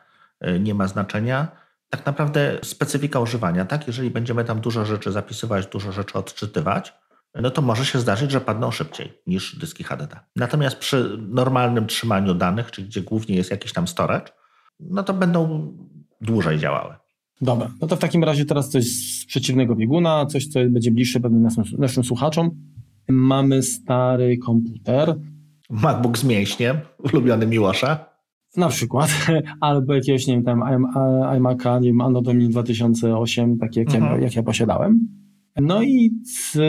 E, 0.44 0.60
nie 0.60 0.74
ma 0.74 0.88
znaczenia. 0.88 1.48
Tak 1.90 2.06
naprawdę 2.06 2.58
specyfika 2.62 3.20
używania, 3.20 3.64
tak? 3.64 3.86
Jeżeli 3.86 4.10
będziemy 4.10 4.44
tam 4.44 4.60
dużo 4.60 4.84
rzeczy 4.84 5.12
zapisywać, 5.12 5.66
dużo 5.66 5.92
rzeczy 5.92 6.18
odczytywać, 6.18 6.94
no 7.42 7.50
to 7.50 7.62
może 7.62 7.84
się 7.84 7.98
zdarzyć, 7.98 8.30
że 8.30 8.40
padną 8.40 8.70
szybciej 8.70 9.12
niż 9.26 9.58
dyski 9.58 9.84
HDD. 9.84 10.20
Natomiast 10.36 10.76
przy 10.76 11.18
normalnym 11.28 11.86
trzymaniu 11.86 12.34
danych, 12.34 12.70
czyli 12.70 12.88
gdzie 12.88 13.02
głównie 13.02 13.36
jest 13.36 13.50
jakiś 13.50 13.72
tam 13.72 13.88
storage, 13.88 14.32
no 14.80 15.02
to 15.02 15.14
będą 15.14 15.72
dłużej 16.20 16.58
działały. 16.58 16.94
Dobra, 17.40 17.70
no 17.80 17.86
to 17.86 17.96
w 17.96 17.98
takim 17.98 18.24
razie 18.24 18.44
teraz 18.44 18.70
coś 18.70 18.84
z 18.84 19.26
przeciwnego 19.26 19.76
bieguna, 19.76 20.26
coś, 20.26 20.46
co 20.46 20.60
będzie 20.70 20.90
bliższe 20.90 21.20
pewnie 21.20 21.38
naszym, 21.38 21.64
naszym 21.78 22.04
słuchaczom. 22.04 22.50
Mamy 23.08 23.62
stary 23.62 24.38
komputer. 24.38 25.14
MacBook 25.70 26.18
z 26.18 26.24
mięśniem, 26.24 26.76
ulubiony 26.98 27.46
Miłosza. 27.46 28.14
Na 28.56 28.68
przykład, 28.68 29.10
albo 29.60 29.94
jakiegoś, 29.94 30.26
nie 30.26 30.34
wiem, 30.34 30.44
tam 30.44 30.60
iMac'a, 30.60 31.80
nie 31.80 31.88
wiem, 31.88 32.00
Anno 32.00 32.22
Domini 32.22 32.50
2008, 32.50 33.58
takie 33.58 33.80
jak, 33.80 33.94
mhm. 33.94 34.12
ja, 34.14 34.24
jak 34.24 34.36
ja 34.36 34.42
posiadałem. 34.42 35.23
No 35.56 35.82
i 35.82 36.10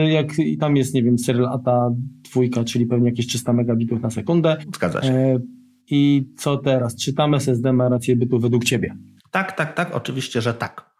jak 0.08 0.40
i 0.40 0.58
tam 0.58 0.76
jest, 0.76 0.94
nie 0.94 1.04
wiem, 1.04 1.20
serial 1.20 1.46
ATA 1.46 1.90
dwójka, 2.32 2.64
czyli 2.64 2.86
pewnie 2.86 3.10
jakieś 3.10 3.28
300 3.28 3.54
megabitów 3.54 4.02
na 4.02 4.10
sekundę. 4.10 4.58
Zgadza 4.76 5.02
się. 5.02 5.14
E, 5.14 5.40
I 5.88 6.30
co 6.38 6.58
teraz? 6.58 6.96
Czy 6.96 7.14
tam 7.14 7.34
SSD 7.34 7.74
ma 7.74 7.90
rację 7.90 8.16
bytu 8.16 8.40
według 8.40 8.64
Ciebie? 8.64 8.96
Tak, 9.32 9.52
tak, 9.52 9.74
tak, 9.74 9.96
oczywiście, 9.96 10.42
że 10.42 10.54
tak. 10.54 10.96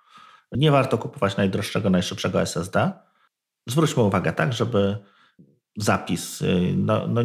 Nie 0.52 0.72
warto 0.72 0.98
kupować 0.98 1.38
najdroższego, 1.38 1.90
najszybszego 1.90 2.42
SSD. 2.42 2.92
Zwróćmy 3.68 4.04
uwagę, 4.04 4.34
tak, 4.34 4.54
żeby 4.54 4.98
zapis 5.78 6.42
y, 6.42 6.74
no, 6.78 7.08
no 7.08 7.22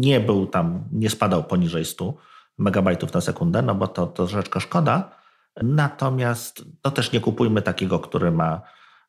nie 0.00 0.20
był 0.20 0.46
tam, 0.46 0.84
nie 0.92 1.10
spadał 1.10 1.44
poniżej 1.44 1.84
100 1.84 2.14
megabajtów 2.58 3.14
na 3.14 3.20
sekundę, 3.20 3.62
no 3.62 3.74
bo 3.74 3.88
to, 3.88 4.06
to 4.06 4.26
troszeczkę 4.26 4.60
szkoda. 4.60 5.16
Natomiast 5.62 6.64
no 6.84 6.90
też 6.90 7.12
nie 7.12 7.20
kupujmy 7.20 7.62
takiego, 7.62 7.98
który 7.98 8.30
ma 8.30 8.62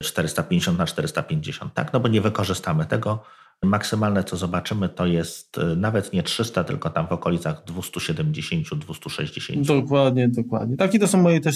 450 0.03 0.77
na 0.77 0.85
450, 0.85 1.73
tak? 1.73 1.93
No 1.93 1.99
bo 1.99 2.07
nie 2.07 2.21
wykorzystamy 2.21 2.85
tego. 2.85 3.23
Maksymalne, 3.63 4.23
co 4.23 4.37
zobaczymy, 4.37 4.89
to 4.89 5.05
jest 5.05 5.57
y, 5.57 5.75
nawet 5.75 6.13
nie 6.13 6.23
300, 6.23 6.63
tylko 6.63 6.89
tam 6.89 7.07
w 7.07 7.11
okolicach 7.11 7.63
270, 7.63 8.75
260. 8.75 9.67
Dokładnie, 9.67 10.29
dokładnie. 10.29 10.77
Takie 10.77 10.99
to 10.99 11.07
są 11.07 11.21
moje 11.21 11.39
też. 11.39 11.55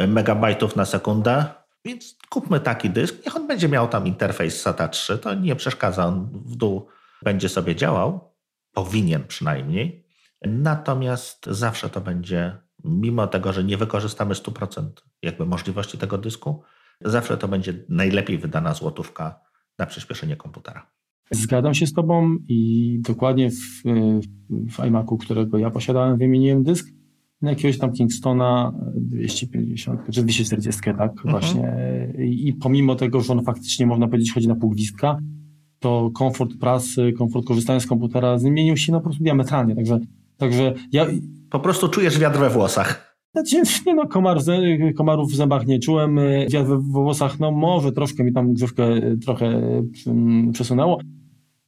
Y, 0.00 0.06
megabajtów 0.06 0.76
na 0.76 0.84
sekundę. 0.84 1.44
Więc 1.84 2.16
kupmy 2.30 2.60
taki 2.60 2.90
dysk. 2.90 3.24
Niech 3.26 3.36
on 3.36 3.46
będzie 3.46 3.68
miał 3.68 3.88
tam 3.88 4.06
interfejs 4.06 4.60
SATA 4.60 4.88
3, 4.88 5.18
to 5.18 5.34
nie 5.34 5.56
przeszkadza. 5.56 6.06
On 6.06 6.28
w 6.32 6.56
dół 6.56 6.86
będzie 7.22 7.48
sobie 7.48 7.76
działał. 7.76 8.34
Powinien 8.72 9.24
przynajmniej. 9.24 10.06
Natomiast 10.46 11.46
zawsze 11.46 11.90
to 11.90 12.00
będzie, 12.00 12.56
mimo 12.84 13.26
tego, 13.26 13.52
że 13.52 13.64
nie 13.64 13.76
wykorzystamy 13.76 14.34
100% 14.34 14.90
jakby 15.22 15.46
możliwości 15.46 15.98
tego 15.98 16.18
dysku, 16.18 16.62
zawsze 17.04 17.36
to 17.36 17.48
będzie 17.48 17.74
najlepiej 17.88 18.38
wydana 18.38 18.74
złotówka 18.74 19.40
na 19.78 19.86
przyspieszenie 19.86 20.36
komputera. 20.36 20.86
Zgadzam 21.30 21.74
się 21.74 21.86
z 21.86 21.92
Tobą 21.92 22.36
i 22.48 23.00
dokładnie 23.06 23.50
w, 23.50 23.82
w 24.50 24.84
iMacu, 24.86 25.16
którego 25.16 25.58
ja 25.58 25.70
posiadałem, 25.70 26.18
wymieniłem 26.18 26.62
dysk 26.62 26.88
na 27.42 27.50
jakiegoś 27.50 27.78
tam 27.78 27.92
Kingstona 27.92 28.72
250 28.94 30.00
czy 30.10 30.22
240, 30.22 30.80
tak, 30.82 31.10
mhm. 31.10 31.30
właśnie. 31.30 31.72
I, 32.18 32.54
pomimo 32.54 32.94
tego, 32.94 33.20
że 33.20 33.32
on 33.32 33.44
faktycznie, 33.44 33.86
można 33.86 34.08
powiedzieć, 34.08 34.32
chodzi 34.32 34.48
na 34.48 34.56
pół 34.56 34.70
gwizdka, 34.70 35.18
to 35.78 36.10
komfort 36.14 36.50
pracy, 36.60 37.12
komfort 37.18 37.46
korzystania 37.46 37.80
z 37.80 37.86
komputera 37.86 38.38
zmienił 38.38 38.76
się 38.76 38.92
no, 38.92 38.98
po 38.98 39.04
prostu 39.04 39.24
diametralnie. 39.24 39.76
Także 39.76 39.98
Także 40.36 40.74
ja... 40.92 41.06
Po 41.50 41.60
prostu 41.60 41.88
czujesz 41.88 42.18
wiatr 42.18 42.38
we 42.38 42.50
włosach. 42.50 43.05
Znaczy, 43.36 43.62
nie 43.86 43.94
no, 43.94 44.06
komar, 44.08 44.38
komarów 44.96 45.32
w 45.32 45.36
zębach 45.36 45.66
nie 45.66 45.78
czułem, 45.78 46.20
wiatr 46.50 46.68
we 46.68 46.78
włosach, 46.78 47.40
no 47.40 47.50
może 47.50 47.92
troszkę 47.92 48.24
mi 48.24 48.32
tam 48.32 48.52
grzywkę 48.52 48.84
e, 48.84 49.16
trochę 49.16 49.46
mm, 50.06 50.52
przesunęło, 50.52 51.00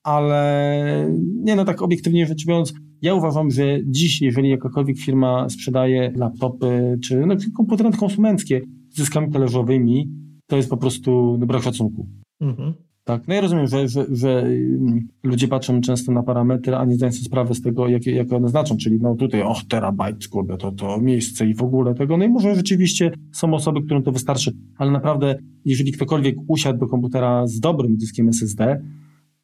ale 0.02 1.10
nie 1.44 1.56
no, 1.56 1.64
tak 1.64 1.82
obiektywnie 1.82 2.26
rzecz 2.26 2.46
biorąc, 2.46 2.74
ja 3.02 3.14
uważam, 3.14 3.50
że 3.50 3.78
dziś, 3.84 4.22
jeżeli 4.22 4.48
jakakolwiek 4.48 4.98
firma 4.98 5.48
sprzedaje 5.48 6.12
laptopy, 6.16 6.98
czy 7.04 7.26
no, 7.26 7.34
komputery 7.56 7.90
konsumenckie 7.90 8.60
z 8.90 8.96
zyskami 8.96 9.32
talerzowymi, 9.32 10.08
to 10.46 10.56
jest 10.56 10.70
po 10.70 10.76
prostu 10.76 11.36
no, 11.40 11.46
brak 11.46 11.62
szacunku. 11.62 12.08
Mhm. 12.40 12.74
Tak, 13.08 13.28
no 13.28 13.34
ja 13.34 13.40
rozumiem, 13.40 13.66
że, 13.66 13.88
że, 13.88 14.06
że 14.10 14.42
mm, 14.42 15.08
ludzie 15.22 15.48
patrzą 15.48 15.80
często 15.80 16.12
na 16.12 16.22
parametry, 16.22 16.74
a 16.74 16.84
nie 16.84 16.94
zdają 16.94 17.12
sobie 17.12 17.24
sprawy 17.24 17.54
z 17.54 17.62
tego, 17.62 17.88
jakie, 17.88 18.12
jakie 18.12 18.36
one 18.36 18.48
znaczą, 18.48 18.76
czyli 18.76 18.98
no 19.00 19.14
tutaj, 19.14 19.42
och, 19.42 19.64
terabajt, 19.68 20.28
kurde, 20.28 20.56
to, 20.56 20.72
to 20.72 21.00
miejsce 21.00 21.46
i 21.46 21.54
w 21.54 21.62
ogóle 21.62 21.94
tego, 21.94 22.16
no 22.16 22.24
i 22.24 22.28
może 22.28 22.54
rzeczywiście 22.54 23.10
są 23.32 23.54
osoby, 23.54 23.82
którym 23.82 24.02
to 24.02 24.12
wystarczy, 24.12 24.52
ale 24.76 24.90
naprawdę, 24.90 25.36
jeżeli 25.64 25.92
ktokolwiek 25.92 26.36
usiadł 26.48 26.78
do 26.78 26.86
komputera 26.86 27.46
z 27.46 27.60
dobrym 27.60 27.96
dyskiem 27.96 28.28
SSD, 28.28 28.82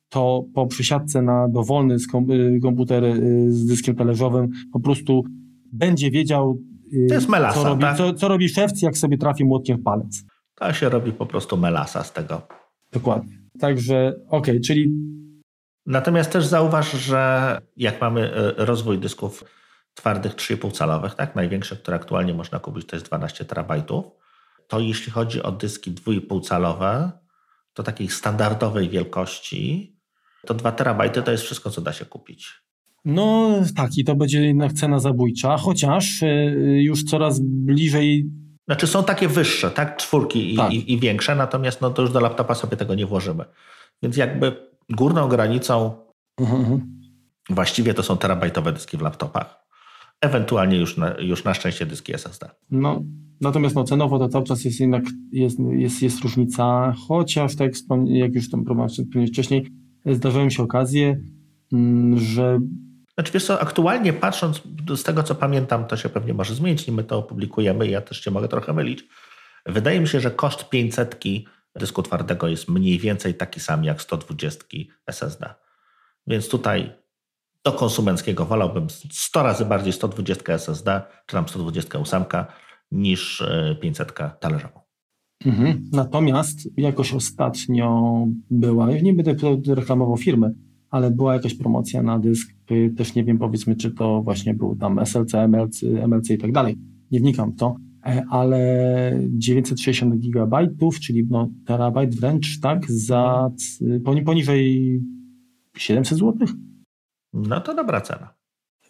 to 0.08 0.44
po 0.54 0.66
przesiadce 0.66 1.22
na 1.22 1.48
dowolny 1.48 1.94
y, 1.94 2.60
komputer 2.62 3.04
y, 3.04 3.52
z 3.52 3.66
dyskiem 3.66 3.96
talerzowym 3.96 4.48
po 4.72 4.80
prostu 4.80 5.22
będzie 5.72 6.10
wiedział, 6.10 6.58
y, 6.92 7.06
to 7.08 7.14
jest 7.14 7.28
melasa, 7.28 7.62
co, 7.62 7.64
robi, 7.68 7.82
tak? 7.82 7.96
co, 7.96 8.14
co 8.14 8.28
robi 8.28 8.48
szewc, 8.48 8.82
jak 8.82 8.98
sobie 8.98 9.18
trafi 9.18 9.44
młotkiem 9.44 9.78
w 9.78 9.82
palec. 9.82 10.24
To 10.54 10.72
się 10.72 10.88
robi 10.88 11.12
po 11.12 11.26
prostu 11.26 11.56
melasa 11.56 12.04
z 12.04 12.12
tego. 12.12 12.42
Dokładnie. 12.92 13.43
Także 13.60 14.08
okej, 14.28 14.54
okay, 14.54 14.60
czyli. 14.60 14.90
Natomiast 15.86 16.30
też 16.30 16.46
zauważ, 16.46 16.92
że 16.92 17.60
jak 17.76 18.00
mamy 18.00 18.30
rozwój 18.56 18.98
dysków 18.98 19.44
twardych 19.94 20.34
3,5 20.34 20.72
calowych, 20.72 21.14
tak? 21.14 21.36
Największe, 21.36 21.76
które 21.76 21.96
aktualnie 21.96 22.34
można 22.34 22.58
kupić, 22.58 22.86
to 22.86 22.96
jest 22.96 23.06
12 23.06 23.44
terabajtów. 23.44 24.04
To 24.68 24.80
jeśli 24.80 25.12
chodzi 25.12 25.42
o 25.42 25.52
dyski 25.52 25.92
2,5 25.92 26.44
calowe, 26.44 27.12
to 27.74 27.82
takiej 27.82 28.08
standardowej 28.08 28.88
wielkości 28.88 29.94
to 30.46 30.54
2 30.54 30.72
terabajty 30.72 31.22
to 31.22 31.30
jest 31.30 31.44
wszystko, 31.44 31.70
co 31.70 31.80
da 31.80 31.92
się 31.92 32.04
kupić. 32.04 32.52
No 33.04 33.50
tak, 33.76 33.98
i 33.98 34.04
to 34.04 34.16
będzie 34.16 34.46
jednak 34.46 34.72
cena 34.72 34.98
zabójcza, 34.98 35.56
chociaż 35.56 36.22
y, 36.22 36.26
już 36.82 37.04
coraz 37.04 37.40
bliżej. 37.40 38.26
Znaczy 38.66 38.86
są 38.86 39.04
takie 39.04 39.28
wyższe, 39.28 39.70
tak? 39.70 39.96
Czwórki 39.96 40.54
i, 40.54 40.56
tak. 40.56 40.72
i, 40.72 40.92
i 40.92 40.98
większe, 40.98 41.34
natomiast 41.34 41.80
no 41.80 41.90
to 41.90 42.02
już 42.02 42.12
do 42.12 42.20
laptopa 42.20 42.54
sobie 42.54 42.76
tego 42.76 42.94
nie 42.94 43.06
włożymy. 43.06 43.44
Więc 44.02 44.16
jakby 44.16 44.56
górną 44.90 45.28
granicą 45.28 45.94
mhm. 46.40 46.60
Mhm. 46.60 47.00
właściwie 47.50 47.94
to 47.94 48.02
są 48.02 48.16
terabajtowe 48.16 48.72
dyski 48.72 48.96
w 48.96 49.00
laptopach. 49.00 49.64
Ewentualnie 50.20 50.76
już 50.76 50.96
na, 50.96 51.14
już 51.18 51.44
na 51.44 51.54
szczęście 51.54 51.86
dyski 51.86 52.14
SSD. 52.14 52.50
No, 52.70 53.02
natomiast 53.40 53.74
no, 53.74 53.84
cenowo 53.84 54.18
to 54.18 54.28
cały 54.28 54.44
czas 54.44 54.64
jest 54.64 54.80
jednak 54.80 55.04
jest, 55.32 55.58
jest, 55.70 56.02
jest 56.02 56.20
różnica, 56.20 56.94
chociaż 57.08 57.56
tak 57.56 57.72
jak 58.06 58.34
już 58.34 58.50
tam 58.50 58.64
próbowałem 58.64 59.26
wcześniej, 59.28 59.66
zdarzają 60.06 60.50
się 60.50 60.62
okazje, 60.62 61.20
mm, 61.72 62.18
że 62.18 62.60
znaczy 63.14 63.32
wiesz 63.32 63.44
co, 63.46 63.60
aktualnie 63.60 64.12
patrząc 64.12 64.62
z 64.96 65.02
tego, 65.02 65.22
co 65.22 65.34
pamiętam, 65.34 65.86
to 65.86 65.96
się 65.96 66.08
pewnie 66.08 66.34
może 66.34 66.54
zmienić, 66.54 66.86
nim 66.86 66.96
my 66.96 67.04
to 67.04 67.18
opublikujemy, 67.18 67.88
ja 67.88 68.00
też 68.00 68.20
się 68.20 68.30
mogę 68.30 68.48
trochę 68.48 68.72
mylić. 68.72 69.04
Wydaje 69.66 70.00
mi 70.00 70.08
się, 70.08 70.20
że 70.20 70.30
koszt 70.30 70.68
500 70.68 71.22
dysku 71.76 72.02
twardego 72.02 72.48
jest 72.48 72.68
mniej 72.68 72.98
więcej 72.98 73.34
taki 73.34 73.60
sam 73.60 73.84
jak 73.84 74.02
120 74.02 74.64
SSD. 75.06 75.54
Więc 76.26 76.48
tutaj 76.48 76.92
do 77.64 77.72
konsumenckiego 77.72 78.44
wolałbym 78.44 78.86
100 79.10 79.42
razy 79.42 79.64
bardziej 79.64 79.92
120 79.92 80.52
SSD, 80.52 81.02
czy 81.26 81.36
tam 81.36 81.48
128 81.48 82.24
niż 82.90 83.44
500 83.80 84.20
e, 84.20 84.30
talerzową. 84.40 84.80
Mhm. 85.46 85.90
Natomiast 85.92 86.58
jakoś 86.76 87.12
ostatnio 87.12 88.18
była, 88.50 88.86
nie 88.86 89.14
będę 89.14 89.34
reklamował 89.74 90.16
firmy, 90.16 90.54
ale 90.94 91.10
była 91.10 91.34
jakaś 91.34 91.54
promocja 91.54 92.02
na 92.02 92.18
dysk, 92.18 92.54
też 92.96 93.14
nie 93.14 93.24
wiem 93.24 93.38
powiedzmy, 93.38 93.76
czy 93.76 93.90
to 93.90 94.22
właśnie 94.22 94.54
był 94.54 94.76
tam 94.76 94.98
SLC, 94.98 95.34
MLC, 95.34 95.82
MLC 95.82 96.30
i 96.30 96.38
tak 96.38 96.52
dalej, 96.52 96.76
nie 97.10 97.20
wnikam 97.20 97.52
w 97.52 97.56
to, 97.56 97.76
e, 98.06 98.24
ale 98.30 99.20
960 99.28 100.16
gigabajtów, 100.16 101.00
czyli 101.00 101.26
no 101.30 101.48
terabajt 101.66 102.14
wręcz, 102.20 102.60
tak, 102.60 102.90
za 102.90 103.50
poniżej 104.24 105.00
700 105.76 106.18
zł? 106.18 106.48
No 107.32 107.60
to 107.60 107.74
dobra 107.74 108.00
cena. 108.00 108.34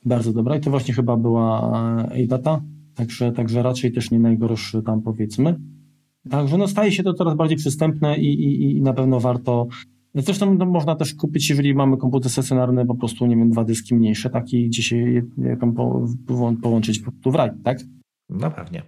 Bardzo 0.05 0.33
dobra 0.33 0.57
i 0.57 0.61
to 0.61 0.71
właśnie 0.71 0.95
chyba 0.95 1.17
była 1.17 1.73
A-Data, 2.09 2.63
także, 2.95 3.33
także 3.33 3.63
raczej 3.63 3.93
też 3.93 4.11
nie 4.11 4.19
najgorszy 4.19 4.83
tam 4.83 5.03
powiedzmy. 5.03 5.61
Także 6.31 6.59
no 6.59 6.69
staje 6.69 6.93
się 6.93 7.03
to 7.03 7.15
coraz 7.15 7.37
bardziej 7.37 7.59
przystępne 7.59 8.19
i, 8.19 8.45
i, 8.45 8.77
i 8.77 8.83
na 8.83 8.93
pewno 8.93 9.21
warto. 9.21 9.67
Zresztą 10.15 10.55
no, 10.55 10.67
można 10.67 10.95
też 10.97 11.15
kupić, 11.15 11.51
jeżeli 11.51 11.75
mamy 11.75 11.97
komputer 11.97 12.33
stacjonarny, 12.33 12.87
po 12.87 12.95
prostu, 12.95 13.27
nie 13.27 13.37
wiem, 13.37 13.51
dwa 13.51 13.65
dyski 13.65 13.95
mniejsze, 13.95 14.31
taki, 14.31 14.69
gdzie 14.69 14.83
się 14.83 14.97
je, 14.97 15.23
tam 15.61 15.73
po, 15.73 16.07
połączyć 16.63 16.99
po 16.99 17.13
prostu 17.13 17.31
w 17.31 17.35
raj, 17.35 17.51
tak? 17.65 17.79
No 18.29 18.51
pewnie. 18.51 18.83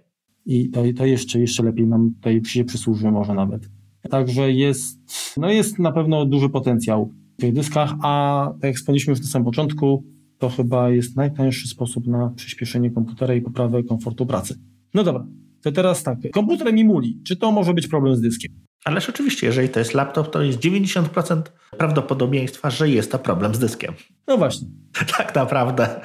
I 0.46 0.70
to, 0.70 0.82
to 0.96 1.06
jeszcze, 1.06 1.40
jeszcze 1.40 1.62
lepiej 1.62 1.86
nam 1.86 2.14
tutaj 2.14 2.44
się 2.44 2.64
przysłuży 2.64 3.10
może 3.10 3.34
nawet. 3.34 3.68
Także 4.10 4.52
jest, 4.52 5.00
no 5.36 5.50
jest 5.50 5.78
na 5.78 5.92
pewno 5.92 6.26
duży 6.26 6.48
potencjał 6.48 7.12
w 7.38 7.40
tych 7.40 7.52
dyskach, 7.52 7.94
a 8.02 8.48
tak 8.60 8.68
jak 8.68 8.76
wspomnieliśmy 8.76 9.10
już 9.10 9.20
na 9.20 9.26
samym 9.26 9.44
początku, 9.44 10.04
to 10.38 10.48
chyba 10.48 10.90
jest 10.90 11.16
najtańszy 11.16 11.68
sposób 11.68 12.06
na 12.06 12.30
przyspieszenie 12.30 12.90
komputera 12.90 13.34
i 13.34 13.40
poprawę 13.40 13.82
komfortu 13.82 14.26
pracy. 14.26 14.54
No 14.94 15.04
dobra, 15.04 15.26
to 15.62 15.72
teraz 15.72 16.02
tak, 16.02 16.18
komputer 16.32 16.72
mi 16.72 16.84
muli. 16.84 17.22
Czy 17.26 17.36
to 17.36 17.52
może 17.52 17.74
być 17.74 17.88
problem 17.88 18.16
z 18.16 18.20
dyskiem? 18.20 18.66
Ależ 18.84 19.08
oczywiście, 19.08 19.46
jeżeli 19.46 19.68
to 19.68 19.78
jest 19.78 19.94
laptop, 19.94 20.30
to 20.30 20.42
jest 20.42 20.58
90% 20.58 21.42
prawdopodobieństwa, 21.78 22.70
że 22.70 22.88
jest 22.88 23.12
to 23.12 23.18
problem 23.18 23.54
z 23.54 23.58
dyskiem. 23.58 23.94
No 24.26 24.36
właśnie. 24.36 24.68
tak 25.18 25.34
naprawdę. 25.34 26.00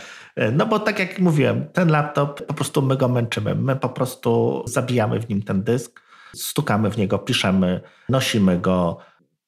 No 0.51 0.65
bo 0.65 0.79
tak 0.79 0.99
jak 0.99 1.19
mówiłem, 1.19 1.65
ten 1.73 1.89
laptop 1.89 2.45
po 2.45 2.53
prostu 2.53 2.81
my 2.81 2.97
go 2.97 3.07
męczymy. 3.07 3.55
My 3.55 3.75
po 3.75 3.89
prostu 3.89 4.63
zabijamy 4.67 5.19
w 5.19 5.29
nim 5.29 5.41
ten 5.43 5.63
dysk, 5.63 6.01
stukamy 6.35 6.89
w 6.89 6.97
niego, 6.97 7.19
piszemy, 7.19 7.81
nosimy 8.09 8.59
go. 8.59 8.97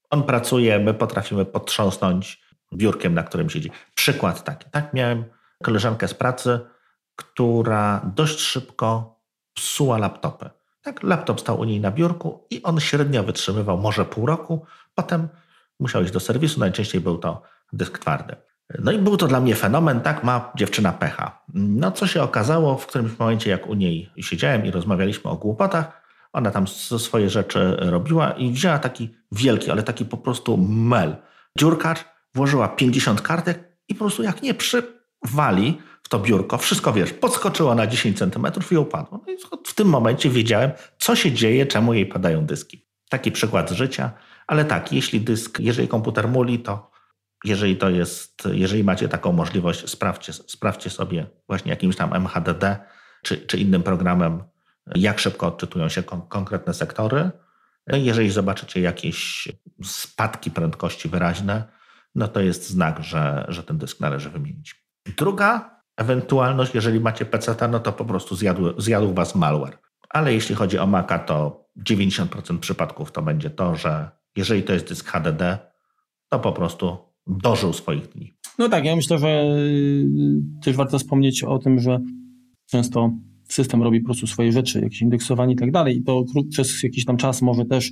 On 0.10 0.24
pracuje, 0.24 0.80
my 0.80 0.94
potrafimy 0.94 1.46
potrząsnąć 1.46 2.44
biurkiem, 2.74 3.14
na 3.14 3.24
którym 3.24 3.50
siedzi. 3.50 3.72
Przykład 3.96 4.44
taki. 4.44 4.70
Tak 4.72 4.94
miałem 4.94 5.24
koleżankę 5.64 6.08
z 6.08 6.14
pracy, 6.14 6.60
która 7.16 8.12
dość 8.16 8.40
szybko 8.40 9.13
psuła 9.54 9.98
laptopy. 9.98 10.50
Tak, 10.82 11.04
laptop 11.04 11.42
stał 11.42 11.60
u 11.60 11.64
niej 11.64 11.80
na 11.80 11.92
biurku 11.92 12.48
i 12.50 12.64
on 12.64 12.80
średnio 12.80 13.24
wytrzymywał 13.24 13.78
może 13.78 14.06
pół 14.06 14.26
roku. 14.26 14.66
Potem 14.96 15.28
musiał 15.80 16.04
iść 16.04 16.14
do 16.14 16.20
serwisu, 16.20 16.60
najczęściej 16.60 17.02
był 17.02 17.18
to 17.18 17.42
dysk 17.74 18.00
twardy. 18.00 18.36
No 18.80 18.92
i 18.92 18.98
był 18.98 19.18
to 19.18 19.28
dla 19.28 19.40
mnie 19.40 19.56
fenomen, 19.56 20.02
tak 20.02 20.24
ma 20.24 20.52
dziewczyna 20.56 20.94
pecha. 20.94 21.44
No 21.54 21.92
co 21.92 22.08
się 22.08 22.24
okazało 22.24 22.78
w 22.78 22.88
którymś 22.88 23.20
momencie, 23.20 23.50
jak 23.50 23.68
u 23.68 23.74
niej 23.74 24.12
siedziałem 24.18 24.66
i 24.66 24.72
rozmawialiśmy 24.72 25.32
o 25.32 25.36
głupotach, 25.36 26.02
ona 26.34 26.52
tam 26.52 26.68
swoje 26.68 27.30
rzeczy 27.30 27.76
robiła 27.80 28.32
i 28.32 28.52
wzięła 28.52 28.80
taki 28.80 29.16
wielki, 29.32 29.72
ale 29.72 29.84
taki 29.84 30.06
po 30.06 30.18
prostu 30.18 30.58
mel. 30.68 31.16
Dziurkacz, 31.58 32.06
włożyła 32.36 32.68
50 32.68 33.22
kartek 33.22 33.78
i 33.88 33.96
po 33.96 34.00
prostu 34.00 34.24
jak 34.24 34.42
nie 34.42 34.54
przywali, 34.54 35.82
w 36.04 36.10
to 36.10 36.20
biurko, 36.20 36.58
wszystko 36.58 36.94
wiesz, 36.94 37.14
podskoczyło 37.14 37.76
na 37.76 37.88
10 37.88 38.18
centymetrów 38.18 38.72
i 38.72 38.78
upadło. 38.78 39.20
No 39.28 39.34
i 39.34 39.38
w 39.68 39.74
tym 39.74 39.88
momencie 39.88 40.30
wiedziałem, 40.30 40.72
co 40.98 41.16
się 41.16 41.32
dzieje, 41.32 41.66
czemu 41.66 41.94
jej 41.94 42.06
padają 42.06 42.46
dyski. 42.46 42.86
Taki 43.10 43.32
przykład 43.32 43.70
życia, 43.70 44.12
ale 44.48 44.66
tak, 44.66 44.94
jeśli 44.94 45.22
dysk, 45.22 45.60
jeżeli 45.60 45.88
komputer 45.88 46.28
muli, 46.28 46.60
to 46.60 46.94
jeżeli 47.44 47.78
to 47.78 47.90
jest, 47.90 48.48
jeżeli 48.52 48.84
macie 48.84 49.10
taką 49.10 49.32
możliwość, 49.32 49.90
sprawdźcie, 49.90 50.34
sprawdźcie 50.34 50.90
sobie 50.90 51.26
właśnie 51.48 51.70
jakimś 51.70 51.96
tam 51.96 52.14
MHDD 52.14 52.78
czy, 53.24 53.38
czy 53.38 53.58
innym 53.58 53.84
programem, 53.84 54.44
jak 54.96 55.20
szybko 55.20 55.48
odczytują 55.48 55.90
się 55.90 56.04
kon 56.04 56.22
konkretne 56.22 56.74
sektory. 56.74 57.32
No 57.88 57.98
jeżeli 57.98 58.32
zobaczycie 58.32 58.82
jakieś 58.82 59.48
spadki 59.84 60.52
prędkości 60.52 61.10
wyraźne, 61.10 61.64
no 62.16 62.28
to 62.28 62.42
jest 62.42 62.70
znak, 62.70 63.04
że, 63.04 63.46
że 63.48 63.64
ten 63.64 63.78
dysk 63.78 64.00
należy 64.00 64.30
wymienić. 64.30 64.86
Druga 65.18 65.73
ewentualność, 65.98 66.76
jeżeli 66.76 67.00
macie 67.00 67.26
PC, 67.26 67.56
no 67.72 67.80
to 67.80 67.94
po 67.94 68.06
prostu 68.06 68.36
zjadł, 68.36 68.82
zjadł 68.82 69.14
was 69.14 69.36
malware. 69.36 69.78
Ale 70.10 70.34
jeśli 70.34 70.56
chodzi 70.56 70.78
o 70.78 70.88
Maca, 70.88 71.20
to 71.20 71.66
90% 71.88 72.60
przypadków 72.60 73.12
to 73.12 73.22
będzie 73.22 73.50
to, 73.50 73.76
że 73.76 74.10
jeżeli 74.36 74.64
to 74.64 74.74
jest 74.74 74.88
dysk 74.88 75.08
HDD, 75.08 75.58
to 76.30 76.40
po 76.40 76.52
prostu 76.52 76.98
dożył 77.28 77.74
swoich 77.74 78.08
dni. 78.08 78.34
No 78.60 78.70
tak, 78.70 78.86
ja 78.86 78.96
myślę, 78.96 79.20
że 79.20 79.56
y, 79.58 80.06
też 80.64 80.76
warto 80.76 81.00
wspomnieć 81.00 81.44
o 81.44 81.60
tym, 81.60 81.80
że 81.80 82.00
często 82.66 83.12
system 83.50 83.84
robi 83.84 84.00
po 84.00 84.06
prostu 84.06 84.28
swoje 84.28 84.52
rzeczy, 84.52 84.82
jakieś 84.82 85.02
indeksowanie 85.02 85.54
i 85.54 85.58
tak 85.58 85.72
dalej 85.72 85.98
i 85.98 86.04
to 86.04 86.24
przez 86.50 86.84
jakiś 86.84 87.06
tam 87.06 87.18
czas 87.18 87.42
może 87.42 87.66
też 87.66 87.92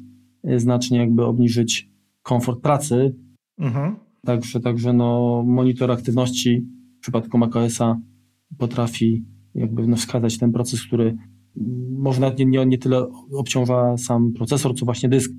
y, 0.49 0.59
znacznie 0.59 0.97
jakby 0.97 1.25
obniżyć 1.25 1.89
komfort 2.23 2.61
pracy. 2.61 3.15
Mhm. 3.57 3.95
Także, 4.25 4.59
także 4.59 4.93
no, 4.93 5.43
monitor 5.47 5.91
aktywności 5.91 6.65
w 7.01 7.03
przypadku 7.03 7.37
macOSa 7.37 7.99
potrafi 8.57 9.25
jakby 9.55 9.87
no, 9.87 9.95
wskazać 9.95 10.37
ten 10.37 10.51
proces, 10.51 10.83
który 10.83 11.17
może 11.89 12.35
nie, 12.39 12.45
nie, 12.45 12.65
nie 12.65 12.77
tyle 12.77 13.07
obciąża 13.33 13.97
sam 13.97 14.33
procesor, 14.33 14.75
co 14.75 14.85
właśnie 14.85 15.09
dysk. 15.09 15.31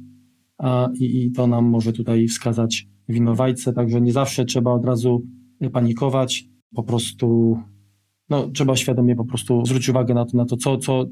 A, 0.58 0.88
i, 0.94 1.24
I 1.24 1.32
to 1.32 1.46
nam 1.46 1.64
może 1.64 1.92
tutaj 1.92 2.28
wskazać 2.28 2.88
winowajcę, 3.08 3.72
także 3.72 4.00
nie 4.00 4.12
zawsze 4.12 4.44
trzeba 4.44 4.72
od 4.72 4.84
razu 4.84 5.22
panikować, 5.72 6.48
po 6.74 6.82
prostu 6.82 7.58
no, 8.30 8.50
trzeba 8.50 8.76
świadomie 8.76 9.16
po 9.16 9.24
prostu 9.24 9.66
zwrócić 9.66 9.88
uwagę 9.88 10.14
na 10.14 10.24
to, 10.24 10.36
na 10.36 10.44
to 10.44 10.56
co, 10.56 10.78
co 10.78 11.04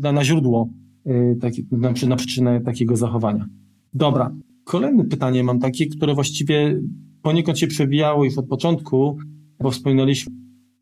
na, 0.00 0.12
na 0.12 0.24
źródło 0.24 0.68
yy, 1.04 1.36
taki, 1.40 1.66
na, 1.70 1.92
na 2.08 2.16
przyczynę 2.16 2.60
takiego 2.60 2.96
zachowania. 2.96 3.46
Dobra, 3.94 4.34
kolejne 4.64 5.04
pytanie 5.04 5.44
mam 5.44 5.58
takie, 5.58 5.86
które 5.86 6.14
właściwie 6.14 6.80
poniekąd 7.22 7.58
się 7.58 7.66
przewijało 7.66 8.24
już 8.24 8.38
od 8.38 8.48
początku, 8.48 9.18
bo 9.62 9.70
wspominaliśmy 9.70 10.32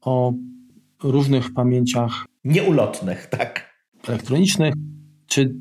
o 0.00 0.32
różnych 1.02 1.54
pamięciach 1.54 2.26
nieulotnych, 2.44 3.26
tak. 3.26 3.70
Elektronicznych, 4.08 4.74
czy 5.26 5.54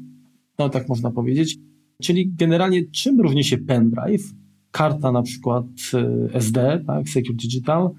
no 0.59 0.69
tak 0.69 0.89
można 0.89 1.11
powiedzieć. 1.11 1.57
Czyli 2.01 2.31
generalnie 2.35 2.85
czym 2.91 3.21
różni 3.21 3.43
się 3.43 3.57
pendrive, 3.57 4.33
karta 4.71 5.11
na 5.11 5.21
przykład 5.21 5.65
y, 5.93 6.33
SD, 6.33 6.83
tak, 6.87 7.09
Secure 7.09 7.35
Digital, 7.35 7.89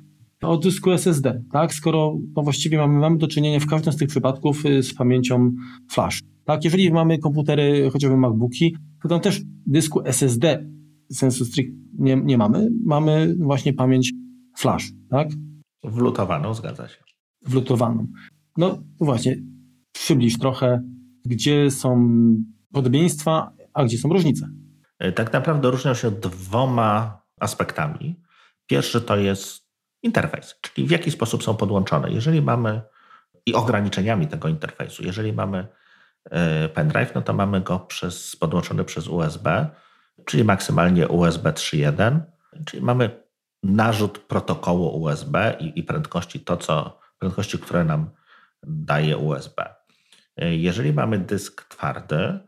od 0.42 0.62
dysku 0.62 0.90
SSD, 0.90 1.42
tak, 1.52 1.74
skoro 1.74 2.18
no 2.36 2.42
właściwie 2.42 2.78
mamy, 2.78 2.98
mamy 2.98 3.18
do 3.18 3.28
czynienia 3.28 3.60
w 3.60 3.66
każdym 3.66 3.92
z 3.92 3.97
tych 3.97 4.09
przypadków 4.09 4.66
y, 4.66 4.82
z 4.82 4.94
pamięcią 4.94 5.52
flash. 5.90 6.20
Tak, 6.44 6.64
jeżeli 6.64 6.92
mamy 6.92 7.18
komputery, 7.18 7.90
chociażby 7.92 8.16
MacBooki, 8.16 8.76
to 9.02 9.09
tam 9.09 9.20
też 9.20 9.42
dysku 9.66 10.01
SSD 10.05 10.66
sensu 11.12 11.44
strict 11.44 11.72
nie, 11.98 12.16
nie 12.16 12.38
mamy, 12.38 12.70
mamy 12.84 13.34
właśnie 13.38 13.72
pamięć 13.72 14.12
flash, 14.59 14.85
tak? 15.10 15.28
Wlutowaną, 15.85 16.55
zgadza 16.55 16.89
się. 16.89 17.02
Wlutowaną. 17.43 18.06
No 18.56 18.78
właśnie, 19.01 19.36
przybliż 19.93 20.39
trochę, 20.39 20.82
gdzie 21.24 21.70
są 21.70 22.10
podobieństwa, 22.72 23.52
a 23.74 23.85
gdzie 23.85 23.98
są 23.98 24.09
różnice. 24.09 24.48
E, 24.98 25.12
tak 25.12 25.32
naprawdę 25.32 25.70
różnią 25.70 25.94
się 25.94 26.10
dwoma 26.10 27.22
aspektami. 27.40 28.20
Pierwszy 28.66 29.01
to 29.01 29.16
jest 29.16 29.70
interfejs, 30.02 30.55
czyli 30.60 30.86
w 30.86 30.90
jaki 30.90 31.10
sposób 31.10 31.43
są 31.43 31.56
podłączone. 31.56 32.10
Jeżeli 32.10 32.43
mamy 32.43 32.82
i 33.47 33.55
ograniczeniami 33.55 34.27
tego 34.27 34.48
interfejsu, 34.48 35.05
jeżeli 35.05 35.32
mamy 35.32 35.66
e, 36.31 36.68
pendrive, 36.68 37.14
no 37.14 37.22
to 37.22 37.32
mamy 37.32 37.60
go 37.60 37.81
przez, 37.81 38.36
podłączony 38.36 38.85
przez 38.85 39.09
USB, 39.09 39.68
czyli 40.24 40.44
maksymalnie 40.44 41.09
USB 41.09 41.52
3.1, 41.52 42.20
czyli 42.66 42.82
mamy 42.82 43.22
narzut 43.62 44.19
protokołu 44.19 45.03
USB 45.03 45.57
i, 45.61 45.78
i 45.78 45.82
prędkości, 45.82 46.41
to 46.41 46.57
co, 46.57 46.99
prędkości, 47.19 47.59
które 47.59 47.85
nam 47.85 48.11
daje 48.62 49.16
USB. 49.16 49.74
Jeżeli 50.37 50.93
mamy 50.93 51.19
dysk 51.19 51.69
twardy, 51.69 52.39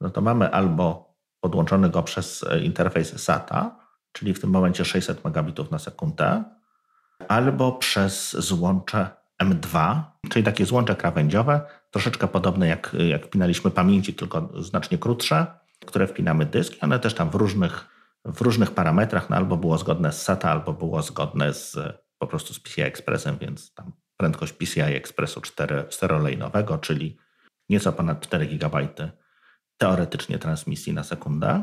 no 0.00 0.10
to 0.10 0.20
mamy 0.20 0.50
albo 0.50 1.14
podłączony 1.40 1.90
go 1.90 2.02
przez 2.02 2.44
e, 2.50 2.60
interfejs 2.60 3.22
SATA, 3.22 3.76
czyli 4.12 4.34
w 4.34 4.40
tym 4.40 4.50
momencie 4.50 4.84
600 4.84 5.24
megabitów 5.24 5.70
na 5.70 5.78
sekundę, 5.78 6.44
albo 7.28 7.72
przez 7.72 8.32
złącze 8.32 9.10
M2, 9.42 10.00
czyli 10.30 10.44
takie 10.44 10.66
złącze 10.66 10.96
krawędziowe, 10.96 11.60
troszeczkę 11.90 12.28
podobne 12.28 12.68
jak, 12.68 12.96
jak 13.08 13.26
wpinaliśmy 13.26 13.70
pamięci, 13.70 14.14
tylko 14.14 14.62
znacznie 14.62 14.98
krótsze, 14.98 15.46
które 15.86 16.06
wpinamy 16.06 16.46
dysk 16.46 16.76
i 16.76 16.80
one 16.80 16.98
też 16.98 17.14
tam 17.14 17.30
w 17.30 17.34
różnych, 17.34 17.86
w 18.34 18.40
różnych 18.40 18.70
parametrach, 18.70 19.30
no 19.30 19.36
albo 19.36 19.56
było 19.56 19.78
zgodne 19.78 20.12
z 20.12 20.22
SATA, 20.22 20.50
albo 20.50 20.72
było 20.72 21.02
zgodne 21.02 21.54
z, 21.54 21.76
po 22.18 22.26
prostu 22.26 22.54
z 22.54 22.60
PCI 22.60 22.82
Expressem, 22.82 23.38
więc 23.38 23.74
tam 23.74 23.92
prędkość 24.16 24.52
PCI 24.52 24.80
Expressu 24.80 25.40
4, 25.40 25.84
czterolejnowego, 25.88 26.78
czyli 26.78 27.18
nieco 27.68 27.92
ponad 27.92 28.20
4 28.20 28.46
GB 28.46 28.88
teoretycznie 29.76 30.38
transmisji 30.38 30.92
na 30.92 31.04
sekundę. 31.04 31.62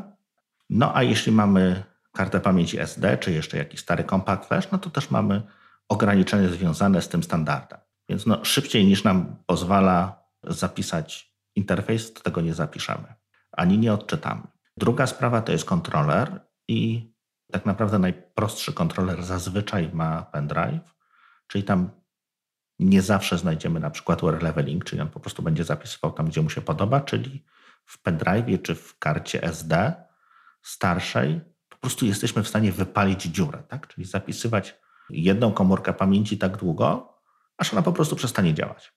No 0.70 0.96
a 0.96 1.02
jeśli 1.02 1.32
mamy 1.32 1.82
kartę 2.12 2.40
pamięci 2.40 2.78
SD, 2.78 3.18
czy 3.18 3.32
jeszcze 3.32 3.56
jakiś 3.56 3.80
stary 3.80 4.04
compact 4.04 4.48
flash, 4.48 4.70
no 4.70 4.78
to 4.78 4.90
też 4.90 5.10
mamy 5.10 5.42
ograniczenie 5.88 6.48
związane 6.48 7.02
z 7.02 7.08
tym 7.08 7.22
standardem. 7.22 7.78
Więc 8.08 8.26
no, 8.26 8.44
szybciej 8.44 8.86
niż 8.86 9.04
nam 9.04 9.36
pozwala 9.46 10.22
zapisać 10.42 11.34
interfejs, 11.54 12.12
tego 12.12 12.40
nie 12.40 12.54
zapiszemy, 12.54 13.14
ani 13.52 13.78
nie 13.78 13.92
odczytamy. 13.92 14.42
Druga 14.76 15.06
sprawa 15.06 15.42
to 15.42 15.52
jest 15.52 15.64
kontroler 15.64 16.45
i 16.68 17.12
tak 17.52 17.66
naprawdę 17.66 17.98
najprostszy 17.98 18.72
kontroler 18.72 19.24
zazwyczaj 19.24 19.90
ma 19.92 20.22
pendrive, 20.22 20.94
czyli 21.46 21.64
tam 21.64 21.90
nie 22.78 23.02
zawsze 23.02 23.38
znajdziemy 23.38 23.80
na 23.80 23.90
przykład 23.90 24.22
wear 24.22 24.42
leveling, 24.42 24.84
czyli 24.84 25.02
on 25.02 25.08
po 25.08 25.20
prostu 25.20 25.42
będzie 25.42 25.64
zapisywał 25.64 26.12
tam, 26.12 26.26
gdzie 26.26 26.42
mu 26.42 26.50
się 26.50 26.60
podoba, 26.60 27.00
czyli 27.00 27.44
w 27.84 28.02
pendrive 28.02 28.62
czy 28.62 28.74
w 28.74 28.98
karcie 28.98 29.42
SD 29.42 29.94
starszej 30.62 31.40
po 31.68 31.76
prostu 31.76 32.06
jesteśmy 32.06 32.42
w 32.42 32.48
stanie 32.48 32.72
wypalić 32.72 33.22
dziurę, 33.22 33.62
tak? 33.68 33.88
czyli 33.88 34.06
zapisywać 34.06 34.80
jedną 35.10 35.52
komórkę 35.52 35.92
pamięci 35.92 36.38
tak 36.38 36.56
długo, 36.56 37.14
aż 37.56 37.72
ona 37.72 37.82
po 37.82 37.92
prostu 37.92 38.16
przestanie 38.16 38.54
działać. 38.54 38.92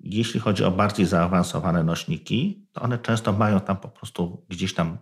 Jeśli 0.00 0.40
chodzi 0.40 0.64
o 0.64 0.70
bardziej 0.70 1.06
zaawansowane 1.06 1.84
nośniki, 1.84 2.68
to 2.72 2.82
one 2.82 2.98
często 2.98 3.32
mają 3.32 3.60
tam 3.60 3.76
po 3.76 3.88
prostu 3.88 4.46
gdzieś 4.48 4.74
tam 4.74 4.98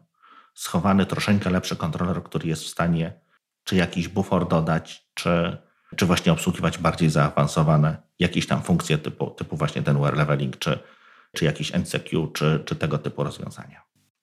schowany 0.57 1.07
troszeczkę 1.07 1.51
lepszy 1.51 1.77
kontroler, 1.77 2.23
który 2.23 2.49
jest 2.49 2.63
w 2.65 2.69
stanie 2.69 3.13
czy 3.65 3.77
jakiś 3.77 4.09
bufor 4.09 4.49
dodać, 4.49 5.07
czy, 5.15 5.57
czy 5.97 6.07
właśnie 6.07 6.33
obsługiwać 6.33 6.79
bardziej 6.79 7.11
zaawansowane 7.11 8.03
jakieś 8.19 8.47
tam 8.47 8.63
funkcje 8.63 8.99
typu, 8.99 9.31
typu 9.31 9.57
właśnie 9.57 9.83
ten 9.83 10.01
wear 10.01 10.17
leveling, 10.17 10.59
czy, 10.59 10.79
czy 11.35 11.45
jakiś 11.45 11.75
NCQ, 11.75 12.27
czy, 12.27 12.63
czy 12.65 12.77
tego 12.77 12.99
typu 12.99 13.25
rozwiązania. 13.25 13.83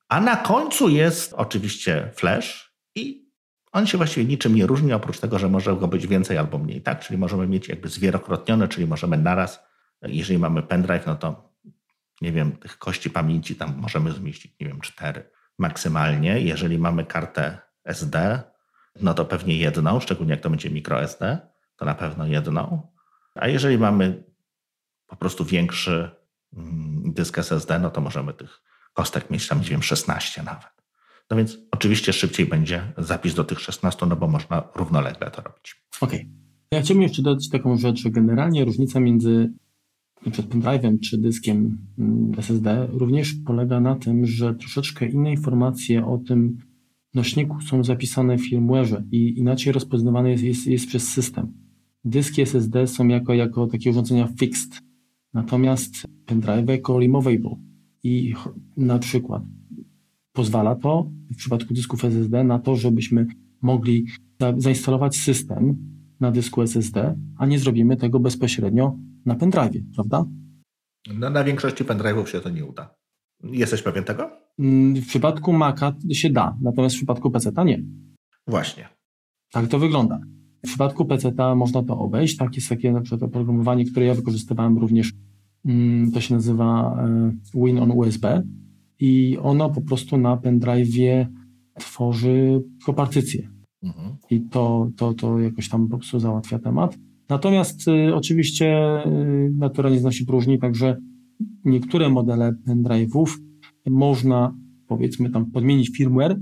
A 0.09 0.21
na 0.21 0.35
końcu 0.35 0.89
jest 0.89 1.33
oczywiście 1.33 2.11
flash 2.15 2.73
i 2.95 3.29
on 3.71 3.87
się 3.87 3.97
właściwie 3.97 4.25
niczym 4.25 4.55
nie 4.55 4.67
różni, 4.67 4.93
oprócz 4.93 5.19
tego, 5.19 5.39
że 5.39 5.49
może 5.49 5.75
go 5.75 5.87
być 5.87 6.07
więcej 6.07 6.37
albo 6.37 6.57
mniej, 6.57 6.81
tak? 6.81 6.99
Czyli 6.99 7.17
możemy 7.17 7.47
mieć 7.47 7.67
jakby 7.67 7.89
zwielokrotnione, 7.89 8.67
czyli 8.67 8.87
możemy 8.87 9.17
naraz, 9.17 9.59
jeżeli 10.01 10.39
mamy 10.39 10.63
pendrive, 10.63 11.05
no 11.05 11.15
to 11.15 11.53
nie 12.21 12.31
wiem, 12.31 12.51
tych 12.51 12.77
kości 12.77 13.09
pamięci 13.09 13.55
tam 13.55 13.75
możemy 13.77 14.11
zmieścić, 14.11 14.59
nie 14.59 14.67
wiem, 14.67 14.81
cztery 14.81 15.29
maksymalnie. 15.59 16.41
Jeżeli 16.41 16.79
mamy 16.79 17.05
kartę 17.05 17.57
SD, 17.85 18.43
no 19.01 19.13
to 19.13 19.25
pewnie 19.25 19.57
jedną, 19.57 19.99
szczególnie 19.99 20.31
jak 20.31 20.41
to 20.41 20.49
będzie 20.49 20.69
microSD, 20.69 21.39
to 21.75 21.85
na 21.85 21.95
pewno 21.95 22.25
jedną. 22.25 22.87
A 23.35 23.47
jeżeli 23.47 23.77
mamy 23.77 24.23
po 25.07 25.15
prostu 25.15 25.45
większy 25.45 26.11
mm, 26.57 27.13
dysk 27.13 27.37
SSD, 27.37 27.79
no 27.79 27.89
to 27.89 28.01
możemy 28.01 28.33
tych 28.33 28.61
kostek 28.93 29.29
mieć 29.29 29.47
tam, 29.47 29.61
nie 29.61 29.65
wiem, 29.65 29.83
16 29.83 30.43
nawet. 30.43 30.73
No 31.29 31.37
więc 31.37 31.57
oczywiście 31.71 32.13
szybciej 32.13 32.45
będzie 32.45 32.93
zapis 32.97 33.33
do 33.33 33.43
tych 33.43 33.59
16, 33.59 34.05
no 34.05 34.15
bo 34.15 34.27
można 34.27 34.63
równolegle 34.75 35.31
to 35.31 35.41
robić. 35.41 35.83
Okej. 36.01 36.19
Okay. 36.19 36.31
Ja 36.71 36.81
chciałbym 36.81 37.01
jeszcze 37.01 37.21
dodać 37.21 37.49
taką 37.49 37.77
rzecz, 37.77 37.99
że 37.99 38.09
generalnie 38.09 38.65
różnica 38.65 38.99
między 38.99 39.53
np. 40.25 40.43
pendrive'em 40.43 40.99
czy 40.99 41.17
dyskiem 41.17 41.77
mm, 41.99 42.31
SSD 42.37 42.87
również 42.91 43.33
polega 43.45 43.79
na 43.79 43.95
tym, 43.95 44.25
że 44.25 44.55
troszeczkę 44.55 45.07
inne 45.09 45.31
informacje 45.31 46.05
o 46.05 46.17
tym 46.17 46.57
nośniku 47.13 47.61
są 47.61 47.83
zapisane 47.83 48.37
w 48.37 48.51
firmware'ze 48.51 49.03
i 49.11 49.39
inaczej 49.39 49.73
rozpoznawane 49.73 50.31
jest, 50.31 50.43
jest, 50.43 50.67
jest 50.67 50.87
przez 50.87 51.07
system. 51.07 51.53
Dyski 52.05 52.41
SSD 52.41 52.87
są 52.87 53.07
jako, 53.07 53.33
jako 53.33 53.67
takie 53.67 53.89
urządzenia 53.89 54.27
fixed, 54.39 54.81
natomiast 55.33 56.05
pendrive 56.25 56.69
jako 56.69 56.99
removable. 56.99 57.55
I 58.03 58.33
na 58.77 58.99
przykład 58.99 59.43
pozwala 60.33 60.75
to 60.75 61.09
w 61.31 61.35
przypadku 61.35 61.73
dysków 61.73 62.05
SSD 62.05 62.43
na 62.43 62.59
to, 62.59 62.75
żebyśmy 62.75 63.27
mogli 63.61 64.05
za, 64.39 64.53
zainstalować 64.57 65.15
system 65.15 65.77
na 66.19 66.31
dysku 66.31 66.61
SSD, 66.61 67.15
a 67.37 67.45
nie 67.45 67.59
zrobimy 67.59 67.97
tego 67.97 68.19
bezpośrednio 68.19 68.97
na 69.25 69.35
pendrive, 69.35 69.83
prawda? 69.95 70.25
No, 71.13 71.29
na 71.29 71.43
większości 71.43 71.83
pendrive'ów 71.83 72.25
się 72.25 72.39
to 72.39 72.49
nie 72.49 72.65
uda. 72.65 72.95
Jesteś 73.43 73.81
pewien 73.81 74.03
tego? 74.03 74.29
Mm, 74.59 74.95
w 74.95 75.07
przypadku 75.07 75.53
Maca 75.53 75.95
się 76.13 76.29
da, 76.29 76.57
natomiast 76.61 76.95
w 76.95 76.97
przypadku 76.97 77.31
PC 77.31 77.51
nie. 77.65 77.83
Właśnie. 78.47 78.87
Tak 79.51 79.67
to 79.67 79.79
wygląda. 79.79 80.19
W 80.65 80.67
przypadku 80.67 81.05
PC 81.05 81.31
można 81.55 81.83
to 81.83 81.97
obejść. 81.97 82.37
Tak 82.37 82.55
jest 82.55 82.69
takie 82.69 82.91
na 82.91 83.01
przykład 83.01 83.23
oprogramowanie, 83.23 83.85
które 83.85 84.05
ja 84.05 84.13
wykorzystywałem 84.13 84.77
również. 84.77 85.13
Mm, 85.65 86.11
to 86.11 86.21
się 86.21 86.35
nazywa 86.35 86.97
e, 87.03 87.31
Win 87.53 87.79
on 87.79 87.91
USB 87.91 88.43
i 88.99 89.37
ono 89.41 89.69
po 89.69 89.81
prostu 89.81 90.17
na 90.17 90.37
pendrive'ie 90.37 91.25
tworzy 91.79 92.63
kopartycję. 92.85 93.49
Mhm. 93.83 94.15
I 94.29 94.41
to, 94.41 94.89
to, 94.97 95.13
to 95.13 95.39
jakoś 95.39 95.69
tam 95.69 95.87
po 95.87 95.97
prostu 95.97 96.19
załatwia 96.19 96.59
temat. 96.59 96.97
Natomiast 97.29 97.87
y, 97.87 98.15
oczywiście 98.15 98.99
y, 99.05 99.51
natura 99.57 99.89
nie 99.89 99.99
znosi 99.99 100.25
próżni, 100.25 100.59
także 100.59 100.97
niektóre 101.65 102.09
modele 102.09 102.53
pendrive'ów 102.67 103.27
można 103.89 104.55
powiedzmy 104.87 105.29
tam 105.29 105.51
podmienić 105.51 105.89
firmware 105.97 106.39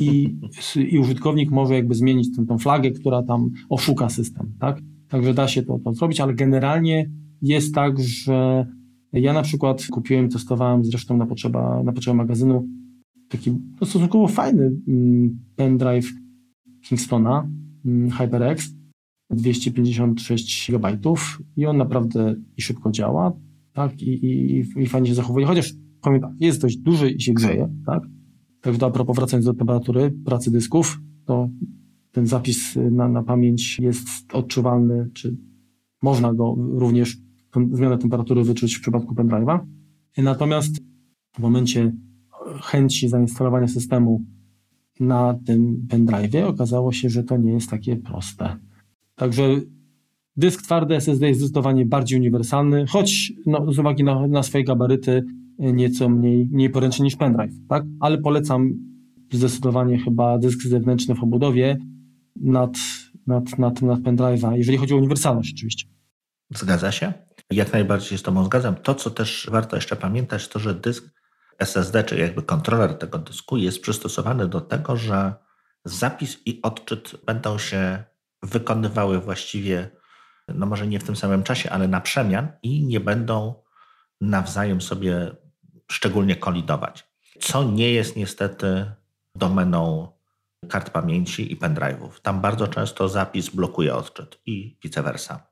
i, 0.00 0.36
i 0.92 0.98
użytkownik 0.98 1.50
może 1.50 1.74
jakby 1.74 1.94
zmienić 1.94 2.36
tą, 2.36 2.46
tą 2.46 2.58
flagę, 2.58 2.90
która 2.90 3.22
tam 3.22 3.50
oszuka 3.68 4.08
system, 4.08 4.52
tak? 4.60 4.80
Także 5.08 5.34
da 5.34 5.48
się 5.48 5.62
to, 5.62 5.78
to 5.78 5.92
zrobić, 5.92 6.20
ale 6.20 6.34
generalnie 6.34 7.10
jest 7.42 7.74
tak, 7.74 7.98
że 7.98 8.66
ja 9.12 9.32
na 9.32 9.42
przykład 9.42 9.86
kupiłem, 9.90 10.28
testowałem 10.28 10.84
zresztą 10.84 11.16
na 11.16 11.26
potrzeba, 11.26 11.82
na 11.82 11.92
potrzeby 11.92 12.16
magazynu 12.16 12.66
taki 13.28 13.50
no, 13.50 13.86
stosunkowo 13.86 14.28
fajny 14.28 14.72
mm, 14.88 15.38
pendrive 15.56 16.12
Kingstona 16.82 17.48
mm, 17.84 18.10
HyperX 18.10 18.74
256 19.30 20.70
GB 20.70 20.98
i 21.56 21.66
on 21.66 21.76
naprawdę 21.76 22.34
i 22.56 22.62
szybko 22.62 22.90
działa, 22.90 23.32
tak, 23.72 24.02
i, 24.02 24.26
i, 24.26 24.64
i 24.76 24.86
fajnie 24.86 25.08
się 25.08 25.14
zachowuje, 25.14 25.46
chociaż 25.46 25.72
powiem 26.00 26.20
tak, 26.20 26.30
jest 26.40 26.60
dość 26.60 26.76
duży 26.76 27.10
i 27.10 27.20
się 27.20 27.32
grzeje, 27.32 27.68
tak? 27.86 28.02
Także 28.60 28.86
a 28.86 28.90
propos 28.90 29.16
wracając 29.16 29.46
do 29.46 29.54
temperatury 29.54 30.14
pracy 30.24 30.50
dysków, 30.50 31.00
to 31.24 31.48
ten 32.12 32.26
zapis 32.26 32.78
na, 32.90 33.08
na 33.08 33.22
pamięć 33.22 33.78
jest 33.78 34.08
odczuwalny, 34.32 35.10
czy 35.14 35.36
można 36.02 36.34
go 36.34 36.56
również, 36.58 37.16
zmianę 37.72 37.98
temperatury 37.98 38.44
wyczuć 38.44 38.74
w 38.74 38.80
przypadku 38.80 39.14
pendrive'a. 39.14 39.58
Natomiast 40.18 40.76
w 41.36 41.38
momencie 41.38 41.92
chęci 42.62 43.08
zainstalowania 43.08 43.68
systemu 43.68 44.24
na 45.00 45.38
tym 45.46 45.86
pendrive'ie 45.88 46.44
okazało 46.44 46.92
się, 46.92 47.10
że 47.10 47.24
to 47.24 47.36
nie 47.36 47.52
jest 47.52 47.70
takie 47.70 47.96
proste. 47.96 48.56
Także 49.14 49.60
dysk 50.36 50.62
twardy 50.62 50.96
SSD 50.96 51.28
jest 51.28 51.40
zdecydowanie 51.40 51.86
bardziej 51.86 52.18
uniwersalny, 52.18 52.86
choć 52.86 53.32
no, 53.46 53.72
z 53.72 53.78
uwagi 53.78 54.04
na, 54.04 54.26
na 54.26 54.42
swoje 54.42 54.64
gabaryty 54.64 55.24
nieco 55.58 56.08
mniej, 56.08 56.48
mniej 56.52 56.70
poręczny 56.70 57.04
niż 57.04 57.16
pendrive, 57.16 57.54
tak? 57.68 57.84
Ale 58.00 58.18
polecam 58.18 58.70
zdecydowanie 59.32 59.98
chyba 59.98 60.38
dysk 60.38 60.62
zewnętrzny 60.62 61.14
w 61.14 61.22
obudowie 61.22 61.78
nad, 62.36 62.76
nad, 63.26 63.58
nad, 63.58 63.82
nad 63.82 64.00
pendrive'a, 64.00 64.56
jeżeli 64.56 64.78
chodzi 64.78 64.94
o 64.94 64.96
uniwersalność 64.96 65.52
oczywiście. 65.54 65.88
Zgadza 66.54 66.92
się. 66.92 67.12
Jak 67.50 67.72
najbardziej 67.72 68.18
z 68.18 68.22
Tobą 68.22 68.44
zgadzam. 68.44 68.74
To, 68.74 68.94
co 68.94 69.10
też 69.10 69.48
warto 69.52 69.76
jeszcze 69.76 69.96
pamiętać, 69.96 70.48
to, 70.48 70.58
że 70.58 70.74
dysk 70.74 71.04
SSD, 71.58 72.04
czy 72.04 72.18
jakby 72.18 72.42
kontroler 72.42 72.94
tego 72.94 73.18
dysku 73.18 73.56
jest 73.56 73.80
przystosowany 73.80 74.48
do 74.48 74.60
tego, 74.60 74.96
że 74.96 75.34
zapis 75.84 76.38
i 76.46 76.62
odczyt 76.62 77.16
będą 77.26 77.58
się 77.58 78.04
wykonywały 78.44 79.20
właściwie, 79.20 79.90
no 80.48 80.66
może 80.66 80.86
nie 80.86 80.98
w 80.98 81.04
tym 81.04 81.16
samym 81.16 81.42
czasie, 81.42 81.70
ale 81.70 81.88
na 81.88 82.00
przemian 82.00 82.48
i 82.62 82.84
nie 82.84 83.00
będą 83.00 83.54
nawzajem 84.20 84.80
sobie 84.80 85.36
szczególnie 85.90 86.36
kolidować. 86.36 87.08
Co 87.40 87.64
nie 87.64 87.92
jest 87.92 88.16
niestety 88.16 88.84
domeną 89.34 90.08
kart 90.68 90.90
pamięci 90.90 91.52
i 91.52 91.56
pendrive'ów. 91.56 92.20
Tam 92.22 92.40
bardzo 92.40 92.68
często 92.68 93.08
zapis 93.08 93.48
blokuje 93.48 93.94
odczyt 93.94 94.40
i 94.46 94.76
vice 94.84 95.02
versa. 95.02 95.46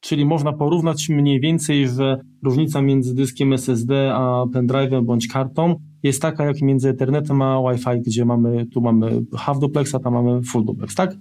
Czyli 0.00 0.26
można 0.26 0.52
porównać 0.52 1.08
mniej 1.08 1.40
więcej, 1.40 1.88
że 1.88 2.20
różnica 2.44 2.82
między 2.82 3.14
dyskiem 3.14 3.52
SSD 3.52 4.14
a 4.14 4.44
pendrive'em 4.54 5.04
bądź 5.04 5.28
kartą 5.28 5.80
jest 6.02 6.22
taka 6.22 6.44
jak 6.44 6.62
między 6.62 6.88
Ethernetem 6.88 7.42
a 7.42 7.60
Wi-Fi, 7.60 8.00
gdzie 8.00 8.24
mamy, 8.24 8.66
tu 8.66 8.80
mamy 8.80 9.22
half 9.36 9.58
duplex, 9.58 9.94
a 9.94 9.98
tam 9.98 10.12
mamy 10.12 10.42
full 10.42 10.64
duplex, 10.64 10.94
tak? 10.94 11.14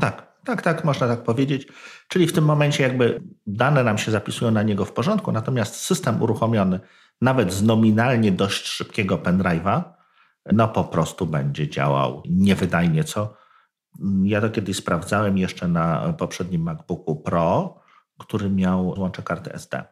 Tak, 0.00 0.29
tak, 0.44 0.62
tak, 0.62 0.84
można 0.84 1.08
tak 1.08 1.22
powiedzieć. 1.22 1.68
Czyli 2.08 2.26
w 2.26 2.32
tym 2.32 2.44
momencie 2.44 2.82
jakby 2.82 3.22
dane 3.46 3.84
nam 3.84 3.98
się 3.98 4.10
zapisują 4.10 4.50
na 4.50 4.62
niego 4.62 4.84
w 4.84 4.92
porządku, 4.92 5.32
natomiast 5.32 5.74
system 5.74 6.22
uruchomiony 6.22 6.80
nawet 7.20 7.52
z 7.52 7.62
nominalnie 7.62 8.32
dość 8.32 8.66
szybkiego 8.66 9.16
pendrive'a, 9.16 9.82
no 10.52 10.68
po 10.68 10.84
prostu 10.84 11.26
będzie 11.26 11.68
działał 11.68 12.22
niewydajnie, 12.28 13.04
co 13.04 13.34
ja 14.22 14.40
to 14.40 14.50
kiedyś 14.50 14.76
sprawdzałem 14.76 15.38
jeszcze 15.38 15.68
na 15.68 16.12
poprzednim 16.18 16.62
MacBooku 16.62 17.16
Pro, 17.16 17.80
który 18.18 18.50
miał 18.50 18.88
łącze 18.88 19.22
karty 19.22 19.52
SD. 19.52 19.84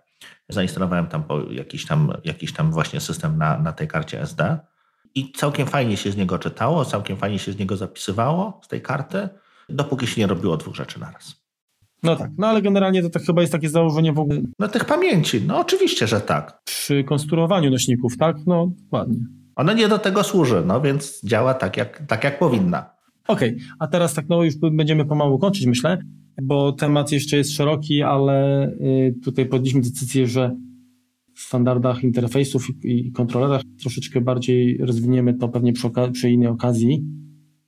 Zainstalowałem 0.48 1.06
tam 1.06 1.24
jakiś 1.50 1.86
tam, 1.86 2.12
jakiś 2.24 2.52
tam 2.52 2.72
właśnie 2.72 3.00
system 3.00 3.38
na, 3.38 3.58
na 3.58 3.72
tej 3.72 3.88
karcie 3.88 4.20
SD 4.20 4.58
i 5.14 5.32
całkiem 5.32 5.66
fajnie 5.66 5.96
się 5.96 6.12
z 6.12 6.16
niego 6.16 6.38
czytało, 6.38 6.84
całkiem 6.84 7.16
fajnie 7.16 7.38
się 7.38 7.52
z 7.52 7.58
niego 7.58 7.76
zapisywało, 7.76 8.60
z 8.64 8.68
tej 8.68 8.82
karty, 8.82 9.28
dopóki 9.68 10.06
się 10.06 10.20
nie 10.20 10.26
robiło 10.26 10.56
dwóch 10.56 10.74
rzeczy 10.74 11.00
naraz. 11.00 11.36
No 12.02 12.16
tak, 12.16 12.30
no 12.38 12.46
ale 12.46 12.62
generalnie 12.62 13.02
to 13.02 13.10
tak 13.10 13.22
chyba 13.22 13.40
jest 13.40 13.52
takie 13.52 13.68
założenie 13.68 14.12
w 14.12 14.18
ogóle. 14.18 14.40
No 14.58 14.68
tych 14.68 14.84
pamięci, 14.84 15.42
no 15.46 15.58
oczywiście, 15.58 16.06
że 16.06 16.20
tak. 16.20 16.60
Przy 16.64 17.04
konstruowaniu 17.04 17.70
nośników, 17.70 18.16
tak? 18.16 18.36
No 18.46 18.72
dokładnie. 18.82 19.18
Ona 19.56 19.72
nie 19.72 19.88
do 19.88 19.98
tego 19.98 20.24
służy, 20.24 20.62
no 20.66 20.80
więc 20.80 21.24
działa 21.24 21.54
tak 21.54 21.76
jak, 21.76 22.06
tak 22.06 22.24
jak 22.24 22.38
powinna. 22.38 22.90
Okej, 23.28 23.48
okay. 23.48 23.66
a 23.78 23.86
teraz 23.86 24.14
tak, 24.14 24.28
no 24.28 24.42
już 24.42 24.54
będziemy 24.56 25.04
pomału 25.04 25.38
kończyć, 25.38 25.66
myślę 25.66 25.98
bo 26.42 26.72
temat 26.72 27.12
jeszcze 27.12 27.36
jest 27.36 27.52
szeroki, 27.52 28.02
ale 28.02 28.68
y, 28.68 29.14
tutaj 29.24 29.46
podjęliśmy 29.46 29.80
decyzję, 29.80 30.26
że 30.26 30.56
w 31.34 31.40
standardach 31.40 32.04
interfejsów 32.04 32.68
i 32.84 33.12
kontrolerach 33.12 33.62
troszeczkę 33.80 34.20
bardziej 34.20 34.78
rozwiniemy 34.78 35.34
to 35.34 35.48
pewnie 35.48 35.72
przy, 35.72 35.90
przy 36.12 36.30
innej 36.30 36.48
okazji. 36.48 37.04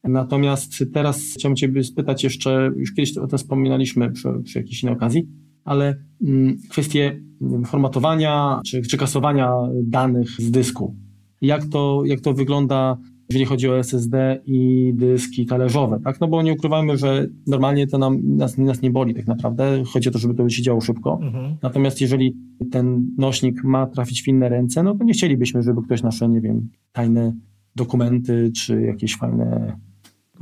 Natomiast 0.04 0.84
teraz 0.92 1.22
chciałbym 1.34 1.56
Ciebie 1.56 1.84
spytać 1.84 2.24
jeszcze, 2.24 2.70
już 2.76 2.94
kiedyś 2.94 3.18
o 3.18 3.26
tym 3.26 3.38
wspominaliśmy 3.38 4.10
przy, 4.10 4.28
przy 4.44 4.58
jakiejś 4.58 4.82
innej 4.82 4.94
okazji, 4.94 5.28
ale 5.64 5.96
mm, 6.26 6.56
kwestie 6.70 7.20
formatowania 7.66 8.60
czy, 8.66 8.82
czy 8.82 8.96
kasowania 8.96 9.52
danych 9.82 10.30
z 10.30 10.50
dysku. 10.50 10.96
Jak 11.40 11.66
to, 11.66 12.02
jak 12.06 12.20
to 12.20 12.34
wygląda 12.34 12.98
jeżeli 13.30 13.44
chodzi 13.44 13.68
o 13.68 13.78
SSD 13.78 14.40
i 14.46 14.92
dyski 14.94 15.46
talerzowe, 15.46 16.00
tak? 16.04 16.20
No 16.20 16.28
bo 16.28 16.42
nie 16.42 16.52
ukrywajmy, 16.52 16.96
że 16.96 17.26
normalnie 17.46 17.86
to 17.86 17.98
nam, 17.98 18.36
nas, 18.36 18.58
nas 18.58 18.82
nie 18.82 18.90
boli 18.90 19.14
tak 19.14 19.26
naprawdę, 19.26 19.82
chodzi 19.92 20.08
o 20.08 20.12
to, 20.12 20.18
żeby 20.18 20.34
to 20.34 20.48
się 20.48 20.62
działo 20.62 20.80
szybko. 20.80 21.18
Mhm. 21.22 21.56
Natomiast 21.62 22.00
jeżeli 22.00 22.36
ten 22.70 23.10
nośnik 23.18 23.64
ma 23.64 23.86
trafić 23.86 24.22
w 24.22 24.28
inne 24.28 24.48
ręce, 24.48 24.82
no 24.82 24.94
to 24.94 25.04
nie 25.04 25.12
chcielibyśmy, 25.12 25.62
żeby 25.62 25.82
ktoś 25.82 26.02
nasze, 26.02 26.28
nie 26.28 26.40
wiem, 26.40 26.68
tajne 26.92 27.32
dokumenty, 27.76 28.52
czy 28.56 28.82
jakieś 28.82 29.16
fajne 29.16 29.76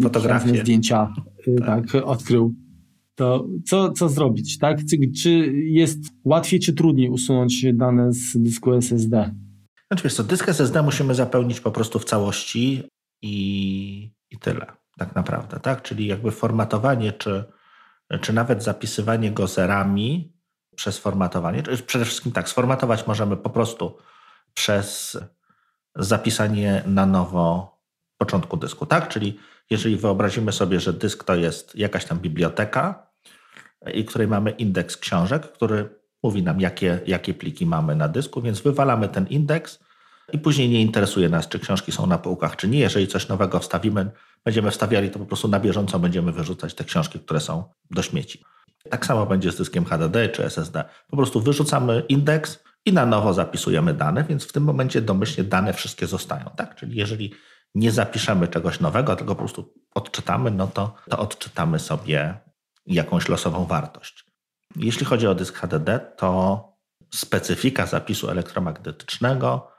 fotografie, 0.03 0.61
zdjęcia 0.61 1.15
y, 1.49 1.57
tak. 1.59 1.93
tak, 1.93 2.05
odkrył. 2.05 2.55
To 3.15 3.47
co, 3.67 3.93
co 3.93 4.09
zrobić, 4.09 4.59
tak? 4.59 4.79
Czy 5.23 5.31
jest 5.55 5.99
łatwiej, 6.25 6.61
czy 6.61 6.73
trudniej 6.73 7.11
usunąć 7.11 7.67
dane 7.75 8.13
z 8.13 8.37
dysku 8.37 8.73
SSD? 8.73 9.35
Znaczy 9.89 10.05
wiesz 10.05 10.15
co, 10.15 10.25
dysk 10.25 10.49
SSD 10.49 10.83
musimy 10.83 11.15
zapełnić 11.15 11.61
po 11.61 11.71
prostu 11.71 11.99
w 11.99 12.05
całości 12.05 12.83
i, 13.23 14.13
i 14.31 14.39
tyle, 14.39 14.67
tak 14.99 15.15
naprawdę, 15.15 15.61
tak? 15.61 15.83
Czyli 15.83 16.07
jakby 16.07 16.31
formatowanie, 16.31 17.13
czy, 17.13 17.45
czy 18.21 18.33
nawet 18.33 18.63
zapisywanie 18.63 19.31
go 19.31 19.47
zerami 19.47 20.33
przez 20.77 20.99
formatowanie, 20.99 21.63
przede 21.87 22.05
wszystkim 22.05 22.33
tak, 22.33 22.49
sformatować 22.49 23.07
możemy 23.07 23.37
po 23.37 23.51
prostu 23.51 23.97
przez 24.55 25.19
zapisanie 25.97 26.83
na 26.87 27.07
nowo 27.07 27.79
początku 28.19 28.57
dysku, 28.57 28.87
tak? 28.87 29.09
Czyli 29.09 29.39
jeżeli 29.71 29.97
wyobrazimy 29.97 30.53
sobie, 30.53 30.81
że 30.81 30.93
dysk 30.93 31.25
to 31.25 31.35
jest 31.35 31.77
jakaś 31.77 32.05
tam 32.05 32.19
biblioteka 32.19 33.07
i 33.95 34.05
której 34.05 34.29
mamy 34.29 34.51
indeks 34.51 34.97
książek, 34.97 35.53
który 35.53 35.89
mówi 36.23 36.43
nam, 36.43 36.61
jakie, 36.61 37.01
jakie 37.07 37.35
pliki 37.35 37.67
mamy 37.67 37.97
na 37.97 38.09
dysku, 38.09 38.43
więc 38.43 38.61
wywalamy 38.61 39.09
ten 39.09 39.27
indeks 39.27 39.79
i 40.33 40.39
później 40.39 40.69
nie 40.69 40.83
interesuje 40.83 41.29
nas, 41.29 41.49
czy 41.49 41.59
książki 41.59 41.93
są 41.93 42.07
na 42.07 42.19
półkach, 42.19 42.57
czy 42.57 42.69
nie. 42.69 42.79
Jeżeli 42.79 43.07
coś 43.07 43.29
nowego 43.29 43.59
wstawimy, 43.59 44.11
będziemy 44.45 44.71
wstawiali, 44.71 45.11
to 45.11 45.19
po 45.19 45.27
prostu 45.27 45.49
na 45.49 45.61
bieżąco 45.61 45.99
będziemy 45.99 46.33
wyrzucać 46.33 46.75
te 46.75 46.85
książki, 46.85 47.21
które 47.21 47.41
są 47.41 47.65
do 47.91 48.03
śmieci. 48.03 48.45
Tak 48.91 49.07
samo 49.07 49.27
będzie 49.27 49.53
z 49.53 49.57
dyskiem 49.57 49.85
HDD 49.85 50.29
czy 50.29 50.45
SSD. 50.45 50.85
Po 51.11 51.17
prostu 51.17 51.41
wyrzucamy 51.41 52.03
indeks 52.09 52.65
i 52.87 52.93
na 52.93 53.07
nowo 53.07 53.35
zapisujemy 53.35 53.95
dane, 53.95 54.25
więc 54.25 54.45
w 54.45 54.53
tym 54.53 54.63
momencie 54.63 55.01
domyślnie 55.01 55.49
dane 55.49 55.73
wszystkie 55.73 56.07
zostają. 56.07 56.51
Tak? 56.57 56.75
Czyli 56.75 56.97
jeżeli 56.97 57.35
nie 57.75 57.93
zapiszemy 57.93 58.49
czegoś 58.49 58.81
nowego, 58.81 59.17
tylko 59.17 59.35
po 59.35 59.39
prostu 59.39 59.75
odczytamy, 59.95 60.51
no 60.51 60.67
to, 60.67 60.95
to 61.11 61.19
odczytamy 61.19 61.79
sobie 61.79 62.41
jakąś 62.87 63.29
losową 63.29 63.65
wartość. 63.65 64.25
Jeśli 64.77 65.07
chodzi 65.07 65.27
o 65.27 65.35
dysk 65.35 65.55
HDD, 65.55 66.01
to 66.17 66.65
specyfika 67.15 67.87
zapisu 67.87 68.31
elektromagnetycznego 68.31 69.73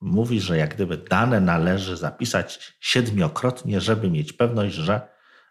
mówi, 0.00 0.40
że 0.40 0.56
jak 0.56 0.74
gdyby 0.74 0.96
dane 0.96 1.40
należy 1.40 1.96
zapisać 1.96 2.76
siedmiokrotnie, 2.80 3.80
żeby 3.80 4.10
mieć 4.10 4.32
pewność, 4.32 4.74
że 4.74 5.08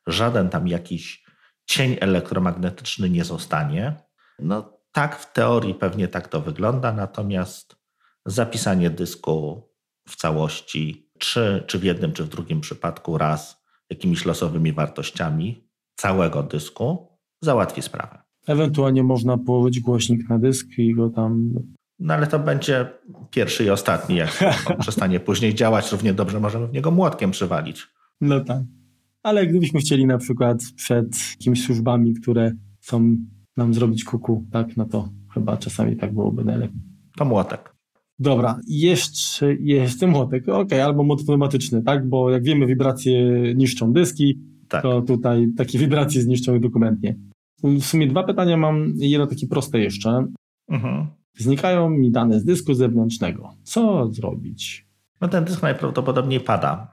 żaden 0.08 0.50
tam 0.50 0.68
jakiś 0.68 1.26
cień 1.66 1.98
elektromagnetyczny 2.02 3.10
nie 3.10 3.24
zostanie. 3.24 3.96
No 4.40 4.80
tak, 4.92 5.20
w 5.20 5.34
teorii 5.34 5.74
pewnie 5.74 6.08
tak 6.08 6.28
to 6.28 6.42
wygląda, 6.42 6.92
natomiast 6.94 7.76
zapisanie 8.26 8.90
dysku 8.90 9.70
w 10.08 10.16
całości, 10.16 11.05
czy, 11.20 11.64
czy 11.68 11.80
w 11.80 11.84
jednym, 11.84 12.12
czy 12.12 12.24
w 12.24 12.30
drugim 12.30 12.62
przypadku 12.62 13.18
raz 13.18 13.66
jakimiś 13.90 14.26
losowymi 14.26 14.74
wartościami 14.74 15.68
całego 15.96 16.44
dysku 16.44 17.08
załatwi 17.42 17.82
sprawę. 17.82 18.22
Ewentualnie 18.48 19.04
można 19.04 19.38
położyć 19.38 19.80
głośnik 19.80 20.30
na 20.30 20.40
dysk 20.40 20.68
i 20.78 20.94
go 20.94 21.10
tam. 21.10 21.54
No 22.00 22.14
ale 22.14 22.28
to 22.28 22.40
będzie 22.40 22.86
pierwszy 23.32 23.64
i 23.64 23.70
ostatni. 23.70 24.16
Jak 24.16 24.44
on 24.72 24.78
przestanie 24.78 25.20
później 25.20 25.56
działać, 25.56 25.92
równie 25.92 26.14
dobrze 26.14 26.40
możemy 26.40 26.68
w 26.68 26.74
niego 26.74 26.92
młotkiem 26.92 27.32
przywalić. 27.32 27.88
No 28.22 28.40
tak. 28.40 28.64
Ale 29.24 29.48
gdybyśmy 29.48 29.80
chcieli 29.80 30.06
na 30.06 30.18
przykład 30.18 30.58
przed 30.76 31.08
jakimiś 31.32 31.66
służbami, 31.66 32.14
które 32.14 32.52
chcą 32.82 33.18
nam 33.58 33.74
zrobić 33.74 34.04
kuku, 34.04 34.46
tak, 34.52 34.78
no 34.78 34.86
to 34.86 35.10
chyba 35.34 35.58
czasami 35.58 35.96
tak 35.96 36.14
byłoby 36.14 36.44
najlepiej. 36.44 36.82
To 37.18 37.26
młotek. 37.26 37.75
Dobra, 38.20 38.60
jeszcze 38.68 39.54
jest 39.54 40.02
młotek, 40.02 40.44
okej, 40.44 40.62
okay, 40.62 40.84
albo 40.84 41.04
młot 41.04 41.24
pneumatyczny, 41.26 41.84
tak, 41.84 42.10
bo 42.10 42.30
jak 42.30 42.44
wiemy 42.44 42.66
wibracje 42.66 43.32
niszczą 43.56 43.94
dyski, 43.94 44.40
tak. 44.68 44.82
to 44.82 45.02
tutaj 45.02 45.48
takie 45.58 45.80
wibracje 45.80 46.22
zniszczą 46.22 46.60
dokumentnie. 46.60 47.16
W 47.64 47.84
sumie 47.84 48.08
dwa 48.08 48.24
pytania 48.24 48.58
mam, 48.58 48.94
jedno 48.96 49.28
takie 49.28 49.48
proste 49.48 49.80
jeszcze. 49.80 50.28
Mhm. 50.70 51.08
Znikają 51.38 51.90
mi 51.90 52.12
dane 52.12 52.40
z 52.40 52.46
dysku 52.46 52.74
zewnętrznego. 52.74 53.54
Co 53.64 54.08
zrobić? 54.14 54.88
No 55.22 55.28
ten 55.28 55.46
dysk 55.46 55.62
najprawdopodobniej 55.62 56.40
pada, 56.40 56.92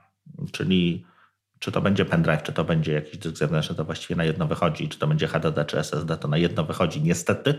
czyli 0.52 1.04
czy 1.58 1.72
to 1.72 1.80
będzie 1.80 2.04
pendrive, 2.04 2.42
czy 2.42 2.52
to 2.52 2.64
będzie 2.64 2.92
jakiś 2.92 3.18
dysk 3.18 3.36
zewnętrzny, 3.36 3.76
to 3.76 3.84
właściwie 3.84 4.16
na 4.16 4.24
jedno 4.24 4.46
wychodzi, 4.46 4.88
czy 4.88 4.98
to 4.98 5.06
będzie 5.06 5.26
HDD, 5.26 5.64
czy 5.64 5.78
SSD, 5.78 6.16
to 6.16 6.28
na 6.28 6.36
jedno 6.36 6.64
wychodzi 6.64 7.02
niestety, 7.02 7.54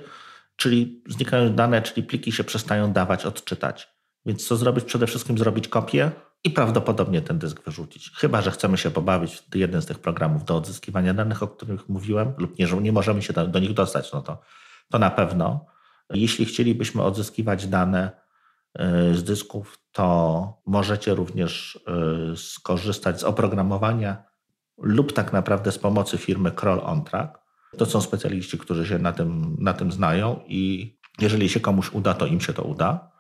czyli 0.55 1.03
znikają 1.09 1.53
dane, 1.53 1.81
czyli 1.81 2.07
pliki 2.07 2.31
się 2.31 2.43
przestają 2.43 2.93
dawać 2.93 3.25
odczytać. 3.25 3.93
Więc 4.25 4.47
co 4.47 4.55
zrobić? 4.55 4.84
Przede 4.84 5.07
wszystkim 5.07 5.38
zrobić 5.38 5.67
kopię 5.67 6.11
i 6.43 6.49
prawdopodobnie 6.51 7.21
ten 7.21 7.39
dysk 7.39 7.63
wyrzucić. 7.65 8.11
Chyba, 8.15 8.41
że 8.41 8.51
chcemy 8.51 8.77
się 8.77 8.91
pobawić 8.91 9.43
w 9.51 9.55
jeden 9.55 9.81
z 9.81 9.85
tych 9.85 9.99
programów 9.99 10.45
do 10.45 10.57
odzyskiwania 10.57 11.13
danych, 11.13 11.43
o 11.43 11.47
których 11.47 11.89
mówiłem, 11.89 12.34
lub 12.38 12.59
nie, 12.59 12.67
że 12.67 12.77
nie 12.77 12.91
możemy 12.91 13.21
się 13.21 13.34
do, 13.34 13.47
do 13.47 13.59
nich 13.59 13.73
dostać, 13.73 14.13
no 14.13 14.21
to, 14.21 14.41
to 14.91 14.99
na 14.99 15.09
pewno. 15.09 15.65
Jeśli 16.09 16.45
chcielibyśmy 16.45 17.03
odzyskiwać 17.03 17.67
dane 17.67 18.11
y, 19.11 19.15
z 19.15 19.23
dysków, 19.23 19.80
to 19.91 20.61
możecie 20.65 21.15
również 21.15 21.80
y, 22.34 22.38
skorzystać 22.38 23.19
z 23.19 23.23
oprogramowania 23.23 24.23
lub 24.77 25.13
tak 25.13 25.34
naprawdę 25.34 25.71
z 25.71 25.80
pomocy 25.80 26.17
firmy 26.17 26.51
Kroll 26.51 26.81
OnTrack. 26.84 27.43
To 27.78 27.86
są 27.86 28.02
specjaliści, 28.02 28.58
którzy 28.58 28.86
się 28.86 29.00
na 29.00 29.14
tym, 29.14 29.56
na 29.60 29.74
tym 29.74 29.91
znają 29.91 30.40
i 30.48 30.94
jeżeli 31.22 31.50
się 31.50 31.60
komuś 31.60 31.94
uda, 31.94 32.14
to 32.14 32.26
im 32.26 32.41
się 32.41 32.54
to 32.54 32.64
uda. 32.64 33.12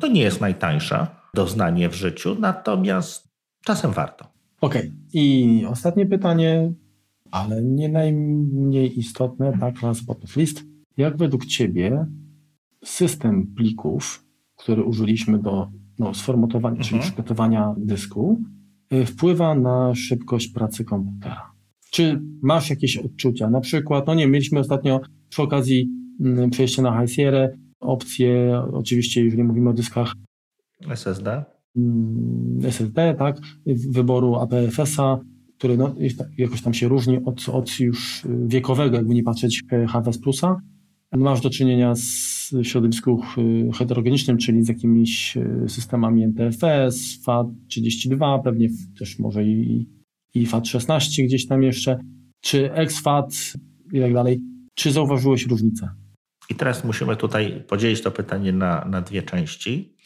To 0.00 0.06
nie 0.06 0.22
jest 0.22 0.40
najtańsze 0.40 1.06
doznanie 1.34 1.88
w 1.88 1.94
życiu, 1.94 2.36
natomiast 2.40 3.28
czasem 3.64 3.92
warto. 3.92 4.24
Okej. 4.60 4.82
Okay. 4.82 4.96
I 5.12 5.66
ostatnie 5.68 6.06
pytanie, 6.06 6.72
ale 7.30 7.62
nie 7.62 7.88
najmniej 7.88 8.98
istotne, 8.98 9.58
tak, 9.60 9.82
not 9.82 10.36
least. 10.36 10.64
Jak 10.96 11.16
według 11.16 11.46
Ciebie 11.46 12.06
system 12.84 13.54
plików, 13.56 14.24
który 14.56 14.84
użyliśmy 14.84 15.38
do 15.38 15.70
no, 15.98 16.14
sformatowania, 16.14 16.76
mhm. 16.76 16.88
czyli 16.88 17.00
przygotowania 17.00 17.74
dysku, 17.78 18.42
y, 18.92 19.06
wpływa 19.06 19.54
na 19.54 19.94
szybkość 19.94 20.48
pracy 20.48 20.84
komputera? 20.84 21.51
Czy 21.94 22.20
masz 22.42 22.70
jakieś 22.70 22.96
odczucia? 22.96 23.50
Na 23.50 23.60
przykład, 23.60 24.06
no 24.06 24.14
nie, 24.14 24.26
mieliśmy 24.26 24.60
ostatnio 24.60 25.00
przy 25.28 25.42
okazji 25.42 25.88
mm, 26.20 26.50
przejścia 26.50 26.82
na 26.82 27.00
High 27.00 27.14
Sierra 27.14 27.48
opcje, 27.80 28.62
oczywiście 28.72 29.24
jeżeli 29.24 29.44
mówimy 29.44 29.70
o 29.70 29.72
dyskach 29.72 30.14
SSD, 30.90 31.44
mm, 31.76 32.58
SSD, 32.64 33.14
tak, 33.18 33.40
wyboru 33.66 34.34
APFS-a, 34.34 35.18
który 35.58 35.76
no, 35.76 35.94
jakoś 36.38 36.62
tam 36.62 36.74
się 36.74 36.88
różni 36.88 37.18
od, 37.24 37.48
od 37.48 37.80
już 37.80 38.22
wiekowego, 38.46 38.96
jakby 38.96 39.14
nie 39.14 39.22
patrzeć, 39.22 39.62
HWS 39.88 40.18
Plusa. 40.18 40.60
Masz 41.12 41.40
do 41.40 41.50
czynienia 41.50 41.94
z 41.94 42.50
środowiskiem 42.62 43.16
heterogenicznym, 43.74 44.38
czyli 44.38 44.64
z 44.64 44.68
jakimiś 44.68 45.36
e, 45.36 45.68
systemami 45.68 46.24
NTFS, 46.24 47.24
FAT32, 47.26 48.42
pewnie 48.42 48.68
też 48.98 49.18
może 49.18 49.44
i, 49.44 49.86
i 50.34 50.46
FAT16 50.46 51.24
gdzieś 51.24 51.46
tam 51.46 51.62
jeszcze, 51.62 51.98
czy 52.40 52.72
XFAT 52.72 53.34
i 53.92 54.00
tak 54.00 54.14
dalej. 54.14 54.40
Czy 54.74 54.92
zauważyłeś 54.92 55.46
różnicę? 55.46 55.90
I 56.48 56.54
teraz 56.54 56.84
musimy 56.84 57.16
tutaj 57.16 57.64
podzielić 57.68 58.02
to 58.02 58.10
pytanie 58.10 58.52
na, 58.52 58.84
na 58.84 59.00
dwie 59.00 59.22
części. 59.22 59.96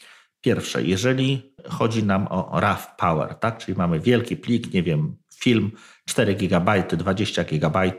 Pierwsze, 0.41 0.83
jeżeli 0.83 1.53
chodzi 1.69 2.03
nam 2.03 2.27
o 2.29 2.59
RAW 2.59 2.95
Power, 2.97 3.35
tak, 3.35 3.57
czyli 3.57 3.77
mamy 3.77 3.99
wielki 3.99 4.37
plik, 4.37 4.73
nie 4.73 4.83
wiem, 4.83 5.15
film 5.33 5.71
4 6.05 6.35
GB, 6.35 6.83
20 6.97 7.43
GB, 7.43 7.91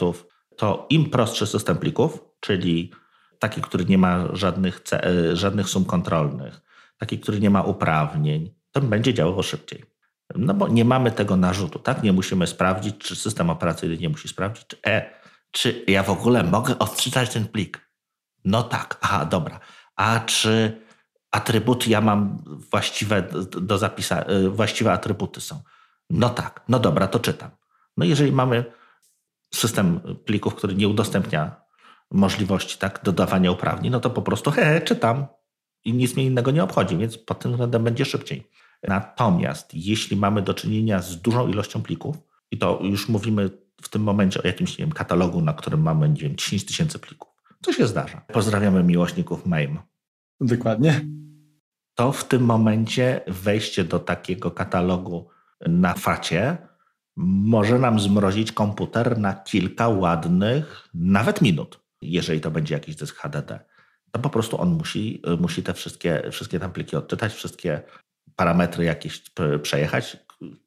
to 0.56 0.86
im 0.90 1.10
prostszy 1.10 1.46
system 1.46 1.78
plików, 1.78 2.24
czyli 2.40 2.92
taki, 3.38 3.60
który 3.60 3.84
nie 3.84 3.98
ma 3.98 4.28
żadnych, 4.32 4.82
e, 4.92 5.36
żadnych 5.36 5.68
sum 5.68 5.84
kontrolnych, 5.84 6.60
taki, 6.98 7.18
który 7.18 7.40
nie 7.40 7.50
ma 7.50 7.62
uprawnień, 7.62 8.54
to 8.72 8.80
będzie 8.80 9.14
działało 9.14 9.42
szybciej. 9.42 9.82
No 10.34 10.54
bo 10.54 10.68
nie 10.68 10.84
mamy 10.84 11.10
tego 11.12 11.36
narzutu, 11.36 11.78
tak? 11.78 12.02
Nie 12.02 12.12
musimy 12.12 12.46
sprawdzić, 12.46 12.98
czy 12.98 13.16
system 13.16 13.50
operacyjny 13.50 13.96
nie 13.96 14.08
musi 14.08 14.28
sprawdzić, 14.28 14.66
czy, 14.66 14.76
e, 14.86 15.10
czy 15.50 15.84
ja 15.88 16.02
w 16.02 16.10
ogóle 16.10 16.42
mogę 16.42 16.78
odczytać 16.78 17.30
ten 17.32 17.48
plik. 17.48 17.88
No 18.44 18.62
tak, 18.62 18.98
aha, 19.00 19.24
dobra. 19.24 19.60
A 19.96 20.20
czy 20.20 20.82
atrybuty 21.30 21.90
ja 21.90 22.00
mam 22.00 22.38
właściwe 22.70 23.28
do 23.60 23.78
zapisa, 23.78 24.24
y, 24.30 24.50
właściwe 24.50 24.92
atrybuty 24.92 25.40
są? 25.40 25.62
No 26.10 26.28
tak, 26.28 26.64
no 26.68 26.78
dobra, 26.78 27.08
to 27.08 27.20
czytam. 27.20 27.50
No 27.96 28.04
jeżeli 28.04 28.32
mamy 28.32 28.64
system 29.54 30.00
plików, 30.24 30.54
który 30.54 30.74
nie 30.74 30.88
udostępnia 30.88 31.56
możliwości 32.10 32.78
tak, 32.78 33.00
dodawania 33.02 33.50
uprawnień, 33.50 33.92
no 33.92 34.00
to 34.00 34.10
po 34.10 34.22
prostu 34.22 34.50
he, 34.50 34.64
he, 34.64 34.80
czytam 34.80 35.26
i 35.84 35.92
nic 35.92 36.16
mnie 36.16 36.24
innego 36.24 36.50
nie 36.50 36.64
obchodzi, 36.64 36.96
więc 36.96 37.18
pod 37.18 37.38
tym 37.40 37.50
względem 37.50 37.84
będzie 37.84 38.04
szybciej. 38.04 38.50
Natomiast 38.88 39.74
jeśli 39.74 40.16
mamy 40.16 40.42
do 40.42 40.54
czynienia 40.54 41.02
z 41.02 41.22
dużą 41.22 41.48
ilością 41.48 41.82
plików, 41.82 42.16
i 42.50 42.58
to 42.58 42.80
już 42.82 43.08
mówimy 43.08 43.50
w 43.82 43.88
tym 43.88 44.02
momencie 44.02 44.42
o 44.42 44.46
jakimś 44.46 44.78
nie 44.78 44.84
wiem, 44.84 44.92
katalogu, 44.92 45.40
na 45.40 45.52
którym 45.52 45.82
mamy 45.82 46.08
nie 46.08 46.20
wiem, 46.20 46.36
10 46.36 46.64
tysięcy 46.64 46.98
plików, 46.98 47.28
co 47.62 47.72
się 47.72 47.86
zdarza. 47.86 48.20
Pozdrawiamy 48.32 48.84
miłośników 48.84 49.46
MAME. 49.46 49.76
Dokładnie. 50.40 51.00
To 51.94 52.12
w 52.12 52.24
tym 52.24 52.42
momencie 52.42 53.20
wejście 53.26 53.84
do 53.84 53.98
takiego 53.98 54.50
katalogu 54.50 55.28
na 55.66 55.94
facie 55.94 56.56
może 57.16 57.78
nam 57.78 58.00
zmrozić 58.00 58.52
komputer 58.52 59.18
na 59.18 59.34
kilka 59.34 59.88
ładnych, 59.88 60.88
nawet 60.94 61.42
minut, 61.42 61.80
jeżeli 62.02 62.40
to 62.40 62.50
będzie 62.50 62.74
jakiś 62.74 62.96
dysk 62.96 63.16
HDD. 63.16 63.60
To 64.10 64.20
po 64.20 64.30
prostu 64.30 64.60
on 64.60 64.70
musi, 64.70 65.22
musi 65.40 65.62
te 65.62 65.74
wszystkie, 65.74 66.22
wszystkie 66.30 66.60
tam 66.60 66.72
pliki 66.72 66.96
odczytać, 66.96 67.32
wszystkie 67.32 67.82
parametry 68.38 68.84
jakieś 68.84 69.22
przejechać 69.62 70.16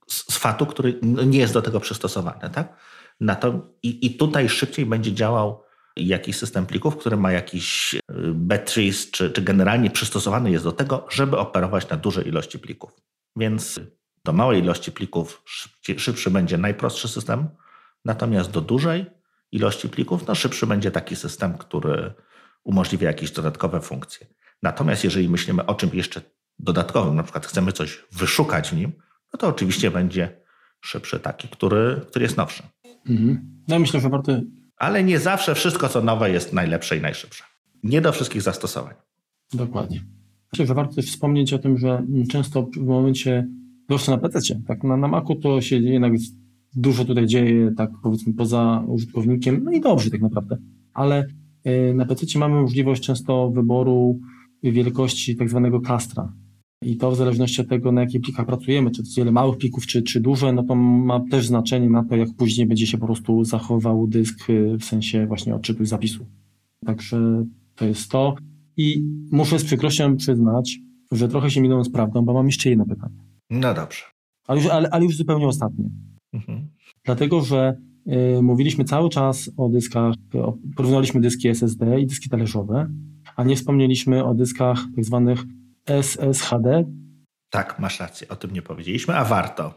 z 0.07 0.37
fatu, 0.37 0.65
który 0.65 0.99
nie 1.01 1.39
jest 1.39 1.53
do 1.53 1.61
tego 1.61 1.79
przystosowany. 1.79 2.49
Tak? 2.49 2.75
Na 3.19 3.35
to, 3.35 3.67
i, 3.83 4.05
I 4.05 4.17
tutaj 4.17 4.49
szybciej 4.49 4.85
będzie 4.85 5.13
działał 5.13 5.63
jakiś 5.95 6.37
system 6.37 6.65
plików, 6.65 6.97
który 6.97 7.17
ma 7.17 7.31
jakiś 7.31 7.93
y, 7.93 7.99
batteries, 8.33 9.11
czy, 9.11 9.31
czy 9.31 9.41
generalnie 9.41 9.89
przystosowany 9.89 10.51
jest 10.51 10.63
do 10.63 10.71
tego, 10.71 11.07
żeby 11.09 11.37
operować 11.37 11.89
na 11.89 11.97
duże 11.97 12.21
ilości 12.21 12.59
plików. 12.59 12.91
Więc 13.35 13.79
do 14.25 14.33
małej 14.33 14.59
ilości 14.59 14.91
plików 14.91 15.41
szybciej, 15.45 15.99
szybszy 15.99 16.31
będzie 16.31 16.57
najprostszy 16.57 17.07
system, 17.07 17.47
natomiast 18.05 18.51
do 18.51 18.61
dużej 18.61 19.05
ilości 19.51 19.89
plików 19.89 20.27
no 20.27 20.35
szybszy 20.35 20.67
będzie 20.67 20.91
taki 20.91 21.15
system, 21.15 21.57
który 21.57 22.13
umożliwia 22.63 23.07
jakieś 23.07 23.31
dodatkowe 23.31 23.81
funkcje. 23.81 24.27
Natomiast 24.63 25.03
jeżeli 25.03 25.29
myślimy 25.29 25.65
o 25.65 25.75
czymś 25.75 25.93
jeszcze 25.93 26.21
dodatkowym, 26.59 27.15
na 27.15 27.23
przykład 27.23 27.45
chcemy 27.45 27.71
coś 27.71 28.03
wyszukać 28.11 28.69
w 28.69 28.75
nim, 28.75 28.91
no 29.33 29.37
to 29.37 29.47
oczywiście 29.47 29.91
będzie 29.91 30.41
szybszy 30.81 31.19
taki, 31.19 31.47
który, 31.47 32.01
który 32.07 32.23
jest 32.23 32.37
nowszy. 32.37 32.63
Mhm. 33.09 33.61
No 33.67 33.79
myślę, 33.79 33.99
że 33.99 34.09
warto 34.09 34.31
ale 34.81 35.03
nie 35.03 35.19
zawsze 35.19 35.55
wszystko, 35.55 35.89
co 35.89 36.01
nowe, 36.01 36.31
jest 36.31 36.53
najlepsze 36.53 36.97
i 36.97 37.01
najszybsze. 37.01 37.43
Nie 37.83 38.01
do 38.01 38.11
wszystkich 38.11 38.41
zastosowań. 38.41 38.93
Dokładnie. 39.53 40.01
Myślę, 40.53 40.65
że 40.65 40.73
warto 40.73 41.01
wspomnieć 41.01 41.53
o 41.53 41.59
tym, 41.59 41.77
że 41.77 42.03
często 42.29 42.67
w 42.77 42.85
momencie, 42.85 43.47
zwłaszcza 43.85 44.11
na 44.11 44.17
PC, 44.17 44.55
tak, 44.67 44.83
na, 44.83 44.97
na 44.97 45.07
Macu 45.07 45.35
to 45.35 45.61
się 45.61 45.77
jednak 45.77 46.13
dużo 46.75 47.05
tutaj 47.05 47.25
dzieje, 47.25 47.71
tak 47.77 47.89
powiedzmy 48.03 48.33
poza 48.33 48.83
użytkownikiem, 48.87 49.63
no 49.63 49.71
i 49.71 49.81
dobrze 49.81 50.09
tak 50.09 50.21
naprawdę, 50.21 50.57
ale 50.93 51.27
y, 51.67 51.93
na 51.93 52.05
PC 52.05 52.39
mamy 52.39 52.61
możliwość 52.61 53.03
często 53.03 53.51
wyboru 53.51 54.19
wielkości 54.63 55.35
tak 55.35 55.49
zwanego 55.49 55.81
klastra, 55.81 56.33
i 56.81 56.97
to 56.97 57.11
w 57.11 57.15
zależności 57.15 57.61
od 57.61 57.67
tego, 57.67 57.91
na 57.91 58.01
jakich 58.01 58.21
plikach 58.21 58.45
pracujemy, 58.45 58.91
czy 58.91 58.97
to 58.97 59.01
jest 59.03 59.17
wiele 59.17 59.31
małych 59.31 59.57
plików, 59.57 59.87
czy, 59.87 60.01
czy 60.01 60.19
duże, 60.19 60.53
no 60.53 60.63
to 60.63 60.75
ma 60.75 61.19
też 61.31 61.47
znaczenie 61.47 61.89
na 61.89 62.03
to, 62.03 62.15
jak 62.15 62.29
później 62.37 62.67
będzie 62.67 62.87
się 62.87 62.97
po 62.97 63.05
prostu 63.05 63.43
zachował 63.43 64.07
dysk 64.07 64.49
y, 64.49 64.77
w 64.77 64.83
sensie 64.83 65.27
właśnie 65.27 65.55
odczytu 65.55 65.83
i 65.83 65.85
zapisu. 65.85 66.25
Także 66.85 67.45
to 67.75 67.85
jest 67.85 68.11
to. 68.11 68.35
I 68.77 69.03
muszę 69.31 69.59
z 69.59 69.63
przykrością 69.63 70.17
przyznać, 70.17 70.79
że 71.11 71.27
trochę 71.27 71.51
się 71.51 71.61
minąłem 71.61 71.85
z 71.85 71.91
prawdą, 71.91 72.25
bo 72.25 72.33
mam 72.33 72.45
jeszcze 72.45 72.69
jedno 72.69 72.85
pytanie. 72.85 73.15
No 73.49 73.73
dobrze. 73.73 74.03
Ale 74.47 74.61
już, 74.61 74.69
ale, 74.69 74.89
ale 74.89 75.03
już 75.05 75.17
zupełnie 75.17 75.47
ostatnie. 75.47 75.89
Mhm. 76.33 76.67
Dlatego, 77.05 77.41
że 77.41 77.77
y, 78.37 78.41
mówiliśmy 78.41 78.83
cały 78.83 79.09
czas 79.09 79.51
o 79.57 79.69
dyskach, 79.69 80.15
o, 80.33 80.57
porównaliśmy 80.75 81.21
dyski 81.21 81.47
SSD 81.47 82.01
i 82.01 82.07
dyski 82.07 82.29
talerzowe, 82.29 82.89
a 83.35 83.43
nie 83.43 83.55
wspomnieliśmy 83.55 84.25
o 84.25 84.33
dyskach 84.33 84.85
tak 84.95 85.05
zwanych 85.05 85.43
SSHD? 85.85 86.83
Tak, 87.49 87.79
masz 87.79 87.99
rację, 87.99 88.27
o 88.27 88.35
tym 88.35 88.51
nie 88.51 88.61
powiedzieliśmy, 88.61 89.15
a 89.15 89.25
warto. 89.25 89.73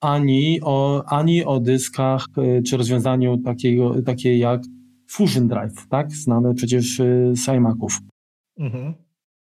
Ani 0.00 0.60
o, 0.62 1.04
ani 1.06 1.44
o 1.44 1.60
dyskach 1.60 2.26
y, 2.38 2.62
czy 2.62 2.76
rozwiązaniu 2.76 3.38
takiego, 3.38 4.02
takie 4.02 4.38
jak 4.38 4.60
Fusion 5.10 5.48
Drive, 5.48 5.88
tak? 5.88 6.12
Znane 6.12 6.54
przecież 6.54 7.00
y, 7.00 7.32
z 7.34 7.48
iMaców. 7.48 7.98
Mhm. 8.58 8.94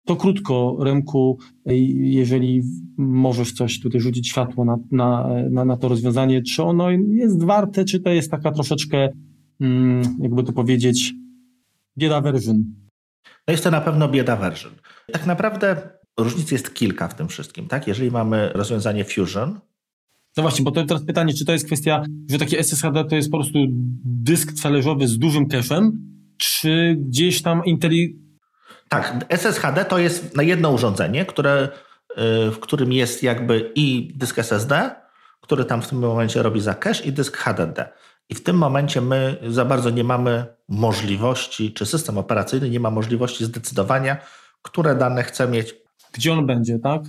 To 0.06 0.16
krótko, 0.16 0.78
Remku, 0.80 1.38
y, 1.70 1.76
jeżeli 1.98 2.62
możesz 2.98 3.54
coś 3.54 3.80
tutaj 3.80 4.02
rzucić 4.02 4.30
światło 4.30 4.66
na, 4.66 4.78
na, 4.92 5.28
na, 5.50 5.66
na 5.66 5.78
to 5.78 5.88
rozwiązanie, 5.88 6.42
czy 6.42 6.64
ono 6.64 6.90
jest 6.92 7.44
warte, 7.44 7.86
czy 7.86 8.00
to 8.00 8.10
jest 8.10 8.32
taka 8.32 8.52
troszeczkę, 8.52 9.10
mm, 9.60 10.18
jakby 10.22 10.44
to 10.44 10.54
powiedzieć, 10.54 11.14
bieda 11.98 12.22
version 12.22 12.64
No 13.48 13.52
jest 13.52 13.64
to 13.64 13.72
na 13.72 13.82
pewno 13.82 14.10
bieda 14.10 14.36
version. 14.36 14.74
Tak 15.12 15.26
naprawdę 15.26 15.90
różnic 16.20 16.52
jest 16.52 16.74
kilka 16.74 17.08
w 17.08 17.16
tym 17.16 17.28
wszystkim. 17.28 17.68
Tak? 17.68 17.88
Jeżeli 17.88 18.12
mamy 18.12 18.52
rozwiązanie 18.54 19.06
Fusion, 19.06 19.60
no 20.38 20.44
właśnie, 20.44 20.66
bo 20.66 20.72
to 20.72 20.86
teraz 20.86 21.06
pytanie, 21.06 21.34
czy 21.34 21.46
to 21.46 21.52
jest 21.52 21.66
kwestia, 21.66 22.04
że 22.30 22.38
takie 22.38 22.60
SSHD 22.60 23.06
to 23.06 23.16
jest 23.16 23.32
po 23.32 23.38
prostu 23.38 23.60
dysk 24.06 24.62
talerzowy 24.64 25.08
z 25.08 25.18
dużym 25.18 25.48
cache'em, 25.48 25.92
czy 26.38 26.96
gdzieś 27.00 27.42
tam 27.42 27.66
inteli... 27.66 28.20
Tak, 28.90 29.26
SSHD 29.30 29.86
to 29.86 29.98
jest 29.98 30.36
na 30.36 30.44
jedno 30.44 30.72
urządzenie, 30.72 31.26
które, 31.26 31.70
y, 32.12 32.52
w 32.52 32.60
którym 32.60 32.92
jest 32.94 33.24
jakby 33.24 33.72
i 33.76 34.14
dysk 34.16 34.40
SSD, 34.40 34.96
który 35.42 35.66
tam 35.66 35.82
w 35.82 35.88
tym 35.88 36.00
momencie 36.00 36.44
robi 36.44 36.62
za 36.62 36.74
cache 36.74 37.04
i 37.04 37.12
dysk 37.12 37.38
HDD. 37.38 37.90
I 38.30 38.36
w 38.36 38.44
tym 38.44 38.58
momencie 38.58 39.02
my 39.02 39.38
za 39.48 39.66
bardzo 39.66 39.90
nie 39.90 40.04
mamy 40.04 40.46
możliwości, 40.70 41.74
czy 41.74 41.86
system 41.86 42.18
operacyjny 42.18 42.70
nie 42.70 42.80
ma 42.80 42.92
możliwości 42.92 43.46
zdecydowania, 43.46 44.18
które 44.66 44.96
dane 44.96 45.24
chce 45.24 45.48
mieć. 45.48 45.76
Gdzie 46.14 46.34
on 46.34 46.46
będzie, 46.46 46.80
tak? 46.80 47.02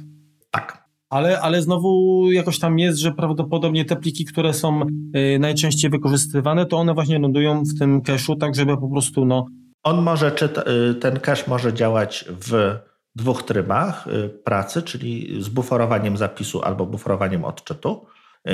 Tak. 0.50 0.86
Ale, 1.10 1.40
ale 1.40 1.62
znowu 1.62 2.22
jakoś 2.32 2.58
tam 2.58 2.78
jest, 2.78 2.98
że 2.98 3.12
prawdopodobnie 3.12 3.84
te 3.84 3.96
pliki, 3.96 4.24
które 4.24 4.54
są 4.54 4.82
y, 5.16 5.38
najczęściej 5.38 5.90
wykorzystywane, 5.90 6.66
to 6.66 6.76
one 6.76 6.94
właśnie 6.94 7.18
lądują 7.18 7.62
w 7.64 7.78
tym 7.78 8.02
cache'u, 8.02 8.38
tak 8.38 8.54
żeby 8.54 8.76
po 8.76 8.88
prostu 8.88 9.24
no... 9.24 9.46
On 9.82 10.02
może, 10.02 10.32
czy 10.32 10.48
y, 10.90 10.94
ten 10.94 11.20
cache 11.20 11.44
może 11.48 11.74
działać 11.74 12.24
w 12.28 12.76
dwóch 13.14 13.42
trybach 13.42 14.06
y, 14.06 14.28
pracy, 14.28 14.82
czyli 14.82 15.42
z 15.42 15.48
buforowaniem 15.48 16.16
zapisu 16.16 16.62
albo 16.62 16.86
buforowaniem 16.86 17.44
odczytu. 17.44 18.06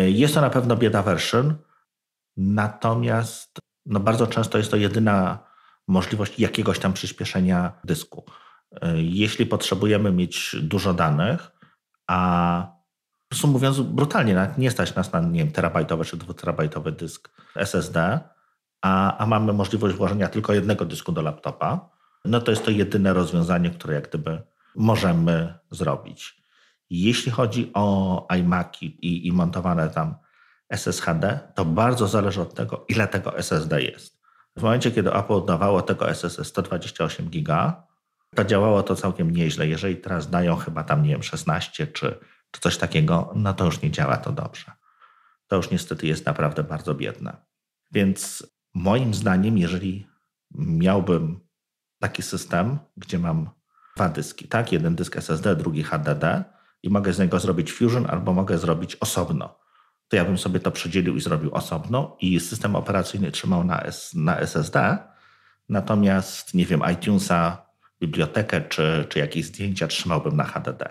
Jest 0.06 0.34
to 0.34 0.40
na 0.40 0.50
pewno 0.50 0.76
bieda 0.76 1.02
version, 1.02 1.54
natomiast 2.36 3.58
no 3.86 4.00
bardzo 4.00 4.26
często 4.26 4.58
jest 4.58 4.70
to 4.70 4.76
jedyna 4.76 5.38
możliwość 5.88 6.40
jakiegoś 6.40 6.78
tam 6.78 6.92
przyspieszenia 6.92 7.72
dysku. 7.84 8.24
Jeśli 8.94 9.46
potrzebujemy 9.46 10.12
mieć 10.12 10.56
dużo 10.62 10.94
danych, 10.94 11.52
a 12.06 12.66
po 13.28 13.34
prostu 13.34 13.48
mówiąc 13.48 13.80
brutalnie, 13.80 14.48
nie 14.58 14.70
stać 14.70 14.94
nas 14.94 15.12
na 15.12 15.20
nie 15.20 15.38
wiem, 15.38 15.52
terabajtowy 15.52 16.04
czy 16.04 16.16
dwuterabajtowy 16.16 16.92
dysk 16.92 17.30
SSD, 17.56 18.20
a, 18.82 19.16
a 19.16 19.26
mamy 19.26 19.52
możliwość 19.52 19.96
włożenia 19.96 20.28
tylko 20.28 20.52
jednego 20.52 20.84
dysku 20.84 21.12
do 21.12 21.22
laptopa, 21.22 21.90
no 22.24 22.40
to 22.40 22.50
jest 22.50 22.64
to 22.64 22.70
jedyne 22.70 23.12
rozwiązanie, 23.12 23.70
które 23.70 23.94
jak 23.94 24.08
gdyby 24.08 24.42
możemy 24.76 25.54
zrobić. 25.70 26.42
Jeśli 26.90 27.32
chodzi 27.32 27.70
o 27.74 28.26
iMaki 28.38 28.86
i, 28.86 29.26
i 29.26 29.32
montowane 29.32 29.90
tam 29.90 30.14
SSHD, 30.68 31.38
to 31.54 31.64
bardzo 31.64 32.08
zależy 32.08 32.42
od 32.42 32.54
tego, 32.54 32.84
ile 32.88 33.08
tego 33.08 33.38
SSD 33.38 33.82
jest. 33.82 34.22
W 34.56 34.62
momencie, 34.62 34.90
kiedy 34.90 35.14
Apple 35.14 35.44
dawało 35.46 35.82
tego 35.82 36.10
SSD 36.10 36.44
128 36.44 37.28
GB, 37.30 37.72
działało 38.46 38.82
to 38.82 38.96
całkiem 38.96 39.30
nieźle. 39.30 39.68
Jeżeli 39.68 39.96
teraz 39.96 40.30
dają 40.30 40.56
chyba 40.56 40.84
tam, 40.84 41.02
nie 41.02 41.08
wiem, 41.08 41.22
16 41.22 41.86
czy, 41.86 42.18
czy 42.50 42.60
coś 42.60 42.76
takiego, 42.76 43.32
no 43.34 43.54
to 43.54 43.64
już 43.64 43.82
nie 43.82 43.90
działa 43.90 44.16
to 44.16 44.32
dobrze. 44.32 44.72
To 45.46 45.56
już 45.56 45.70
niestety 45.70 46.06
jest 46.06 46.26
naprawdę 46.26 46.64
bardzo 46.64 46.94
biedne. 46.94 47.36
Więc 47.92 48.46
moim 48.74 49.14
zdaniem, 49.14 49.58
jeżeli 49.58 50.06
miałbym 50.54 51.40
taki 51.98 52.22
system, 52.22 52.78
gdzie 52.96 53.18
mam 53.18 53.50
dwa 53.96 54.08
dyski, 54.08 54.48
tak? 54.48 54.72
Jeden 54.72 54.94
dysk 54.94 55.16
SSD, 55.16 55.56
drugi 55.56 55.82
HDD 55.82 56.44
i 56.82 56.90
mogę 56.90 57.12
z 57.12 57.18
niego 57.18 57.40
zrobić 57.40 57.72
Fusion 57.72 58.06
albo 58.10 58.32
mogę 58.32 58.58
zrobić 58.58 58.96
osobno, 58.96 59.62
to 60.12 60.16
ja 60.16 60.24
bym 60.24 60.38
sobie 60.38 60.60
to 60.60 60.70
przedzielił 60.70 61.16
i 61.16 61.20
zrobił 61.20 61.54
osobno 61.54 62.16
i 62.20 62.40
system 62.40 62.76
operacyjny 62.76 63.30
trzymał 63.30 63.64
na, 63.64 63.82
S, 63.82 64.14
na 64.14 64.38
SSD, 64.38 64.98
natomiast, 65.68 66.54
nie 66.54 66.66
wiem, 66.66 66.82
iTunesa 66.92 67.66
bibliotekę 68.02 68.60
czy, 68.68 69.04
czy 69.08 69.18
jakieś 69.18 69.44
zdjęcia 69.44 69.86
trzymałbym 69.86 70.36
na 70.36 70.44
HDD. 70.44 70.84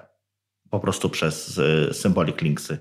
Po 0.70 0.80
prostu 0.80 1.10
przez 1.10 1.58
y, 1.58 1.94
Symbolic 1.94 2.42
Linksy. 2.42 2.78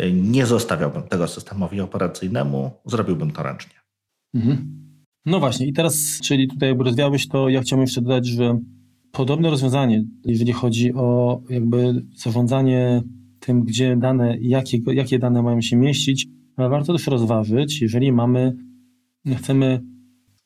Y, 0.00 0.12
nie 0.12 0.46
zostawiałbym 0.46 1.02
tego 1.02 1.28
systemowi 1.28 1.80
operacyjnemu, 1.80 2.70
zrobiłbym 2.84 3.30
to 3.30 3.42
ręcznie. 3.42 3.74
Mhm. 4.34 4.82
No 5.26 5.40
właśnie, 5.40 5.66
i 5.66 5.72
teraz, 5.72 6.20
czyli 6.22 6.48
tutaj 6.48 6.68
jakby 6.68 6.84
rozwiałeś 6.84 7.28
to, 7.28 7.48
ja 7.48 7.60
chciałbym 7.60 7.82
jeszcze 7.82 8.02
dodać, 8.02 8.26
że 8.26 8.58
podobne 9.12 9.50
rozwiązanie, 9.50 10.04
jeżeli 10.24 10.52
chodzi 10.52 10.94
o 10.94 11.40
jakby 11.50 12.06
zarządzanie 12.16 13.02
tym, 13.40 13.64
gdzie 13.64 13.96
dane, 13.96 14.36
jakie, 14.40 14.78
jakie 14.86 15.18
dane 15.18 15.42
mają 15.42 15.60
się 15.60 15.76
mieścić, 15.76 16.26
warto 16.58 16.92
też 16.92 17.06
rozważyć, 17.06 17.82
jeżeli 17.82 18.12
mamy, 18.12 18.56
chcemy 19.36 19.80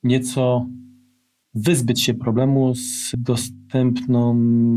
nieco 0.02 0.66
wyzbyć 1.56 2.02
się 2.02 2.14
problemu 2.14 2.74
z 2.74 3.12
dostępną 3.18 4.36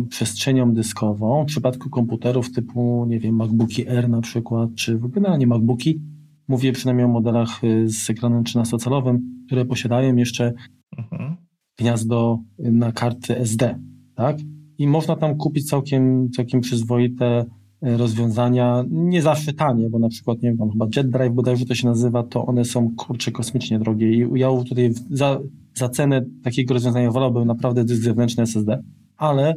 przestrzenią 0.10 0.74
dyskową. 0.74 1.44
W 1.44 1.48
przypadku 1.48 1.90
komputerów 1.90 2.52
typu, 2.52 3.06
nie 3.10 3.20
wiem, 3.20 3.36
MacBooki 3.36 3.88
R 3.88 4.10
na 4.10 4.22
przykład, 4.22 4.70
czy 4.76 4.98
w 4.98 5.06
ogóle 5.06 5.38
nie 5.38 5.48
MacBooki, 5.48 6.02
mówię 6.48 6.72
przynajmniej 6.72 7.06
o 7.06 7.10
modelach 7.10 7.64
y, 7.64 7.90
z 7.90 8.10
ekranem 8.10 8.44
13-calowym, 8.44 9.20
które 9.46 9.66
posiadają 9.66 10.16
jeszcze 10.16 10.54
mhm. 10.98 11.36
gniazdo 11.78 12.40
na 12.60 12.92
karty 12.92 13.38
SD, 13.38 13.80
tak? 14.16 14.38
I 14.78 14.88
można 14.88 15.16
tam 15.16 15.38
kupić 15.38 15.70
całkiem, 15.70 16.30
całkiem 16.32 16.62
przyzwoite 16.62 17.42
y, 17.42 17.59
rozwiązania, 17.82 18.84
nie 18.90 19.22
zawsze 19.22 19.54
tanie, 19.54 19.90
bo 19.90 20.00
na 20.00 20.10
przykład, 20.10 20.42
nie 20.42 20.54
wiem, 20.54 20.72
chyba 20.72 20.88
Jet 20.96 21.10
Drive 21.10 21.34
bodajże 21.34 21.66
to 21.66 21.76
się 21.76 21.88
nazywa, 21.88 22.24
to 22.24 22.46
one 22.46 22.66
są 22.66 22.96
kurczę 22.96 23.32
kosmicznie 23.32 23.80
drogie 23.80 24.12
i 24.14 24.40
ja 24.40 24.50
tutaj 24.68 24.94
za, 25.10 25.40
za 25.74 25.90
cenę 25.90 26.22
takiego 26.44 26.74
rozwiązania 26.74 27.12
wolałbym 27.12 27.48
naprawdę 27.48 27.84
dysk 27.84 28.02
zewnętrzny 28.02 28.44
SSD, 28.44 28.84
ale 29.18 29.56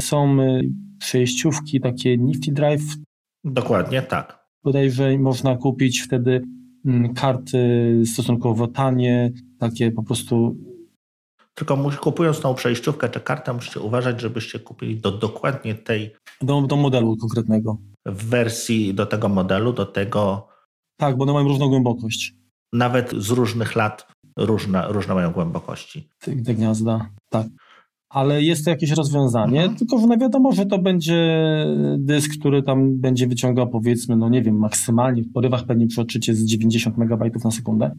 są 0.00 0.40
y, 0.40 0.70
przejściówki, 0.98 1.80
takie 1.80 2.18
Nifty 2.18 2.52
Drive. 2.52 2.96
Dokładnie, 3.44 4.02
tak. 4.02 4.42
Bodajże 4.64 5.18
można 5.18 5.56
kupić 5.56 6.00
wtedy 6.00 6.42
mm, 6.86 7.14
karty 7.14 8.02
stosunkowo 8.04 8.66
tanie, 8.66 9.32
takie 9.58 9.92
po 9.92 10.02
prostu. 10.02 10.56
Tylko 11.54 11.90
kupując 12.00 12.40
tą 12.40 12.54
przejściówkę 12.54 13.08
czy 13.08 13.20
kartę, 13.20 13.52
musicie 13.52 13.80
uważać, 13.80 14.20
żebyście 14.20 14.58
kupili 14.58 15.00
do 15.00 15.12
dokładnie 15.12 15.74
tej. 15.74 16.12
Do, 16.42 16.62
do 16.62 16.76
modelu 16.76 17.16
konkretnego. 17.16 17.78
W 18.06 18.24
wersji 18.24 18.94
do 18.94 19.06
tego 19.06 19.28
modelu, 19.28 19.72
do 19.72 19.86
tego. 19.86 20.48
Tak, 20.96 21.16
bo 21.16 21.22
one 21.22 21.32
mają 21.32 21.48
różną 21.48 21.68
głębokość. 21.68 22.34
Nawet 22.72 23.10
z 23.10 23.30
różnych 23.30 23.76
lat 23.76 24.06
różne, 24.36 24.84
różne 24.88 25.14
mają 25.14 25.32
głębokości. 25.32 26.08
Te, 26.18 26.34
gniazda, 26.34 27.10
tak. 27.28 27.46
Ale 28.08 28.42
jest 28.42 28.64
to 28.64 28.70
jakieś 28.70 28.90
rozwiązanie, 28.90 29.60
mhm. 29.60 29.78
tylko 29.78 29.98
że 29.98 30.06
no 30.06 30.16
wiadomo, 30.18 30.52
że 30.52 30.66
to 30.66 30.78
będzie 30.78 31.66
dysk, 31.98 32.30
który 32.40 32.62
tam 32.62 33.00
będzie 33.00 33.26
wyciągał 33.26 33.68
powiedzmy, 33.70 34.16
no 34.16 34.28
nie 34.28 34.42
wiem, 34.42 34.58
maksymalnie 34.58 35.22
w 35.22 35.32
porywach 35.32 35.66
pewnie 35.66 35.86
przy 35.86 36.00
odczycie 36.00 36.34
z 36.34 36.44
90 36.44 36.98
MB 36.98 37.44
na 37.44 37.50
sekundę, 37.50 37.90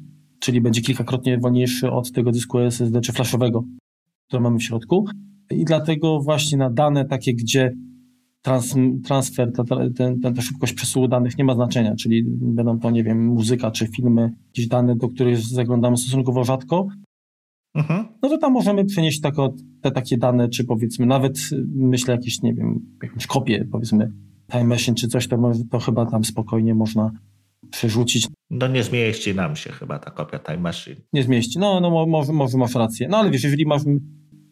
czyli 0.44 0.62
będzie 0.62 0.82
kilkakrotnie 0.82 1.38
wolniejszy 1.38 1.92
od 1.92 2.12
tego 2.12 2.32
dysku 2.32 2.60
SSD 2.60 3.02
czy 3.02 3.14
flashowego, 3.14 3.64
który 4.28 4.44
mamy 4.44 4.58
w 4.58 4.64
środku. 4.64 5.06
I 5.52 5.66
dlatego 5.66 6.20
właśnie 6.20 6.58
na 6.58 6.70
dane 6.70 7.06
takie, 7.06 7.34
gdzie 7.34 7.74
trans, 8.42 8.76
transfer, 9.06 9.52
ta, 9.54 9.64
ta, 9.64 10.32
ta, 10.36 10.42
szybkość 10.42 10.74
przesyłu 10.74 11.08
danych 11.08 11.38
nie 11.38 11.44
ma 11.44 11.56
znaczenia, 11.56 11.96
czyli 11.96 12.24
będą 12.28 12.80
to, 12.80 12.92
nie 12.92 13.04
wiem, 13.04 13.26
muzyka 13.26 13.72
czy 13.72 13.88
filmy, 13.88 14.32
jakieś 14.48 14.68
dane, 14.68 14.96
do 14.96 15.10
których 15.10 15.38
zaglądamy 15.38 15.98
stosunkowo 15.98 16.44
rzadko, 16.44 16.88
mhm. 17.76 18.06
no 18.22 18.30
to 18.30 18.38
tam 18.38 18.54
możemy 18.54 18.86
przenieść 18.86 19.22
tako, 19.22 19.56
te 19.82 19.92
takie 19.92 20.18
dane, 20.18 20.50
czy 20.50 20.64
powiedzmy 20.64 21.06
nawet, 21.06 21.40
myślę, 21.76 22.16
jakieś, 22.16 22.42
nie 22.42 22.54
wiem, 22.54 22.80
jakąś 23.04 23.28
kopię, 23.28 23.66
powiedzmy, 23.72 24.12
Time 24.52 24.64
Machine 24.64 24.96
czy 24.96 25.08
coś, 25.08 25.28
to, 25.28 25.52
to 25.72 25.80
chyba 25.80 26.06
tam 26.06 26.24
spokojnie 26.24 26.76
można 26.76 27.12
przerzucić. 27.74 28.28
No 28.50 28.68
nie 28.68 28.84
zmieści 28.84 29.36
nam 29.36 29.56
się 29.56 29.72
chyba 29.72 30.00
ta 30.00 30.12
kopia 30.12 30.40
Time 30.40 30.58
Machine. 30.58 30.96
Nie 31.14 31.24
zmieści, 31.24 31.60
no, 31.60 31.80
no 31.80 32.06
może, 32.06 32.34
może 32.34 32.58
masz 32.58 32.76
rację. 32.76 33.08
No 33.08 33.18
ale 33.18 33.32
wiesz, 33.32 33.44
jeżeli 33.44 33.66
masz... 33.66 33.82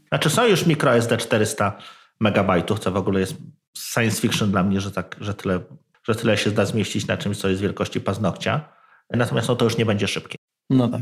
Znaczy 0.08 0.30
są 0.30 0.48
już 0.48 0.66
microSD 0.66 1.18
400 1.18 1.78
megabajtów, 2.20 2.80
co 2.80 2.92
w 2.92 2.96
ogóle 2.96 3.20
jest 3.20 3.36
science 3.78 4.22
fiction 4.22 4.52
dla 4.52 4.64
mnie, 4.64 4.82
że, 4.82 4.92
tak, 4.92 5.16
że, 5.22 5.34
tyle, 5.34 5.60
że 6.08 6.16
tyle 6.16 6.38
się 6.38 6.52
da 6.52 6.66
zmieścić 6.66 7.08
na 7.08 7.18
czymś, 7.18 7.38
co 7.38 7.50
jest 7.50 7.62
wielkości 7.62 8.02
paznokcia. 8.02 8.70
Natomiast 9.10 9.48
no, 9.48 9.56
to 9.56 9.66
już 9.66 9.78
nie 9.78 9.86
będzie 9.86 10.08
szybkie. 10.08 10.36
No 10.70 10.88
tak. 10.88 11.02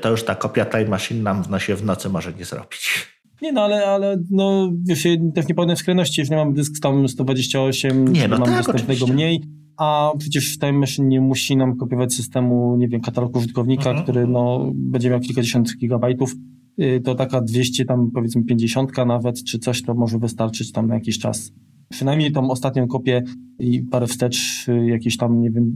To 0.00 0.10
już 0.10 0.24
ta 0.24 0.34
kopia 0.34 0.66
Time 0.66 0.88
Machine 0.88 1.22
nam 1.22 1.42
w 1.42 1.50
nosie 1.50 1.74
w 1.74 1.84
nocy 1.84 2.08
może 2.08 2.32
nie 2.32 2.44
zrobić. 2.44 3.08
Nie 3.42 3.52
no, 3.52 3.62
ale, 3.62 3.86
ale 3.86 4.16
no, 4.30 4.72
wiesz, 4.88 5.06
też 5.34 5.48
nie 5.48 5.54
powiem 5.54 5.76
w 5.76 5.78
skrajności, 5.78 6.20
jeżeli 6.20 6.36
mam 6.36 6.54
dysk 6.54 6.72
tam 6.82 7.08
128, 7.08 8.08
nie, 8.08 8.28
no 8.28 8.38
mam 8.38 8.48
tak, 8.48 8.56
dostępnego 8.56 9.04
oczywiście. 9.04 9.14
mniej, 9.14 9.40
a 9.76 10.12
przecież 10.18 10.58
Time 10.58 10.72
Machine 10.72 11.08
nie 11.08 11.20
musi 11.20 11.56
nam 11.56 11.76
kopiować 11.76 12.14
systemu, 12.14 12.76
nie 12.76 12.88
wiem, 12.88 13.00
katalogu 13.00 13.38
użytkownika, 13.38 13.90
mhm. 13.90 14.02
który 14.02 14.26
no, 14.26 14.70
będzie 14.74 15.10
miał 15.10 15.20
kilkadziesiąt 15.20 15.76
gigabajtów, 15.76 16.34
y, 16.80 17.00
to 17.04 17.14
taka 17.14 17.40
200, 17.40 17.84
tam 17.84 18.10
powiedzmy 18.14 18.44
50 18.44 18.92
nawet, 19.06 19.44
czy 19.44 19.58
coś, 19.58 19.82
to 19.82 19.94
może 19.94 20.18
wystarczyć 20.18 20.72
tam 20.72 20.86
na 20.86 20.94
jakiś 20.94 21.18
czas 21.18 21.52
przynajmniej 21.92 22.32
tą 22.32 22.50
ostatnią 22.50 22.86
kopię 22.86 23.22
i 23.58 23.82
parę 23.82 24.06
wstecz, 24.06 24.68
y, 24.68 24.86
jakieś 24.86 25.16
tam, 25.16 25.40
nie 25.40 25.50
wiem, 25.50 25.72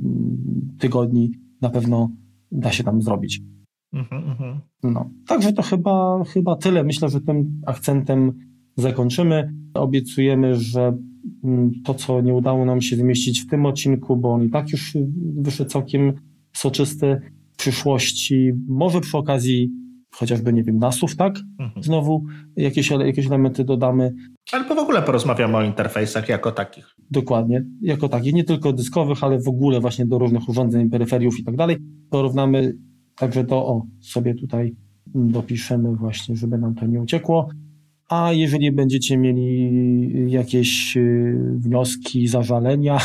tygodni 0.78 1.30
na 1.62 1.70
pewno 1.70 2.10
da 2.52 2.72
się 2.72 2.84
tam 2.84 3.02
zrobić. 3.02 3.40
Mhm, 3.92 4.24
mhm. 4.30 4.60
No, 4.82 5.10
także 5.26 5.52
to 5.52 5.62
chyba, 5.62 6.24
chyba 6.24 6.56
tyle. 6.56 6.84
Myślę, 6.84 7.08
że 7.08 7.20
tym 7.20 7.60
akcentem 7.66 8.32
zakończymy. 8.76 9.52
Obiecujemy, 9.74 10.54
że 10.54 10.96
to, 11.84 11.94
co 11.94 12.20
nie 12.20 12.34
udało 12.34 12.64
nam 12.64 12.80
się 12.80 12.96
zmieścić 12.96 13.40
w 13.40 13.46
tym 13.46 13.66
odcinku, 13.66 14.16
bo 14.16 14.32
on 14.32 14.44
i 14.44 14.50
tak 14.50 14.72
już 14.72 14.96
wyszedł 15.36 15.70
całkiem 15.70 16.12
soczysty, 16.52 17.20
w 17.52 17.58
przyszłości, 17.58 18.52
może 18.68 19.00
przy 19.00 19.18
okazji 19.18 19.70
chociażby, 20.10 20.52
nie 20.52 20.64
wiem, 20.64 20.78
nasów, 20.78 21.16
tak? 21.16 21.38
Mhm. 21.58 21.82
Znowu 21.82 22.24
jakieś, 22.56 22.90
jakieś 22.90 23.26
elementy 23.26 23.64
dodamy. 23.64 24.14
Albo 24.52 24.74
w 24.74 24.78
ogóle 24.78 25.02
porozmawiamy 25.02 25.56
o 25.56 25.62
interfejsach 25.62 26.28
jako 26.28 26.52
takich. 26.52 26.94
Dokładnie, 27.10 27.64
jako 27.82 28.08
takich, 28.08 28.34
nie 28.34 28.44
tylko 28.44 28.72
dyskowych, 28.72 29.24
ale 29.24 29.42
w 29.42 29.48
ogóle 29.48 29.80
właśnie 29.80 30.06
do 30.06 30.18
różnych 30.18 30.48
urządzeń, 30.48 30.90
peryferiów 30.90 31.38
i 31.38 31.44
tak 31.44 31.56
dalej. 31.56 31.76
Porównamy 32.10 32.76
także 33.16 33.44
to, 33.44 33.56
o, 33.56 33.86
sobie 34.00 34.34
tutaj 34.34 34.74
dopiszemy 35.14 35.96
właśnie, 35.96 36.36
żeby 36.36 36.58
nam 36.58 36.74
to 36.74 36.86
nie 36.86 37.00
uciekło. 37.00 37.48
A 38.08 38.32
jeżeli 38.32 38.72
będziecie 38.72 39.18
mieli 39.18 40.30
jakieś 40.30 40.96
y, 40.96 41.34
wnioski, 41.56 42.28
zażalenia, 42.28 42.98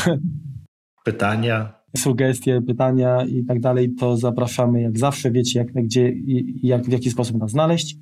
pytania, 1.04 1.82
sugestie, 1.96 2.62
pytania 2.66 3.24
i 3.24 3.44
tak 3.44 3.60
dalej, 3.60 3.94
to 3.94 4.16
zapraszamy 4.16 4.82
jak 4.82 4.98
zawsze, 4.98 5.30
wiecie 5.30 5.58
jak, 5.58 5.72
gdzie 5.72 6.08
i 6.08 6.66
jak, 6.66 6.84
w 6.84 6.92
jaki 6.92 7.10
sposób 7.10 7.36
nas 7.38 7.50
znaleźć. 7.50 7.96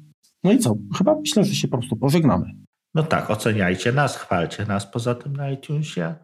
No 0.44 0.52
i 0.52 0.58
co? 0.58 0.74
Chyba 0.98 1.14
myślę, 1.20 1.44
że 1.44 1.54
się 1.54 1.68
po 1.68 1.78
prostu 1.78 1.96
pożegnamy. 1.96 2.46
No 2.94 3.02
tak, 3.02 3.30
oceniajcie 3.30 3.92
nas, 3.92 4.16
chwalcie 4.16 4.64
nas 4.66 4.90
poza 4.90 5.14
tym 5.14 5.36
na 5.36 5.50
iTunesie. 5.50 6.14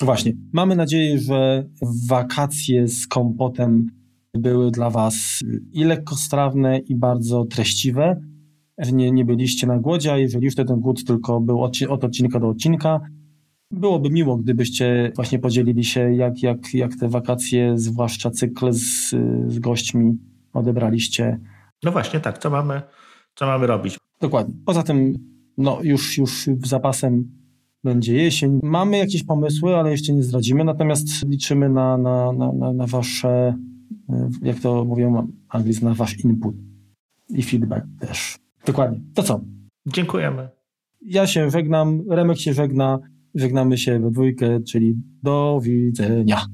Właśnie. 0.00 0.32
Mamy 0.52 0.76
nadzieję, 0.76 1.18
że 1.18 1.68
wakacje 2.08 2.88
z 2.88 3.06
kompotem 3.06 3.86
były 4.34 4.70
dla 4.70 4.90
Was 4.90 5.44
i 5.72 5.84
lekkostrawne, 5.84 6.78
i 6.78 6.96
bardzo 6.96 7.44
treściwe. 7.44 8.20
Nie, 8.92 9.10
nie 9.10 9.24
byliście 9.24 9.66
na 9.66 9.78
głodzie, 9.78 10.12
a 10.12 10.18
jeżeli 10.18 10.44
już 10.44 10.54
to 10.54 10.64
ten 10.64 10.80
głód 10.80 11.04
tylko 11.04 11.40
był 11.40 11.62
od, 11.62 11.76
od 11.88 12.04
odcinka 12.04 12.40
do 12.40 12.48
odcinka, 12.48 13.00
Byłoby 13.70 14.10
miło, 14.10 14.36
gdybyście 14.36 15.12
właśnie 15.16 15.38
podzielili 15.38 15.84
się, 15.84 16.14
jak, 16.14 16.42
jak, 16.42 16.74
jak 16.74 16.96
te 16.96 17.08
wakacje, 17.08 17.78
zwłaszcza 17.78 18.30
cykl 18.30 18.72
z, 18.72 19.10
z 19.48 19.58
gośćmi 19.58 20.18
odebraliście. 20.52 21.40
No 21.82 21.92
właśnie, 21.92 22.20
tak, 22.20 22.38
co 22.38 22.50
mamy, 22.50 22.82
co 23.34 23.46
mamy 23.46 23.66
robić? 23.66 23.98
Dokładnie. 24.20 24.54
Poza 24.64 24.82
tym, 24.82 25.14
no 25.58 25.78
już, 25.82 26.18
już 26.18 26.48
zapasem 26.64 27.30
będzie 27.84 28.14
jesień. 28.14 28.60
Mamy 28.62 28.98
jakieś 28.98 29.24
pomysły, 29.24 29.76
ale 29.76 29.90
jeszcze 29.90 30.12
nie 30.12 30.22
zdradzimy, 30.22 30.64
natomiast 30.64 31.28
liczymy 31.28 31.68
na, 31.68 31.98
na, 31.98 32.32
na, 32.32 32.72
na 32.72 32.86
wasze, 32.86 33.54
jak 34.42 34.60
to 34.60 34.84
mówią 34.84 35.28
anglicy, 35.48 35.84
na 35.84 35.94
wasz 35.94 36.24
input 36.24 36.54
i 37.28 37.42
feedback 37.42 37.86
też. 38.00 38.45
Dokładnie. 38.66 39.00
To 39.14 39.22
co? 39.22 39.40
Dziękujemy. 39.86 40.48
Ja 41.00 41.26
się 41.26 41.50
żegnam, 41.50 42.02
Remek 42.10 42.38
się 42.38 42.54
żegna. 42.54 42.98
Żegnamy 43.34 43.78
się 43.78 44.00
we 44.00 44.10
dwójkę, 44.10 44.60
czyli 44.68 44.94
do 45.22 45.60
widzenia. 45.62 46.46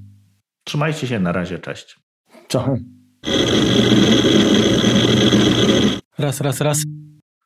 Trzymajcie 0.65 1.07
się, 1.07 1.21
na 1.21 1.33
razie, 1.33 1.59
cześć. 1.59 2.01
Czołem. 2.49 2.85
Raz, 6.19 6.41
raz, 6.41 6.61
raz. 6.61 6.79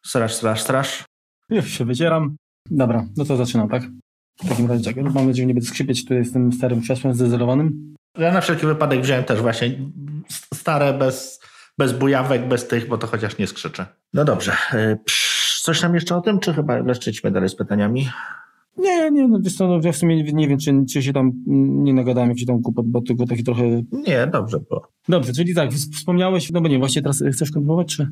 Strasz, 0.07 0.35
strasz, 0.35 0.61
strasz. 0.61 1.05
Już 1.51 1.69
się 1.69 1.85
wycieram. 1.85 2.37
Dobra, 2.71 3.07
no 3.17 3.25
to 3.25 3.37
zaczynam, 3.37 3.69
tak? 3.69 3.83
W 4.45 4.49
takim 4.49 4.67
razie 4.67 4.85
czekaj, 4.85 5.05
mam 5.05 5.15
nadzieję, 5.15 5.35
że 5.35 5.47
nie 5.47 5.55
będę 5.55 5.69
skrzypieć 5.69 6.03
tutaj 6.05 6.25
z 6.25 6.33
tym 6.33 6.53
starym 6.53 6.81
krzesłem 6.81 7.15
zdezelowanym. 7.15 7.95
Ja 8.19 8.33
na 8.33 8.41
wszelki 8.41 8.67
wypadek 8.67 9.03
wziąłem 9.03 9.25
też 9.25 9.41
właśnie 9.41 9.79
stare, 10.55 10.99
bez, 10.99 11.41
bez 11.79 11.93
bujawek, 11.93 12.49
bez 12.49 12.69
tych, 12.69 12.89
bo 12.89 12.99
to 12.99 13.07
chociaż 13.07 13.39
nie 13.39 13.47
skrzyczy. 13.47 13.85
No 14.13 14.25
dobrze. 14.25 14.53
E, 14.73 14.99
coś 15.63 15.81
tam 15.81 15.95
jeszcze 15.95 16.17
o 16.17 16.21
tym, 16.21 16.41
czy 16.41 16.55
chyba 16.55 16.79
leszczyćmy 16.79 17.31
dalej 17.31 17.49
z 17.49 17.57
pytaniami? 17.57 18.09
Nie, 18.77 19.11
nie, 19.11 19.29
no 19.29 19.39
wiesz 19.43 19.57
co, 19.57 19.69
no, 19.69 19.81
ja 19.83 19.93
w 19.93 19.97
sumie 19.97 20.33
nie 20.33 20.49
wiem, 20.49 20.59
czy, 20.59 20.85
czy 20.93 21.03
się 21.03 21.13
tam 21.13 21.33
nie 21.47 21.95
nagadałem 21.95 22.29
jak 22.29 22.39
się 22.39 22.47
tam 22.47 22.63
kupot, 22.63 22.87
bo 22.87 23.01
tylko 23.01 23.27
taki 23.27 23.45
trochę... 23.45 23.63
Nie, 23.93 24.27
dobrze 24.27 24.59
było. 24.61 24.89
Dobrze, 25.09 25.33
czyli 25.33 25.55
tak, 25.55 25.73
wspomniałeś, 25.73 26.51
no 26.51 26.61
bo 26.61 26.69
nie, 26.69 26.79
właśnie 26.79 27.03
teraz 27.03 27.23
chcesz 27.33 27.53
kontynuować, 27.53 27.97
czy? 27.97 28.09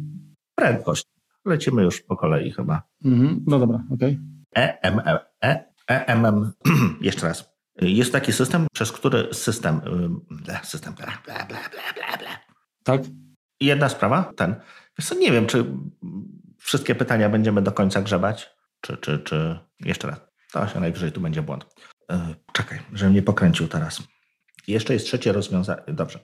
Prędkość. 0.55 1.05
Lecimy 1.45 1.83
już 1.83 2.03
po 2.03 2.17
kolei 2.17 2.53
chyba. 2.53 2.83
Mhm, 3.05 3.45
no 3.47 3.59
dobra, 3.59 3.85
okej. 3.91 4.19
Okay. 4.53 4.79
EMM, 4.83 5.01
e, 5.45 5.65
EMM, 5.87 6.53
jeszcze 7.01 7.29
raz. 7.29 7.55
Jest 7.81 8.13
taki 8.13 8.33
system, 8.33 8.67
przez 8.73 8.93
który 8.93 9.35
system, 9.35 9.81
system, 10.63 10.95
bla, 10.95 11.07
bla, 11.27 11.47
bla, 11.47 11.59
bla, 11.71 12.17
bla. 12.19 12.39
Tak? 12.85 13.01
Jedna 13.65 13.89
sprawa, 13.89 14.33
ten. 14.37 14.55
Wiesz 14.99 15.09
co, 15.09 15.15
nie 15.15 15.33
wiem, 15.33 15.47
czy 15.47 15.65
wszystkie 16.59 16.95
pytania 16.95 17.29
będziemy 17.29 17.63
do 17.63 17.73
końca 17.73 18.03
grzebać, 18.03 18.51
czy, 18.81 18.97
czy, 18.97 19.19
czy 19.19 19.59
jeszcze 19.81 20.09
raz. 20.09 20.21
To 20.53 20.69
się 20.69 20.81
najwyżej 20.81 21.13
tu 21.13 21.21
będzie 21.21 21.43
błąd. 21.43 21.67
E, 22.11 22.35
czekaj, 22.53 22.81
żebym 22.93 23.15
nie 23.15 23.23
pokręcił 23.23 23.69
teraz. 23.69 24.03
Jeszcze 24.67 24.93
jest 24.93 25.07
trzecie 25.07 25.33
rozwiązanie. 25.33 25.83
Dobrze. 25.89 26.19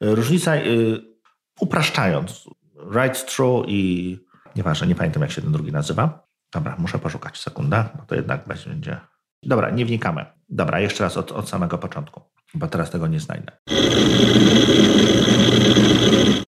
E, 0.00 0.14
różnica, 0.14 0.56
e, 0.56 0.60
upraszczając, 1.60 2.44
right 2.94 3.34
through 3.34 3.68
i 3.68 4.18
nieważne, 4.56 4.86
nie 4.86 4.94
pamiętam 4.94 5.22
jak 5.22 5.32
się 5.32 5.42
ten 5.42 5.52
drugi 5.52 5.72
nazywa. 5.72 6.26
Dobra, 6.52 6.76
muszę 6.78 6.98
poszukać, 6.98 7.38
sekunda, 7.38 7.88
bo 7.96 8.02
to 8.02 8.14
jednak 8.14 8.48
będzie... 8.48 9.00
Dobra, 9.42 9.70
nie 9.70 9.86
wnikamy. 9.86 10.26
Dobra, 10.48 10.80
jeszcze 10.80 11.04
raz 11.04 11.16
od, 11.16 11.32
od 11.32 11.48
samego 11.48 11.78
początku, 11.78 12.22
bo 12.54 12.66
teraz 12.66 12.90
tego 12.90 13.06
nie 13.06 13.20
znajdę. 13.20 13.52